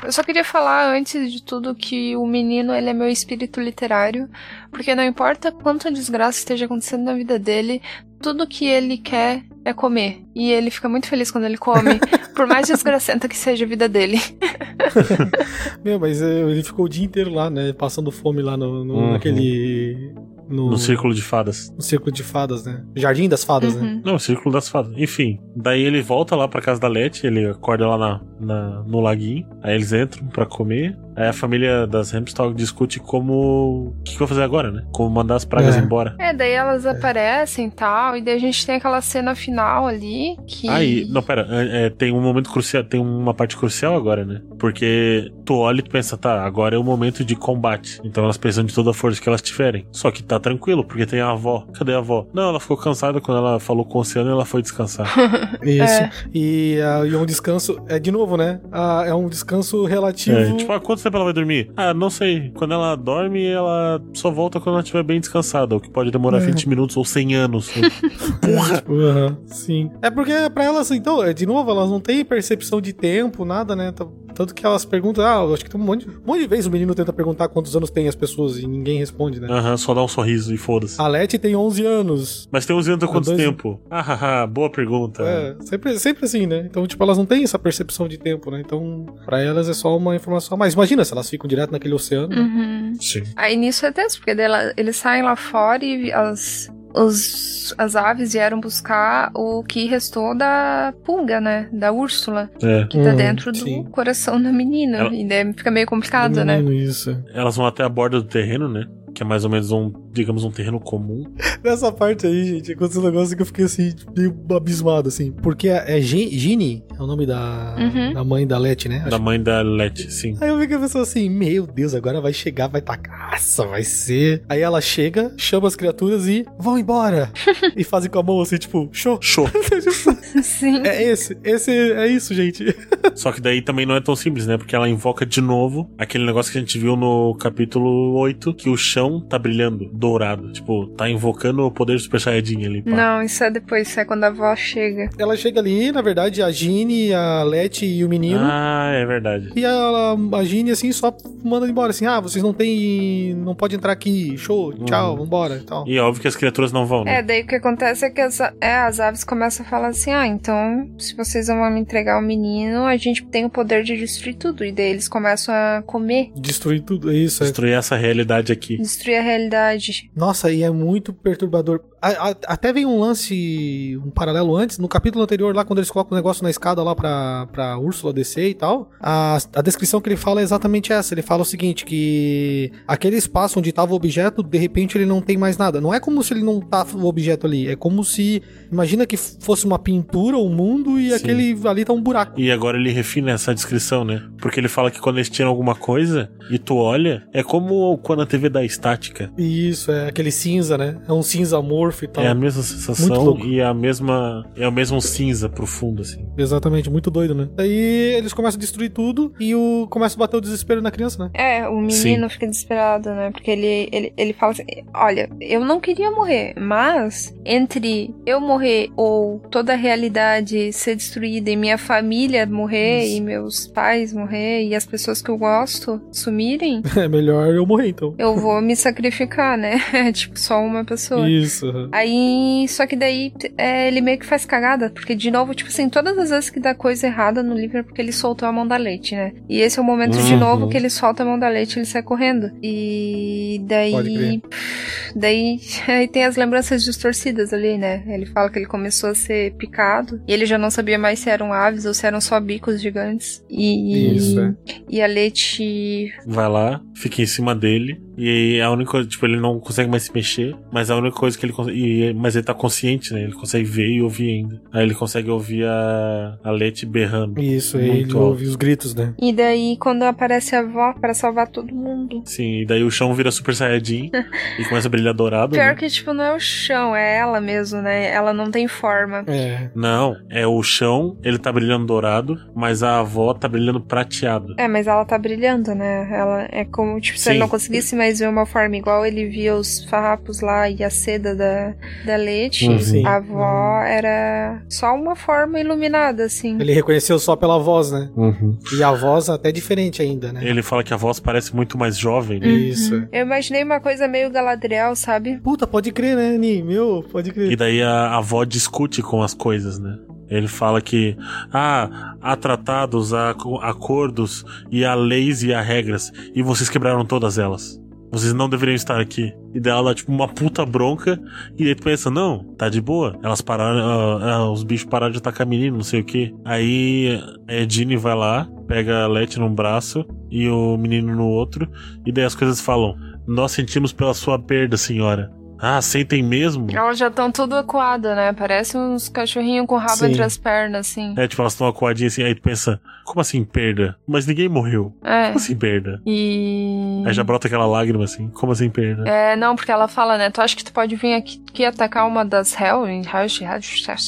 Eu 0.02 0.10
só 0.12 0.22
queria 0.22 0.42
falar 0.44 0.94
antes 0.96 1.30
de 1.30 1.42
tudo 1.42 1.74
que 1.74 2.16
o 2.16 2.26
menino 2.26 2.72
ele 2.74 2.88
é 2.88 2.92
meu 2.94 3.08
espírito 3.08 3.60
literário, 3.60 4.30
porque 4.70 4.94
não 4.94 5.04
importa 5.04 5.52
quanta 5.52 5.92
desgraça 5.92 6.38
esteja 6.38 6.64
acontecendo 6.64 7.04
na 7.04 7.12
vida 7.14 7.38
dele, 7.38 7.82
tudo 8.22 8.46
que 8.46 8.64
ele 8.66 8.98
quer 8.98 9.42
é 9.64 9.72
comer. 9.72 10.22
E 10.34 10.50
ele 10.50 10.70
fica 10.70 10.88
muito 10.88 11.06
feliz 11.08 11.30
quando 11.30 11.44
ele 11.44 11.56
come, 11.58 11.98
por 12.34 12.46
mais 12.46 12.66
desgracenta 12.68 13.28
que 13.28 13.36
seja 13.36 13.64
a 13.64 13.68
vida 13.68 13.88
dele. 13.88 14.18
Meu, 15.84 15.98
mas 15.98 16.20
é, 16.22 16.40
ele 16.42 16.62
ficou 16.62 16.86
o 16.86 16.88
dia 16.88 17.04
inteiro 17.04 17.32
lá, 17.32 17.50
né? 17.50 17.72
Passando 17.72 18.10
fome 18.10 18.42
lá 18.42 18.56
no, 18.56 18.84
no- 18.84 18.94
Uhum. 18.94 19.12
naquele. 19.12 20.12
No, 20.48 20.70
No 20.70 20.78
círculo 20.78 21.14
de 21.14 21.22
fadas. 21.22 21.72
no 21.76 21.80
círculo 21.80 22.10
de 22.10 22.24
fadas, 22.24 22.64
né? 22.64 22.82
Jardim 22.96 23.28
das 23.28 23.44
fadas, 23.44 23.76
né? 23.76 23.82
Uhum. 23.82 24.02
Não, 24.04 24.14
o 24.16 24.18
círculo 24.18 24.52
das 24.52 24.68
fadas. 24.68 24.92
Enfim, 24.96 25.38
daí 25.54 25.80
ele 25.82 26.02
volta 26.02 26.34
lá 26.34 26.48
pra 26.48 26.60
casa 26.60 26.80
da 26.80 26.88
Letty, 26.88 27.24
ele 27.24 27.46
acorda 27.50 27.86
lá 27.86 27.96
na, 27.96 28.20
na- 28.40 28.82
no 28.82 28.98
laguinho, 28.98 29.46
aí 29.62 29.76
eles 29.76 29.92
entram 29.92 30.26
pra 30.26 30.44
comer, 30.44 30.98
aí 31.16 31.28
a 31.28 31.32
família 31.32 31.86
das 31.86 32.12
Hempstall 32.12 32.52
discute 32.54 32.98
como... 33.00 33.94
o 33.98 34.02
que, 34.04 34.12
que 34.12 34.18
vai 34.18 34.28
fazer 34.28 34.42
agora, 34.42 34.70
né? 34.70 34.84
Como 34.92 35.10
mandar 35.10 35.36
as 35.36 35.44
pragas 35.44 35.76
É. 35.76 35.80
embora. 35.80 36.14
É, 36.18 36.32
daí 36.32 36.52
elas 36.52 36.86
aparecem 36.86 37.66
e 37.66 37.70
tal, 37.70 38.16
e 38.16 38.22
daí 38.22 38.34
a 38.34 38.38
gente 38.38 38.64
tem 38.66 38.76
aquela 38.76 39.00
cena 39.00 39.34
final 39.34 39.86
ali 39.86 40.36
que. 40.46 40.68
Aí, 40.68 41.06
não, 41.08 41.22
pera, 41.22 41.46
é, 41.50 41.86
é, 41.86 41.90
tem 41.90 42.12
um 42.12 42.20
momento 42.20 42.50
crucial, 42.50 42.82
tem 42.84 43.00
uma 43.00 43.34
parte 43.34 43.56
crucial 43.56 43.94
agora, 43.94 44.24
né? 44.24 44.40
Porque 44.58 45.32
tu 45.44 45.56
olha 45.56 45.80
e 45.80 45.82
tu 45.82 45.90
pensa, 45.90 46.16
tá, 46.16 46.44
agora 46.44 46.76
é 46.76 46.78
o 46.78 46.84
momento 46.84 47.24
de 47.24 47.34
combate. 47.34 48.00
Então 48.04 48.24
elas 48.24 48.36
precisam 48.36 48.64
de 48.64 48.74
toda 48.74 48.90
a 48.90 48.94
força 48.94 49.20
que 49.20 49.28
elas 49.28 49.42
tiverem. 49.42 49.86
Só 49.90 50.10
que 50.10 50.22
tá 50.22 50.38
tranquilo, 50.38 50.84
porque 50.84 51.06
tem 51.06 51.20
a 51.20 51.30
avó. 51.30 51.66
Cadê 51.72 51.94
a 51.94 51.98
avó? 51.98 52.26
Não, 52.32 52.50
ela 52.50 52.60
ficou 52.60 52.76
cansada 52.76 53.20
quando 53.20 53.38
ela 53.38 53.58
falou 53.60 53.84
com 53.84 53.98
o 53.98 54.00
oceano 54.00 54.30
e 54.30 54.32
ela 54.32 54.44
foi 54.44 54.62
descansar. 54.62 55.08
Isso. 55.62 55.82
É. 55.82 56.10
E, 56.34 56.78
ah, 56.82 57.06
e 57.06 57.14
é 57.14 57.18
um 57.18 57.26
descanso. 57.26 57.80
É 57.88 57.98
de 57.98 58.10
novo, 58.10 58.36
né? 58.36 58.60
Ah, 58.70 59.04
é 59.06 59.14
um 59.14 59.28
descanso 59.28 59.84
relativo. 59.84 60.38
É, 60.38 60.52
tipo, 60.56 60.72
ah, 60.72 60.80
quanto 60.80 60.99
tempo 61.02 61.16
ela 61.16 61.24
vai 61.24 61.32
dormir? 61.34 61.70
Ah, 61.76 61.92
não 61.94 62.10
sei. 62.10 62.50
Quando 62.54 62.74
ela 62.74 62.94
dorme, 62.96 63.44
ela 63.46 64.00
só 64.14 64.30
volta 64.30 64.58
quando 64.60 64.74
ela 64.74 64.82
estiver 64.82 65.02
bem 65.02 65.20
descansada, 65.20 65.74
o 65.76 65.80
que 65.80 65.90
pode 65.90 66.10
demorar 66.10 66.38
É. 66.38 66.40
20 66.46 66.68
minutos 66.68 66.96
ou 66.96 67.04
100 67.04 67.34
anos. 67.34 67.70
Porra! 68.40 68.82
Aham, 68.88 69.38
sim. 69.46 69.90
É 70.02 70.10
porque 70.10 70.32
pra 70.52 70.64
elas, 70.64 70.90
então, 70.90 71.22
é, 71.22 71.32
de 71.32 71.46
novo, 71.46 71.70
elas 71.70 71.90
não 71.90 72.00
têm 72.00 72.24
percepção 72.24 72.80
de 72.80 72.92
tempo, 72.92 73.44
nada, 73.44 73.74
né? 73.76 73.92
Tanto 74.32 74.54
que 74.54 74.64
elas 74.64 74.84
perguntam, 74.84 75.24
ah, 75.26 75.44
eu 75.44 75.52
acho 75.54 75.64
que 75.64 75.70
tem 75.70 75.78
um 75.80 75.84
monte, 75.84 76.08
um 76.08 76.12
monte 76.24 76.40
de 76.42 76.46
vezes 76.46 76.66
o 76.66 76.70
menino 76.70 76.94
tenta 76.94 77.12
perguntar 77.12 77.48
quantos 77.48 77.74
anos 77.76 77.90
tem 77.90 78.08
as 78.08 78.14
pessoas 78.14 78.58
e 78.58 78.66
ninguém 78.66 78.98
responde, 78.98 79.40
né? 79.40 79.48
Aham, 79.50 79.76
só 79.76 79.92
dá 79.92 80.02
um 80.02 80.08
sorriso 80.08 80.54
e 80.54 80.56
foda-se. 80.56 81.00
A 81.00 81.06
Leti 81.08 81.36
tem 81.38 81.54
11 81.56 81.84
anos. 81.84 82.48
Mas 82.50 82.64
tem 82.64 82.74
11 82.74 82.92
anos 82.92 83.04
há 83.04 83.08
quanto 83.08 83.24
dois- 83.26 83.36
tempo? 83.38 83.80
Ah, 83.90 84.00
haha, 84.00 84.46
boa 84.46 84.70
pergunta. 84.70 85.22
É, 85.22 85.56
sempre, 85.64 85.98
sempre 85.98 86.24
assim, 86.24 86.46
né? 86.46 86.64
Então, 86.70 86.86
tipo, 86.86 87.02
elas 87.02 87.18
não 87.18 87.26
têm 87.26 87.42
essa 87.42 87.58
percepção 87.58 88.06
de 88.08 88.16
tempo, 88.18 88.50
né? 88.50 88.62
Então, 88.64 89.04
pra 89.26 89.40
elas 89.42 89.68
é 89.68 89.74
só 89.74 89.94
uma 89.96 90.14
informação. 90.14 90.56
Mas 90.56 90.74
imagina 90.90 91.04
se 91.04 91.12
elas 91.12 91.30
ficam 91.30 91.48
direto 91.48 91.70
naquele 91.70 91.94
oceano. 91.94 92.28
né? 92.28 92.36
Uhum. 92.36 92.94
Sim. 93.00 93.22
Aí 93.36 93.56
nisso 93.56 93.86
é 93.86 93.92
tenso, 93.92 94.18
porque 94.20 94.40
ela- 94.40 94.72
eles 94.76 94.96
saem 94.96 95.22
lá 95.22 95.36
fora 95.36 95.84
e 95.84 96.12
as, 96.12 96.68
os, 96.94 97.74
as 97.78 97.94
aves 97.96 98.32
vieram 98.32 98.60
buscar 98.60 99.30
o 99.34 99.62
que 99.62 99.86
restou 99.86 100.36
da 100.36 100.92
pulga, 101.04 101.40
né? 101.40 101.68
Da 101.72 101.92
Úrsula, 101.92 102.50
É. 102.62 102.84
que 102.86 102.98
tá 103.02 103.10
Uhum, 103.10 103.16
dentro 103.16 103.52
do 103.52 103.58
sim. 103.58 103.84
coração 103.84 104.40
da 104.42 104.52
menina. 104.52 104.98
Ela- 104.98 105.14
E 105.14 105.26
daí 105.26 105.52
fica 105.52 105.70
meio 105.70 105.86
complicado, 105.86 106.32
Do 106.34 106.44
né? 106.44 106.56
menino, 106.60 106.72
Isso. 106.74 107.16
Elas 107.32 107.56
vão 107.56 107.66
até 107.66 107.82
a 107.84 107.88
borda 107.88 108.18
do 108.20 108.26
terreno, 108.26 108.68
né? 108.68 108.86
Que 109.20 109.24
é 109.24 109.26
mais 109.26 109.44
ou 109.44 109.50
menos 109.50 109.70
um, 109.70 109.92
digamos, 110.14 110.44
um 110.44 110.50
terreno 110.50 110.80
comum. 110.80 111.24
Nessa 111.62 111.92
parte 111.92 112.26
aí, 112.26 112.42
gente, 112.54 112.72
aconteceu 112.72 113.02
um 113.02 113.04
negócio 113.04 113.36
que 113.36 113.42
eu 113.42 113.46
fiquei 113.46 113.66
assim, 113.66 113.92
meio 114.16 114.34
abismado, 114.56 115.08
assim. 115.08 115.30
Porque 115.30 115.68
é, 115.68 115.98
é 115.98 116.00
Gi- 116.00 116.30
Ginny, 116.38 116.82
é 116.98 117.02
o 117.02 117.06
nome 117.06 117.26
da, 117.26 117.76
Uhum. 117.78 118.14
da 118.14 118.24
mãe 118.24 118.46
da 118.46 118.56
Leti, 118.56 118.88
né? 118.88 119.00
Da 119.10 119.18
mãe 119.18 119.38
da 119.38 119.60
Let, 119.60 120.10
sim. 120.10 120.38
Aí 120.40 120.48
eu 120.48 120.58
fiquei 120.58 120.78
pensando 120.78 121.02
assim, 121.02 121.28
meu 121.28 121.66
Deus, 121.66 121.94
agora 121.94 122.18
vai 122.18 122.32
chegar, 122.32 122.68
vai 122.68 122.80
tacar, 122.80 123.32
nossa, 123.32 123.66
vai 123.66 123.82
ser. 123.84 124.42
Aí 124.48 124.62
ela 124.62 124.80
chega, 124.80 125.34
chama 125.36 125.68
as 125.68 125.76
criaturas 125.76 126.26
e 126.26 126.46
vão 126.58 126.78
embora. 126.78 127.30
e 127.76 127.84
fazem 127.84 128.10
com 128.10 128.20
a 128.20 128.22
mão 128.22 128.40
assim, 128.40 128.56
tipo, 128.56 128.88
show. 128.90 129.18
Show. 129.20 129.46
Sim. 130.42 130.80
É 130.86 131.02
esse, 131.02 131.36
esse 131.44 131.70
é 131.70 132.06
isso, 132.06 132.32
gente. 132.34 132.74
Só 133.14 133.32
que 133.32 133.40
daí 133.42 133.60
também 133.60 133.84
não 133.84 133.94
é 133.96 134.00
tão 134.00 134.16
simples, 134.16 134.46
né? 134.46 134.56
Porque 134.56 134.74
ela 134.74 134.88
invoca 134.88 135.26
de 135.26 135.42
novo 135.42 135.90
aquele 135.98 136.24
negócio 136.24 136.50
que 136.50 136.56
a 136.56 136.60
gente 136.62 136.78
viu 136.78 136.96
no 136.96 137.34
capítulo 137.34 138.14
8, 138.18 138.54
que 138.54 138.70
o 138.70 138.76
chão 138.78 139.09
tá 139.18 139.38
brilhando, 139.38 139.88
dourado. 139.92 140.52
Tipo, 140.52 140.86
tá 140.88 141.08
invocando 141.08 141.64
o 141.64 141.70
poder 141.70 141.94
do 141.94 141.98
Super 142.00 142.20
Saiyajin 142.20 142.66
ali. 142.66 142.82
pá. 142.82 142.90
Não, 142.90 143.22
isso 143.22 143.42
é 143.42 143.50
depois, 143.50 143.88
isso 143.88 143.98
é 143.98 144.04
quando 144.04 144.24
a 144.24 144.26
avó 144.26 144.54
chega. 144.54 145.08
Ela 145.18 145.36
chega 145.36 145.58
ali, 145.58 145.90
na 145.90 146.02
verdade, 146.02 146.42
a 146.42 146.50
Ginny, 146.50 147.12
a 147.14 147.42
Leti 147.42 147.86
e 147.86 148.04
o 148.04 148.08
menino. 148.08 148.40
Ah, 148.42 148.90
é 148.94 149.06
verdade. 149.06 149.50
E 149.56 149.64
a, 149.64 150.14
a 150.34 150.44
Ginny, 150.44 150.70
assim, 150.70 150.92
só 150.92 151.16
manda 151.42 151.66
embora, 151.66 151.90
assim, 151.90 152.04
ah, 152.06 152.20
vocês 152.20 152.42
não 152.44 152.52
tem. 152.52 153.34
não 153.34 153.54
pode 153.54 153.74
entrar 153.76 153.92
aqui, 153.92 154.36
show, 154.36 154.72
tchau, 154.84 155.12
Uhum. 155.12 155.16
vambora 155.20 155.56
e 155.56 155.60
tal. 155.60 155.88
E 155.88 155.96
é 155.96 156.02
óbvio 156.02 156.20
que 156.20 156.28
as 156.28 156.36
criaturas 156.36 156.72
não 156.72 156.84
vão, 156.84 157.04
né? 157.04 157.18
É, 157.18 157.22
daí 157.22 157.42
o 157.42 157.46
que 157.46 157.54
acontece 157.54 158.04
é 158.04 158.10
que 158.10 158.20
as, 158.20 158.38
é, 158.60 158.74
as 158.76 159.00
aves 159.00 159.24
começam 159.24 159.64
a 159.64 159.68
falar 159.68 159.88
assim: 159.88 160.10
ah, 160.12 160.26
então, 160.26 160.88
se 160.98 161.16
vocês 161.16 161.48
não 161.48 161.58
vão 161.58 161.70
me 161.70 161.80
entregar 161.80 162.18
o 162.18 162.22
menino, 162.22 162.84
a 162.84 162.96
gente 162.96 163.24
tem 163.24 163.44
o 163.44 163.50
poder 163.50 163.82
de 163.82 163.96
destruir 163.96 164.34
tudo. 164.34 164.64
E 164.64 164.72
daí 164.72 164.90
eles 164.90 165.08
começam 165.08 165.54
a 165.54 165.82
comer, 165.86 166.30
Destruir 166.36 166.82
tudo, 166.82 167.10
é 167.10 167.14
isso, 167.14 167.42
é. 167.42 167.46
Destruir 167.46 167.72
essa 167.72 167.96
realidade 167.96 168.52
aqui. 168.52 168.76
destruir 168.76 168.99
a 169.14 169.22
realidade. 169.22 170.10
Nossa, 170.14 170.50
e 170.52 170.62
é 170.62 170.70
muito 170.70 171.12
perturbador. 171.12 171.80
A- 172.02 172.30
a- 172.30 172.36
até 172.46 172.72
vem 172.72 172.86
um 172.86 172.98
lance, 172.98 173.98
um 174.04 174.10
paralelo 174.10 174.56
antes, 174.56 174.78
no 174.78 174.88
capítulo 174.88 175.22
anterior, 175.22 175.54
lá 175.54 175.64
quando 175.64 175.78
eles 175.80 175.90
colocam 175.90 176.12
o 176.12 176.16
negócio 176.16 176.42
na 176.42 176.50
escada 176.50 176.82
lá 176.82 176.94
pra, 176.94 177.46
pra 177.52 177.78
Úrsula 177.78 178.12
descer 178.12 178.48
e 178.48 178.54
tal. 178.54 178.90
A, 179.00 179.38
a 179.54 179.62
descrição 179.62 180.00
que 180.00 180.08
ele 180.08 180.16
fala 180.16 180.40
é 180.40 180.42
exatamente 180.44 180.92
essa. 180.92 181.12
Ele 181.14 181.22
fala 181.22 181.42
o 181.42 181.44
seguinte: 181.44 181.84
que 181.84 182.72
aquele 182.88 183.16
espaço 183.16 183.58
onde 183.58 183.70
tava 183.72 183.92
o 183.92 183.96
objeto, 183.96 184.42
de 184.42 184.58
repente 184.58 184.96
ele 184.96 185.06
não 185.06 185.20
tem 185.20 185.36
mais 185.36 185.56
nada. 185.58 185.80
Não 185.80 185.92
é 185.92 186.00
como 186.00 186.22
se 186.22 186.32
ele 186.32 186.42
não 186.42 186.60
tava 186.60 186.96
o 186.96 187.06
objeto 187.06 187.46
ali. 187.46 187.68
É 187.68 187.76
como 187.76 188.02
se. 188.02 188.42
Imagina 188.72 189.04
que 189.06 189.16
fosse 189.16 189.66
uma 189.66 189.78
pintura, 189.78 190.36
um 190.38 190.48
mundo, 190.48 190.98
e 190.98 191.10
Sim. 191.10 191.14
aquele 191.16 191.58
ali 191.68 191.84
tá 191.84 191.92
um 191.92 192.00
buraco. 192.00 192.40
E 192.40 192.50
agora 192.50 192.78
ele 192.78 192.90
refina 192.90 193.32
essa 193.32 193.54
descrição, 193.54 194.04
né? 194.04 194.22
Porque 194.38 194.58
ele 194.58 194.68
fala 194.68 194.90
que 194.90 195.00
quando 195.00 195.16
eles 195.16 195.28
tiram 195.28 195.50
alguma 195.50 195.74
coisa 195.74 196.30
e 196.50 196.58
tu 196.58 196.76
olha, 196.76 197.26
é 197.32 197.42
como 197.42 197.98
quando 197.98 198.22
a 198.22 198.26
TV 198.26 198.48
dá 198.48 198.64
estática. 198.90 199.32
Isso, 199.36 199.90
é 199.90 200.08
aquele 200.08 200.30
cinza, 200.30 200.76
né? 200.76 200.96
É 201.08 201.12
um 201.12 201.22
cinza 201.22 201.58
amorfo 201.58 202.04
e 202.04 202.08
tal. 202.08 202.24
É 202.24 202.28
a 202.28 202.34
mesma 202.34 202.62
sensação 202.62 203.38
e 203.44 203.60
a 203.60 203.72
mesma. 203.72 204.44
É 204.56 204.66
o 204.66 204.72
mesmo 204.72 205.00
cinza 205.00 205.48
profundo, 205.48 206.02
assim. 206.02 206.24
Exatamente, 206.36 206.90
muito 206.90 207.10
doido, 207.10 207.34
né? 207.34 207.48
Daí 207.54 207.70
eles 208.16 208.32
começam 208.32 208.58
a 208.58 208.60
destruir 208.60 208.90
tudo 208.90 209.32
e 209.38 209.54
o 209.54 209.86
começa 209.90 210.16
a 210.16 210.18
bater 210.18 210.36
o 210.36 210.40
desespero 210.40 210.82
na 210.82 210.90
criança, 210.90 211.24
né? 211.24 211.30
É, 211.34 211.68
o 211.68 211.80
menino 211.80 212.28
fica 212.28 212.46
desesperado, 212.46 213.10
né? 213.10 213.30
Porque 213.30 213.50
ele, 213.50 213.88
ele, 213.92 214.12
ele 214.16 214.32
fala 214.32 214.52
assim: 214.52 214.64
olha, 214.94 215.28
eu 215.40 215.64
não 215.64 215.80
queria 215.80 216.10
morrer, 216.10 216.54
mas 216.58 217.34
entre 217.44 218.14
eu 218.26 218.40
morrer 218.40 218.90
ou 218.96 219.40
toda 219.50 219.72
a 219.72 219.76
realidade 219.76 220.72
ser 220.72 220.96
destruída 220.96 221.50
e 221.50 221.56
minha 221.56 221.78
família 221.78 222.46
morrer 222.46 223.04
Isso. 223.04 223.16
e 223.16 223.20
meus 223.20 223.66
pais 223.66 224.12
morrer 224.12 224.64
e 224.64 224.74
as 224.74 224.86
pessoas 224.86 225.22
que 225.22 225.30
eu 225.30 225.38
gosto 225.38 226.00
sumirem, 226.12 226.82
É 226.96 227.08
melhor 227.08 227.54
eu 227.54 227.66
morrer 227.66 227.88
então. 227.88 228.14
eu 228.18 228.36
vou 228.36 228.60
me 228.60 228.74
sacrificar, 228.80 229.56
né? 229.58 229.78
tipo, 230.12 230.38
só 230.38 230.60
uma 230.62 230.84
pessoa. 230.84 231.28
Isso. 231.28 231.88
Aí, 231.92 232.66
só 232.68 232.86
que 232.86 232.96
daí 232.96 233.32
é, 233.56 233.88
ele 233.88 234.00
meio 234.00 234.18
que 234.18 234.26
faz 234.26 234.44
cagada, 234.44 234.90
porque 234.90 235.14
de 235.14 235.30
novo, 235.30 235.54
tipo 235.54 235.70
assim, 235.70 235.88
todas 235.88 236.16
as 236.18 236.30
vezes 236.30 236.50
que 236.50 236.60
dá 236.60 236.74
coisa 236.74 237.06
errada 237.06 237.42
no 237.42 237.54
livro 237.54 237.78
é 237.78 237.82
porque 237.82 238.00
ele 238.00 238.12
soltou 238.12 238.48
a 238.48 238.52
mão 238.52 238.66
da 238.66 238.76
leite, 238.76 239.14
né? 239.14 239.32
E 239.48 239.60
esse 239.60 239.78
é 239.78 239.82
o 239.82 239.84
momento 239.84 240.18
de 240.18 240.32
Uhum. 240.34 240.38
novo 240.40 240.68
que 240.68 240.76
ele 240.76 240.90
solta 240.90 241.22
a 241.22 241.26
mão 241.26 241.38
da 241.38 241.48
leite 241.48 241.74
e 241.76 241.78
ele 241.80 241.86
sai 241.86 242.02
correndo. 242.02 242.50
E 242.62 243.56
Pode 243.58 243.68
daí. 243.68 244.40
crer. 244.40 244.40
Daí 245.16 245.58
aí 245.88 246.06
tem 246.06 246.24
as 246.24 246.36
lembranças 246.36 246.84
distorcidas 246.84 247.52
ali, 247.52 247.76
né? 247.76 248.04
Ele 248.06 248.26
fala 248.26 248.48
que 248.48 248.58
ele 248.60 248.66
começou 248.66 249.10
a 249.10 249.14
ser 249.14 249.52
picado 249.54 250.22
e 250.26 250.32
ele 250.32 250.46
já 250.46 250.56
não 250.56 250.70
sabia 250.70 250.98
mais 250.98 251.18
se 251.18 251.28
eram 251.28 251.52
aves 251.52 251.84
ou 251.84 251.92
se 251.92 252.06
eram 252.06 252.20
só 252.20 252.38
bicos 252.38 252.80
gigantes. 252.80 253.44
E, 253.50 254.14
Isso, 254.16 254.40
é. 254.40 254.54
e 254.88 255.02
a 255.02 255.06
leite. 255.06 256.12
Vai 256.26 256.48
lá, 256.48 256.80
fica 256.94 257.22
em 257.22 257.26
cima 257.26 257.54
dele. 257.56 258.00
E 258.16 258.60
a 258.60 258.70
única 258.70 258.90
coisa, 258.90 259.08
tipo, 259.08 259.26
ele 259.26 259.38
não 259.38 259.58
consegue 259.60 259.90
mais 259.90 260.04
se 260.04 260.14
mexer. 260.14 260.56
Mas 260.70 260.90
a 260.90 260.96
única 260.96 261.16
coisa 261.16 261.38
que 261.38 261.44
ele 261.44 261.52
consegue. 261.52 262.14
Mas 262.14 262.36
ele 262.36 262.44
tá 262.44 262.54
consciente, 262.54 263.12
né? 263.12 263.22
Ele 263.22 263.32
consegue 263.32 263.64
ver 263.64 263.88
e 263.88 264.02
ouvir 264.02 264.30
ainda. 264.30 264.60
Aí 264.72 264.82
ele 264.84 264.94
consegue 264.94 265.30
ouvir 265.30 265.64
a, 265.64 266.38
a 266.42 266.50
Leti 266.50 266.86
berrando. 266.86 267.40
Isso, 267.40 267.76
aí 267.76 267.86
Muito 267.86 268.10
ele 268.10 268.12
alto. 268.12 268.18
ouve 268.18 268.46
os 268.46 268.56
gritos, 268.56 268.94
né? 268.94 269.14
E 269.20 269.32
daí, 269.32 269.76
quando 269.78 270.02
aparece 270.02 270.54
a 270.54 270.60
avó 270.60 270.92
para 270.92 271.14
salvar 271.14 271.48
todo 271.48 271.74
mundo. 271.74 272.22
Sim, 272.24 272.60
e 272.60 272.66
daí 272.66 272.82
o 272.82 272.90
chão 272.90 273.12
vira 273.14 273.30
Super 273.30 273.54
Saiyajin 273.54 274.10
e 274.58 274.64
começa 274.64 274.88
a 274.88 274.90
brilhar 274.90 275.14
dourado. 275.14 275.52
Pior 275.52 275.70
né? 275.70 275.74
que, 275.74 275.88
tipo, 275.88 276.12
não 276.12 276.24
é 276.24 276.34
o 276.34 276.40
chão, 276.40 276.94
é 276.94 277.18
ela 277.18 277.40
mesmo, 277.40 277.80
né? 277.80 278.10
Ela 278.12 278.32
não 278.32 278.50
tem 278.50 278.68
forma. 278.68 279.24
É. 279.26 279.70
Não, 279.74 280.16
é 280.28 280.46
o 280.46 280.62
chão, 280.62 281.16
ele 281.22 281.38
tá 281.38 281.52
brilhando 281.52 281.86
dourado, 281.86 282.38
mas 282.54 282.82
a 282.82 283.00
avó 283.00 283.32
tá 283.34 283.48
brilhando 283.48 283.80
prateado. 283.80 284.54
É, 284.58 284.68
mas 284.68 284.86
ela 284.86 285.04
tá 285.04 285.18
brilhando, 285.18 285.74
né? 285.74 286.08
Ela 286.12 286.48
é 286.50 286.64
como, 286.64 287.00
tipo, 287.00 287.18
se 287.18 287.28
ele 287.28 287.36
Sim. 287.36 287.40
não 287.40 287.48
conseguisse 287.48 287.96
mais 288.00 288.18
ver 288.18 288.28
uma 288.30 288.46
forma 288.46 288.76
igual, 288.76 289.04
ele 289.04 289.26
via 289.28 289.54
os 289.54 289.84
farrapos 289.84 290.40
lá 290.40 290.70
e 290.70 290.82
a 290.82 290.88
seda 290.88 291.34
da, 291.36 291.74
da 292.06 292.16
leite. 292.16 292.66
Uhum. 292.66 292.78
Sim. 292.78 293.04
A 293.06 293.16
avó 293.16 293.82
era 293.82 294.62
só 294.70 294.94
uma 294.94 295.14
forma 295.14 295.60
iluminada, 295.60 296.24
assim. 296.24 296.56
Ele 296.58 296.72
reconheceu 296.72 297.18
só 297.18 297.36
pela 297.36 297.58
voz, 297.58 297.92
né? 297.92 298.08
Uhum. 298.16 298.56
E 298.76 298.82
a 298.82 298.90
voz 298.90 299.28
até 299.28 299.52
diferente 299.52 300.00
ainda, 300.00 300.32
né? 300.32 300.40
Ele 300.42 300.62
fala 300.62 300.82
que 300.82 300.94
a 300.94 300.96
voz 300.96 301.20
parece 301.20 301.54
muito 301.54 301.76
mais 301.76 301.98
jovem, 301.98 302.40
né? 302.40 302.48
Isso. 302.48 302.94
Uhum. 302.94 303.08
Eu 303.12 303.20
imaginei 303.26 303.62
uma 303.62 303.80
coisa 303.80 304.08
meio 304.08 304.30
Galadriel, 304.30 304.96
sabe? 304.96 305.38
Puta, 305.40 305.66
pode 305.66 305.92
crer, 305.92 306.16
né, 306.16 306.38
Ni? 306.38 306.62
Meu, 306.62 307.04
pode 307.12 307.28
E 307.28 307.32
crer. 307.34 307.56
daí 307.56 307.82
a, 307.82 307.90
a 307.90 308.16
avó 308.16 308.44
discute 308.44 309.02
com 309.02 309.22
as 309.22 309.34
coisas, 309.34 309.78
né? 309.78 309.98
Ele 310.30 310.46
fala 310.46 310.80
que, 310.80 311.16
ah, 311.52 312.14
há 312.22 312.36
tratados, 312.36 313.12
há 313.12 313.34
co- 313.34 313.58
acordos, 313.58 314.44
e 314.70 314.84
há 314.84 314.94
leis 314.94 315.42
e 315.42 315.52
há 315.52 315.60
regras, 315.60 316.12
e 316.32 316.40
vocês 316.40 316.70
quebraram 316.70 317.04
todas 317.04 317.36
elas. 317.36 317.80
Vocês 318.10 318.32
não 318.32 318.48
deveriam 318.48 318.74
estar 318.74 319.00
aqui. 319.00 319.32
E 319.54 319.60
daí 319.60 319.72
ela 319.72 319.90
dá, 319.90 319.94
tipo, 319.94 320.10
uma 320.10 320.28
puta 320.28 320.66
bronca, 320.66 321.20
e 321.56 321.64
daí 321.64 321.74
tu 321.74 321.82
pensa, 321.82 322.10
não, 322.10 322.44
tá 322.56 322.68
de 322.68 322.80
boa. 322.80 323.18
Elas 323.22 323.40
pararam, 323.40 323.78
ah, 323.78 324.34
ah, 324.34 324.50
os 324.50 324.64
bichos 324.64 324.88
pararam 324.88 325.12
de 325.12 325.18
atacar 325.18 325.46
menino, 325.46 325.76
não 325.76 325.84
sei 325.84 326.00
o 326.00 326.04
que. 326.04 326.34
Aí 326.44 327.20
a 327.48 327.68
Jeanne 327.68 327.96
vai 327.96 328.14
lá, 328.14 328.48
pega 328.66 329.04
a 329.04 329.06
Letty 329.06 329.38
num 329.38 329.54
braço 329.54 330.04
e 330.30 330.48
o 330.48 330.76
menino 330.76 331.14
no 331.14 331.26
outro, 331.26 331.68
e 332.04 332.12
daí 332.12 332.24
as 332.24 332.34
coisas 332.34 332.60
falam, 332.60 332.96
nós 333.26 333.52
sentimos 333.52 333.92
pela 333.92 334.14
sua 334.14 334.38
perda, 334.38 334.76
senhora. 334.76 335.30
Ah, 335.60 335.80
sentem 335.82 336.22
mesmo? 336.22 336.66
Elas 336.70 336.98
já 336.98 337.08
estão 337.08 337.30
tudo 337.30 337.54
acuadas, 337.54 338.16
né? 338.16 338.32
Parece 338.32 338.76
uns 338.76 339.08
cachorrinhos 339.08 339.66
com 339.66 339.76
rabo 339.76 339.96
Sim. 339.96 340.06
entre 340.06 340.22
as 340.22 340.36
pernas, 340.36 340.88
assim. 340.88 341.14
É, 341.16 341.28
tipo, 341.28 341.42
elas 341.42 341.52
estão 341.52 341.66
acuadinhas 341.66 342.14
assim, 342.14 342.22
aí 342.22 342.34
tu 342.34 342.42
pensa, 342.42 342.80
como 343.04 343.20
assim 343.20 343.44
perda? 343.44 343.96
Mas 344.06 344.26
ninguém 344.26 344.48
morreu. 344.48 344.94
É. 345.02 345.26
Como 345.26 345.36
assim 345.36 345.56
perda? 345.56 346.00
E. 346.06 347.02
Aí 347.06 347.12
já 347.12 347.22
brota 347.22 347.46
aquela 347.46 347.66
lágrima 347.66 348.04
assim, 348.04 348.28
como 348.28 348.52
assim 348.52 348.70
perda? 348.70 349.08
É, 349.08 349.36
não, 349.36 349.54
porque 349.54 349.70
ela 349.70 349.88
fala, 349.88 350.16
né? 350.16 350.30
Tu 350.30 350.40
acha 350.40 350.56
que 350.56 350.64
tu 350.64 350.72
pode 350.72 350.96
vir 350.96 351.14
aqui 351.14 351.40
ia 351.62 351.68
atacar 351.68 352.06
uma 352.06 352.24
das 352.24 352.58
Hell, 352.58 352.88
em 352.88 353.02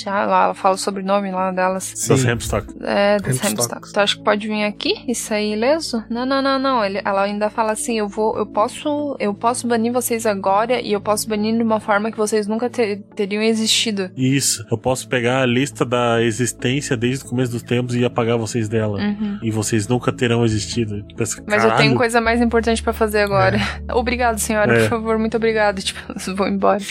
lá, 0.06 0.44
ela 0.44 0.54
fala 0.54 0.74
o 0.74 0.78
sobrenome 0.78 1.30
lá 1.30 1.50
delas. 1.50 1.92
Sim. 1.94 2.08
Das 2.08 2.24
Hempstock. 2.24 2.74
É, 2.82 3.18
das 3.18 3.44
Hempstock. 3.44 3.92
Tu 3.92 4.00
acha 4.00 4.16
que 4.16 4.22
pode 4.22 4.46
vir 4.46 4.64
aqui 4.64 5.04
e 5.06 5.14
sair 5.14 5.52
ileso? 5.52 6.02
Não, 6.08 6.24
não, 6.24 6.40
não, 6.40 6.58
não. 6.58 6.84
Ele, 6.84 7.00
ela 7.04 7.22
ainda 7.22 7.50
fala 7.50 7.72
assim, 7.72 7.98
eu 7.98 8.08
vou, 8.08 8.36
eu 8.38 8.46
posso, 8.46 9.16
eu 9.18 9.34
posso 9.34 9.66
banir 9.66 9.92
vocês 9.92 10.26
agora 10.26 10.80
e 10.80 10.92
eu 10.92 11.00
posso 11.00 11.28
banir 11.28 11.41
de 11.42 11.62
uma 11.62 11.80
forma 11.80 12.10
que 12.10 12.16
vocês 12.16 12.46
nunca 12.46 12.68
ter, 12.70 13.02
teriam 13.16 13.42
existido. 13.42 14.10
Isso. 14.16 14.64
Eu 14.70 14.78
posso 14.78 15.08
pegar 15.08 15.42
a 15.42 15.46
lista 15.46 15.84
da 15.84 16.22
existência 16.22 16.96
desde 16.96 17.24
o 17.24 17.28
começo 17.28 17.52
dos 17.52 17.62
tempos 17.62 17.94
e 17.96 18.04
apagar 18.04 18.38
vocês 18.38 18.68
dela. 18.68 18.98
Uhum. 19.00 19.38
E 19.42 19.50
vocês 19.50 19.88
nunca 19.88 20.12
terão 20.12 20.44
existido. 20.44 21.04
Mas 21.46 21.64
eu 21.64 21.74
tenho 21.76 21.96
coisa 21.96 22.20
mais 22.20 22.40
importante 22.40 22.82
para 22.82 22.92
fazer 22.92 23.20
agora. 23.20 23.56
É. 23.88 23.92
Obrigado, 23.94 24.38
senhora, 24.38 24.74
é. 24.74 24.80
por 24.82 24.90
favor, 24.90 25.18
muito 25.18 25.36
obrigado. 25.36 25.82
Tipo, 25.92 26.00
vou 26.36 26.46
embora. 26.46 26.82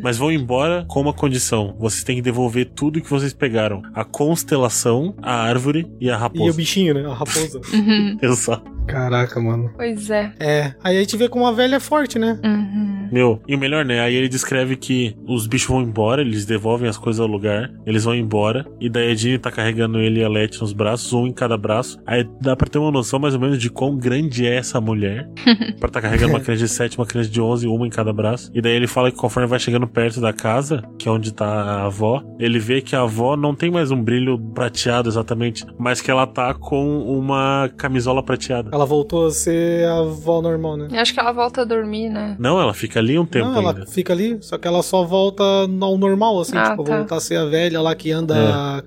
Mas 0.00 0.16
vão 0.16 0.32
embora 0.32 0.84
com 0.88 1.00
uma 1.00 1.12
condição. 1.12 1.76
Vocês 1.78 2.02
têm 2.02 2.16
que 2.16 2.22
devolver 2.22 2.70
tudo 2.74 3.00
que 3.00 3.10
vocês 3.10 3.32
pegaram. 3.32 3.82
A 3.94 4.04
constelação, 4.04 5.14
a 5.22 5.34
árvore 5.34 5.90
e 6.00 6.10
a 6.10 6.16
raposa. 6.16 6.44
E 6.44 6.50
o 6.50 6.54
bichinho, 6.54 6.94
né? 6.94 7.06
A 7.06 7.14
raposa. 7.14 7.60
uhum. 7.72 8.18
Exato. 8.22 8.70
Caraca, 8.86 9.40
mano. 9.40 9.70
Pois 9.76 10.10
é. 10.10 10.32
É. 10.38 10.74
Aí 10.82 10.96
a 10.96 11.00
gente 11.00 11.16
vê 11.16 11.28
como 11.28 11.46
a 11.46 11.52
velha 11.52 11.76
é 11.76 11.80
forte, 11.80 12.18
né? 12.18 12.38
Uhum. 12.44 13.08
Meu, 13.12 13.42
e 13.46 13.54
o 13.54 13.58
melhor, 13.58 13.84
né? 13.84 14.00
Aí 14.00 14.14
ele 14.14 14.28
descreve 14.28 14.76
que 14.76 15.14
os 15.26 15.46
bichos 15.46 15.68
vão 15.68 15.82
embora, 15.82 16.22
eles 16.22 16.46
devolvem 16.46 16.88
as 16.88 16.96
coisas 16.96 17.20
ao 17.20 17.26
lugar, 17.26 17.70
eles 17.84 18.04
vão 18.04 18.14
embora, 18.14 18.66
e 18.80 18.88
daí 18.88 19.12
a 19.12 19.14
Jeannie 19.14 19.38
tá 19.38 19.50
carregando 19.50 19.98
ele 19.98 20.20
e 20.20 20.24
a 20.24 20.28
Letty 20.28 20.60
nos 20.60 20.72
braços, 20.72 21.12
um 21.12 21.26
em 21.26 21.32
cada 21.32 21.56
braço. 21.58 22.00
Aí 22.06 22.26
dá 22.40 22.56
pra 22.56 22.68
ter 22.68 22.78
uma 22.78 22.90
noção 22.90 23.18
mais 23.18 23.34
ou 23.34 23.40
menos 23.40 23.58
de 23.58 23.68
quão 23.68 23.96
grande 23.96 24.46
é 24.46 24.56
essa 24.56 24.80
mulher. 24.80 25.28
pra 25.78 25.90
tá 25.90 26.00
carregando 26.00 26.32
uma 26.32 26.40
criança 26.40 26.64
de 26.64 26.68
7, 26.68 26.98
uma 26.98 27.06
criança 27.06 27.28
de 27.28 27.40
11, 27.40 27.66
uma 27.66 27.86
em 27.86 27.90
cada 27.90 28.12
braço. 28.12 28.50
E 28.54 28.62
daí 28.62 28.72
ele 28.72 28.86
fala 28.86 29.10
que 29.10 29.16
conforme 29.16 29.46
vai 29.46 29.58
chegando 29.58 29.86
perto 29.86 30.20
da 30.20 30.32
casa, 30.32 30.82
que 30.98 31.06
é 31.06 31.10
onde 31.10 31.32
tá 31.32 31.46
a 31.46 31.84
avó, 31.84 32.22
ele 32.38 32.58
vê 32.58 32.80
que 32.80 32.96
a 32.96 33.02
avó 33.02 33.36
não 33.36 33.54
tem 33.54 33.70
mais 33.70 33.90
um 33.90 34.02
brilho 34.02 34.38
prateado 34.38 35.08
exatamente, 35.08 35.66
mas 35.78 36.00
que 36.00 36.10
ela 36.10 36.26
tá 36.26 36.54
com 36.54 37.00
uma 37.00 37.70
camisola 37.76 38.22
prateada. 38.22 38.70
Ela 38.72 38.86
voltou 38.86 39.26
a 39.26 39.30
ser 39.30 39.86
a 39.86 39.98
avó 39.98 40.40
normal, 40.40 40.78
né? 40.78 40.88
Eu 40.90 40.98
acho 40.98 41.12
que 41.12 41.20
ela 41.20 41.30
volta 41.30 41.60
a 41.60 41.64
dormir, 41.64 42.08
né? 42.08 42.34
Não, 42.38 42.58
ela 42.58 42.72
fica 42.72 43.00
ali 43.00 43.18
um 43.18 43.26
tempo 43.26 43.48
não, 43.48 43.58
ainda. 43.58 43.80
ela 43.80 43.86
fica 43.86 44.14
ali, 44.14 44.38
só 44.40 44.56
que 44.56 44.66
ela 44.66 44.82
só 44.82 45.04
volta 45.04 45.44
ao 45.44 45.98
normal, 45.98 46.40
assim, 46.40 46.56
ah, 46.56 46.70
tipo, 46.70 46.82
tá. 46.82 46.96
voltar 46.96 47.16
a 47.16 47.20
ser 47.20 47.36
a 47.36 47.44
velha 47.44 47.82
lá 47.82 47.94
que 47.94 48.10
anda 48.10 48.82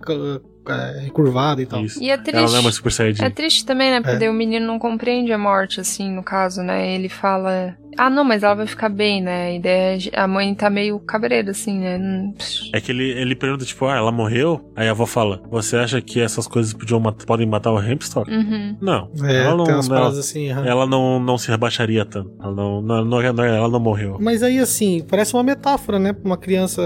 é. 0.68 1.10
curvada 1.12 1.62
e 1.62 1.68
tal. 1.68 1.86
Isso. 1.86 2.02
E 2.02 2.10
é 2.10 2.18
triste. 2.18 2.36
Ela 2.36 2.50
não 2.50 2.58
é 2.58 2.60
uma 2.62 2.72
super 2.72 2.92
saiyajin. 2.92 3.24
É 3.24 3.30
triste 3.30 3.64
também, 3.64 3.92
né? 3.92 4.02
Porque 4.02 4.26
é. 4.26 4.30
o 4.30 4.34
menino 4.34 4.66
não 4.66 4.80
compreende 4.80 5.32
a 5.32 5.38
morte, 5.38 5.80
assim, 5.80 6.12
no 6.12 6.24
caso, 6.24 6.64
né? 6.64 6.96
Ele 6.96 7.08
fala. 7.08 7.78
Ah, 7.98 8.10
não, 8.10 8.24
mas 8.24 8.44
ela 8.44 8.56
vai 8.56 8.68
ficar 8.68 8.90
bem, 8.90 9.22
né? 9.22 9.48
A 9.48 9.52
ideia 9.52 9.98
é... 10.12 10.20
A 10.20 10.28
mãe 10.28 10.54
tá 10.54 10.70
meio 10.70 11.00
cabreira, 11.00 11.52
assim, 11.52 11.80
né? 11.80 12.34
É 12.74 12.82
que 12.82 12.92
ele, 12.92 13.10
ele 13.12 13.36
pergunta, 13.36 13.66
tipo, 13.66 13.86
ah, 13.86 13.98
ela 13.98 14.12
morreu? 14.12 14.72
Aí 14.76 14.88
a 14.88 14.92
avó 14.92 15.06
fala, 15.06 15.42
você 15.50 15.78
acha 15.78 16.02
que 16.02 16.20
essas 16.20 16.48
coisas 16.48 16.74
podiam 16.74 17.00
mat 17.00 17.24
podem 17.26 17.46
matar 17.46 17.72
o 17.72 17.82
Hempstock? 17.82 18.30
Uhum. 18.30 18.78
Não. 18.82 19.10
É, 19.24 19.44
ela 19.44 19.56
não, 19.56 19.66
ela, 19.68 20.08
assim, 20.10 20.52
uhum. 20.52 20.66
ela 20.66 20.86
não, 20.86 21.20
não 21.20 21.38
se 21.38 21.50
rebaixaria 21.50 22.06
tanto. 22.06 22.32
Ela 22.42 22.54
não, 22.54 22.82
não, 22.82 23.06
não, 23.06 23.22
ela 23.22 23.70
não 23.70 23.80
morreu. 23.80 24.18
Mas 24.20 24.44
aí, 24.44 24.60
assim, 24.60 25.06
parece 25.10 25.34
uma 25.34 25.44
metáfora, 25.44 26.00
né? 26.00 26.14
Pra 26.14 26.26
uma 26.26 26.38
criança 26.38 26.82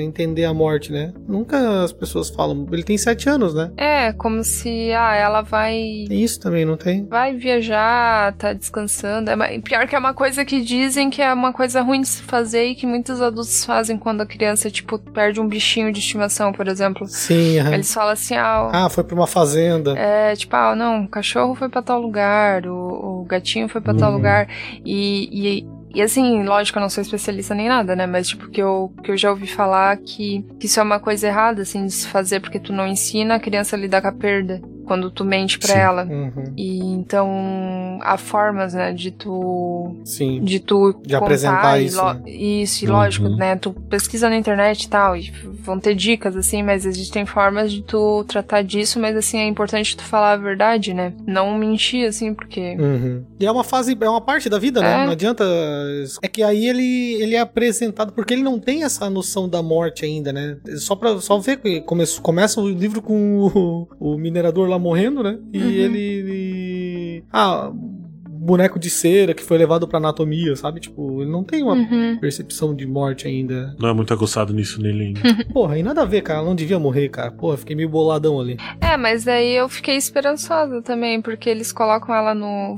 entender 0.00 0.44
a 0.44 0.54
morte, 0.54 0.92
né? 0.92 1.12
Nunca 1.26 1.84
as 1.84 1.92
pessoas 1.92 2.30
falam. 2.30 2.66
Ele 2.72 2.82
tem 2.82 2.98
sete 2.98 3.28
anos, 3.28 3.54
né? 3.54 3.70
É, 3.76 4.12
como 4.12 4.42
se, 4.44 4.92
ah, 4.92 5.14
ela 5.14 5.42
vai... 5.42 6.04
Tem 6.08 6.22
isso 6.22 6.40
também, 6.40 6.64
não 6.64 6.76
tem? 6.76 7.06
Vai 7.06 7.34
viajar, 7.34 8.34
tá 8.34 8.52
descansando. 8.52 9.30
É, 9.30 9.58
pior 9.60 9.86
que 9.86 9.94
é 9.94 9.98
uma 9.98 10.14
coisa 10.14 10.44
que 10.44 10.51
dizem 10.60 11.10
que 11.10 11.22
é 11.22 11.32
uma 11.32 11.52
coisa 11.52 11.80
ruim 11.80 12.00
de 12.00 12.08
se 12.08 12.22
fazer 12.22 12.66
e 12.66 12.74
que 12.74 12.86
muitos 12.86 13.20
adultos 13.20 13.64
fazem 13.64 13.96
quando 13.96 14.20
a 14.20 14.26
criança, 14.26 14.70
tipo, 14.70 14.98
perde 14.98 15.40
um 15.40 15.48
bichinho 15.48 15.92
de 15.92 16.00
estimação, 16.00 16.52
por 16.52 16.68
exemplo. 16.68 17.06
Sim, 17.06 17.60
uhum. 17.60 17.74
Eles 17.74 17.92
falam 17.92 18.12
assim, 18.12 18.34
ah... 18.34 18.70
Ah, 18.72 18.88
foi 18.88 19.04
pra 19.04 19.14
uma 19.14 19.26
fazenda. 19.26 19.96
É, 19.96 20.34
tipo, 20.34 20.54
ah, 20.56 20.74
não, 20.74 21.04
o 21.04 21.08
cachorro 21.08 21.54
foi 21.54 21.68
pra 21.68 21.82
tal 21.82 22.00
lugar, 22.00 22.66
o, 22.66 23.20
o 23.20 23.24
gatinho 23.24 23.68
foi 23.68 23.80
pra 23.80 23.92
uhum. 23.92 23.98
tal 23.98 24.12
lugar. 24.12 24.48
E, 24.84 25.28
e 25.32 25.82
e 25.94 26.00
assim, 26.00 26.42
lógico, 26.42 26.78
eu 26.78 26.80
não 26.80 26.88
sou 26.88 27.02
especialista 27.02 27.54
nem 27.54 27.68
nada, 27.68 27.94
né? 27.94 28.06
Mas, 28.06 28.28
tipo, 28.28 28.48
que 28.48 28.62
eu, 28.62 28.90
que 29.02 29.10
eu 29.10 29.16
já 29.16 29.28
ouvi 29.30 29.46
falar 29.46 29.98
que, 29.98 30.42
que 30.58 30.64
isso 30.64 30.80
é 30.80 30.82
uma 30.82 30.98
coisa 30.98 31.26
errada, 31.26 31.62
assim, 31.62 31.84
de 31.84 31.92
se 31.92 32.08
fazer, 32.08 32.40
porque 32.40 32.58
tu 32.58 32.72
não 32.72 32.86
ensina 32.86 33.34
a 33.34 33.40
criança 33.40 33.76
a 33.76 33.78
lidar 33.78 34.00
com 34.00 34.08
a 34.08 34.12
perda 34.12 34.62
quando 34.86 35.10
tu 35.10 35.24
mente 35.24 35.58
pra 35.58 35.74
Sim. 35.74 35.78
ela. 35.78 36.04
Uhum. 36.04 36.44
E 36.56 36.78
então 36.78 37.98
há 38.02 38.16
formas, 38.16 38.74
né, 38.74 38.92
de 38.92 39.10
tu 39.10 39.96
Sim. 40.04 40.42
de 40.42 40.60
tu 40.60 40.94
de 41.04 41.14
apresentar 41.14 41.80
isso. 41.80 42.02
Né? 42.02 42.22
Isso, 42.26 42.84
e 42.84 42.88
uhum. 42.88 42.94
lógico, 42.94 43.28
né, 43.28 43.56
tu 43.56 43.72
pesquisa 43.72 44.28
na 44.28 44.36
internet 44.36 44.84
e 44.84 44.88
tal, 44.88 45.16
e 45.16 45.30
vão 45.30 45.78
ter 45.78 45.94
dicas 45.94 46.36
assim, 46.36 46.62
mas 46.62 46.84
existem 46.84 47.24
formas 47.24 47.72
de 47.72 47.82
tu 47.82 48.24
tratar 48.24 48.62
disso, 48.62 48.98
mas 48.98 49.16
assim 49.16 49.38
é 49.38 49.46
importante 49.46 49.96
tu 49.96 50.02
falar 50.02 50.32
a 50.32 50.36
verdade, 50.36 50.92
né? 50.92 51.12
Não 51.26 51.56
mentir 51.56 52.06
assim, 52.06 52.34
porque 52.34 52.76
uhum. 52.78 53.24
E 53.38 53.46
é 53.46 53.50
uma 53.50 53.64
fase, 53.64 53.96
é 54.00 54.08
uma 54.08 54.20
parte 54.20 54.48
da 54.48 54.58
vida, 54.58 54.80
né? 54.80 55.02
É. 55.02 55.04
Não 55.04 55.12
adianta 55.12 55.44
é 56.22 56.28
que 56.28 56.42
aí 56.42 56.66
ele 56.66 57.14
ele 57.22 57.34
é 57.34 57.40
apresentado 57.40 58.12
porque 58.12 58.34
ele 58.34 58.42
não 58.42 58.58
tem 58.58 58.84
essa 58.84 59.08
noção 59.08 59.48
da 59.48 59.62
morte 59.62 60.04
ainda, 60.04 60.32
né? 60.32 60.56
Só 60.76 60.94
para 60.94 61.20
só 61.20 61.38
ver 61.38 61.58
que 61.58 61.80
começa, 61.80 62.20
começa 62.20 62.60
o 62.60 62.68
livro 62.68 63.02
com 63.02 63.86
o, 64.00 64.14
o 64.14 64.18
minerador 64.18 64.68
lá 64.72 64.78
morrendo, 64.78 65.22
né? 65.22 65.38
E 65.52 65.58
uhum. 65.58 65.68
ele, 65.68 66.00
ele. 66.00 67.24
Ah, 67.32 67.72
boneco 68.42 68.78
de 68.78 68.90
cera 68.90 69.32
que 69.32 69.42
foi 69.42 69.56
levado 69.56 69.86
pra 69.86 69.98
anatomia, 69.98 70.56
sabe? 70.56 70.80
Tipo, 70.80 71.22
ele 71.22 71.30
não 71.30 71.44
tem 71.44 71.62
uma 71.62 71.74
uhum. 71.74 72.18
percepção 72.20 72.74
de 72.74 72.86
morte 72.86 73.28
ainda. 73.28 73.74
Não 73.78 73.88
é 73.88 73.92
muito 73.92 74.12
aguçado 74.12 74.52
nisso 74.52 74.82
nele 74.82 75.06
ainda. 75.06 75.20
Porra, 75.52 75.78
e 75.78 75.82
nada 75.82 76.02
a 76.02 76.04
ver, 76.04 76.22
cara. 76.22 76.40
Ela 76.40 76.48
não 76.48 76.54
devia 76.54 76.78
morrer, 76.78 77.08
cara. 77.08 77.30
Porra, 77.30 77.56
fiquei 77.56 77.76
meio 77.76 77.88
boladão 77.88 78.40
ali. 78.40 78.56
É, 78.80 78.96
mas 78.96 79.24
daí 79.24 79.54
eu 79.54 79.68
fiquei 79.68 79.96
esperançosa 79.96 80.82
também, 80.82 81.22
porque 81.22 81.48
eles 81.48 81.72
colocam 81.72 82.14
ela 82.14 82.34
no. 82.34 82.76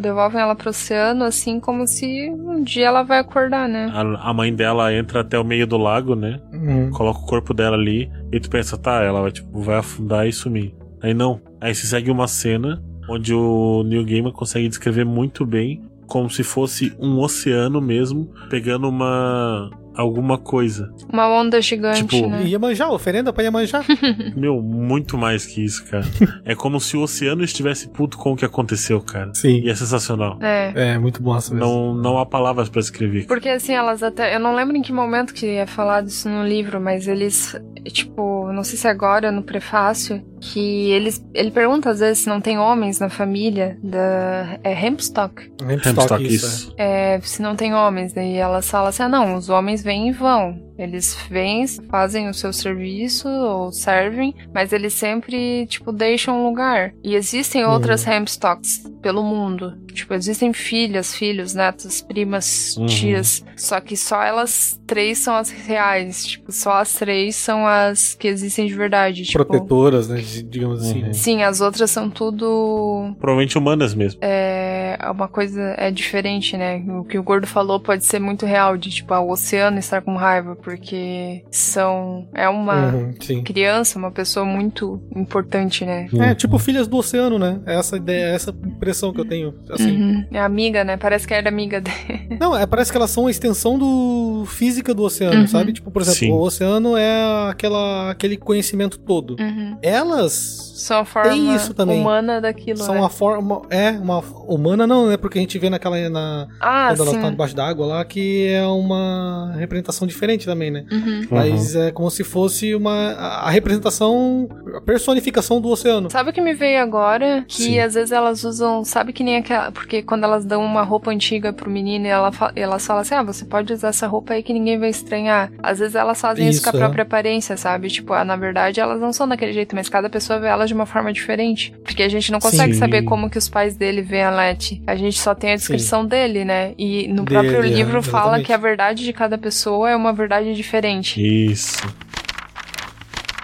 devolvem 0.00 0.40
ela 0.40 0.54
pro 0.54 0.70
oceano, 0.70 1.24
assim, 1.24 1.58
como 1.58 1.86
se 1.86 2.30
um 2.30 2.62
dia 2.62 2.86
ela 2.86 3.02
vai 3.02 3.18
acordar, 3.18 3.68
né? 3.68 3.90
A, 3.92 4.30
a 4.30 4.34
mãe 4.34 4.54
dela 4.54 4.94
entra 4.94 5.20
até 5.20 5.38
o 5.38 5.44
meio 5.44 5.66
do 5.66 5.76
lago, 5.76 6.14
né? 6.14 6.40
Uhum. 6.52 6.90
Coloca 6.90 7.20
o 7.20 7.26
corpo 7.26 7.52
dela 7.52 7.76
ali. 7.76 8.10
E 8.32 8.38
tu 8.38 8.48
pensa, 8.48 8.78
tá, 8.78 9.02
ela 9.02 9.22
vai, 9.22 9.32
tipo, 9.32 9.60
vai 9.60 9.76
afundar 9.76 10.28
e 10.28 10.32
sumir. 10.32 10.72
Aí 11.02 11.14
não. 11.14 11.40
Aí 11.60 11.74
se 11.74 11.86
segue 11.86 12.10
uma 12.10 12.28
cena 12.28 12.82
onde 13.08 13.34
o 13.34 13.82
Neil 13.82 14.04
Gaiman 14.04 14.32
consegue 14.32 14.68
descrever 14.68 15.04
muito 15.04 15.44
bem 15.44 15.82
como 16.06 16.28
se 16.28 16.42
fosse 16.42 16.92
um 16.98 17.20
oceano 17.20 17.80
mesmo, 17.80 18.32
pegando 18.48 18.88
uma 18.88 19.70
alguma 19.94 20.38
coisa. 20.38 20.92
Uma 21.12 21.28
onda 21.28 21.60
gigante, 21.60 22.04
tipo, 22.04 22.26
né? 22.28 22.44
Iemanjá, 22.46 22.88
oferenda 22.88 23.32
pra 23.32 23.44
Iemanjá. 23.44 23.82
Meu, 24.36 24.60
muito 24.62 25.18
mais 25.18 25.46
que 25.46 25.64
isso, 25.64 25.84
cara. 25.86 26.04
é 26.44 26.54
como 26.54 26.80
se 26.80 26.96
o 26.96 27.02
oceano 27.02 27.44
estivesse 27.44 27.88
puto 27.88 28.16
com 28.16 28.32
o 28.32 28.36
que 28.36 28.44
aconteceu, 28.44 29.00
cara. 29.00 29.32
Sim. 29.34 29.60
E 29.60 29.70
é 29.70 29.74
sensacional. 29.74 30.38
É. 30.40 30.94
É, 30.94 30.98
muito 30.98 31.22
bom 31.22 31.36
essa 31.36 31.54
Não, 31.54 31.94
não 31.94 32.18
há 32.18 32.26
palavras 32.26 32.68
para 32.68 32.80
escrever. 32.80 33.26
Porque 33.26 33.48
assim, 33.48 33.72
elas 33.72 34.02
até. 34.02 34.34
Eu 34.34 34.40
não 34.40 34.54
lembro 34.54 34.76
em 34.76 34.82
que 34.82 34.92
momento 34.92 35.34
que 35.34 35.46
é 35.46 35.66
falado 35.66 36.08
isso 36.08 36.28
no 36.28 36.44
livro, 36.44 36.80
mas 36.80 37.06
eles, 37.06 37.54
tipo, 37.88 38.50
não 38.52 38.64
sei 38.64 38.78
se 38.78 38.88
agora 38.88 39.30
no 39.30 39.42
prefácio, 39.42 40.24
que 40.40 40.90
eles, 40.90 41.24
ele 41.34 41.50
pergunta 41.50 41.90
às 41.90 42.00
vezes 42.00 42.24
se 42.24 42.28
não 42.28 42.40
tem 42.40 42.58
homens 42.58 42.98
na 42.98 43.10
família 43.10 43.78
da 43.82 44.58
é 44.64 44.72
Hempstock. 44.72 45.42
Hempstock, 45.62 45.88
Hempstock 45.88 46.26
isso. 46.26 46.74
É. 46.76 47.16
é. 47.16 47.20
se 47.20 47.42
não 47.42 47.54
tem 47.54 47.74
homens, 47.74 48.12
daí 48.12 48.36
ela 48.36 48.62
fala 48.62 48.88
assim: 48.88 49.02
"Ah, 49.02 49.08
não, 49.08 49.36
os 49.36 49.48
homens 49.48 49.82
vêm 49.82 50.08
e 50.08 50.12
vão. 50.12 50.58
Eles 50.80 51.14
vêm, 51.28 51.66
fazem 51.90 52.30
o 52.30 52.34
seu 52.34 52.54
serviço 52.54 53.28
ou 53.28 53.70
servem, 53.70 54.34
mas 54.54 54.72
eles 54.72 54.94
sempre, 54.94 55.66
tipo, 55.66 55.92
deixam 55.92 56.40
um 56.40 56.48
lugar. 56.48 56.94
E 57.04 57.14
existem 57.14 57.66
outras 57.66 58.06
uhum. 58.06 58.12
Hempstocks 58.14 58.90
pelo 59.02 59.22
mundo. 59.22 59.76
Tipo, 59.92 60.14
existem 60.14 60.52
filhas, 60.52 61.14
filhos, 61.14 61.54
netas, 61.54 62.00
primas, 62.00 62.76
uhum. 62.76 62.86
tias. 62.86 63.44
Só 63.56 63.78
que 63.80 63.96
só 63.96 64.22
elas 64.22 64.80
três 64.86 65.18
são 65.18 65.34
as 65.34 65.50
reais. 65.50 66.24
Tipo, 66.24 66.50
só 66.50 66.80
as 66.80 66.94
três 66.94 67.36
são 67.36 67.66
as 67.66 68.14
que 68.14 68.28
existem 68.28 68.66
de 68.66 68.74
verdade. 68.74 69.24
Tipo, 69.24 69.44
Protetoras, 69.44 70.08
né? 70.08 70.22
Digamos 70.48 70.82
assim. 70.82 71.04
Uhum. 71.04 71.12
Sim, 71.12 71.42
as 71.42 71.60
outras 71.60 71.90
são 71.90 72.08
tudo. 72.08 73.14
Provavelmente 73.18 73.58
humanas 73.58 73.94
mesmo. 73.94 74.18
É. 74.22 74.69
Uma 75.10 75.28
coisa 75.28 75.74
é 75.76 75.90
diferente, 75.90 76.56
né? 76.56 76.82
O 76.88 77.04
que 77.04 77.18
o 77.18 77.22
Gordo 77.22 77.46
falou 77.46 77.80
pode 77.80 78.04
ser 78.04 78.18
muito 78.18 78.46
real, 78.46 78.76
de 78.76 78.90
tipo, 78.90 79.12
ah, 79.14 79.20
o 79.20 79.30
oceano 79.30 79.78
estar 79.78 80.02
com 80.02 80.16
raiva 80.16 80.56
porque 80.56 81.44
são. 81.50 82.28
É 82.34 82.48
uma 82.48 82.94
uhum, 82.94 83.42
criança, 83.44 83.98
uma 83.98 84.10
pessoa 84.10 84.44
muito 84.44 85.00
importante, 85.14 85.84
né? 85.84 86.08
É, 86.18 86.34
tipo 86.34 86.58
filhas 86.58 86.86
do 86.88 86.96
oceano, 86.96 87.38
né? 87.38 87.60
É 87.66 87.74
essa 87.74 87.96
ideia, 87.96 88.26
é 88.26 88.34
essa 88.34 88.50
impressão 88.50 89.12
que 89.12 89.20
eu 89.20 89.24
tenho. 89.24 89.54
Assim. 89.70 89.96
Uhum. 89.96 90.26
É 90.32 90.40
amiga, 90.40 90.84
né? 90.84 90.96
Parece 90.96 91.26
que 91.26 91.34
era 91.34 91.48
amiga 91.48 91.80
dele. 91.80 92.36
Não, 92.40 92.56
é, 92.56 92.66
parece 92.66 92.90
que 92.90 92.96
elas 92.96 93.10
são 93.10 93.26
a 93.26 93.30
extensão 93.30 93.78
do 93.78 94.44
física 94.46 94.94
do 94.94 95.02
oceano, 95.02 95.40
uhum. 95.40 95.46
sabe? 95.46 95.72
Tipo, 95.72 95.90
por 95.90 96.02
exemplo, 96.02 96.18
Sim. 96.18 96.32
o 96.32 96.40
oceano 96.40 96.96
é 96.96 97.48
aquela, 97.50 98.10
aquele 98.10 98.36
conhecimento 98.36 98.98
todo. 98.98 99.36
Uhum. 99.40 99.78
Elas 99.82 100.70
são 100.80 101.00
a 101.00 101.04
forma 101.04 101.30
tem 101.30 101.54
isso 101.54 101.74
também. 101.74 102.00
humana 102.00 102.40
daquilo. 102.40 102.78
São 102.78 102.94
né? 102.94 103.00
uma 103.00 103.10
forma. 103.10 103.62
É, 103.68 103.90
uma 103.90 104.20
humana 104.20 104.79
não, 104.86 105.08
né? 105.08 105.16
Porque 105.16 105.38
a 105.38 105.40
gente 105.40 105.58
vê 105.58 105.68
naquela. 105.70 106.08
Na, 106.08 106.48
Ah, 106.60 106.88
quando 106.90 107.02
ela 107.02 107.10
sim. 107.10 107.20
tá 107.20 107.30
debaixo 107.30 107.54
d'água 107.56 107.86
lá, 107.86 108.04
que 108.04 108.46
é 108.46 108.64
uma 108.66 109.52
representação 109.58 110.06
diferente 110.06 110.46
também, 110.46 110.70
né? 110.70 110.84
Uhum. 110.90 111.26
Mas 111.30 111.74
é 111.76 111.90
como 111.90 112.10
se 112.10 112.24
fosse 112.24 112.74
uma. 112.74 113.12
A 113.12 113.40
a 113.50 113.50
representação. 113.50 114.48
A 114.76 114.80
personificação 114.80 115.60
do 115.60 115.68
oceano. 115.68 116.10
Sabe 116.10 116.30
o 116.30 116.32
que 116.32 116.40
me 116.40 116.54
veio 116.54 116.80
agora? 116.80 117.44
Que 117.48 117.62
Sim. 117.64 117.78
às 117.80 117.94
vezes 117.94 118.12
elas 118.12 118.44
usam, 118.44 118.84
sabe 118.84 119.12
que 119.12 119.24
nem 119.24 119.36
aquela. 119.36 119.72
Porque 119.72 120.02
quando 120.02 120.24
elas 120.24 120.44
dão 120.44 120.64
uma 120.64 120.82
roupa 120.82 121.10
antiga 121.10 121.52
pro 121.52 121.70
menino 121.70 122.06
e 122.06 122.08
ela 122.08 122.30
elas 122.54 122.86
falam 122.86 123.02
assim: 123.02 123.14
ah, 123.14 123.22
você 123.22 123.44
pode 123.44 123.72
usar 123.72 123.88
essa 123.88 124.06
roupa 124.06 124.34
aí 124.34 124.42
que 124.42 124.52
ninguém 124.52 124.78
vai 124.78 124.90
estranhar. 124.90 125.50
Às 125.62 125.78
vezes 125.78 125.94
elas 125.94 126.20
fazem 126.20 126.48
isso, 126.48 126.60
Isso, 126.60 126.70
com 126.70 126.76
a 126.76 126.78
é. 126.78 126.82
própria 126.82 127.02
aparência, 127.02 127.56
sabe? 127.56 127.88
Tipo, 127.88 128.12
ah, 128.12 128.24
na 128.24 128.36
verdade 128.36 128.78
elas 128.80 129.00
não 129.00 129.12
são 129.12 129.26
daquele 129.26 129.52
jeito, 129.52 129.74
mas 129.74 129.88
cada 129.88 130.08
pessoa 130.08 130.38
vê 130.38 130.46
elas 130.48 130.68
de 130.68 130.74
uma 130.74 130.86
forma 130.86 131.12
diferente. 131.12 131.72
Porque 131.84 132.02
a 132.02 132.08
gente 132.08 132.30
não 132.30 132.38
consegue 132.38 132.74
Sim. 132.74 132.78
saber 132.78 133.02
como 133.02 133.30
que 133.30 133.38
os 133.38 133.48
pais 133.48 133.76
dele 133.76 134.02
veem 134.02 134.24
a 134.24 134.30
Letty. 134.30 134.69
A 134.86 134.94
gente 134.94 135.18
só 135.18 135.34
tem 135.34 135.52
a 135.52 135.56
descrição 135.56 136.04
dele, 136.04 136.44
né? 136.44 136.74
E 136.78 137.08
no 137.08 137.24
Dele, 137.24 137.48
próprio 137.48 137.64
é, 137.64 137.68
livro 137.68 138.02
fala 138.02 138.22
exatamente. 138.22 138.46
que 138.46 138.52
a 138.52 138.56
verdade 138.56 139.04
de 139.04 139.12
cada 139.12 139.38
pessoa 139.38 139.90
é 139.90 139.96
uma 139.96 140.12
verdade 140.12 140.54
diferente. 140.54 141.20
Isso. 141.20 141.78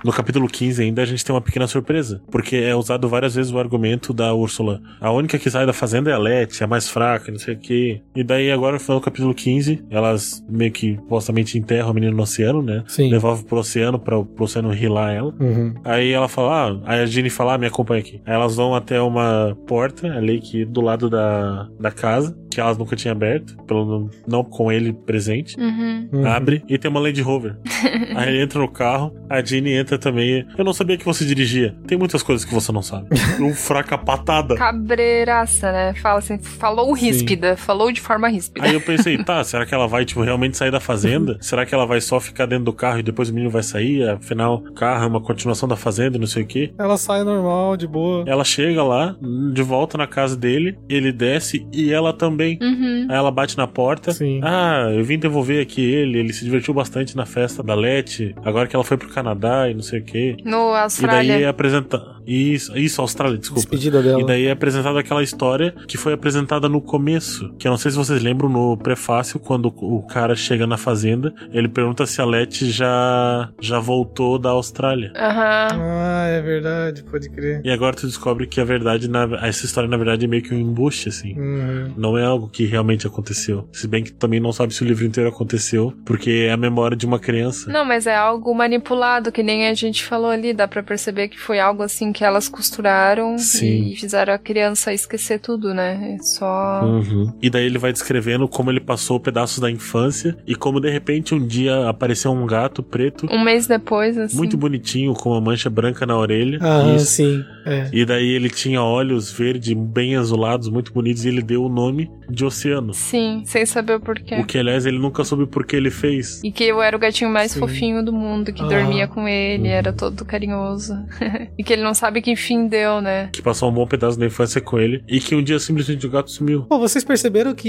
No 0.05 0.13
capítulo 0.13 0.47
15 0.49 0.83
ainda 0.83 1.03
a 1.03 1.07
gente 1.07 1.25
tem 1.25 1.35
uma 1.35 1.41
pequena 1.41 1.67
surpresa, 1.67 2.21
porque 2.31 2.57
é 2.57 2.75
usado 2.75 3.09
várias 3.09 3.35
vezes 3.35 3.53
o 3.53 3.59
argumento 3.59 4.13
da 4.13 4.33
Úrsula. 4.35 4.81
A 5.01 5.11
única 5.11 5.39
que 5.39 5.51
sai 5.51 5.67
da 5.67 5.73
fazenda 5.73 6.11
é 6.11 6.15
a 6.15 6.19
Letty, 6.19 6.63
a 6.63 6.67
mais 6.67 6.89
fraca, 6.89 7.33
não 7.33 7.39
sei 7.39 7.55
o 7.55 7.59
quê. 7.59 8.01
E 8.15 8.23
daí 8.23 8.51
agora 8.51 8.75
no 8.75 8.81
final 8.81 9.01
do 9.01 9.05
capítulo 9.05 9.35
15, 9.35 9.85
elas 9.91 10.45
meio 10.49 10.71
que 10.71 10.97
supostamente 10.97 11.59
enterram 11.59 11.91
a 11.91 11.95
menina 11.95 12.13
no 12.13 12.23
oceano, 12.23 12.63
né? 12.63 12.85
Sim. 12.87 13.11
Devolve 13.11 13.45
pro 13.45 13.59
oceano 13.59 13.99
pra, 13.99 14.23
pro 14.23 14.45
oceano 14.45 14.71
rilar 14.71 15.15
ela. 15.15 15.35
Uhum. 15.41 15.75
Aí 15.85 16.13
ela 16.13 16.29
fala, 16.29 16.71
ah, 16.71 16.81
aí 16.85 17.01
a 17.01 17.07
Ginny 17.07 17.31
fala, 17.31 17.55
ah, 17.55 17.59
me 17.59 17.67
acompanha 17.67 18.01
aqui. 18.01 18.21
Aí 18.25 18.35
elas 18.35 18.57
vão 18.57 18.75
até 18.75 19.01
uma 19.01 19.57
porta 19.67 20.13
ali 20.13 20.41
que 20.41 20.65
do 20.65 20.81
lado 20.81 21.09
da, 21.11 21.69
da 21.79 21.91
casa, 21.91 22.37
que 22.57 22.61
elas 22.61 22.79
nunca 22.79 22.97
tinham 22.97 23.13
aberto, 23.13 23.55
pelo 23.65 24.09
não 24.27 24.43
com 24.43 24.73
ele 24.73 24.91
presente. 24.91 25.61
Uhum. 25.61 26.09
Uhum. 26.11 26.27
Abre 26.27 26.65
e 26.67 26.79
tem 26.79 26.91
uma 26.91 26.99
Land 26.99 27.21
Rover. 27.21 27.59
Aí 28.17 28.31
ele 28.31 28.43
entra 28.43 28.59
no 28.59 28.69
carro, 28.69 29.15
a 29.29 29.45
Ginny 29.45 29.73
entra 29.73 29.99
também. 29.99 30.47
Eu 30.57 30.65
não 30.65 30.73
sabia 30.73 30.97
que 30.97 31.05
você 31.05 31.27
dirigia. 31.27 31.77
Tem 31.87 31.99
muitas 31.99 32.23
coisas 32.23 32.47
que 32.47 32.55
você 32.55 32.73
não 32.73 32.81
sabe. 32.81 33.09
Um 33.39 33.53
fraca 33.53 33.99
patada. 33.99 34.57
Cabreiraça, 34.57 35.71
né? 35.71 35.95
Fala 35.95 36.21
assim, 36.21 36.39
falou 36.39 36.91
ríspida, 36.95 37.55
falou 37.57 37.93
de 37.93 38.01
forma 38.01 38.29
ríspida. 38.29 38.67
Aí 38.67 38.73
eu 38.73 38.81
pensei, 38.81 39.19
tá, 39.23 39.45
será 39.45 39.67
que 39.67 39.75
ela 39.75 39.87
vai, 39.87 40.07
tipo, 40.07 40.23
realmente 40.23 40.57
sair 40.57 40.71
da 40.71 40.81
fazenda? 40.81 41.37
Será 41.41 41.67
que 41.67 41.75
ela 41.75 41.85
vai 41.85 42.01
só 42.01 42.19
ficar 42.19 42.47
dentro 42.47 42.65
do 42.65 42.73
carro 42.73 43.01
e 43.01 43.03
depois 43.03 43.29
o 43.29 43.35
menino 43.35 43.51
vai 43.51 43.63
sair? 43.63 44.09
Afinal, 44.09 44.65
o 44.67 44.73
carro 44.73 45.05
é 45.05 45.07
uma 45.07 45.21
continuação 45.21 45.69
da 45.69 45.77
fazenda, 45.77 46.19
não 46.19 46.27
sei 46.27 46.45
o 46.45 46.47
quê. 46.47 46.73
Ela 46.79 46.97
sai 46.97 47.23
normal, 47.23 47.77
de 47.77 47.87
boa. 47.87 48.25
Ela 48.27 48.45
chega 48.45 48.83
lá, 48.83 49.15
de 49.53 49.63
volta 49.63 49.99
na 49.99 50.07
casa 50.07 50.35
dele, 50.35 50.79
ele 50.89 51.13
desce 51.13 51.67
e 51.71 51.93
ela 51.93 52.15
também. 52.15 52.46
Uhum. 52.61 53.07
Aí 53.09 53.17
ela 53.17 53.31
bate 53.31 53.57
na 53.57 53.67
porta. 53.67 54.13
Sim. 54.13 54.41
Ah, 54.43 54.89
eu 54.93 55.05
vim 55.05 55.19
devolver 55.19 55.61
aqui 55.63 55.83
ele, 55.83 56.19
ele 56.19 56.33
se 56.33 56.45
divertiu 56.45 56.73
bastante 56.75 57.17
na 57.17 57.27
festa 57.27 57.63
da 57.63 57.75
Leti, 57.75 58.35
agora 58.45 58.67
que 58.69 58.75
ela 58.77 58.85
foi 58.85 58.97
pro 58.97 59.09
Canadá 59.09 59.69
e 59.71 59.75
não 59.75 59.83
sei 59.83 60.01
o 60.01 60.05
quê. 60.05 60.37
No 60.45 60.71
E 60.71 60.73
daí 60.73 60.83
Austrália. 60.83 61.33
é 61.41 61.47
apresenta... 61.47 62.17
Isso, 62.27 62.77
isso, 62.77 63.01
Austrália, 63.01 63.39
desculpa. 63.39 63.61
Despedida 63.61 64.03
dela. 64.03 64.21
E 64.21 64.27
daí 64.27 64.47
é 64.47 64.51
apresentada 64.51 64.99
aquela 64.99 65.23
história 65.23 65.73
que 65.87 65.97
foi 65.97 66.13
apresentada 66.13 66.69
no 66.69 66.81
começo. 66.81 67.55
Que 67.57 67.69
eu 67.69 67.71
não 67.71 67.79
sei 67.79 67.93
se 67.93 67.97
vocês 67.97 68.21
lembram 68.21 68.49
no 68.49 68.77
prefácio, 68.77 69.39
quando 69.39 69.73
o 69.77 70.03
cara 70.03 70.35
chega 70.35 70.67
na 70.67 70.77
fazenda, 70.77 71.33
ele 71.53 71.69
pergunta 71.69 72.05
se 72.05 72.21
a 72.21 72.25
Leti 72.25 72.69
já, 72.69 73.49
já 73.61 73.79
voltou 73.79 74.41
da 74.41 74.51
Austrália. 74.51 75.13
Aham. 75.17 75.69
Ah, 75.73 76.27
é 76.27 76.43
verdade, 76.43 77.05
pode 77.05 77.31
crer. 77.31 77.61
E 77.65 77.71
agora 77.71 77.95
tu 77.95 78.07
descobre 78.09 78.45
que 78.49 78.61
a 78.61 78.65
verdade, 78.65 79.09
na- 79.09 79.39
essa 79.47 79.65
história 79.65 79.89
na 79.89 79.97
verdade 79.97 80.25
é 80.25 80.29
meio 80.29 80.43
que 80.43 80.53
um 80.53 80.59
embuste, 80.59 81.09
assim. 81.09 81.39
Uhum. 81.39 81.93
Não 81.97 82.19
é 82.19 82.25
algo 82.37 82.49
que 82.49 82.65
realmente 82.67 83.07
aconteceu. 83.07 83.69
Se 83.73 83.89
bem 83.89 84.05
que 84.05 84.13
também 84.13 84.39
não 84.39 84.53
sabe 84.53 84.75
se 84.75 84.83
o 84.83 84.87
livro 84.87 85.05
inteiro 85.05 85.29
aconteceu, 85.29 85.93
porque 86.05 86.47
é 86.49 86.53
a 86.53 86.57
memória 86.57 86.97
de 86.97 87.07
uma 87.07 87.19
criança. 87.19 87.71
Não, 87.71 87.85
mas 87.85 88.07
é 88.07 88.15
algo 88.15 88.55
manipulado, 88.55 89.33
que 89.33 89.43
nem 89.43 89.67
a 89.67 89.75
gente 89.75 90.05
falou 90.05 90.31
ali. 90.31 90.53
Dá 90.53 90.69
pra 90.69 90.83
perceber 90.83 91.29
que 91.29 91.39
foi 91.39 91.59
algo 91.59 91.83
assim 91.83 92.13
que 92.13 92.25
elas 92.25 92.49
costuraram 92.49 93.39
Sim. 93.39 93.91
e 93.93 93.97
fizeram 93.97 94.35
a 94.35 94.39
criança 94.39 94.93
esquecer 94.93 95.41
tudo, 95.41 95.73
né? 95.75 96.17
É 96.17 96.23
só. 96.23 96.83
Uhum. 96.85 97.33
E 97.43 97.49
daí 97.51 97.65
ele 97.67 97.79
vai 97.79 97.93
descrevendo 97.93 98.47
como 98.49 98.71
ele 98.71 98.81
passou 98.81 99.19
pedaços 99.19 99.59
da 99.59 99.71
infância 99.71 100.37
e 100.47 100.55
como 100.55 100.81
de 100.81 100.91
repente 100.91 101.35
um 101.35 101.45
dia 101.47 101.89
apareceu 101.89 102.31
um 102.33 102.47
gato 102.47 102.83
preto, 102.83 103.27
Um 103.31 103.43
mês 103.43 103.67
depois, 103.67 104.17
assim. 104.19 104.37
muito 104.37 104.57
bonitinho, 104.57 105.15
com 105.15 105.31
uma 105.31 105.41
mancha 105.41 105.71
branca 105.71 106.05
na 106.05 106.17
orelha. 106.17 106.59
Ah, 106.61 106.95
Isso. 106.95 107.07
sim. 107.07 107.45
É. 107.65 107.89
E 107.93 108.05
daí 108.05 108.29
ele 108.29 108.49
tinha 108.51 108.83
olhos 108.83 109.31
verdes, 109.33 109.73
bem 109.73 110.17
azulados, 110.17 110.69
muito 110.69 110.93
bonitos, 110.93 111.25
e 111.25 111.29
ele 111.29 111.43
deu 111.43 111.65
o 111.65 111.69
nome 111.69 112.11
de 112.29 112.45
Oceano. 112.45 112.93
Sim, 112.95 113.43
sem 113.45 113.65
saber 113.67 113.95
o 113.97 114.01
porquê. 114.01 114.37
O 114.37 114.45
que, 114.45 114.59
aliás, 114.59 114.87
ele 114.87 114.99
nunca 114.99 115.25
soube 115.25 115.47
por 115.47 115.65
que 115.67 115.77
ele 115.77 115.91
fez. 115.91 116.43
E 116.45 116.51
que 116.51 116.65
eu 116.65 116.83
era 116.83 116.97
o 116.97 117.01
gatinho 117.01 117.31
mais 117.31 117.53
Sim. 117.53 117.61
fofinho 117.61 118.05
do 118.05 118.13
mundo, 118.13 118.53
que 118.53 118.63
Ah. 118.63 118.67
dormia 118.67 119.07
com 119.09 119.27
ele, 119.29 119.65
Uhum. 119.69 119.75
era 119.75 119.93
todo 119.93 120.25
carinhoso. 120.25 120.95
e 121.59 121.63
que 121.65 121.73
ele 121.73 121.83
não 121.83 121.95
sabe 121.95 122.21
que 122.23 122.35
fim 122.37 122.67
deu, 122.67 123.01
né? 123.01 123.29
Que 123.33 123.43
passou 123.43 123.71
um 123.71 123.73
bom 123.73 123.87
pedaço 123.87 124.19
da 124.19 124.27
infância 124.27 124.61
com 124.61 124.79
ele. 124.79 125.03
E 125.09 125.21
que 125.21 125.35
um 125.35 125.43
dia 125.43 125.59
simplesmente 125.59 126.07
o 126.07 126.11
gato 126.11 126.31
sumiu. 126.31 126.63
Pô, 126.63 126.79
vocês 126.79 127.05
perceberam 127.05 127.55
que 127.55 127.67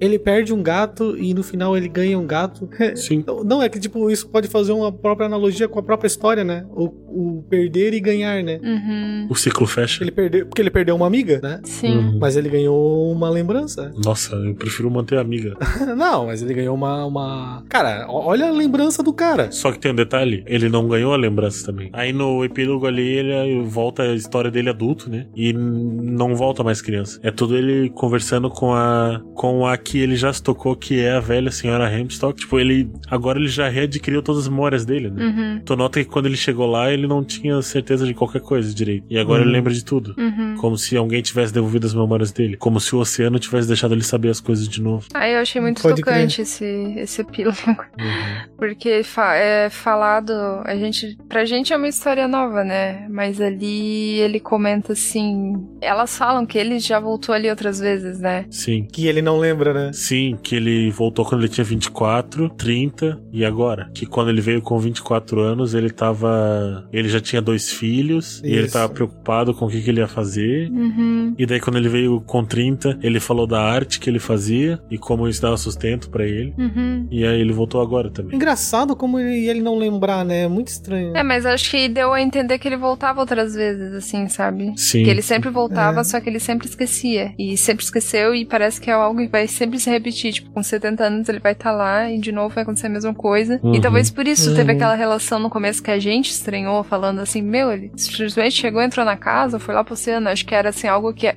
ele 0.00 0.18
perde 0.18 0.52
um 0.52 0.62
gato 0.62 1.16
e 1.16 1.32
no 1.32 1.42
final 1.42 1.76
ele 1.76 1.88
ganha 1.88 2.18
um 2.18 2.26
gato? 2.26 2.68
Sim. 2.94 3.24
Não, 3.44 3.62
é 3.62 3.68
que 3.68 3.80
tipo, 3.80 4.10
isso 4.10 4.28
pode 4.28 4.48
fazer 4.48 4.72
uma 4.72 4.92
própria 4.92 5.26
analogia 5.26 5.68
com 5.68 5.78
a 5.78 5.82
própria 5.82 6.06
história, 6.06 6.44
né? 6.44 6.64
O, 6.70 6.84
o 6.86 7.44
perder 7.48 7.94
e 7.94 8.00
ganhar, 8.00 8.42
né? 8.42 8.60
Uhum. 8.62 9.26
O 9.30 9.34
ciclo 9.34 9.66
fecha. 9.66 10.02
Ele 10.02 10.10
perdeu, 10.10 10.46
porque 10.46 10.60
ele 10.60 10.70
perdeu 10.70 10.94
uma 10.94 11.06
amiga, 11.06 11.40
né? 11.42 11.60
Sim. 11.64 11.96
Uhum. 11.96 12.18
Mas 12.18 12.36
ele 12.36 12.48
ganhou 12.48 13.10
uma 13.10 13.30
lembrança. 13.30 13.92
Nossa, 14.04 14.34
eu 14.36 14.54
prefiro 14.54 14.90
manter 14.90 15.18
a 15.18 15.20
amiga. 15.20 15.56
Não, 15.96 16.26
mas 16.26 16.42
ele 16.42 16.54
ganhou 16.54 16.74
uma, 16.74 17.04
uma. 17.06 17.64
Cara, 17.68 18.06
olha 18.08 18.48
a 18.48 18.50
lembrança 18.50 19.02
do 19.02 19.12
cara. 19.12 19.50
Só 19.50 19.72
que 19.72 19.78
tem 19.78 19.92
um 19.92 19.94
detalhe, 19.94 20.42
ele 20.46 20.68
não 20.68 20.88
ganhou 20.88 21.12
a 21.12 21.16
lembrança 21.16 21.64
também. 21.64 21.90
Aí 21.92 22.12
no 22.12 22.44
epílogo 22.44 22.86
ali, 22.86 23.02
ele 23.02 23.62
volta 23.62 24.02
a 24.02 24.14
história 24.14 24.50
dele 24.50 24.70
adulto, 24.70 25.10
né? 25.10 25.26
E 25.34 25.52
não 25.52 26.34
volta 26.34 26.62
mais 26.62 26.80
criança. 26.80 27.18
É 27.22 27.30
tudo 27.30 27.56
ele 27.56 27.90
conversando 27.90 28.50
com 28.50 28.72
a 28.72 29.20
com 29.34 29.66
a 29.66 29.71
que 29.76 29.98
ele 29.98 30.16
já 30.16 30.32
se 30.32 30.42
tocou, 30.42 30.74
que 30.76 30.98
é 31.00 31.12
a 31.12 31.20
velha 31.20 31.50
senhora 31.50 31.92
Hemstock. 31.92 32.38
Tipo, 32.40 32.58
ele 32.58 32.90
agora 33.08 33.38
ele 33.38 33.48
já 33.48 33.68
readquiriu 33.68 34.22
todas 34.22 34.42
as 34.42 34.48
memórias 34.48 34.84
dele, 34.84 35.10
né? 35.10 35.24
Uhum. 35.24 35.62
Tu 35.64 35.76
nota 35.76 36.02
que 36.02 36.08
quando 36.10 36.26
ele 36.26 36.36
chegou 36.36 36.66
lá, 36.66 36.90
ele 36.92 37.06
não 37.06 37.22
tinha 37.24 37.60
certeza 37.62 38.06
de 38.06 38.14
qualquer 38.14 38.40
coisa 38.40 38.72
direito. 38.74 39.04
E 39.10 39.18
agora 39.18 39.40
Uhum. 39.42 39.48
ele 39.48 39.56
lembra 39.56 39.72
de 39.72 39.84
tudo. 39.84 40.14
Uhum. 40.18 40.56
Como 40.58 40.76
se 40.76 40.96
alguém 40.96 41.22
tivesse 41.22 41.52
devolvido 41.52 41.86
as 41.86 41.94
memórias 41.94 42.32
dele. 42.32 42.56
Como 42.56 42.80
se 42.80 42.94
o 42.94 42.98
oceano 42.98 43.38
tivesse 43.38 43.68
deixado 43.68 43.94
ele 43.94 44.02
saber 44.02 44.28
as 44.30 44.40
coisas 44.40 44.68
de 44.68 44.80
novo. 44.82 45.06
Aí 45.14 45.32
eu 45.34 45.40
achei 45.40 45.60
muito 45.60 45.82
Pode 45.82 46.00
tocante 46.02 46.42
esse, 46.42 46.64
esse 46.96 47.20
epílogo. 47.20 47.58
Uhum. 47.68 48.52
Porque 48.56 49.02
fa- 49.02 49.34
é 49.34 49.68
falado, 49.70 50.32
a 50.64 50.74
gente, 50.76 51.16
pra 51.28 51.44
gente 51.44 51.72
é 51.72 51.76
uma 51.76 51.88
história 51.88 52.26
nova, 52.28 52.64
né? 52.64 53.06
Mas 53.10 53.40
ali 53.40 54.18
ele 54.20 54.40
comenta 54.40 54.92
assim, 54.92 55.52
elas 55.80 56.16
falam 56.16 56.46
que 56.46 56.58
ele 56.58 56.78
já 56.78 56.98
voltou 56.98 57.34
ali 57.34 57.48
outras 57.50 57.78
vezes, 57.78 58.18
né? 58.20 58.44
Sim. 58.50 58.86
Que 58.90 59.06
ele 59.06 59.20
não 59.22 59.38
lembra, 59.38 59.61
né? 59.72 59.90
Sim, 59.92 60.38
que 60.42 60.54
ele 60.56 60.90
voltou 60.90 61.24
quando 61.24 61.42
ele 61.42 61.50
tinha 61.50 61.64
24, 61.64 62.48
30 62.50 63.20
e 63.32 63.44
agora. 63.44 63.90
Que 63.94 64.06
quando 64.06 64.30
ele 64.30 64.40
veio 64.40 64.62
com 64.62 64.78
24 64.78 65.40
anos, 65.40 65.74
ele 65.74 65.90
tava. 65.90 66.88
Ele 66.92 67.08
já 67.08 67.20
tinha 67.20 67.42
dois 67.42 67.70
filhos 67.70 68.40
e 68.44 68.48
ele 68.52 68.64
Isso. 68.64 68.72
tava 68.72 68.88
preocupado 68.92 69.52
com 69.54 69.66
o 69.66 69.68
que, 69.68 69.82
que 69.82 69.90
ele 69.90 70.00
ia 70.00 70.08
fazer. 70.08 70.70
Uhum. 70.70 71.34
E 71.38 71.44
daí, 71.46 71.60
quando 71.60 71.76
ele 71.76 71.88
veio 71.88 72.20
com 72.22 72.44
30, 72.44 72.98
ele 73.02 73.20
falou 73.20 73.46
da 73.46 73.60
arte 73.60 74.00
que 74.00 74.08
ele 74.08 74.18
fazia 74.18 74.80
e 74.90 74.96
como 74.98 75.28
isso 75.28 75.42
dava 75.42 75.56
sustento 75.56 76.08
pra 76.10 76.24
ele. 76.26 76.54
Uhum. 76.58 77.06
E 77.10 77.24
aí 77.26 77.40
ele 77.40 77.52
voltou 77.52 77.80
agora 77.80 78.10
também. 78.10 78.36
Engraçado 78.36 78.96
como 78.96 79.18
ele, 79.18 79.48
ele 79.48 79.60
não 79.60 79.76
lembrar, 79.78 80.24
né? 80.24 80.44
É 80.44 80.48
muito 80.48 80.68
estranho. 80.68 81.16
É, 81.16 81.22
mas 81.22 81.44
acho 81.44 81.70
que 81.70 81.88
deu 81.88 82.12
a 82.12 82.20
entender 82.20 82.58
que 82.58 82.68
ele 82.68 82.76
voltava 82.76 83.20
outras 83.20 83.54
vezes, 83.54 83.92
assim, 83.94 84.28
sabe? 84.28 84.72
Sim. 84.76 85.04
Que 85.04 85.10
ele 85.10 85.22
sempre 85.22 85.50
voltava, 85.50 86.00
É. 86.00 86.04
só 86.04 86.20
que 86.20 86.28
ele 86.28 86.40
sempre 86.40 86.66
esquecia. 86.68 87.32
E 87.38 87.56
sempre 87.56 87.84
esqueceu 87.84 88.34
e 88.34 88.44
parece 88.44 88.80
que 88.80 88.90
é 88.90 88.92
algo 88.94 89.20
que 89.20 89.28
vai 89.28 89.46
sempre 89.52 89.78
se 89.78 89.90
repetir. 89.90 90.32
Tipo, 90.32 90.50
com 90.50 90.62
70 90.62 91.04
anos 91.04 91.28
ele 91.28 91.38
vai 91.38 91.52
estar 91.52 91.72
lá 91.72 92.10
e 92.10 92.18
de 92.18 92.32
novo 92.32 92.54
vai 92.54 92.62
acontecer 92.62 92.86
a 92.86 92.90
mesma 92.90 93.14
coisa. 93.14 93.60
Uhum. 93.62 93.74
E 93.74 93.80
talvez 93.80 94.10
por 94.10 94.26
isso 94.26 94.50
Uhum. 94.50 94.56
teve 94.56 94.72
aquela 94.72 94.94
relação 94.94 95.38
no 95.38 95.48
começo 95.50 95.82
que 95.82 95.90
a 95.90 95.98
gente 95.98 96.30
estranhou, 96.30 96.82
falando 96.82 97.20
assim, 97.20 97.42
meu, 97.42 97.70
ele 97.72 97.90
simplesmente 97.96 98.56
chegou, 98.56 98.82
entrou 98.82 99.04
na 99.04 99.16
casa, 99.16 99.58
foi 99.58 99.74
lá 99.74 99.84
pro 99.84 99.94
oceano. 99.94 100.28
Acho 100.28 100.44
que 100.44 100.54
era 100.54 100.70
assim, 100.70 100.88
algo 100.88 101.12
que 101.12 101.26
é 101.26 101.32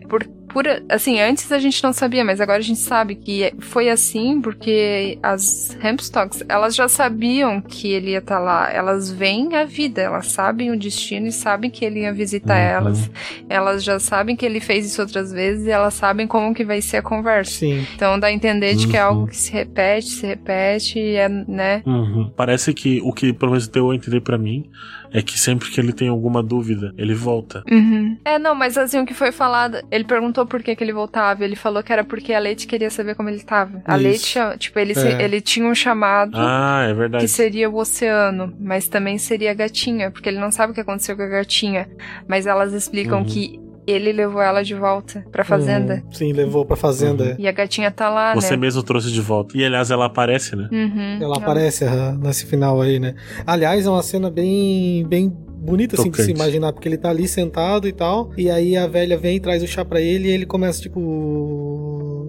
por. 0.55 0.65
Assim, 0.87 1.19
antes 1.19 1.51
a 1.51 1.59
gente 1.59 1.83
não 1.83 1.91
sabia, 1.91 2.23
mas 2.23 2.39
agora 2.39 2.59
a 2.59 2.61
gente 2.61 2.79
sabe 2.79 3.15
que 3.15 3.53
foi 3.59 3.89
assim 3.89 4.39
porque 4.41 5.19
as 5.21 5.75
Hempstocks, 5.83 6.45
elas 6.47 6.73
já 6.73 6.87
sabiam 6.87 7.59
que 7.59 7.91
ele 7.91 8.11
ia 8.11 8.19
estar 8.19 8.39
lá. 8.39 8.71
Elas 8.71 9.11
veem 9.11 9.53
a 9.57 9.65
vida, 9.65 10.01
elas 10.01 10.31
sabem 10.31 10.71
o 10.71 10.79
destino 10.79 11.27
e 11.27 11.31
sabem 11.33 11.69
que 11.69 11.83
ele 11.83 11.99
ia 12.03 12.13
visitar 12.13 12.55
Uhum. 12.55 12.87
elas. 12.87 13.11
Elas 13.49 13.83
já 13.83 13.99
sabem 13.99 14.33
que 14.33 14.45
ele 14.45 14.61
fez 14.61 14.85
isso 14.85 15.01
outras 15.01 15.29
vezes 15.33 15.67
e 15.67 15.71
elas 15.71 15.93
sabem 15.93 16.25
como 16.25 16.53
que 16.53 16.63
vai 16.63 16.81
ser 16.81 16.97
a 16.97 17.01
conversa. 17.01 17.51
Sim. 17.51 17.85
Então 17.93 18.17
dá 18.17 18.27
a 18.27 18.31
entender 18.31 18.75
de 18.75 18.87
que 18.87 18.95
é 18.95 19.01
Uhum. 19.03 19.09
algo 19.09 19.27
que 19.27 19.35
se 19.35 19.51
repete, 19.51 20.07
se 20.07 20.25
repete, 20.25 20.99
e 20.99 21.15
é, 21.15 21.27
né? 21.27 21.83
Uhum. 21.85 22.31
Parece 22.33 22.73
que 22.73 23.01
o 23.03 23.11
que 23.11 23.33
pelo 23.33 23.51
menos 23.51 23.67
deu 23.67 23.91
a 23.91 23.95
entender 23.95 24.21
pra 24.21 24.37
mim 24.37 24.69
é 25.17 25.21
que 25.21 25.39
sempre 25.39 25.69
que 25.69 25.79
ele 25.79 25.93
tem 25.93 26.07
alguma 26.09 26.41
dúvida, 26.43 26.93
ele 26.97 27.13
volta. 27.13 27.63
Uhum. 27.71 28.17
É, 28.25 28.37
não, 28.39 28.53
mas 28.55 28.77
assim, 28.77 28.99
o 28.99 29.05
que 29.05 29.13
foi 29.13 29.31
falado, 29.31 29.77
ele 29.91 30.03
perguntou 30.03 30.45
por 30.45 30.61
que, 30.61 30.75
que 30.75 30.83
ele 30.83 30.93
voltava. 30.93 31.43
Ele 31.43 31.55
falou 31.55 31.81
que 31.83 31.91
era 31.93 32.03
porque 32.03 32.33
a 32.33 32.39
Leite 32.39 32.67
queria 32.67 32.89
saber 32.89 33.15
como 33.15 33.29
ele 33.29 33.43
tava. 33.43 33.81
A 33.85 33.97
Isso. 33.97 34.37
Leite, 34.39 34.57
tipo, 34.59 34.79
ele, 34.79 34.93
É. 34.93 35.23
ele 35.23 35.41
tinha 35.41 35.67
um 35.67 35.75
chamado 35.75 36.31
Ah, 36.35 36.85
é 36.89 36.93
verdade. 36.93 37.23
que 37.23 37.29
seria 37.29 37.69
o 37.69 37.75
oceano, 37.77 38.53
mas 38.59 38.87
também 38.87 39.17
seria 39.17 39.51
a 39.51 39.53
gatinha, 39.53 40.11
porque 40.11 40.29
ele 40.29 40.39
não 40.39 40.51
sabe 40.51 40.71
o 40.71 40.75
que 40.75 40.81
aconteceu 40.81 41.15
com 41.15 41.23
a 41.23 41.27
gatinha. 41.27 41.87
Mas 42.27 42.45
elas 42.47 42.73
explicam 42.73 43.19
Uhum. 43.19 43.25
que 43.25 43.59
ele 43.87 44.11
levou 44.11 44.41
ela 44.41 44.63
de 44.63 44.73
volta 44.73 45.23
pra 45.31 45.43
fazenda. 45.43 46.03
Hum, 46.05 46.11
sim, 46.11 46.33
levou 46.33 46.65
pra 46.65 46.75
fazenda. 46.75 47.23
Uhum. 47.23 47.35
E 47.39 47.47
a 47.47 47.51
gatinha 47.51 47.91
tá 47.91 48.09
lá, 48.09 48.33
Você 48.33 48.51
né? 48.51 48.57
mesmo 48.57 48.83
trouxe 48.83 49.11
de 49.11 49.21
volta. 49.21 49.57
E 49.57 49.63
aliás, 49.63 49.91
ela 49.91 50.05
aparece, 50.05 50.55
né? 50.55 50.67
Uhum. 50.71 51.19
Ela 51.21 51.37
aparece 51.37 51.85
aham, 51.85 52.17
nesse 52.21 52.45
final 52.45 52.81
aí, 52.81 52.99
né? 52.99 53.15
Aliás, 53.45 53.85
é 53.85 53.89
uma 53.89 54.03
cena 54.03 54.29
bem, 54.29 55.05
bem 55.07 55.29
bonita, 55.29 55.95
assim, 55.95 56.11
de 56.11 56.17
se 56.17 56.21
Tocante. 56.23 56.39
imaginar, 56.39 56.73
porque 56.73 56.87
ele 56.87 56.97
tá 56.97 57.09
ali 57.09 57.27
sentado 57.27 57.87
e 57.87 57.91
tal, 57.91 58.29
e 58.37 58.49
aí 58.51 58.77
a 58.77 58.85
velha 58.85 59.17
vem, 59.17 59.39
traz 59.39 59.63
o 59.63 59.67
chá 59.67 59.83
pra 59.83 59.99
ele, 59.99 60.27
e 60.27 60.31
ele 60.31 60.45
começa, 60.45 60.79
tipo, 60.79 60.99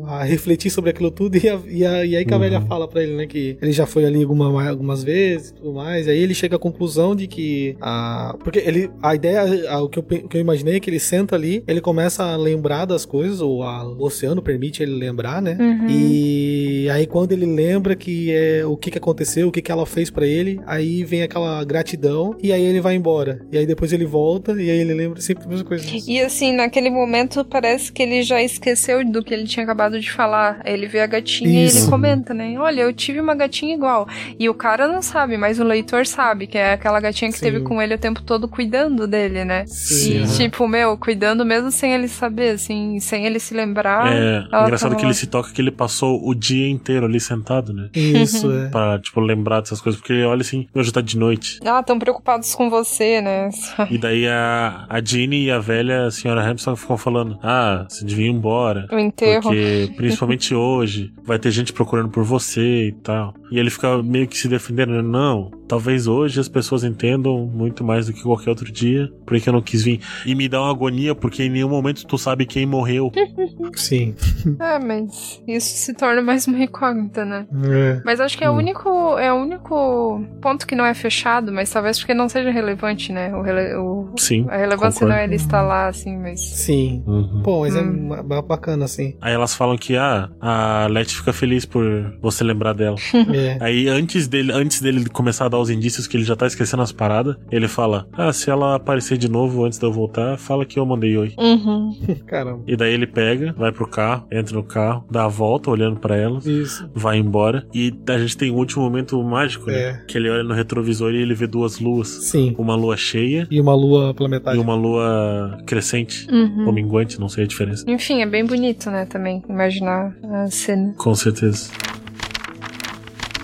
a 0.06 0.22
refletir 0.24 0.70
sobre 0.70 0.90
aquilo 0.90 1.10
tudo, 1.10 1.36
e, 1.36 1.48
a- 1.48 1.60
e 1.68 1.84
a- 1.84 2.04
e 2.04 2.16
aí 2.16 2.24
que 2.24 2.32
a 2.32 2.36
Uhum. 2.36 2.42
velha 2.42 2.60
fala 2.62 2.86
pra 2.88 3.02
ele, 3.02 3.14
né, 3.16 3.26
que 3.26 3.56
ele 3.60 3.72
já 3.72 3.86
foi 3.86 4.04
ali 4.04 4.22
alguma, 4.22 4.68
algumas 4.68 5.02
vezes 5.02 5.50
e 5.50 5.54
tudo 5.54 5.72
mais, 5.74 6.06
e 6.06 6.10
aí 6.10 6.18
ele 6.18 6.34
chega 6.34 6.56
à 6.56 6.58
conclusão 6.58 7.14
de 7.14 7.26
que 7.26 7.76
a... 7.80 8.36
Porque 8.42 8.58
ele, 8.58 8.90
a 9.02 9.14
ideia, 9.14 9.70
a- 9.70 9.82
o, 9.82 9.88
que 9.88 9.98
eu, 9.98 10.02
o 10.02 10.28
que 10.28 10.36
eu 10.36 10.40
imaginei 10.40 10.76
é 10.76 10.80
que 10.80 10.88
ele 10.90 11.00
senta 11.00 11.34
ali, 11.34 11.62
ele 11.66 11.80
começa 11.80 12.22
a 12.24 12.36
lembrar 12.36 12.84
das 12.84 13.04
coisas, 13.04 13.40
ou 13.40 13.62
a- 13.62 13.86
o 13.86 14.04
oceano 14.04 14.40
permite 14.42 14.82
ele 14.82 14.92
lembrar, 14.94 15.40
né, 15.42 15.56
Uhum. 15.58 15.86
e 15.88 16.88
aí 16.90 17.06
quando 17.06 17.32
ele 17.32 17.46
lembra 17.46 17.94
que 17.96 18.30
é 18.32 18.64
o 18.64 18.76
que, 18.76 18.90
que 18.90 18.98
aconteceu, 18.98 19.48
o 19.48 19.52
que, 19.52 19.60
que 19.62 19.72
ela 19.72 19.86
fez 19.86 20.10
pra 20.10 20.26
ele, 20.26 20.60
aí 20.66 21.04
vem 21.04 21.22
aquela 21.22 21.62
gratidão 21.64 22.36
e 22.42 22.52
aí 22.52 22.62
ele 22.62 22.80
vai 22.80 22.94
embora. 22.94 23.40
E 23.50 23.58
aí 23.58 23.66
depois 23.66 23.92
ele 23.92 24.04
volta 24.04 24.52
e 24.52 24.70
aí 24.70 24.78
ele 24.78 24.94
lembra 24.94 25.20
sempre 25.20 25.44
a 25.44 25.48
mesma 25.48 25.64
coisa. 25.64 25.84
E 26.06 26.20
assim, 26.20 26.52
naquele 26.52 26.90
momento 26.90 27.44
parece 27.44 27.92
que 27.92 28.02
ele 28.02 28.22
já 28.22 28.42
esqueceu 28.42 29.04
do 29.04 29.22
que 29.22 29.32
ele 29.34 29.44
tinha 29.44 29.64
acabado 29.64 29.95
de 30.00 30.10
falar. 30.10 30.60
Ele 30.64 30.86
vê 30.86 31.00
a 31.00 31.06
gatinha 31.06 31.48
e 31.62 31.66
Isso. 31.66 31.78
ele 31.78 31.88
comenta, 31.90 32.32
né? 32.34 32.54
Olha, 32.58 32.82
eu 32.82 32.92
tive 32.92 33.20
uma 33.20 33.34
gatinha 33.34 33.74
igual. 33.74 34.08
E 34.38 34.48
o 34.48 34.54
cara 34.54 34.86
não 34.88 35.02
sabe, 35.02 35.36
mas 35.36 35.58
o 35.60 35.64
leitor 35.64 36.06
sabe, 36.06 36.46
que 36.46 36.58
é 36.58 36.72
aquela 36.72 37.00
gatinha 37.00 37.30
que 37.30 37.38
Sim. 37.38 37.46
esteve 37.46 37.64
com 37.64 37.80
ele 37.80 37.94
o 37.94 37.98
tempo 37.98 38.22
todo 38.22 38.48
cuidando 38.48 39.06
dele, 39.06 39.44
né? 39.44 39.64
Sim, 39.66 40.22
E, 40.24 40.26
tipo, 40.36 40.66
meu, 40.68 40.96
cuidando 40.96 41.44
mesmo 41.44 41.70
sem 41.70 41.92
ele 41.94 42.08
saber, 42.08 42.50
assim, 42.54 42.98
sem 43.00 43.26
ele 43.26 43.38
se 43.38 43.54
lembrar. 43.54 44.12
é 44.12 44.44
ela 44.50 44.62
engraçado 44.64 44.90
tava 44.90 45.00
que 45.00 45.06
ele 45.06 45.14
se 45.14 45.26
toca 45.26 45.52
que 45.52 45.60
ele 45.60 45.70
passou 45.70 46.20
o 46.26 46.34
dia 46.34 46.68
inteiro 46.68 47.06
ali 47.06 47.20
sentado, 47.20 47.72
né? 47.72 47.88
Isso, 47.94 48.50
é. 48.52 48.68
Pra, 48.68 48.98
tipo, 48.98 49.20
lembrar 49.20 49.60
dessas 49.60 49.80
coisas. 49.80 50.00
Porque 50.00 50.22
olha 50.24 50.40
assim, 50.40 50.66
já 50.74 50.92
tá 50.92 51.00
de 51.00 51.16
noite. 51.18 51.58
Ah, 51.64 51.82
tão 51.82 51.98
preocupados 51.98 52.54
com 52.54 52.68
você, 52.70 53.20
né? 53.20 53.50
E 53.90 53.98
daí 53.98 54.26
a, 54.26 54.84
a 54.88 55.00
Jeannie 55.02 55.46
e 55.46 55.50
a 55.50 55.58
velha 55.58 56.06
a 56.06 56.10
senhora 56.10 56.42
Hampson 56.42 56.74
ficam 56.76 56.96
falando: 56.96 57.38
Ah, 57.42 57.86
você 57.88 58.04
devia 58.04 58.26
ir 58.26 58.30
embora. 58.30 58.86
O 58.92 58.98
enterro. 58.98 59.42
Porque, 59.42 59.85
principalmente 59.88 60.54
hoje, 60.54 61.12
vai 61.24 61.38
ter 61.38 61.50
gente 61.50 61.72
procurando 61.72 62.08
por 62.08 62.24
você 62.24 62.88
e 62.88 62.92
tal. 62.92 63.34
E 63.50 63.58
ele 63.58 63.70
fica 63.70 64.02
meio 64.02 64.26
que 64.26 64.36
se 64.36 64.48
defendendo: 64.48 64.90
né? 64.92 65.02
Não, 65.02 65.50
talvez 65.68 66.06
hoje 66.06 66.40
as 66.40 66.48
pessoas 66.48 66.82
entendam 66.84 67.46
muito 67.46 67.84
mais 67.84 68.06
do 68.06 68.12
que 68.12 68.22
qualquer 68.22 68.50
outro 68.50 68.70
dia, 68.72 69.08
porque 69.26 69.48
eu 69.48 69.52
não 69.52 69.62
quis 69.62 69.82
vir. 69.84 70.00
E 70.24 70.34
me 70.34 70.48
dá 70.48 70.60
uma 70.60 70.70
agonia, 70.70 71.14
porque 71.14 71.44
em 71.44 71.50
nenhum 71.50 71.68
momento 71.68 72.06
tu 72.06 72.18
sabe 72.18 72.44
quem 72.46 72.66
morreu. 72.66 73.10
Sim. 73.74 74.14
É, 74.60 74.78
mas 74.78 75.40
isso 75.46 75.76
se 75.76 75.94
torna 75.94 76.20
mais 76.22 76.46
uma 76.46 76.58
incógnita, 76.62 77.24
né? 77.24 77.46
É. 77.70 78.00
Mas 78.04 78.20
acho 78.20 78.36
que 78.36 78.44
é 78.44 78.50
o 78.50 78.54
Hum. 78.54 78.58
único 78.58 79.18
é 79.18 79.32
o 79.32 79.36
único 79.36 80.24
ponto 80.40 80.66
que 80.66 80.74
não 80.74 80.84
é 80.84 80.94
fechado, 80.94 81.52
mas 81.52 81.70
talvez 81.70 81.98
porque 81.98 82.14
não 82.14 82.28
seja 82.28 82.50
relevante, 82.50 83.12
né? 83.12 83.34
O, 83.34 83.42
rele- 83.42 83.74
o- 83.76 84.12
Sim. 84.18 84.46
a 84.48 84.56
relevância 84.56 85.00
concordo. 85.00 85.08
não 85.14 85.16
é 85.16 85.24
ele 85.24 85.36
estar 85.36 85.62
lá, 85.62 85.88
assim, 85.88 86.16
mas. 86.16 86.40
Sim. 86.40 87.02
Uhum. 87.06 87.42
Pô, 87.42 87.60
mas 87.60 87.76
é 87.76 87.82
Hum. 87.82 88.08
ba- 88.24 88.42
bacana, 88.42 88.84
assim. 88.86 89.16
Aí 89.20 89.32
elas 89.32 89.54
falam 89.54 89.76
que 89.76 89.96
ah, 89.96 90.28
a 90.40 90.86
Letty 90.88 91.16
fica 91.16 91.32
feliz 91.32 91.64
por 91.64 91.84
você 92.20 92.42
lembrar 92.42 92.72
dela. 92.72 92.96
É. 93.36 93.58
Aí 93.60 93.88
antes 93.88 94.26
dele, 94.26 94.52
antes 94.52 94.80
dele 94.80 95.08
começar 95.08 95.46
a 95.46 95.48
dar 95.48 95.58
os 95.58 95.70
indícios 95.70 96.06
que 96.06 96.16
ele 96.16 96.24
já 96.24 96.34
tá 96.36 96.46
esquecendo 96.46 96.82
as 96.82 96.92
paradas, 96.92 97.36
ele 97.50 97.68
fala: 97.68 98.06
Ah, 98.12 98.32
se 98.32 98.50
ela 98.50 98.74
aparecer 98.76 99.18
de 99.18 99.28
novo 99.30 99.64
antes 99.64 99.78
de 99.78 99.84
eu 99.84 99.92
voltar, 99.92 100.36
fala 100.38 100.64
que 100.64 100.78
eu 100.78 100.86
mandei 100.86 101.16
oi. 101.16 101.32
Uhum. 101.38 101.96
Caramba. 102.26 102.62
E 102.66 102.76
daí 102.76 102.92
ele 102.94 103.06
pega, 103.06 103.52
vai 103.56 103.72
pro 103.72 103.86
carro, 103.86 104.26
entra 104.30 104.54
no 104.56 104.62
carro, 104.64 105.04
dá 105.10 105.24
a 105.24 105.28
volta 105.28 105.70
olhando 105.70 105.98
pra 106.00 106.16
elas, 106.16 106.46
Isso. 106.46 106.88
vai 106.94 107.18
embora. 107.18 107.66
E 107.74 107.92
a 108.08 108.18
gente 108.18 108.36
tem 108.36 108.50
um 108.50 108.56
último 108.56 108.82
momento 108.84 109.22
mágico, 109.22 109.66
né? 109.66 109.76
É. 109.76 110.02
Que 110.06 110.18
ele 110.18 110.28
olha 110.30 110.42
no 110.42 110.54
retrovisor 110.54 111.12
e 111.12 111.16
ele 111.22 111.34
vê 111.34 111.46
duas 111.46 111.78
luas. 111.78 112.08
Sim. 112.08 112.54
Uma 112.58 112.74
lua 112.74 112.96
cheia 112.96 113.46
E 113.50 113.60
uma 113.60 113.74
lua 113.74 114.10
e 114.10 114.14
planetária. 114.14 114.60
uma 114.60 114.74
lua 114.74 115.58
crescente. 115.66 116.26
Uhum. 116.30 116.66
Ou 116.66 116.72
minguante, 116.72 117.20
não 117.20 117.28
sei 117.28 117.44
a 117.44 117.46
diferença. 117.46 117.84
Enfim, 117.88 118.22
é 118.22 118.26
bem 118.26 118.44
bonito, 118.44 118.90
né, 118.90 119.04
também, 119.06 119.42
imaginar 119.48 120.14
a 120.22 120.46
cena. 120.50 120.94
Com 120.96 121.14
certeza. 121.14 121.70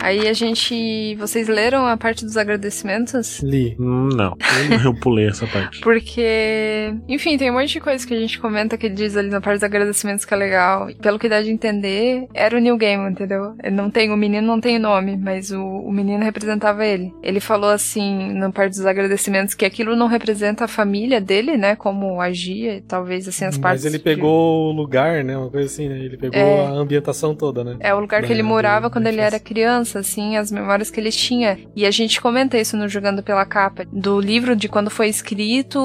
Aí 0.02 0.28
a 0.28 0.32
gente. 0.32 1.14
Vocês 1.16 1.48
leram 1.48 1.86
a 1.86 1.96
parte 1.96 2.24
dos 2.24 2.36
agradecimentos? 2.36 3.40
Li. 3.40 3.76
Hum, 3.78 4.08
Não, 4.14 4.36
eu 4.84 4.94
pulei 4.94 5.28
essa 5.28 5.46
parte. 5.46 5.80
Porque, 5.82 6.94
enfim, 7.08 7.36
tem 7.36 7.50
um 7.50 7.54
monte 7.54 7.72
de 7.72 7.80
coisa 7.80 8.06
que 8.06 8.14
a 8.14 8.18
gente 8.18 8.38
comenta 8.40 8.76
que 8.76 8.88
diz 8.88 9.16
ali 9.16 9.28
na 9.30 9.40
parte 9.40 9.56
dos 9.56 9.64
agradecimentos 9.64 10.24
que 10.24 10.34
é 10.34 10.36
legal. 10.36 10.90
E 10.90 10.94
Pelo 10.94 11.18
que 11.18 11.28
dá 11.28 11.40
de 11.40 11.50
entender, 11.50 12.26
era 12.34 12.56
o 12.56 12.60
New 12.60 12.76
Game, 12.76 13.08
entendeu? 13.10 13.54
Ele 13.62 13.74
não 13.74 13.90
tem, 13.90 14.10
o 14.10 14.16
menino 14.16 14.46
não 14.46 14.60
tem 14.60 14.78
nome, 14.78 15.16
mas 15.16 15.50
o, 15.50 15.62
o 15.62 15.92
menino 15.92 16.22
representava 16.24 16.84
ele. 16.84 17.12
Ele 17.22 17.40
falou 17.40 17.70
assim, 17.70 18.32
na 18.34 18.50
parte 18.50 18.72
dos 18.76 18.86
agradecimentos, 18.86 19.54
que 19.54 19.64
aquilo 19.64 19.94
não 19.96 20.06
representa 20.06 20.64
a 20.64 20.68
família 20.68 21.20
dele, 21.20 21.56
né? 21.56 21.76
Como 21.76 22.20
agia, 22.20 22.76
e 22.76 22.80
talvez 22.80 23.28
assim 23.28 23.44
as 23.44 23.58
partes. 23.58 23.84
Mas 23.84 23.92
ele 23.94 24.02
pegou 24.02 24.70
o 24.70 24.72
lugar, 24.72 25.22
né? 25.24 25.36
Uma 25.36 25.50
coisa 25.50 25.66
assim, 25.66 25.88
né? 25.88 25.98
Ele 25.98 26.16
pegou 26.16 26.38
É. 26.38 26.66
a 26.66 26.70
ambientação 26.70 27.34
toda, 27.34 27.62
né? 27.62 27.76
É 27.80 27.94
o 27.94 28.00
lugar 28.00 28.22
que 28.22 28.32
ele 28.32 28.42
morava 28.42 28.88
da 28.88 28.90
quando 28.90 29.06
ele 29.06 29.20
era 29.20 29.38
criança, 29.38 29.91
assim, 29.98 30.36
as 30.36 30.50
memórias 30.50 30.90
que 30.90 30.98
ele 31.00 31.10
tinha. 31.10 31.58
E 31.74 31.84
a 31.86 31.90
gente 31.90 32.20
comenta 32.20 32.58
isso 32.58 32.76
no 32.76 32.88
Jogando 32.88 33.22
pela 33.22 33.44
Capa. 33.44 33.84
Do 33.92 34.20
livro 34.20 34.54
de 34.56 34.68
quando 34.68 34.90
foi 34.90 35.08
escrito, 35.08 35.78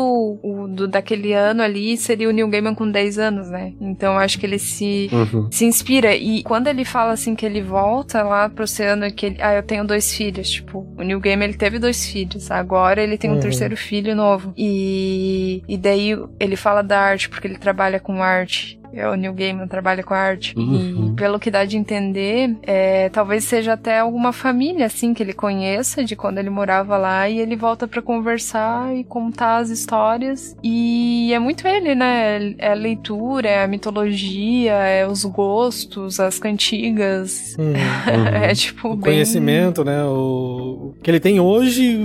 o 0.43 0.67
do, 0.67 0.88
daquele 0.88 1.34
ano 1.34 1.61
ali, 1.61 1.97
seria 1.97 2.29
o 2.29 2.31
Neil 2.31 2.47
Gaiman 2.49 2.75
com 2.75 2.89
10 2.89 3.19
anos, 3.19 3.49
né? 3.49 3.73
Então 3.81 4.13
eu 4.13 4.19
acho 4.19 4.39
que 4.39 4.45
ele 4.45 4.59
se, 4.59 5.09
Uhum. 5.11 5.47
se 5.51 5.65
inspira. 5.65 6.15
E 6.15 6.43
quando 6.43 6.67
ele 6.67 6.85
fala 6.85 7.11
assim 7.13 7.35
que 7.35 7.45
ele 7.45 7.61
volta 7.61 8.23
lá 8.23 8.49
pro 8.49 8.63
oceano 8.63 9.05
e 9.05 9.11
que 9.11 9.25
ele, 9.27 9.38
ah, 9.41 9.53
eu 9.55 9.63
tenho 9.63 9.85
dois 9.85 10.13
filhos, 10.13 10.49
tipo, 10.49 10.85
o 10.97 11.01
Neil 11.03 11.19
Gaiman 11.19 11.45
ele 11.49 11.57
teve 11.57 11.79
dois 11.79 12.05
filhos, 12.05 12.49
agora 12.51 13.01
ele 13.01 13.17
tem 13.17 13.29
um 13.29 13.34
Uhum. 13.35 13.39
terceiro 13.39 13.75
filho 13.77 14.15
novo. 14.15 14.53
E, 14.57 15.63
e 15.67 15.77
daí 15.77 16.15
ele 16.39 16.55
fala 16.55 16.81
da 16.81 16.99
arte, 16.99 17.29
porque 17.29 17.47
ele 17.47 17.57
trabalha 17.57 17.99
com 17.99 18.21
arte. 18.23 18.77
É 18.93 19.07
o 19.07 19.15
Neil 19.15 19.34
Gaiman 19.34 19.68
trabalha 19.68 20.03
com 20.03 20.14
arte. 20.14 20.57
Uhum. 20.57 21.11
E 21.11 21.15
pelo 21.15 21.39
que 21.39 21.51
dá 21.51 21.65
de 21.65 21.77
entender, 21.77 22.55
é, 22.64 23.09
talvez 23.09 23.43
seja 23.43 23.73
até 23.73 23.99
alguma 23.99 24.31
família 24.31 24.85
assim 24.85 25.14
que 25.14 25.22
ele 25.22 25.34
conheça 25.34 26.03
de 26.03 26.15
quando 26.15 26.38
ele 26.38 26.49
morava 26.49 26.97
lá 26.97 27.30
e 27.30 27.39
ele 27.39 27.55
volta 27.55 27.88
pra 27.88 28.01
conversar 28.01 28.95
e 28.95 29.03
contar 29.03 29.57
as 29.57 29.69
histórias. 29.69 30.55
E 30.64 31.31
é 31.34 31.39
muito 31.39 31.68
ele, 31.68 31.95
né? 31.95 32.55
É 32.57 32.72
a 32.72 32.76
leitura, 32.76 33.49
é 33.49 33.64
a 33.64 33.68
mitologia, 33.68 34.73
é 34.73 35.07
os 35.07 35.23
gostos, 35.26 36.19
as 36.19 36.39
cantigas. 36.39 37.55
Uhum. 37.57 37.73
é 38.41 38.53
tipo 38.53 38.89
O 38.89 38.95
bem 38.95 39.14
conhecimento, 39.14 39.84
né? 39.84 40.03
O 40.03 40.57
o 40.68 40.93
que 41.01 41.09
ele 41.09 41.19
tem 41.19 41.39
hoje, 41.39 41.99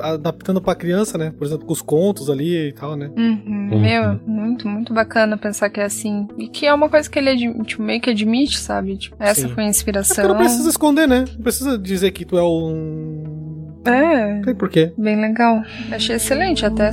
adaptando 0.00 0.60
pra 0.60 0.74
criança, 0.74 1.18
né? 1.18 1.32
Por 1.36 1.46
exemplo, 1.46 1.66
com 1.66 1.72
os 1.72 1.82
contos 1.82 2.30
ali 2.30 2.68
e 2.68 2.72
tal, 2.72 2.96
né? 2.96 3.10
Uhum, 3.16 3.42
Uhum. 3.72 3.80
Meu, 3.80 4.20
muito, 4.26 4.68
muito 4.68 4.92
bacana 4.92 5.36
pensar 5.36 5.70
que 5.70 5.80
é 5.80 5.84
assim. 5.84 6.21
E 6.38 6.48
que 6.48 6.66
é 6.66 6.72
uma 6.74 6.88
coisa 6.88 7.08
que 7.10 7.18
ele 7.18 7.52
tipo, 7.64 7.82
meio 7.82 8.00
que 8.00 8.10
admite, 8.10 8.58
sabe? 8.58 8.96
Tipo, 8.96 9.16
essa 9.18 9.42
Sim. 9.42 9.54
foi 9.54 9.64
a 9.64 9.66
É 9.66 9.70
inspiração. 9.70 10.16
porque 10.16 10.28
não 10.28 10.36
precisa 10.36 10.68
esconder, 10.68 11.06
né? 11.08 11.24
Não 11.34 11.42
precisa 11.42 11.78
dizer 11.78 12.10
que 12.12 12.24
tu 12.24 12.36
é 12.38 12.42
um. 12.42 13.72
É, 13.84 14.34
Não 14.36 14.42
tem 14.42 14.54
porquê. 14.54 14.92
bem 14.96 15.20
legal. 15.20 15.62
Achei 15.90 16.16
excelente 16.16 16.64
até. 16.64 16.90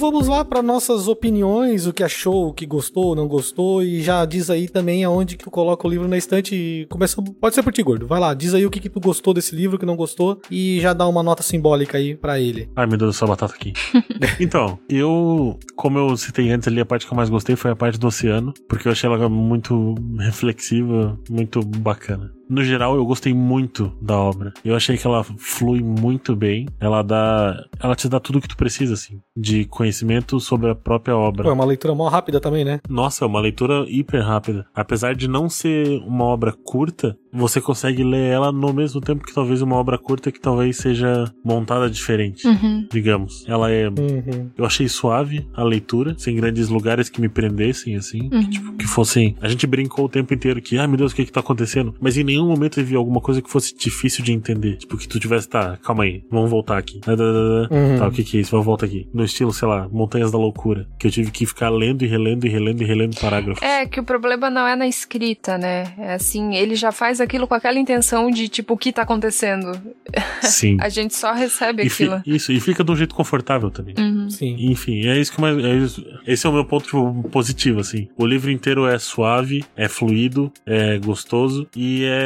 Vamos 0.00 0.26
lá 0.26 0.44
para 0.44 0.62
nossas 0.62 1.06
opiniões, 1.06 1.86
o 1.86 1.92
que 1.92 2.02
achou, 2.02 2.48
o 2.48 2.52
que 2.54 2.64
gostou, 2.64 3.14
não 3.14 3.28
gostou, 3.28 3.82
e 3.82 4.02
já 4.02 4.24
diz 4.24 4.48
aí 4.48 4.68
também 4.68 5.04
aonde 5.04 5.36
que 5.36 5.44
coloca 5.44 5.86
o 5.86 5.90
livro 5.90 6.08
na 6.08 6.16
estante. 6.16 6.54
e 6.54 6.86
Começa, 6.86 7.22
pode 7.22 7.54
ser 7.54 7.62
por 7.62 7.72
ti, 7.72 7.82
gordo. 7.82 8.06
Vai 8.06 8.18
lá, 8.18 8.32
diz 8.32 8.54
aí 8.54 8.64
o 8.64 8.70
que, 8.70 8.80
que 8.80 8.88
tu 8.88 8.98
gostou 8.98 9.34
desse 9.34 9.54
livro, 9.54 9.76
o 9.76 9.78
que 9.78 9.86
não 9.86 9.96
gostou, 9.96 10.40
e 10.50 10.80
já 10.80 10.92
dá 10.92 11.06
uma 11.06 11.22
nota 11.22 11.42
simbólica 11.42 11.98
aí 11.98 12.16
pra 12.16 12.40
ele. 12.40 12.70
Ai, 12.74 12.86
meu 12.86 12.96
Deus, 12.96 13.14
essa 13.14 13.26
batata 13.26 13.54
aqui. 13.54 13.74
então, 14.40 14.78
eu, 14.88 15.58
como 15.76 15.98
eu 15.98 16.16
citei 16.16 16.50
antes 16.50 16.66
ali, 16.66 16.80
a 16.80 16.86
parte 16.86 17.06
que 17.06 17.12
eu 17.12 17.16
mais 17.16 17.28
gostei 17.28 17.54
foi 17.54 17.70
a 17.70 17.76
parte 17.76 17.98
do 17.98 18.06
oceano, 18.06 18.54
porque 18.68 18.88
eu 18.88 18.92
achei 18.92 19.08
ela 19.08 19.28
muito 19.28 19.94
reflexiva, 20.18 21.18
muito 21.28 21.60
bacana. 21.60 22.32
No 22.50 22.62
geral, 22.64 22.96
eu 22.96 23.04
gostei 23.06 23.32
muito 23.32 23.92
da 24.02 24.18
obra. 24.18 24.52
Eu 24.64 24.74
achei 24.74 24.96
que 24.96 25.06
ela 25.06 25.24
flui 25.38 25.80
muito 25.82 26.34
bem. 26.34 26.66
Ela 26.80 27.02
dá. 27.02 27.56
Ela 27.80 27.94
te 27.94 28.08
dá 28.08 28.18
tudo 28.20 28.38
o 28.38 28.40
que 28.42 28.48
tu 28.48 28.56
precisa, 28.56 28.94
assim, 28.94 29.20
de 29.36 29.64
conhecimento 29.66 30.38
sobre 30.40 30.68
a 30.70 30.74
própria 30.74 31.16
obra. 31.16 31.44
Pô, 31.44 31.50
é 31.50 31.52
uma 31.52 31.64
leitura 31.64 31.94
mó 31.94 32.08
rápida 32.08 32.40
também, 32.40 32.64
né? 32.64 32.80
Nossa, 32.88 33.24
é 33.24 33.28
uma 33.28 33.40
leitura 33.40 33.84
hiper 33.88 34.22
rápida. 34.24 34.66
Apesar 34.74 35.14
de 35.14 35.28
não 35.28 35.48
ser 35.48 36.00
uma 36.06 36.24
obra 36.24 36.52
curta, 36.52 37.16
você 37.32 37.60
consegue 37.60 38.02
ler 38.02 38.32
ela 38.32 38.50
no 38.50 38.72
mesmo 38.72 39.00
tempo 39.00 39.24
que 39.24 39.32
talvez 39.34 39.62
uma 39.62 39.76
obra 39.76 39.96
curta 39.96 40.32
que 40.32 40.40
talvez 40.40 40.76
seja 40.76 41.32
montada 41.44 41.88
diferente, 41.88 42.46
Uhum. 42.46 42.86
digamos. 42.90 43.44
Ela 43.46 43.70
é. 43.70 43.88
Uhum. 43.88 44.50
Eu 44.58 44.64
achei 44.64 44.88
suave 44.88 45.46
a 45.54 45.62
leitura, 45.62 46.14
sem 46.18 46.34
grandes 46.34 46.68
lugares 46.68 47.08
que 47.08 47.20
me 47.20 47.28
prendessem, 47.28 47.94
assim. 47.96 48.22
Uhum. 48.32 48.40
Que, 48.40 48.50
tipo, 48.50 48.72
que 48.74 48.86
fossem. 48.86 49.36
A 49.40 49.48
gente 49.48 49.66
brincou 49.66 50.06
o 50.06 50.08
tempo 50.08 50.34
inteiro 50.34 50.60
que, 50.60 50.76
ai 50.78 50.86
meu 50.86 50.96
Deus, 50.96 51.12
o 51.12 51.14
que 51.14 51.24
que 51.24 51.32
tá 51.32 51.40
acontecendo? 51.40 51.94
Mas 52.00 52.16
em 52.16 52.24
nenhum 52.24 52.39
momento 52.46 52.80
eu 52.80 52.84
vi 52.84 52.94
alguma 52.96 53.20
coisa 53.20 53.40
que 53.42 53.50
fosse 53.50 53.76
difícil 53.76 54.24
de 54.24 54.32
entender. 54.32 54.76
Tipo, 54.76 54.96
que 54.96 55.06
tu 55.08 55.18
tivesse, 55.20 55.48
tá, 55.48 55.76
calma 55.82 56.04
aí, 56.04 56.22
vamos 56.30 56.50
voltar 56.50 56.78
aqui. 56.78 57.00
Uhum. 57.06 57.98
Tá, 57.98 58.08
o 58.08 58.10
que 58.12 58.24
que 58.24 58.38
é 58.38 58.40
isso? 58.40 58.50
Vamos 58.50 58.66
voltar 58.66 58.86
aqui. 58.86 59.08
No 59.12 59.24
estilo, 59.24 59.52
sei 59.52 59.68
lá, 59.68 59.88
Montanhas 59.90 60.30
da 60.32 60.38
Loucura. 60.38 60.86
Que 60.98 61.06
eu 61.06 61.10
tive 61.10 61.30
que 61.30 61.46
ficar 61.46 61.70
lendo 61.70 62.04
e 62.04 62.06
relendo 62.08 62.46
e 62.46 62.48
relendo 62.48 62.82
e 62.82 62.84
relendo 62.84 63.16
parágrafos. 63.20 63.62
É, 63.62 63.86
que 63.86 64.00
o 64.00 64.04
problema 64.04 64.50
não 64.50 64.66
é 64.66 64.74
na 64.76 64.86
escrita, 64.86 65.56
né? 65.58 65.92
É 65.98 66.14
assim, 66.14 66.54
ele 66.54 66.74
já 66.74 66.92
faz 66.92 67.20
aquilo 67.20 67.46
com 67.46 67.54
aquela 67.54 67.78
intenção 67.78 68.30
de, 68.30 68.48
tipo, 68.48 68.74
o 68.74 68.78
que 68.78 68.92
tá 68.92 69.02
acontecendo? 69.02 69.72
Sim. 70.42 70.76
A 70.80 70.88
gente 70.88 71.14
só 71.14 71.32
recebe 71.32 71.84
E 71.84 71.88
fi- 71.90 72.04
aquilo. 72.04 72.22
isso, 72.26 72.52
e 72.52 72.60
fica 72.60 72.82
de 72.84 72.90
um 72.90 72.96
jeito 72.96 73.14
confortável 73.14 73.70
também. 73.70 73.94
Uhum. 73.98 74.28
Sim. 74.30 74.56
Enfim, 74.70 75.06
é 75.06 75.18
isso 75.18 75.32
que 75.32 75.40
mais. 75.40 75.56
é 75.64 75.76
isso- 75.76 76.04
esse 76.26 76.46
é 76.46 76.50
o 76.50 76.52
meu 76.52 76.64
ponto 76.64 76.84
tipo, 76.84 77.28
positivo, 77.30 77.80
assim. 77.80 78.08
O 78.16 78.26
livro 78.26 78.50
inteiro 78.50 78.86
é 78.86 78.98
suave, 78.98 79.64
é 79.76 79.88
fluido, 79.88 80.52
é 80.66 80.98
gostoso 80.98 81.66
e 81.76 82.04
é. 82.04 82.19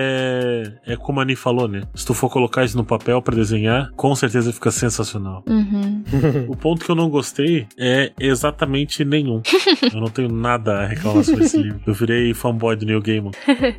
É 0.87 0.97
como 0.97 1.21
a 1.21 1.23
Ani 1.23 1.37
falou, 1.37 1.69
né? 1.69 1.83
Se 1.95 2.07
tu 2.07 2.15
for 2.15 2.31
colocar 2.31 2.65
isso 2.65 2.77
no 2.77 2.85
papel 2.85 3.21
pra 3.23 3.35
desenhar, 3.35 3.91
com 3.97 4.15
certeza 4.15 4.53
fica 4.53 4.71
sensacional. 4.71 5.45
Uhum. 5.47 6.05
O 6.49 6.57
ponto 6.57 6.85
que 6.85 6.91
eu 6.91 6.95
não 6.95 7.09
gostei 7.09 7.67
é 7.79 8.13
exatamente 8.19 9.05
nenhum. 9.05 9.43
eu 9.93 10.01
não 10.01 10.09
tenho 10.09 10.29
nada 10.29 10.81
a 10.81 10.87
reclamar 10.87 11.25
sobre 11.25 11.45
esse 11.45 11.57
livro. 11.57 11.81
Eu 11.87 11.95
virei 11.95 12.35
fanboy 12.35 12.77
do 12.77 12.87
Neil 12.87 13.01
Gaiman. 13.01 13.33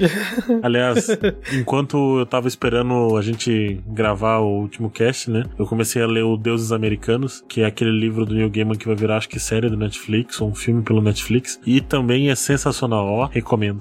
Aliás, 0.63 1.07
enquanto 1.53 2.19
eu 2.19 2.25
tava 2.25 2.47
esperando 2.47 3.15
a 3.17 3.21
gente 3.21 3.81
gravar 3.87 4.39
o 4.39 4.61
último 4.61 4.89
cast, 4.89 5.29
né? 5.29 5.43
Eu 5.57 5.65
comecei 5.65 6.01
a 6.01 6.07
ler 6.07 6.23
o 6.23 6.37
Deuses 6.37 6.71
Americanos, 6.71 7.43
que 7.47 7.61
é 7.61 7.65
aquele 7.65 7.91
livro 7.91 8.25
do 8.25 8.33
Neil 8.33 8.49
Gaiman 8.49 8.75
que 8.75 8.87
vai 8.87 8.95
virar, 8.95 9.17
acho 9.17 9.29
que 9.29 9.39
série 9.39 9.69
do 9.69 9.77
Netflix, 9.77 10.41
ou 10.41 10.49
um 10.49 10.55
filme 10.55 10.81
pelo 10.81 11.01
Netflix. 11.01 11.59
E 11.65 11.81
também 11.81 12.29
é 12.29 12.35
sensacional, 12.35 13.05
ó, 13.07 13.25
recomendo. 13.25 13.79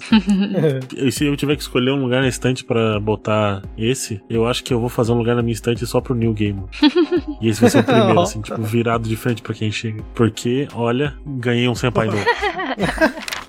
E 0.96 1.10
se 1.10 1.24
eu 1.24 1.36
tiver 1.36 1.56
que 1.56 1.62
escolher 1.62 1.92
um 1.92 2.02
lugar 2.02 2.23
na 2.24 2.28
estante 2.28 2.64
pra 2.64 2.98
botar 2.98 3.62
esse, 3.76 4.22
eu 4.28 4.46
acho 4.46 4.64
que 4.64 4.72
eu 4.72 4.80
vou 4.80 4.88
fazer 4.88 5.12
um 5.12 5.18
lugar 5.18 5.36
na 5.36 5.42
minha 5.42 5.52
estante 5.52 5.86
só 5.86 6.00
pro 6.00 6.14
Neil 6.14 6.32
Gaiman. 6.32 6.66
e 7.40 7.48
esse 7.48 7.60
vai 7.60 7.70
ser 7.70 7.80
o 7.80 7.84
primeiro, 7.84 8.20
assim, 8.20 8.40
tipo, 8.40 8.62
virado 8.62 9.08
de 9.08 9.16
frente 9.16 9.42
pra 9.42 9.54
quem 9.54 9.70
chega. 9.70 10.02
Porque, 10.14 10.66
olha, 10.74 11.14
ganhei 11.26 11.68
um 11.68 11.74
senpai 11.74 12.06
novo. 12.06 12.24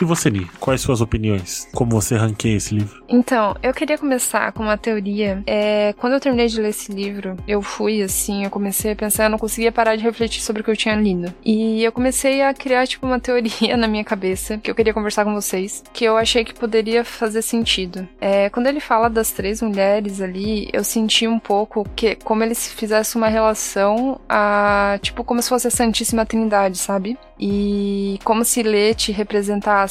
E 0.00 0.04
você, 0.04 0.30
Ni? 0.30 0.44
Quais 0.60 0.80
suas 0.80 1.00
opiniões? 1.00 1.68
Como 1.74 1.90
você 1.90 2.14
ranqueia 2.16 2.56
esse 2.56 2.72
livro? 2.72 3.02
Então, 3.08 3.56
eu 3.62 3.74
queria 3.74 3.98
começar 3.98 4.52
com 4.52 4.62
uma 4.62 4.76
teoria. 4.76 5.42
É, 5.44 5.92
quando 5.98 6.12
eu 6.12 6.20
terminei 6.20 6.46
de 6.46 6.60
ler 6.60 6.68
esse 6.68 6.92
livro, 6.92 7.36
eu 7.48 7.60
fui 7.60 8.00
assim, 8.00 8.44
eu 8.44 8.50
comecei 8.50 8.92
a 8.92 8.96
pensar, 8.96 9.24
eu 9.24 9.30
não 9.30 9.38
conseguia 9.38 9.72
parar 9.72 9.96
de 9.96 10.04
refletir 10.04 10.40
sobre 10.40 10.62
o 10.62 10.64
que 10.64 10.70
eu 10.70 10.76
tinha 10.76 10.94
lido. 10.94 11.34
E 11.44 11.82
eu 11.82 11.90
comecei 11.90 12.42
a 12.42 12.54
criar, 12.54 12.86
tipo, 12.86 13.06
uma 13.06 13.18
teoria 13.20 13.76
na 13.76 13.88
minha 13.88 14.04
cabeça, 14.04 14.58
que 14.58 14.70
eu 14.70 14.74
queria 14.74 14.94
conversar 14.94 15.24
com 15.24 15.34
vocês, 15.34 15.82
que 15.92 16.04
eu 16.04 16.16
achei 16.16 16.44
que 16.44 16.54
poderia 16.54 17.04
fazer 17.04 17.42
sentido. 17.42 18.06
É, 18.20 18.48
quando 18.50 18.68
ele 18.68 18.80
fala 18.80 19.10
das 19.10 19.32
três 19.32 19.60
mulheres 19.60 20.20
ali, 20.20 20.68
eu 20.72 20.84
senti 20.84 21.26
um 21.26 21.40
pouco 21.40 21.84
que, 21.96 22.14
como 22.16 22.44
ele 22.44 22.54
se 22.54 22.70
fizesse 22.70 23.16
uma 23.16 23.28
relação 23.28 24.20
a, 24.28 24.98
tipo, 25.02 25.24
como 25.24 25.42
se 25.42 25.48
fosse 25.48 25.66
a 25.66 25.70
Santíssima 25.70 26.24
Trindade, 26.24 26.78
sabe? 26.78 27.18
E 27.40 28.18
como 28.24 28.44
se 28.44 28.62
Lete 28.62 29.12
representasse, 29.12 29.87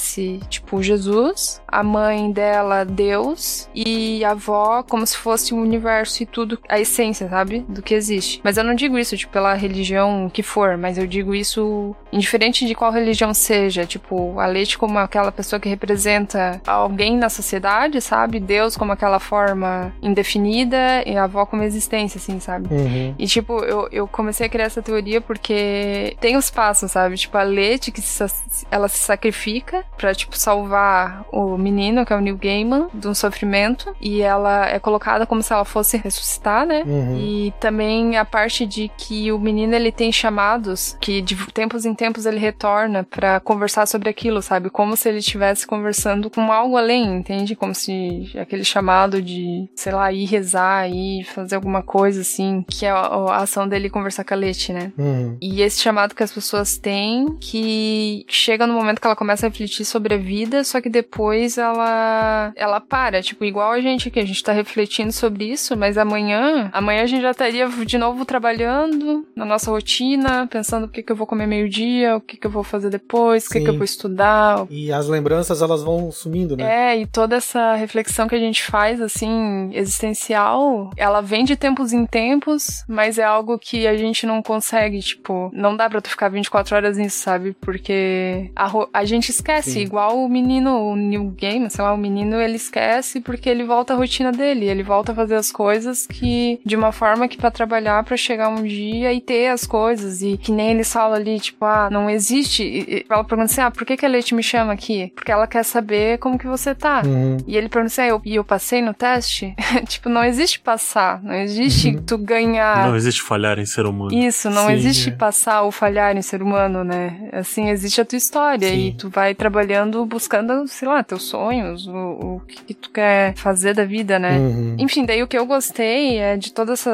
tipo, 0.50 0.82
Jesus, 0.82 1.62
a 1.68 1.84
mãe 1.84 2.32
dela, 2.32 2.86
Deus, 2.86 3.70
e 3.76 4.24
a 4.24 4.32
avó 4.32 4.84
como 4.84 5.06
se 5.06 5.18
fosse 5.18 5.54
o 5.54 5.58
universo 5.58 6.24
e 6.24 6.26
tudo, 6.26 6.60
a 6.68 6.80
essência, 6.80 7.28
sabe? 7.30 7.66
Do 7.68 7.82
que 7.82 7.94
existe. 7.94 8.40
Mas 8.44 8.58
eu 8.58 8.64
não 8.64 8.76
digo 8.76 8.98
isso, 8.98 9.18
tipo, 9.18 9.34
pela 9.34 9.54
religião 9.54 10.30
que 10.32 10.42
for, 10.42 10.78
mas 10.78 10.98
eu 10.98 11.06
digo 11.06 11.36
isso 11.36 11.96
indiferente 12.12 12.66
de 12.66 12.74
qual 12.74 12.92
religião 12.92 13.34
seja. 13.34 13.86
Tipo, 13.86 14.40
a 14.40 14.46
Lete 14.46 14.78
como 14.78 14.98
aquela 14.98 15.32
pessoa 15.32 15.60
que 15.60 15.70
representa 15.70 16.62
alguém 16.66 17.18
na 17.18 17.30
sociedade, 17.30 18.00
sabe? 18.02 18.40
Deus 18.40 18.78
como 18.78 18.92
aquela 18.92 19.20
forma 19.20 19.94
indefinida 20.02 21.04
e 21.06 21.18
a 21.18 21.26
avó 21.26 21.46
como 21.46 21.64
existência, 21.64 22.18
assim, 22.18 22.40
sabe? 22.40 22.74
Uhum. 22.74 23.16
E, 23.18 23.28
tipo, 23.28 23.60
eu, 23.64 23.88
eu 23.92 24.08
comecei 24.08 24.46
a 24.46 24.50
criar 24.50 24.66
essa 24.66 24.82
teoria 24.82 25.20
porque 25.20 26.16
tem 26.20 26.38
os 26.38 26.50
passos, 26.50 26.92
sabe? 26.92 27.18
Tipo, 27.18 27.38
a 27.38 27.44
Lete, 27.44 27.92
que 27.92 28.02
se 28.02 28.26
ela 28.72 28.88
se 28.88 29.00
sacrifica 29.00 29.84
pra, 29.98 30.14
tipo, 30.14 30.38
salvar 30.38 31.26
o 31.32 31.57
menino, 31.58 32.06
que 32.06 32.14
é 32.14 32.16
o 32.16 32.22
Neil 32.22 32.38
Gaiman, 32.38 32.88
de 32.94 33.08
um 33.08 33.14
sofrimento. 33.14 33.96
E 34.02 34.22
ela 34.22 34.68
é 34.68 34.80
colocada 34.80 35.26
como 35.26 35.42
se 35.42 35.54
ela 35.54 35.66
fosse 35.66 35.98
ressuscitar, 35.98 36.66
né? 36.66 36.84
Uhum. 36.86 37.18
E 37.18 37.54
também 37.60 38.18
a 38.18 38.26
parte 38.26 38.66
de 38.66 38.90
que 38.98 39.32
o 39.32 39.40
menino 39.40 39.76
ele 39.76 39.92
tem 39.92 40.12
chamados 40.12 40.98
que 41.00 41.22
de 41.22 41.36
tempos 41.52 41.86
em 41.86 41.94
tempos 41.94 42.26
ele 42.26 42.40
retorna 42.40 43.04
pra 43.04 43.40
conversar 43.40 43.86
sobre 43.86 44.10
aquilo, 44.10 44.42
sabe? 44.42 44.70
Como 44.70 44.96
se 44.96 45.10
ele 45.10 45.20
estivesse 45.20 45.66
conversando 45.66 46.30
com 46.30 46.52
algo 46.52 46.78
além, 46.78 47.18
entende? 47.18 47.56
Como 47.56 47.74
se 47.74 48.32
aquele 48.38 48.64
chamado 48.64 49.22
de, 49.22 49.68
sei 49.76 49.92
lá, 49.92 50.12
ir 50.12 50.26
rezar, 50.26 50.90
ir 50.90 51.24
fazer 51.24 51.56
alguma 51.56 51.82
coisa 51.82 52.22
assim, 52.22 52.64
que 52.68 52.86
é 52.86 52.90
a, 52.90 52.98
a 52.98 53.38
ação 53.38 53.68
dele 53.68 53.90
conversar 53.90 54.24
com 54.24 54.34
a 54.34 54.38
Leti, 54.38 54.74
né? 54.74 54.92
Uhum. 54.98 55.38
E 55.42 55.62
esse 55.62 55.82
chamado 55.82 56.16
que 56.16 56.24
as 56.24 56.32
pessoas 56.32 56.78
têm, 56.78 57.38
que 57.40 58.26
chega 58.28 58.68
no 58.68 58.74
momento 58.74 59.00
que 59.00 59.08
ela 59.08 59.16
começa 59.16 59.46
a 59.46 59.50
refletir 59.50 59.86
sobre 59.86 60.16
a 60.16 60.18
vida, 60.18 60.64
só 60.64 60.82
que 60.82 60.90
depois 60.90 61.47
ela 61.56 62.52
ela 62.56 62.82
para, 62.82 63.22
tipo, 63.22 63.46
igual 63.46 63.72
a 63.72 63.80
gente 63.80 64.08
aqui, 64.08 64.20
a 64.20 64.26
gente 64.26 64.42
tá 64.42 64.52
refletindo 64.52 65.12
sobre 65.12 65.46
isso, 65.46 65.78
mas 65.78 66.00
amanhã, 66.00 66.72
amanhã 66.74 67.04
a 67.04 67.06
gente 67.06 67.22
já 67.22 67.30
estaria 67.30 67.68
de 67.70 67.98
novo 68.00 68.26
trabalhando 68.26 69.24
na 69.36 69.46
nossa 69.46 69.70
rotina, 69.70 70.48
pensando 70.48 70.86
o 70.86 70.90
que 70.90 71.04
que 71.04 71.12
eu 71.12 71.16
vou 71.16 71.28
comer 71.28 71.46
meio-dia, 71.46 72.16
o 72.16 72.22
que 72.22 72.38
que 72.38 72.48
eu 72.48 72.52
vou 72.52 72.64
fazer 72.64 72.90
depois, 72.90 73.46
o 73.46 73.50
que 73.50 73.60
que 73.62 73.70
eu 73.70 73.76
vou 73.76 73.84
estudar, 73.84 74.66
E 74.72 74.92
as 74.92 75.08
lembranças, 75.08 75.62
elas 75.62 75.84
vão 75.84 76.12
sumindo, 76.12 76.58
né? 76.58 76.94
é, 76.94 77.02
e 77.02 77.06
toda 77.06 77.36
essa 77.36 77.76
reflexão 77.76 78.28
que 78.28 78.34
a 78.36 78.40
gente 78.40 78.64
faz, 78.64 79.00
assim, 79.02 79.70
existencial, 79.74 80.90
ela 80.96 81.22
vem 81.22 81.44
de 81.44 81.56
tempos 81.56 81.94
em 81.94 82.06
tempos, 82.06 82.84
mas 82.88 83.18
é 83.18 83.24
algo 83.24 83.60
que 83.60 83.86
a 83.86 83.98
gente 83.98 84.26
não 84.26 84.42
consegue, 84.42 85.00
tipo, 85.00 85.52
não 85.54 85.76
dá 85.76 85.90
pra 85.90 86.02
tu 86.02 86.10
ficar 86.10 86.30
24 86.30 86.76
horas 86.76 86.98
nisso, 86.98 87.20
sabe? 87.20 87.54
Porque 87.60 88.50
a, 88.56 88.72
a 88.94 89.06
gente 89.06 89.30
esquece, 89.30 89.72
Sim. 89.72 89.82
igual 89.82 90.18
o 90.18 90.30
menino, 90.30 90.92
o 90.92 90.96
New 90.96 91.32
Game, 91.38 91.70
sei 91.70 91.84
lá, 91.84 91.94
o 91.94 91.98
menino, 91.98 92.40
ele 92.40 92.56
esquece 92.56 93.22
porque 93.22 93.50
ele 93.50 93.64
volta 93.64 93.94
à 93.94 93.96
rotina 93.96 94.32
dele, 94.32 94.66
ele 94.66 94.84
volta 94.84 95.12
a 95.12 95.16
fazer 95.16 95.36
as 95.36 95.52
coisas 95.52 96.06
que, 96.08 96.60
de 96.66 96.76
uma 96.76 96.92
forma 96.92 97.28
que 97.28 97.38
pra 97.38 97.52
trabalhar, 97.52 98.04
pra 98.04 98.18
chegar 98.18 98.50
um 98.50 98.64
dia 98.64 99.14
e 99.14 99.22
ter 99.22 99.48
as 99.48 99.66
coisas, 99.66 100.22
e 100.22 100.38
que 100.38 100.52
nem 100.52 100.72
eles 100.72 100.92
falam 100.92 101.14
ali, 101.16 101.40
tipo, 101.40 101.64
ah, 101.66 101.90
não 101.92 102.10
existe, 102.10 102.64
e- 102.64 103.06
ela 103.10 103.24
pergunta 103.24 103.52
assim, 103.52 103.62
ah, 103.62 103.72
por 103.72 103.86
que 103.86 103.96
que 103.98 104.06
a 104.06 104.10
Leite 104.10 104.34
me 104.36 104.44
chama 104.44 104.74
aqui? 104.74 105.12
Porque 105.16 105.32
ela 105.32 105.48
quer 105.48 105.64
saber 105.64 106.18
como 106.20 106.38
que 106.38 106.48
você 106.48 106.74
tá. 106.76 107.02
Uhum. 107.06 107.38
E 107.48 107.56
ele 107.56 107.70
pergunta 107.70 107.92
assim, 107.94 108.02
ah, 108.02 108.08
eu, 108.08 108.22
e 108.26 108.36
eu 108.36 108.44
passei 108.44 108.82
no 108.82 108.94
teste? 108.94 109.54
tipo, 109.88 110.10
não 110.10 110.24
existe 110.24 110.60
passar, 110.60 111.22
não 111.24 111.34
existe 111.36 111.98
tu 112.06 112.18
ganhar 112.18 112.88
Não 112.88 112.96
existe 112.96 113.22
falhar 113.22 113.60
em 113.60 113.66
ser 113.66 113.86
humano. 113.86 114.14
isso, 114.14 114.50
não 114.50 114.68
Sim, 114.68 114.74
existe 114.74 115.10
é. 115.10 115.12
passar 115.12 115.62
ou 115.62 115.72
falhar 115.72 116.16
em 116.18 116.22
ser 116.22 116.42
humano, 116.42 116.84
né? 116.84 117.30
Assim, 117.34 117.70
existe 117.70 118.02
a 118.02 118.06
tua 118.06 118.18
história 118.18 118.68
Sim. 118.70 118.88
e 118.88 118.94
tu 118.94 119.10
vai 119.10 119.34
trabalhando, 119.36 120.06
buscando, 120.06 120.68
sei 120.68 120.88
lá, 120.88 121.04
teus 121.04 121.27
sonhos, 121.28 121.88
o, 121.88 121.92
o 122.38 122.42
que, 122.48 122.74
tu 122.74 122.90
quer 122.92 123.36
fazer 123.36 123.74
da 123.74 123.86
vida, 123.86 124.18
né? 124.20 124.38
Uhum. 124.38 124.76
Enfim, 124.80 125.06
daí 125.06 125.22
o 125.24 125.28
que 125.28 125.38
eu 125.38 125.46
gostei 125.46 126.18
é 126.18 126.38
de 126.38 126.52
todos 126.52 126.86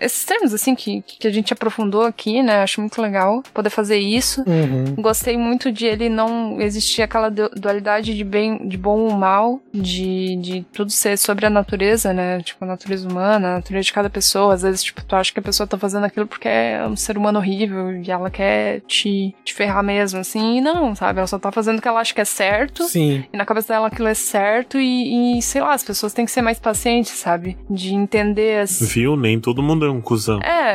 esses 0.00 0.24
termos, 0.24 0.54
assim, 0.54 0.74
que, 0.74 1.02
que 1.02 1.26
a 1.26 1.30
gente 1.30 1.52
aprofundou 1.52 2.02
aqui, 2.02 2.42
né? 2.42 2.62
Acho 2.62 2.80
muito 2.80 3.00
legal 3.00 3.42
poder 3.52 3.70
fazer 3.70 3.98
isso. 3.98 4.42
Uhum. 4.46 4.94
Gostei 4.96 5.36
muito 5.36 5.70
de 5.72 5.86
ele 5.86 6.08
não 6.08 6.60
existir 6.60 7.02
aquela 7.02 7.28
du- 7.30 7.50
dualidade 7.50 8.14
de 8.14 8.24
bem, 8.24 8.66
de 8.68 8.76
bom 8.76 9.00
ou 9.00 9.12
mal, 9.12 9.60
de, 9.72 10.36
de 10.36 10.66
tudo 10.72 10.90
ser 10.90 11.16
sobre 11.18 11.46
a 11.46 11.50
natureza, 11.50 12.12
né? 12.12 12.40
Tipo, 12.42 12.64
a 12.64 12.68
natureza 12.68 13.08
humana, 13.08 13.48
a 13.48 13.54
natureza 13.56 13.84
de 13.84 13.92
cada 13.92 14.10
pessoa. 14.10 14.54
Às 14.54 14.62
vezes, 14.62 14.82
tipo, 14.82 15.02
tu 15.04 15.16
acha 15.16 15.32
que 15.32 15.38
a 15.38 15.42
pessoa 15.42 15.66
tá 15.66 15.76
fazendo 15.78 16.04
aquilo 16.04 16.26
porque 16.26 16.48
é 16.48 16.86
um 16.86 16.96
ser 16.96 17.16
humano 17.18 17.38
horrível 17.38 17.92
e 18.02 18.10
ela 18.10 18.30
quer 18.30 18.80
te, 18.86 19.34
te 19.44 19.54
ferrar 19.54 19.82
mesmo, 19.82 20.20
assim. 20.20 20.58
E 20.58 20.60
não, 20.60 20.94
sabe? 20.94 21.18
Ela 21.18 21.26
só 21.26 21.38
tá 21.38 21.50
fazendo 21.50 21.78
o 21.78 21.82
que 21.82 21.88
ela 21.88 22.00
acha 22.00 22.14
que 22.14 22.20
é 22.20 22.24
certo. 22.24 22.84
Sim. 22.84 23.24
E 23.32 23.36
na 23.36 23.44
cabeça 23.44 23.57
dela 23.66 23.88
aquilo 23.88 24.08
é 24.08 24.14
certo 24.14 24.78
e, 24.78 25.38
e, 25.38 25.42
sei 25.42 25.60
lá, 25.60 25.72
as 25.74 25.82
pessoas 25.84 26.12
têm 26.12 26.24
que 26.24 26.30
ser 26.30 26.42
mais 26.42 26.58
pacientes, 26.58 27.12
sabe? 27.12 27.56
De 27.68 27.94
entender 27.94 28.60
as. 28.60 28.80
Viu? 28.80 29.16
Nem 29.16 29.38
todo 29.40 29.62
mundo 29.62 29.84
é 29.86 29.90
um 29.90 30.00
cuzão. 30.00 30.40
É, 30.40 30.74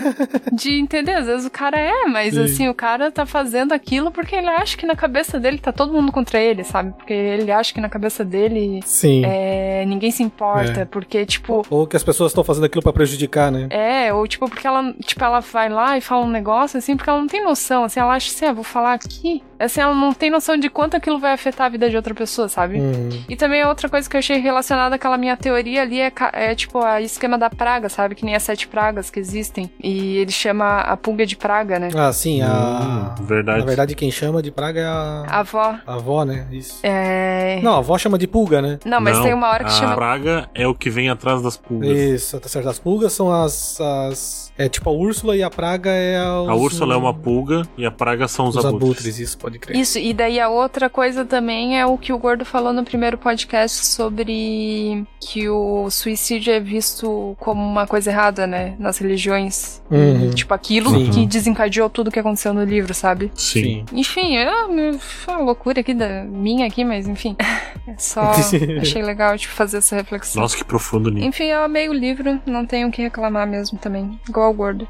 de 0.52 0.74
entender, 0.78 1.12
às 1.14 1.26
vezes 1.26 1.46
o 1.46 1.50
cara 1.50 1.78
é, 1.78 2.06
mas 2.06 2.34
Sim. 2.34 2.44
assim, 2.44 2.68
o 2.68 2.74
cara 2.74 3.10
tá 3.10 3.26
fazendo 3.26 3.72
aquilo 3.72 4.10
porque 4.10 4.36
ele 4.36 4.48
acha 4.48 4.76
que 4.76 4.86
na 4.86 4.96
cabeça 4.96 5.38
dele 5.38 5.58
tá 5.58 5.72
todo 5.72 5.92
mundo 5.92 6.12
contra 6.12 6.40
ele, 6.40 6.64
sabe? 6.64 6.92
Porque 6.92 7.12
ele 7.12 7.50
acha 7.50 7.72
que 7.72 7.80
na 7.80 7.88
cabeça 7.88 8.24
dele 8.24 8.80
Sim. 8.84 9.22
é, 9.24 9.84
ninguém 9.86 10.10
se 10.10 10.22
importa, 10.22 10.80
É. 10.80 10.84
porque, 10.84 11.24
tipo, 11.26 11.64
Ou 11.70 11.86
que 11.86 11.96
as 11.96 12.04
pessoas 12.04 12.30
estão 12.30 12.44
fazendo 12.44 12.64
aquilo 12.64 12.82
pra 12.82 12.92
prejudicar, 12.92 13.50
né? 13.50 13.66
é, 13.70 14.12
ou 14.12 14.26
tipo, 14.26 14.48
porque 14.48 14.66
ela, 14.66 14.92
tipo, 15.04 15.22
ela 15.24 15.40
vai 15.40 15.68
lá 15.68 15.96
e 15.96 16.00
fala 16.00 16.24
um 16.24 16.30
negócio 16.30 16.78
assim, 16.78 16.96
porque 16.96 17.10
ela 17.10 17.18
não 17.20 17.26
tem 17.26 17.42
noção, 17.44 17.84
assim, 17.84 18.00
ela 18.00 18.14
acha 18.14 18.30
assim, 18.30 18.46
ah, 18.46 18.52
vou 18.52 18.64
falar 18.64 18.94
aqui. 18.94 19.42
Assim, 19.58 19.80
ela 19.80 19.94
não 19.94 20.12
tem 20.12 20.30
noção 20.30 20.56
de 20.56 20.68
quanto 20.68 20.96
aquilo 20.96 21.18
vai 21.18 21.32
afetar 21.32 21.66
a 21.66 21.70
vida 21.70 21.88
de 21.88 21.96
outra 21.96 22.14
pessoa, 22.14 22.48
sabe? 22.48 22.78
Uhum. 22.78 23.24
E 23.28 23.36
também 23.36 23.62
a 23.62 23.68
outra 23.68 23.88
coisa 23.88 24.08
que 24.08 24.16
eu 24.16 24.18
achei 24.18 24.38
relacionada 24.38 24.94
àquela 24.96 25.16
minha 25.16 25.36
teoria 25.36 25.82
ali 25.82 26.00
é, 26.00 26.12
é 26.32 26.54
tipo 26.54 26.78
a 26.80 27.00
esquema 27.00 27.38
da 27.38 27.48
praga, 27.50 27.88
sabe? 27.88 28.14
Que 28.14 28.24
nem 28.24 28.34
as 28.34 28.42
sete 28.42 28.66
pragas 28.68 29.10
que 29.10 29.18
existem. 29.18 29.70
E 29.82 30.18
ele 30.18 30.32
chama 30.32 30.80
a 30.80 30.96
pulga 30.96 31.24
de 31.26 31.36
praga, 31.36 31.78
né? 31.78 31.88
Ah, 31.94 32.12
sim, 32.12 32.42
a. 32.42 33.14
Hum, 33.18 33.24
verdade. 33.24 33.60
Na 33.60 33.64
verdade, 33.66 33.94
quem 33.94 34.10
chama 34.10 34.42
de 34.42 34.50
praga 34.50 34.80
é 34.80 34.84
a. 34.84 35.24
A 35.28 35.38
avó. 35.40 35.76
a 35.86 35.94
avó, 35.94 36.24
né? 36.24 36.46
Isso. 36.50 36.80
É. 36.82 37.60
Não, 37.62 37.74
a 37.74 37.78
avó 37.78 37.96
chama 37.98 38.18
de 38.18 38.26
pulga, 38.26 38.60
né? 38.60 38.78
Não, 38.84 39.00
mas 39.00 39.16
Não, 39.16 39.24
tem 39.24 39.34
uma 39.34 39.48
hora 39.48 39.64
que 39.64 39.70
a 39.70 39.74
chama. 39.74 39.94
praga 39.94 40.48
é 40.54 40.66
o 40.66 40.74
que 40.74 40.90
vem 40.90 41.08
atrás 41.08 41.42
das 41.42 41.56
pulgas. 41.56 41.90
Isso, 41.90 42.38
tá 42.40 42.48
certo. 42.48 42.68
As 42.68 42.78
pulgas 42.78 43.12
são 43.12 43.32
as. 43.32 43.80
as 43.80 44.52
é 44.56 44.68
tipo 44.68 44.88
a 44.88 44.92
Úrsula 44.92 45.36
e 45.36 45.42
a 45.42 45.50
praga 45.50 45.90
é 45.90 46.16
a. 46.16 46.26
A 46.26 46.54
Úrsula 46.54 46.94
é 46.94 46.96
uma 46.96 47.12
pulga 47.12 47.62
e 47.76 47.84
a 47.84 47.90
praga 47.90 48.28
são 48.28 48.48
os, 48.48 48.56
Os 48.56 48.64
abutres. 48.64 48.88
abutres, 48.90 49.18
isso, 49.18 49.38
pode 49.38 49.58
crer. 49.58 49.76
Isso, 49.76 49.98
e 49.98 50.12
daí 50.12 50.38
a 50.38 50.48
outra 50.48 50.88
coisa 50.88 51.24
também 51.24 51.78
é 51.78 51.84
o 51.86 51.98
que 51.98 52.12
o 52.12 52.18
Gordo 52.18 52.44
falou 52.44 52.72
no 52.72 52.84
primeiro 52.84 53.18
podcast 53.18 53.86
sobre 53.86 55.04
que 55.20 55.48
o 55.48 55.90
suicídio 55.90 56.52
é 56.52 56.60
visto 56.60 57.36
como 57.40 57.62
uma 57.62 57.86
coisa 57.86 58.10
errada, 58.10 58.46
né? 58.46 58.74
Nas 58.78 58.98
religiões. 58.98 59.82
Uhum. 59.90 60.30
Tipo, 60.30 60.54
aquilo 60.54 60.90
Sim. 60.90 61.10
que 61.10 61.26
desencadeou 61.26 61.90
tudo 61.90 62.10
que 62.10 62.18
aconteceu 62.18 62.54
no 62.54 62.64
livro, 62.64 62.94
sabe? 62.94 63.30
Sim. 63.34 63.84
Enfim, 63.92 64.36
é 64.36 64.48
uma 64.64 65.38
loucura 65.38 65.80
aqui 65.80 65.94
da 65.94 66.24
minha 66.24 66.66
aqui, 66.66 66.84
mas 66.84 67.06
enfim. 67.06 67.36
É 67.86 67.96
só 67.98 68.32
achei 68.80 69.02
legal 69.02 69.36
tipo, 69.36 69.52
fazer 69.52 69.76
essa 69.76 69.94
reflexão. 69.94 70.40
Nossa, 70.40 70.56
que 70.56 70.64
profundo 70.64 71.10
nisso. 71.10 71.26
Enfim, 71.26 71.44
eu 71.44 71.62
amei 71.62 71.86
o 71.86 71.92
livro, 71.92 72.40
não 72.46 72.64
tenho 72.64 72.88
o 72.88 72.90
que 72.90 73.02
reclamar 73.02 73.46
mesmo 73.46 73.78
também. 73.78 74.18
Igual 74.44 74.50
o 74.50 74.54
gordo. 74.54 74.88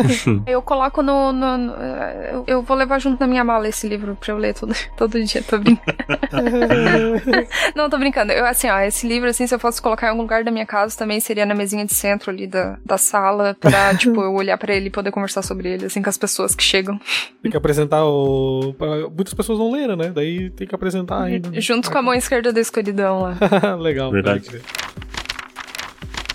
eu 0.46 0.62
coloco 0.62 1.02
no. 1.02 1.32
no- 1.32 1.58
no- 1.58 1.72
eu, 1.74 2.44
eu 2.46 2.62
vou 2.62 2.76
levar 2.76 2.98
junto 2.98 3.20
na 3.20 3.26
minha 3.26 3.44
mala 3.44 3.68
esse 3.68 3.86
livro 3.88 4.16
pra 4.18 4.32
eu 4.32 4.38
ler 4.38 4.54
todo, 4.54 4.74
todo 4.96 5.22
dia, 5.22 5.42
tô 5.42 5.58
brincando. 5.58 5.96
não, 7.74 7.90
tô 7.90 7.98
brincando. 7.98 8.32
Eu, 8.32 8.46
assim, 8.46 8.68
ó, 8.68 8.78
esse 8.80 9.06
livro, 9.06 9.28
assim, 9.28 9.46
se 9.46 9.54
eu 9.54 9.58
fosse 9.58 9.80
colocar 9.82 10.06
em 10.06 10.10
algum 10.10 10.22
lugar 10.22 10.42
da 10.44 10.50
minha 10.50 10.66
casa, 10.66 10.96
também 10.96 11.20
seria 11.20 11.44
na 11.44 11.54
mesinha 11.54 11.84
de 11.84 11.92
centro 11.94 12.30
ali 12.30 12.46
da, 12.46 12.78
da 12.84 12.96
sala, 12.96 13.56
pra, 13.60 13.94
tipo, 13.94 14.20
eu 14.22 14.32
olhar 14.34 14.56
pra 14.56 14.74
ele 14.74 14.86
e 14.86 14.90
poder 14.90 15.10
conversar 15.10 15.42
sobre 15.42 15.68
ele, 15.68 15.86
assim, 15.86 16.02
com 16.02 16.08
as 16.08 16.18
pessoas 16.18 16.54
que 16.54 16.62
chegam. 16.62 16.98
Tem 17.42 17.50
que 17.50 17.56
apresentar 17.56 18.04
o. 18.04 18.74
Muitas 19.14 19.34
pessoas 19.34 19.58
não 19.58 19.70
leram, 19.72 19.96
né? 19.96 20.10
Daí 20.14 20.50
tem 20.50 20.66
que 20.66 20.74
apresentar 20.74 21.22
ainda. 21.22 21.50
Junto 21.60 21.90
com 21.90 21.98
a 21.98 22.02
mão 22.02 22.14
esquerda 22.14 22.52
da 22.52 22.60
escuridão 22.60 23.20
lá. 23.20 23.74
Legal. 23.76 24.10
Verdade. 24.10 24.44
pode. 24.50 24.62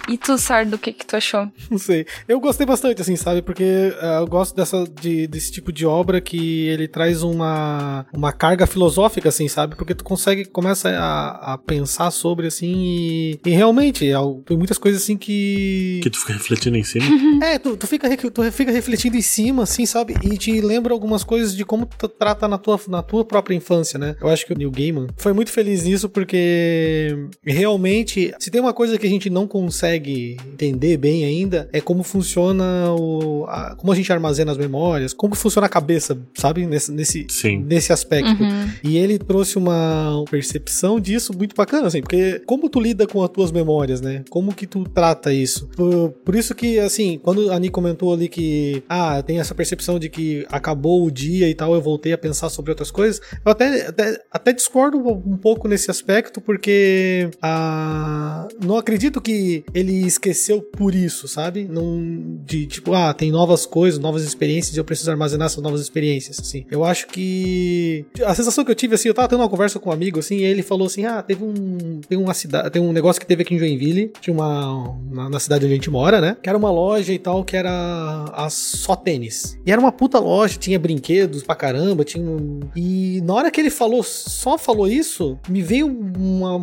E 0.10 0.18
tu, 0.18 0.38
Sardo, 0.40 0.76
o 0.76 0.80
que 0.80 0.92
que 0.92 1.06
tu 1.06 1.16
achou? 1.16 1.48
Não 1.70 1.78
sei. 1.78 2.04
Eu 2.28 2.40
gostei 2.40 2.66
bastante, 2.66 3.00
assim, 3.00 3.16
sabe? 3.16 3.44
Porque 3.44 3.94
ah, 4.02 4.18
eu 4.22 4.28
gosto 4.28 4.56
dessa, 4.56 4.84
de, 5.00 5.28
desse 5.28 5.52
tipo 5.52 5.72
de 5.72 5.86
obra 5.86 6.20
que 6.20 6.66
ele 6.66 6.88
traz 6.88 7.22
uma, 7.22 8.08
uma 8.12 8.32
carga 8.32 8.66
filosófica, 8.66 9.30
assim, 9.30 9.48
sabe? 9.48 9.76
Porque 9.76 9.94
tu 9.94 10.04
consegue, 10.04 10.46
começa 10.46 10.90
a, 10.90 11.54
a 11.54 11.58
pensar 11.60 12.10
sobre, 12.10 12.48
assim, 12.48 12.74
e, 12.76 13.40
e 13.46 13.50
realmente, 13.52 14.10
é 14.10 14.16
tem 14.46 14.58
muitas 14.58 14.80
coisas, 14.80 15.04
assim, 15.04 15.16
que... 15.16 16.00
Que 16.02 16.10
tu 16.10 16.20
fica 16.20 16.34
refletindo 16.34 16.76
em 16.76 16.84
cima. 16.84 17.06
É, 17.42 17.58
tu, 17.58 17.78
tu, 17.78 17.88
fica, 17.88 18.10
tu 18.18 18.52
fica 18.52 18.70
refletindo 18.70 19.16
em 19.16 19.22
cima, 19.22 19.64
assim, 19.64 19.86
sabe? 19.86 20.14
E 20.24 20.38
te 20.38 20.60
lembra 20.60 20.92
algumas 20.92 21.24
coisas 21.24 21.56
de 21.56 21.64
como 21.64 21.86
tu 21.86 22.08
trata 22.10 22.50
na 22.50 22.58
tua, 22.58 22.80
na 22.90 23.02
tua 23.02 23.24
própria 23.24 23.56
infância, 23.56 23.98
né? 23.98 24.16
Eu 24.20 24.28
acho 24.28 24.46
que 24.46 24.52
o 24.52 24.58
Neil 24.58 24.70
Gaiman 24.70 25.08
foi 25.16 25.32
muito 25.32 25.50
feliz 25.50 25.84
nisso 25.84 26.10
porque 26.10 27.16
realmente, 27.46 28.34
se 28.40 28.52
tem 28.52 28.60
uma 28.60 28.74
coisa 28.74 28.98
que 28.98 29.08
a 29.08 29.10
gente 29.10 29.30
não 29.30 29.48
consegue 29.48 29.99
entender 30.08 30.98
bem 30.98 31.26
ainda, 31.26 31.70
é 31.74 31.82
como 31.82 32.04
funciona 32.04 32.64
o. 32.94 33.46
a- 33.48 33.76
como 33.76 33.92
a 33.92 33.96
gente 33.96 34.12
armazena 34.12 34.52
as 34.52 34.58
memórias, 34.58 35.14
como 35.14 35.36
funciona 35.36 35.68
a 35.68 35.70
cabeça, 35.70 36.18
sabe? 36.36 36.66
Nesse, 36.66 36.92
nesse, 36.92 37.26
Sim. 37.30 37.60
nesse 37.68 37.92
aspecto. 37.94 38.42
Uhum. 38.44 38.70
E 38.84 38.98
ele 38.98 39.18
trouxe 39.18 39.58
uma 39.58 40.24
percepção 40.30 41.00
disso 41.00 41.34
muito 41.38 41.56
bacana, 41.56 41.88
assim, 41.88 42.02
porque 42.02 42.42
como 42.46 42.70
tu 42.70 42.80
lida 42.80 43.06
com 43.08 43.24
as 43.24 43.30
tuas 43.30 43.52
memórias, 43.52 44.02
né? 44.02 44.24
Como 44.30 44.54
que 44.54 44.66
tu 44.68 44.84
trata 44.84 45.34
isso? 45.34 45.68
Por, 45.76 46.10
por 46.26 46.36
isso 46.36 46.54
que, 46.56 46.80
assim, 46.80 47.20
quando 47.22 47.52
a 47.52 47.56
Ani 47.56 47.70
comentou 47.70 48.14
ali 48.14 48.28
que, 48.28 48.84
ah, 48.90 49.22
tem 49.22 49.40
essa 49.40 49.54
percepção 49.56 50.00
de 50.00 50.10
que 50.10 50.46
acabou 50.50 51.06
o 51.06 51.12
dia 51.12 51.50
e 51.50 51.54
tal, 51.54 51.74
eu 51.74 51.82
voltei 51.82 52.14
a 52.14 52.18
pensar 52.18 52.50
sobre 52.50 52.72
outras 52.72 52.92
coisas, 52.92 53.22
eu 53.46 53.52
até, 53.52 53.88
até, 53.88 54.22
até 54.32 54.54
discordo 54.54 54.98
um 54.98 55.38
pouco 55.38 55.68
nesse 55.68 55.90
aspecto, 55.92 56.40
porque 56.42 57.30
ah, 57.42 58.48
não 58.64 58.78
acredito 58.78 59.22
que 59.22 59.64
ele 59.74 59.89
esqueceu 59.92 60.62
por 60.62 60.94
isso, 60.96 61.28
sabe? 61.28 61.68
Não, 61.70 62.40
de 62.46 62.66
tipo, 62.66 62.94
ah, 62.94 63.14
tem 63.14 63.32
novas 63.32 63.66
coisas, 63.66 64.00
novas 64.00 64.24
experiências 64.24 64.76
e 64.76 64.80
eu 64.80 64.84
preciso 64.84 65.12
armazenar 65.12 65.48
essas 65.48 65.64
novas 65.64 65.82
experiências, 65.82 66.40
assim. 66.40 66.66
Eu 66.70 66.84
acho 66.84 67.08
que 67.08 68.06
a 68.24 68.34
sensação 68.36 68.64
que 68.64 68.72
eu 68.72 68.76
tive, 68.76 68.96
assim, 68.96 69.08
eu 69.08 69.14
tava 69.14 69.28
tendo 69.28 69.40
uma 69.42 69.50
conversa 69.50 69.80
com 69.80 69.90
um 69.90 69.94
amigo, 69.94 70.20
assim, 70.20 70.38
e 70.38 70.44
ele 70.44 70.62
falou 70.62 70.88
assim, 70.88 71.06
ah, 71.06 71.22
teve 71.22 71.44
um, 71.44 72.02
tem 72.08 72.18
uma 72.18 72.34
cidade, 72.34 72.70
tem 72.70 72.82
um 72.82 72.92
negócio 72.92 73.20
que 73.20 73.28
teve 73.28 73.44
aqui 73.44 73.56
em 73.56 73.60
Joinville, 73.60 74.12
tinha 74.22 74.34
uma, 74.34 74.98
na, 75.12 75.30
na 75.30 75.40
cidade 75.40 75.66
onde 75.66 75.74
a 75.74 75.76
gente 75.76 75.90
mora, 75.90 76.22
né? 76.22 76.38
Que 76.42 76.50
era 76.50 76.58
uma 76.58 76.72
loja 76.72 77.14
e 77.14 77.20
tal, 77.20 77.44
que 77.44 77.56
era 77.56 78.26
a 78.34 78.50
só 78.50 78.96
tênis. 78.96 79.58
E 79.66 79.72
era 79.72 79.80
uma 79.80 79.92
puta 79.92 80.20
loja, 80.20 80.58
tinha 80.58 80.80
brinquedos 80.80 81.44
pra 81.44 81.56
caramba, 81.56 82.04
tinha 82.04 82.24
um... 82.24 82.60
E 82.76 83.22
na 83.24 83.34
hora 83.34 83.52
que 83.52 83.60
ele 83.60 83.70
falou, 83.70 84.04
só 84.04 84.58
falou 84.58 84.88
isso, 84.88 85.38
me 85.50 85.62
veio 85.62 85.88
uma, 85.88 86.56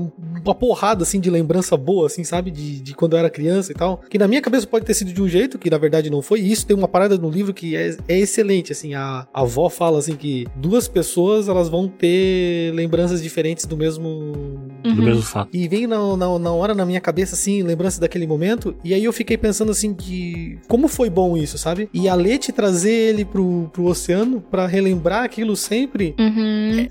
uma 0.44 0.54
porrada, 0.54 1.02
assim, 1.02 1.20
de 1.20 1.30
lembrança 1.30 1.76
boa, 1.76 2.06
assim, 2.06 2.24
sabe? 2.24 2.50
De, 2.50 2.80
de 2.80 2.94
quando 2.94 3.15
eu 3.16 3.20
era 3.20 3.30
criança 3.30 3.72
e 3.72 3.74
tal. 3.74 4.00
Que 4.08 4.18
na 4.18 4.28
minha 4.28 4.40
cabeça 4.40 4.66
pode 4.66 4.84
ter 4.84 4.94
sido 4.94 5.12
de 5.12 5.22
um 5.22 5.28
jeito, 5.28 5.58
que 5.58 5.70
na 5.70 5.78
verdade 5.78 6.10
não 6.10 6.22
foi. 6.22 6.40
E 6.40 6.52
isso 6.52 6.66
tem 6.66 6.76
uma 6.76 6.88
parada 6.88 7.16
no 7.18 7.28
livro 7.30 7.52
que 7.54 7.74
é, 7.76 7.96
é 8.08 8.18
excelente, 8.18 8.72
assim. 8.72 8.94
A, 8.94 9.26
a 9.32 9.40
avó 9.42 9.68
fala, 9.68 9.98
assim, 9.98 10.16
que 10.16 10.46
duas 10.56 10.88
pessoas, 10.88 11.48
elas 11.48 11.68
vão 11.68 11.88
ter 11.88 12.72
lembranças 12.74 13.22
diferentes 13.22 13.64
do 13.66 13.76
mesmo... 13.76 14.32
Do 14.82 15.02
mesmo 15.02 15.22
fato. 15.22 15.48
E 15.52 15.66
veio 15.66 15.88
na, 15.88 16.16
na, 16.16 16.38
na 16.38 16.52
hora 16.52 16.74
na 16.74 16.86
minha 16.86 17.00
cabeça, 17.00 17.34
assim, 17.34 17.62
lembrança 17.62 18.00
daquele 18.00 18.26
momento. 18.26 18.74
E 18.84 18.94
aí 18.94 19.02
eu 19.04 19.12
fiquei 19.12 19.36
pensando, 19.36 19.72
assim, 19.72 19.92
de 19.92 20.58
como 20.68 20.86
foi 20.86 21.10
bom 21.10 21.36
isso, 21.36 21.58
sabe? 21.58 21.88
E 21.92 22.08
a 22.08 22.14
Leti 22.14 22.52
trazer 22.52 22.90
ele 22.92 23.24
pro, 23.24 23.68
pro 23.72 23.84
oceano 23.86 24.40
pra 24.50 24.66
relembrar 24.66 25.24
aquilo 25.24 25.56
sempre. 25.56 26.14
Uhum. 26.18 26.86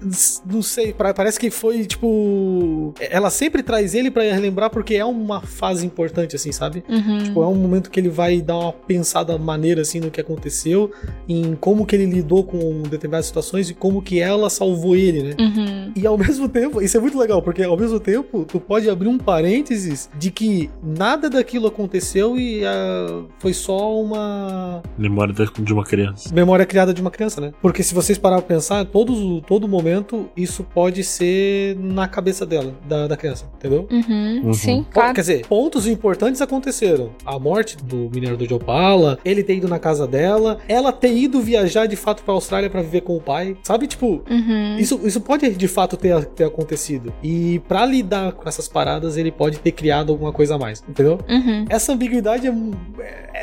Não 0.45 0.61
sei, 0.61 0.93
pra- 0.93 1.14
parece 1.14 1.39
que 1.39 1.49
foi 1.49 1.85
tipo. 1.85 2.93
Ela 2.99 3.30
sempre 3.30 3.64
traz 3.64 3.93
ele 3.95 4.11
pra 4.11 4.23
relembrar 4.23 4.69
porque 4.69 4.95
é 4.95 5.06
uma 5.06 5.41
fase 5.41 5.85
importante, 5.85 6.05
assim, 6.34 6.52
sabe? 6.52 6.84
Uhum. 6.90 7.23
Tipo, 7.23 7.44
é 7.44 7.48
um 7.48 7.56
momento 7.56 7.90
que 7.90 7.99
ele 7.99 8.10
vai 8.10 8.41
dar 8.41 8.57
uma 8.57 8.73
pensada 8.73 9.38
maneira, 9.38 9.82
assim, 9.82 9.99
no 9.99 10.11
que 10.11 10.22
aconteceu, 10.22 10.91
em 11.27 11.56
como 11.56 11.86
que 11.86 11.95
ele 11.95 12.06
lidou 12.06 12.44
com 12.44 12.84
determinadas 12.84 13.26
situações 13.27 13.69
e 13.69 13.73
como 13.73 14.02
que 14.02 14.19
ela 14.19 14.49
salvou 14.49 14.95
ele, 14.95 15.23
né? 15.23 15.36
Uhum. 15.40 15.91
E 15.95 16.06
ao 16.06 16.18
mesmo 16.18 16.48
tempo, 16.49 16.82
isso 16.82 16.98
é 16.98 16.99
muito 16.99 17.18
legal, 17.18 17.41
porque 17.41 17.64
ao 17.64 17.77
mesmo 17.77 17.99
tempo, 17.99 18.45
tu 18.45 18.60
pode 18.60 18.90
abrir 18.90 19.07
um 19.07 19.18
parênteses 19.18 20.10
de 20.18 20.32
que 20.32 20.69
nada 20.84 21.30
daquilo 21.30 21.68
aconteceu 21.68 22.38
e 22.38 22.64
ah, 22.65 23.23
foi 23.40 23.53
só 23.53 23.99
uma 24.02 24.82
Memória 24.98 25.34
de 25.34 25.73
uma 25.73 25.84
criança. 25.84 26.34
memória 26.34 26.65
criada 26.65 26.94
de 26.94 27.02
uma 27.02 27.11
criança, 27.11 27.40
né? 27.41 27.53
Porque 27.61 27.84
se 27.84 27.94
vocês 27.94 28.18
parar 28.18 28.38
pra 28.38 28.56
pensar, 28.56 28.86
todos, 28.86 29.41
todo 29.48 29.68
momento 29.68 30.30
isso 30.36 30.64
pode 30.64 31.03
ser 31.03 31.76
na 31.77 32.07
cabeça 32.07 32.45
dela, 32.45 32.73
da, 32.88 33.07
da 33.07 33.18
criança, 33.18 33.45
entendeu? 33.56 33.88
Uhum. 33.91 34.41
Uhum. 34.45 34.53
Sim, 34.53 34.86
claro. 34.91 35.14
Quer 35.14 35.22
dizer, 35.22 35.48
pontos 35.48 35.88
importantes 35.96 36.42
aconteceram. 36.42 37.12
A 37.26 37.40
morte 37.40 37.78
do 37.78 38.10
minerador 38.14 38.48
de 38.48 38.54
Opala, 38.54 39.18
ele 39.26 39.44
ter 39.44 39.56
ido 39.56 39.68
na 39.68 39.80
casa 39.80 40.06
dela, 40.06 40.60
ela 40.68 40.92
ter 40.92 41.16
ido 41.16 41.40
viajar 41.42 41.86
de 41.88 41.96
fato 41.96 42.24
pra 42.24 42.34
Austrália 42.34 42.70
pra 42.70 42.82
viver 42.82 43.02
com 43.02 43.16
o 43.16 43.22
pai. 43.22 43.56
Sabe, 43.64 43.88
tipo, 43.88 44.22
Uhum. 44.30 44.78
isso, 44.78 45.00
isso 45.04 45.22
pode 45.22 45.50
de 45.56 45.68
fato 45.68 45.96
ter, 45.98 46.26
ter 46.26 46.44
acontecido. 46.44 47.14
E 47.24 47.60
pra 47.68 47.86
lidar 47.86 48.34
com 48.34 48.48
essas 48.48 48.68
paradas, 48.68 49.18
ele 49.18 49.32
pode 49.32 49.60
ter 49.60 49.72
criado 49.72 50.12
alguma 50.12 50.32
coisa 50.32 50.56
a 50.56 50.58
mais, 50.58 50.84
entendeu? 50.88 51.18
Uhum. 51.30 51.66
Essa 51.70 51.94
ambiguidade 51.94 52.48
é, 52.48 52.52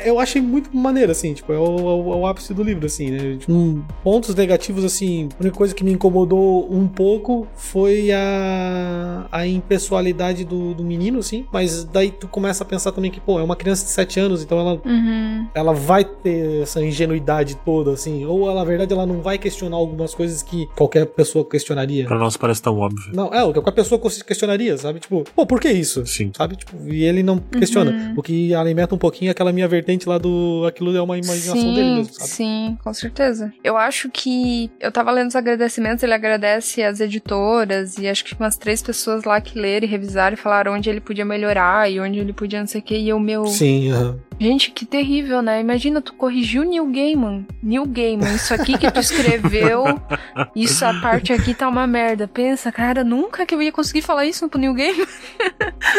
é- 0.01 0.09
eu 0.09 0.19
achei 0.19 0.41
muito 0.41 0.75
maneira, 0.75 1.11
assim, 1.11 1.33
tipo, 1.33 1.51
é 1.53 1.57
o, 1.57 1.63
é 1.65 1.69
o- 1.93 2.13
é 2.13 2.15
o 2.17 2.27
ápice 2.27 2.53
do 2.53 2.61
livro, 2.63 2.85
assim, 2.85 3.09
né? 3.11 3.37
Tipo, 3.37 3.51
um, 3.53 3.83
pontos 4.03 4.35
negativos, 4.35 4.83
assim, 4.83 5.29
a 5.39 5.41
única 5.43 5.57
coisa 5.57 5.73
que 5.73 5.83
me 5.83 5.91
incomodou 5.91 6.67
um 6.71 6.87
pouco 6.87 7.47
foi 7.55 8.11
a, 8.11 9.27
a 9.31 9.47
impessoalidade 9.47 10.43
do, 10.45 10.73
do 10.73 10.83
menino, 10.83 11.19
assim, 11.19 11.45
mas 11.51 11.83
daí 11.85 12.11
tu 12.11 12.27
começa 12.27 12.42
a 12.49 12.65
pensar 12.65 12.91
também 12.91 13.11
que, 13.11 13.19
pô, 13.19 13.39
é 13.39 13.43
uma 13.43 13.55
criança 13.55 13.85
de 13.85 13.91
7 13.91 14.19
anos, 14.19 14.43
então 14.43 14.59
ela 14.59 14.81
Uhum. 14.85 15.47
ela 15.53 15.73
vai 15.73 16.03
ter 16.03 16.61
essa 16.63 16.83
ingenuidade 16.83 17.55
toda, 17.65 17.91
assim, 17.91 18.25
ou 18.25 18.49
ela, 18.49 18.61
na 18.61 18.65
verdade 18.65 18.91
ela 18.93 19.05
não 19.05 19.21
vai 19.21 19.37
questionar 19.37 19.75
algumas 19.77 20.15
coisas 20.15 20.41
que 20.41 20.67
qualquer 20.75 21.05
pessoa 21.05 21.45
questionaria. 21.47 22.05
Pra 22.05 22.17
nós 22.17 22.35
parece 22.37 22.61
tão 22.61 22.77
óbvio. 22.79 23.11
Não, 23.13 23.33
é, 23.33 23.43
o 23.43 23.53
que 23.53 23.61
qualquer 23.61 23.81
pessoa 23.83 24.01
questionaria, 24.25 24.77
sabe? 24.77 24.99
Tipo, 24.99 25.23
pô, 25.35 25.45
por 25.45 25.59
que 25.59 25.69
isso? 25.69 26.05
Sim. 26.05 26.31
Sabe? 26.35 26.55
Tipo, 26.55 26.75
e 26.91 27.03
ele 27.03 27.21
não 27.21 27.37
questiona. 27.37 28.13
O 28.17 28.23
que 28.23 28.53
alimenta 28.55 28.95
um 28.95 28.97
pouquinho 28.97 29.29
aquela 29.31 29.51
minha 29.51 29.67
ver- 29.67 29.83
vertente 29.83 30.07
lá 30.07 30.17
do 30.17 30.63
aquilo 30.65 30.95
é 30.95 31.01
uma 31.01 31.17
imaginação 31.17 31.59
sim, 31.61 31.73
dele 31.73 31.95
mesmo, 31.95 32.13
sabe? 32.13 32.29
Sim, 32.29 32.77
com 32.81 32.93
certeza. 32.93 33.51
Eu 33.63 33.75
acho 33.75 34.09
que 34.09 34.71
eu 34.79 34.91
tava 34.91 35.11
lendo 35.11 35.27
os 35.27 35.35
agradecimentos, 35.35 36.01
ele 36.03 36.13
agradece 36.13 36.81
as 36.81 36.99
editoras 37.01 37.97
e 37.97 38.07
acho 38.07 38.23
que 38.23 38.33
umas 38.39 38.55
três 38.57 38.81
pessoas 38.81 39.23
lá 39.23 39.39
que 39.41 39.57
leram 39.59 39.85
e 39.85 39.89
revisaram 39.89 40.33
e 40.35 40.37
falaram 40.37 40.73
onde 40.73 40.89
ele 40.89 41.01
podia 41.01 41.25
melhorar 41.25 41.91
e 41.91 41.99
onde 41.99 42.19
ele 42.19 42.32
podia 42.33 42.59
não 42.59 42.67
sei 42.67 42.81
o 42.81 42.83
que. 42.83 42.97
E 42.97 43.09
eu, 43.09 43.19
meu. 43.19 43.45
Sim, 43.45 43.91
aham. 43.91 44.19
Gente, 44.39 44.71
que 44.71 44.85
terrível, 44.85 45.41
né? 45.41 45.59
Imagina, 45.61 46.01
tu 46.01 46.13
corrigiu 46.13 46.63
Neil 46.63 46.85
Gaiman. 46.91 47.45
Neil 47.61 47.85
Gaiman, 47.85 48.35
isso 48.35 48.53
aqui 48.53 48.77
que 48.77 48.89
tu 48.91 48.99
escreveu, 48.99 49.83
isso, 50.55 50.85
a 50.85 50.93
parte 50.95 51.31
aqui 51.31 51.53
tá 51.53 51.67
uma 51.67 51.87
merda. 51.87 52.27
Pensa, 52.27 52.71
cara, 52.71 53.03
nunca 53.03 53.45
que 53.45 53.53
eu 53.55 53.61
ia 53.61 53.71
conseguir 53.71 54.01
falar 54.01 54.25
isso 54.25 54.47
pro 54.49 54.59
Neil 54.59 54.73
Gaiman. 54.73 55.07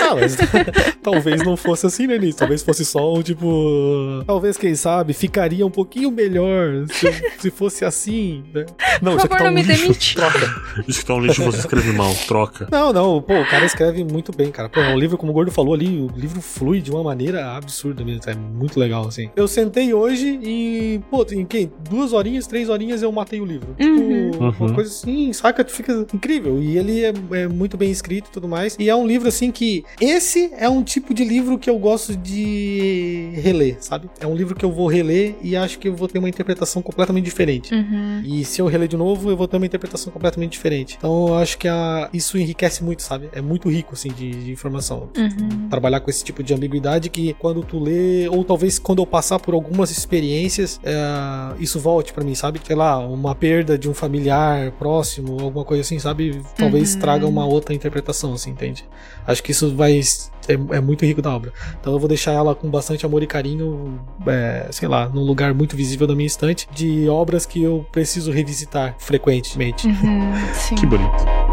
Ah, 0.03 0.15
mas 0.15 0.37
talvez 1.03 1.43
não 1.43 1.57
fosse 1.57 1.87
assim, 1.87 2.07
né, 2.07 2.19
Nisso? 2.19 2.39
Talvez 2.39 2.63
fosse 2.63 2.85
só 2.85 3.15
um 3.15 3.23
tipo. 3.23 4.23
Talvez, 4.27 4.57
quem 4.57 4.75
sabe, 4.75 5.13
ficaria 5.13 5.67
um 5.67 5.71
pouquinho 5.71 6.11
melhor 6.11 6.87
se, 6.89 7.07
se 7.39 7.51
fosse 7.51 7.85
assim, 7.85 8.45
né? 8.53 8.67
Não, 9.01 9.13
Por 9.13 9.19
isso 9.19 9.27
aqui 9.27 9.29
favor, 9.29 9.39
tá 9.39 9.45
não 9.45 9.51
um 9.51 9.55
me 9.55 9.63
lixo. 9.63 9.83
demite. 9.83 10.15
Troca. 10.17 10.63
Isso 10.89 11.01
que 11.01 11.07
tá 11.07 11.15
um 11.15 11.21
lixo 11.21 11.43
você 11.45 11.59
escreve 11.59 11.93
mal, 11.93 12.13
troca. 12.27 12.69
Não, 12.71 12.93
não, 12.93 13.23
pô, 13.23 13.41
o 13.41 13.47
cara 13.47 13.65
escreve 13.65 14.05
muito 14.05 14.33
bem, 14.37 14.51
cara. 14.51 14.69
Pô, 14.69 14.81
o 14.81 14.99
livro, 14.99 15.17
como 15.17 15.31
o 15.33 15.35
Gordo 15.35 15.51
falou 15.51 15.75
ali, 15.75 16.01
o 16.01 16.11
livro 16.17 16.41
flui 16.41 16.81
de 16.81 16.91
uma 16.91 17.03
maneira 17.03 17.53
absurda 17.57 18.05
mesmo. 18.05 18.24
É 18.27 18.35
muito 18.35 18.79
legal, 18.79 19.07
assim. 19.07 19.29
Eu 19.37 19.47
sentei 19.49 19.93
hoje 19.95 20.39
e, 20.43 21.01
pô, 21.11 21.25
em 21.33 21.45
quem? 21.45 21.71
Duas 21.89 22.13
horinhas, 22.13 22.47
três 22.47 22.69
horinhas 22.69 23.03
eu 23.03 23.11
matei 23.13 23.41
o 23.41 23.45
livro. 23.45 23.75
Uhum. 23.81 24.31
Tipo, 24.31 24.45
Uhum. 24.45 24.51
uma 24.61 24.75
coisa 24.75 24.91
assim, 24.91 25.33
saca? 25.33 25.65
Fica 25.65 26.07
incrível. 26.15 26.61
E 26.63 26.77
ele 26.79 27.03
é, 27.05 27.13
é 27.33 27.49
muito 27.49 27.77
bem 27.77 27.91
escrito 27.91 28.29
e 28.29 28.33
tudo 28.33 28.49
mais. 28.49 28.77
E 28.79 28.89
é 28.89 28.95
um 28.97 29.07
livro, 29.07 29.29
assim, 29.29 29.51
que. 29.51 29.85
Esse 30.01 30.51
é 30.57 30.69
um 30.69 30.83
tipo 30.83 31.13
de 31.15 31.25
livro 31.25 31.59
que 31.59 31.69
eu 31.71 31.79
gosto 31.79 32.17
de 32.17 33.31
reler, 33.35 33.77
sabe? 33.81 34.09
É 34.21 34.27
um 34.27 34.35
livro 34.35 34.55
que 34.55 34.65
eu 34.65 34.73
vou 34.73 34.87
reler 34.89 35.35
e 35.43 35.57
acho 35.57 35.79
que 35.79 35.89
eu 35.89 35.95
vou 35.95 36.09
ter 36.09 36.19
uma 36.19 36.29
interpretação 36.29 36.83
completamente 36.83 37.25
diferente. 37.25 37.75
Uhum. 37.75 38.23
E 38.25 38.45
se 38.45 38.61
eu 38.61 38.67
reler 38.67 38.89
de 38.89 38.97
novo, 38.97 39.31
eu 39.31 39.37
vou 39.37 39.47
ter 39.49 39.57
uma 39.57 39.67
interpretação 39.67 40.13
completamente 40.13 40.53
diferente. 40.53 40.97
Então 40.99 41.29
eu 41.29 41.35
acho 41.37 41.59
que 41.59 41.69
a- 41.69 42.09
isso 42.13 42.39
enriquece 42.39 42.83
muito, 42.85 43.03
sabe? 43.03 43.29
É 43.33 43.41
muito 43.41 43.69
rico, 43.69 43.95
assim, 43.95 44.09
de, 44.13 44.31
de 44.31 44.51
informação. 44.53 45.09
Uhum. 45.17 45.69
Trabalhar 45.69 46.01
com 46.01 46.11
esse 46.11 46.25
tipo 46.25 46.43
de 46.43 46.55
ambiguidade 46.55 47.09
que 47.09 47.35
quando 47.35 47.63
tu 47.63 47.79
lê, 47.79 48.14
ou 48.31 48.45
talvez 48.45 48.79
quando 48.79 49.01
eu 49.01 49.07
passar 49.07 49.39
por 49.39 49.55
algumas 49.55 49.91
experiências, 49.91 50.81
é, 50.85 50.93
isso 51.59 51.79
volte 51.81 52.13
pra 52.13 52.25
mim, 52.25 52.35
sabe? 52.35 52.61
Sei 52.65 52.75
lá, 52.77 52.99
uma 52.99 53.35
perda 53.35 53.77
de 53.79 53.89
um 53.89 53.95
familiar 53.95 54.71
próximo, 54.73 55.41
alguma 55.41 55.65
coisa 55.65 55.83
assim, 55.83 55.99
sabe? 55.99 56.43
Talvez 56.57 56.95
Uhum. 56.95 57.01
traga 57.01 57.27
uma 57.27 57.45
outra 57.47 57.75
interpretação, 57.75 58.33
assim, 58.35 58.51
entende? 58.51 58.85
Acho 59.27 59.43
que 59.43 59.51
isso 59.53 59.75
vai. 59.75 60.01
É, 60.47 60.53
é 60.77 60.81
muito 60.81 61.07
rico 61.07 61.23
da 61.23 61.35
obra. 61.35 61.53
Então 61.81 61.93
eu 61.95 61.99
vou 61.99 62.09
deixar 62.09 62.33
ela 62.33 62.55
com 62.55 62.69
bastante 62.69 63.07
amor 63.07 63.23
e 63.23 63.27
carinho, 63.27 63.99
é, 64.27 64.67
sei 64.71 64.87
lá, 64.89 65.09
num 65.09 65.23
lugar 65.23 65.55
muito 65.55 65.75
visível 65.75 66.07
da 66.07 66.15
minha 66.15 66.27
estante, 66.27 66.69
de 66.75 67.09
obras 67.09 67.47
que 67.47 67.63
eu 67.63 67.87
preciso 67.91 68.31
revisitar 68.31 68.95
frequentemente. 68.99 69.87
Uhum. 69.87 70.33
Que 70.79 70.87
bonito. 70.87 71.44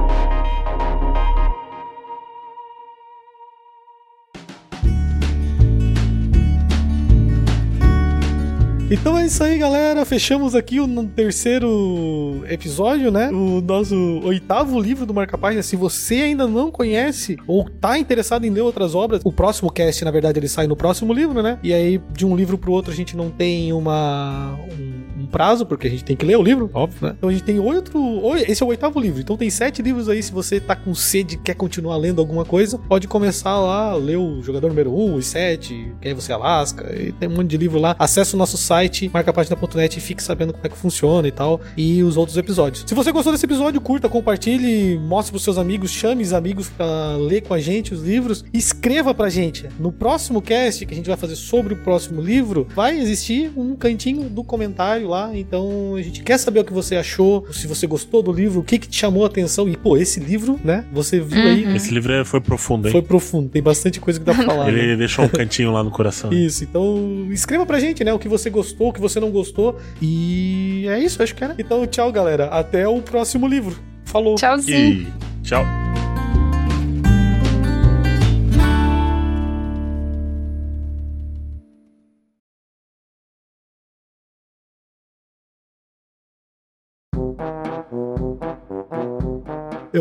Então 8.93 9.17
é 9.17 9.25
isso 9.25 9.41
aí, 9.41 9.57
galera. 9.57 10.03
Fechamos 10.03 10.53
aqui 10.53 10.81
o 10.81 11.07
terceiro 11.07 12.43
episódio, 12.49 13.09
né? 13.09 13.29
O 13.29 13.61
nosso 13.61 13.95
oitavo 14.21 14.77
livro 14.77 15.05
do 15.05 15.13
Marca 15.13 15.37
Página. 15.37 15.63
Se 15.63 15.77
você 15.77 16.15
ainda 16.15 16.45
não 16.45 16.69
conhece 16.69 17.37
ou 17.47 17.69
tá 17.69 17.97
interessado 17.97 18.43
em 18.43 18.49
ler 18.49 18.59
outras 18.59 18.93
obras, 18.93 19.21
o 19.23 19.31
próximo 19.31 19.71
cast, 19.71 20.03
na 20.03 20.11
verdade, 20.11 20.39
ele 20.39 20.49
sai 20.49 20.67
no 20.67 20.75
próximo 20.75 21.13
livro, 21.13 21.41
né? 21.41 21.57
E 21.63 21.73
aí, 21.73 22.01
de 22.11 22.25
um 22.25 22.35
livro 22.35 22.57
pro 22.57 22.73
outro, 22.73 22.91
a 22.91 22.95
gente 22.95 23.15
não 23.15 23.29
tem 23.29 23.71
uma. 23.71 24.59
um, 24.77 24.83
um 24.83 25.00
prazo, 25.31 25.65
porque 25.65 25.87
a 25.87 25.89
gente 25.89 26.03
tem 26.03 26.15
que 26.15 26.25
ler 26.25 26.37
o 26.37 26.43
livro, 26.43 26.69
óbvio, 26.73 27.07
né? 27.07 27.15
Então 27.17 27.29
a 27.29 27.31
gente 27.31 27.43
tem 27.43 27.59
oito. 27.59 27.97
oi- 28.23 28.41
Esse 28.47 28.61
é 28.61 28.65
o 28.65 28.69
oitavo 28.69 28.99
livro. 28.99 29.19
Então 29.21 29.37
tem 29.37 29.49
sete 29.49 29.81
livros 29.81 30.09
aí. 30.09 30.21
Se 30.21 30.31
você 30.31 30.59
tá 30.59 30.75
com 30.75 30.93
sede 30.93 31.37
quer 31.37 31.55
continuar 31.55 31.97
lendo 31.97 32.19
alguma 32.19 32.43
coisa, 32.45 32.77
pode 32.77 33.07
começar 33.07 33.57
lá, 33.59 33.95
ler 33.95 34.17
o 34.17 34.41
jogador 34.43 34.67
número 34.67 34.91
1, 34.93 34.99
um, 35.11 35.15
os 35.15 35.27
sete, 35.27 35.93
quem 36.01 36.13
você 36.13 36.31
Alasca, 36.33 36.93
e 36.95 37.11
tem 37.13 37.29
um 37.29 37.33
monte 37.37 37.47
de 37.47 37.57
livro 37.57 37.79
lá. 37.79 37.95
Acesse 37.97 38.35
o 38.35 38.37
nosso 38.37 38.57
site, 38.57 39.09
marcapagina.net 39.13 39.97
e 39.97 40.01
fique 40.01 40.21
sabendo 40.21 40.53
como 40.53 40.65
é 40.65 40.69
que 40.69 40.77
funciona 40.77 41.27
e 41.27 41.31
tal. 41.31 41.61
E 41.77 42.03
os 42.03 42.17
outros 42.17 42.37
episódios. 42.37 42.83
Se 42.87 42.93
você 42.93 43.11
gostou 43.11 43.31
desse 43.31 43.45
episódio, 43.45 43.79
curta, 43.81 44.09
compartilhe, 44.09 44.97
mostre 44.99 45.31
pros 45.31 45.43
seus 45.43 45.57
amigos, 45.57 45.91
chame 45.91 46.23
os 46.23 46.33
amigos 46.33 46.69
pra 46.69 47.15
ler 47.17 47.41
com 47.41 47.53
a 47.53 47.59
gente 47.59 47.93
os 47.93 48.01
livros. 48.01 48.43
Escreva 48.53 49.13
pra 49.13 49.29
gente. 49.29 49.67
No 49.79 49.91
próximo 49.91 50.41
cast 50.41 50.85
que 50.85 50.93
a 50.93 50.97
gente 50.97 51.07
vai 51.07 51.17
fazer 51.17 51.35
sobre 51.35 51.73
o 51.73 51.77
próximo 51.77 52.21
livro, 52.21 52.67
vai 52.75 52.97
existir 52.99 53.51
um 53.55 53.75
cantinho 53.75 54.29
do 54.29 54.43
comentário 54.43 55.07
lá. 55.07 55.20
Então 55.33 55.95
a 55.95 56.01
gente 56.01 56.23
quer 56.23 56.37
saber 56.37 56.59
o 56.61 56.63
que 56.63 56.73
você 56.73 56.95
achou, 56.95 57.45
se 57.51 57.67
você 57.67 57.85
gostou 57.85 58.21
do 58.23 58.31
livro, 58.31 58.59
o 58.59 58.63
que, 58.63 58.79
que 58.79 58.87
te 58.87 58.97
chamou 58.97 59.23
a 59.23 59.27
atenção. 59.27 59.67
E, 59.69 59.75
pô, 59.77 59.97
esse 59.97 60.19
livro, 60.19 60.59
né? 60.63 60.85
Você 60.91 61.19
viu 61.19 61.41
aí. 61.41 61.65
Uhum. 61.65 61.75
Esse 61.75 61.93
livro 61.93 62.11
é- 62.13 62.23
foi 62.25 62.39
profundo, 62.41 62.87
hein? 62.87 62.91
Foi 62.91 63.01
profundo, 63.01 63.49
tem 63.49 63.61
bastante 63.61 63.99
coisa 63.99 64.19
que 64.19 64.25
dá 64.25 64.33
pra 64.33 64.45
falar. 64.45 64.65
né? 64.71 64.79
Ele 64.79 64.97
deixou 64.97 65.25
um 65.25 65.29
cantinho 65.29 65.71
lá 65.71 65.83
no 65.83 65.91
coração. 65.91 66.31
Isso, 66.31 66.63
então 66.63 67.27
escreva 67.31 67.65
pra 67.65 67.79
gente, 67.79 68.03
né? 68.03 68.13
O 68.13 68.19
que 68.19 68.27
você 68.29 68.49
gostou, 68.49 68.89
o 68.89 68.93
que 68.93 69.01
você 69.01 69.19
não 69.19 69.31
gostou. 69.31 69.77
E 70.01 70.85
é 70.87 70.99
isso, 70.99 71.21
acho 71.21 71.35
que 71.35 71.43
era. 71.43 71.55
Então, 71.57 71.85
tchau, 71.85 72.11
galera. 72.11 72.45
Até 72.45 72.87
o 72.87 73.01
próximo 73.01 73.47
livro. 73.47 73.75
Falou. 74.05 74.35
Tchauzinho. 74.35 75.07
E 75.07 75.43
tchau. 75.43 75.63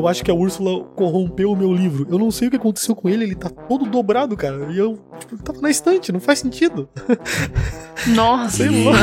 Eu 0.00 0.08
acho 0.08 0.24
que 0.24 0.30
a 0.30 0.34
Úrsula 0.34 0.82
corrompeu 0.96 1.52
o 1.52 1.56
meu 1.56 1.72
livro. 1.74 2.06
Eu 2.10 2.18
não 2.18 2.30
sei 2.30 2.48
o 2.48 2.50
que 2.50 2.56
aconteceu 2.56 2.96
com 2.96 3.08
ele, 3.08 3.24
ele 3.24 3.34
tá 3.34 3.50
todo 3.50 3.84
dobrado, 3.84 4.34
cara. 4.34 4.72
E 4.72 4.78
eu, 4.78 4.98
tipo, 5.18 5.34
ele 5.34 5.42
tava 5.42 5.60
na 5.60 5.68
estante, 5.68 6.10
não 6.10 6.20
faz 6.20 6.38
sentido. 6.38 6.88
Nossa. 8.08 8.56
Sei 8.56 8.84
lá. 8.84 8.94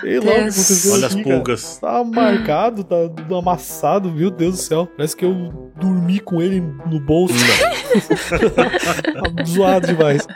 Sei 0.00 0.18
lá 0.18 0.24
o 0.24 0.34
que 0.34 0.40
aconteceu 0.40 0.92
Olha 0.94 1.06
as 1.06 1.12
aqui, 1.12 1.24
cara. 1.24 1.36
pulgas. 1.36 1.78
Tá 1.78 2.04
marcado, 2.04 2.84
tá 2.84 2.96
amassado, 3.36 4.10
meu 4.10 4.30
Deus 4.30 4.54
do 4.56 4.60
céu. 4.62 4.88
Parece 4.96 5.14
que 5.14 5.26
eu 5.26 5.72
dormi 5.78 6.20
com 6.20 6.40
ele 6.40 6.60
no 6.60 6.98
bolso. 6.98 7.34
tá 8.56 9.44
zoado 9.44 9.88
demais. 9.88 10.26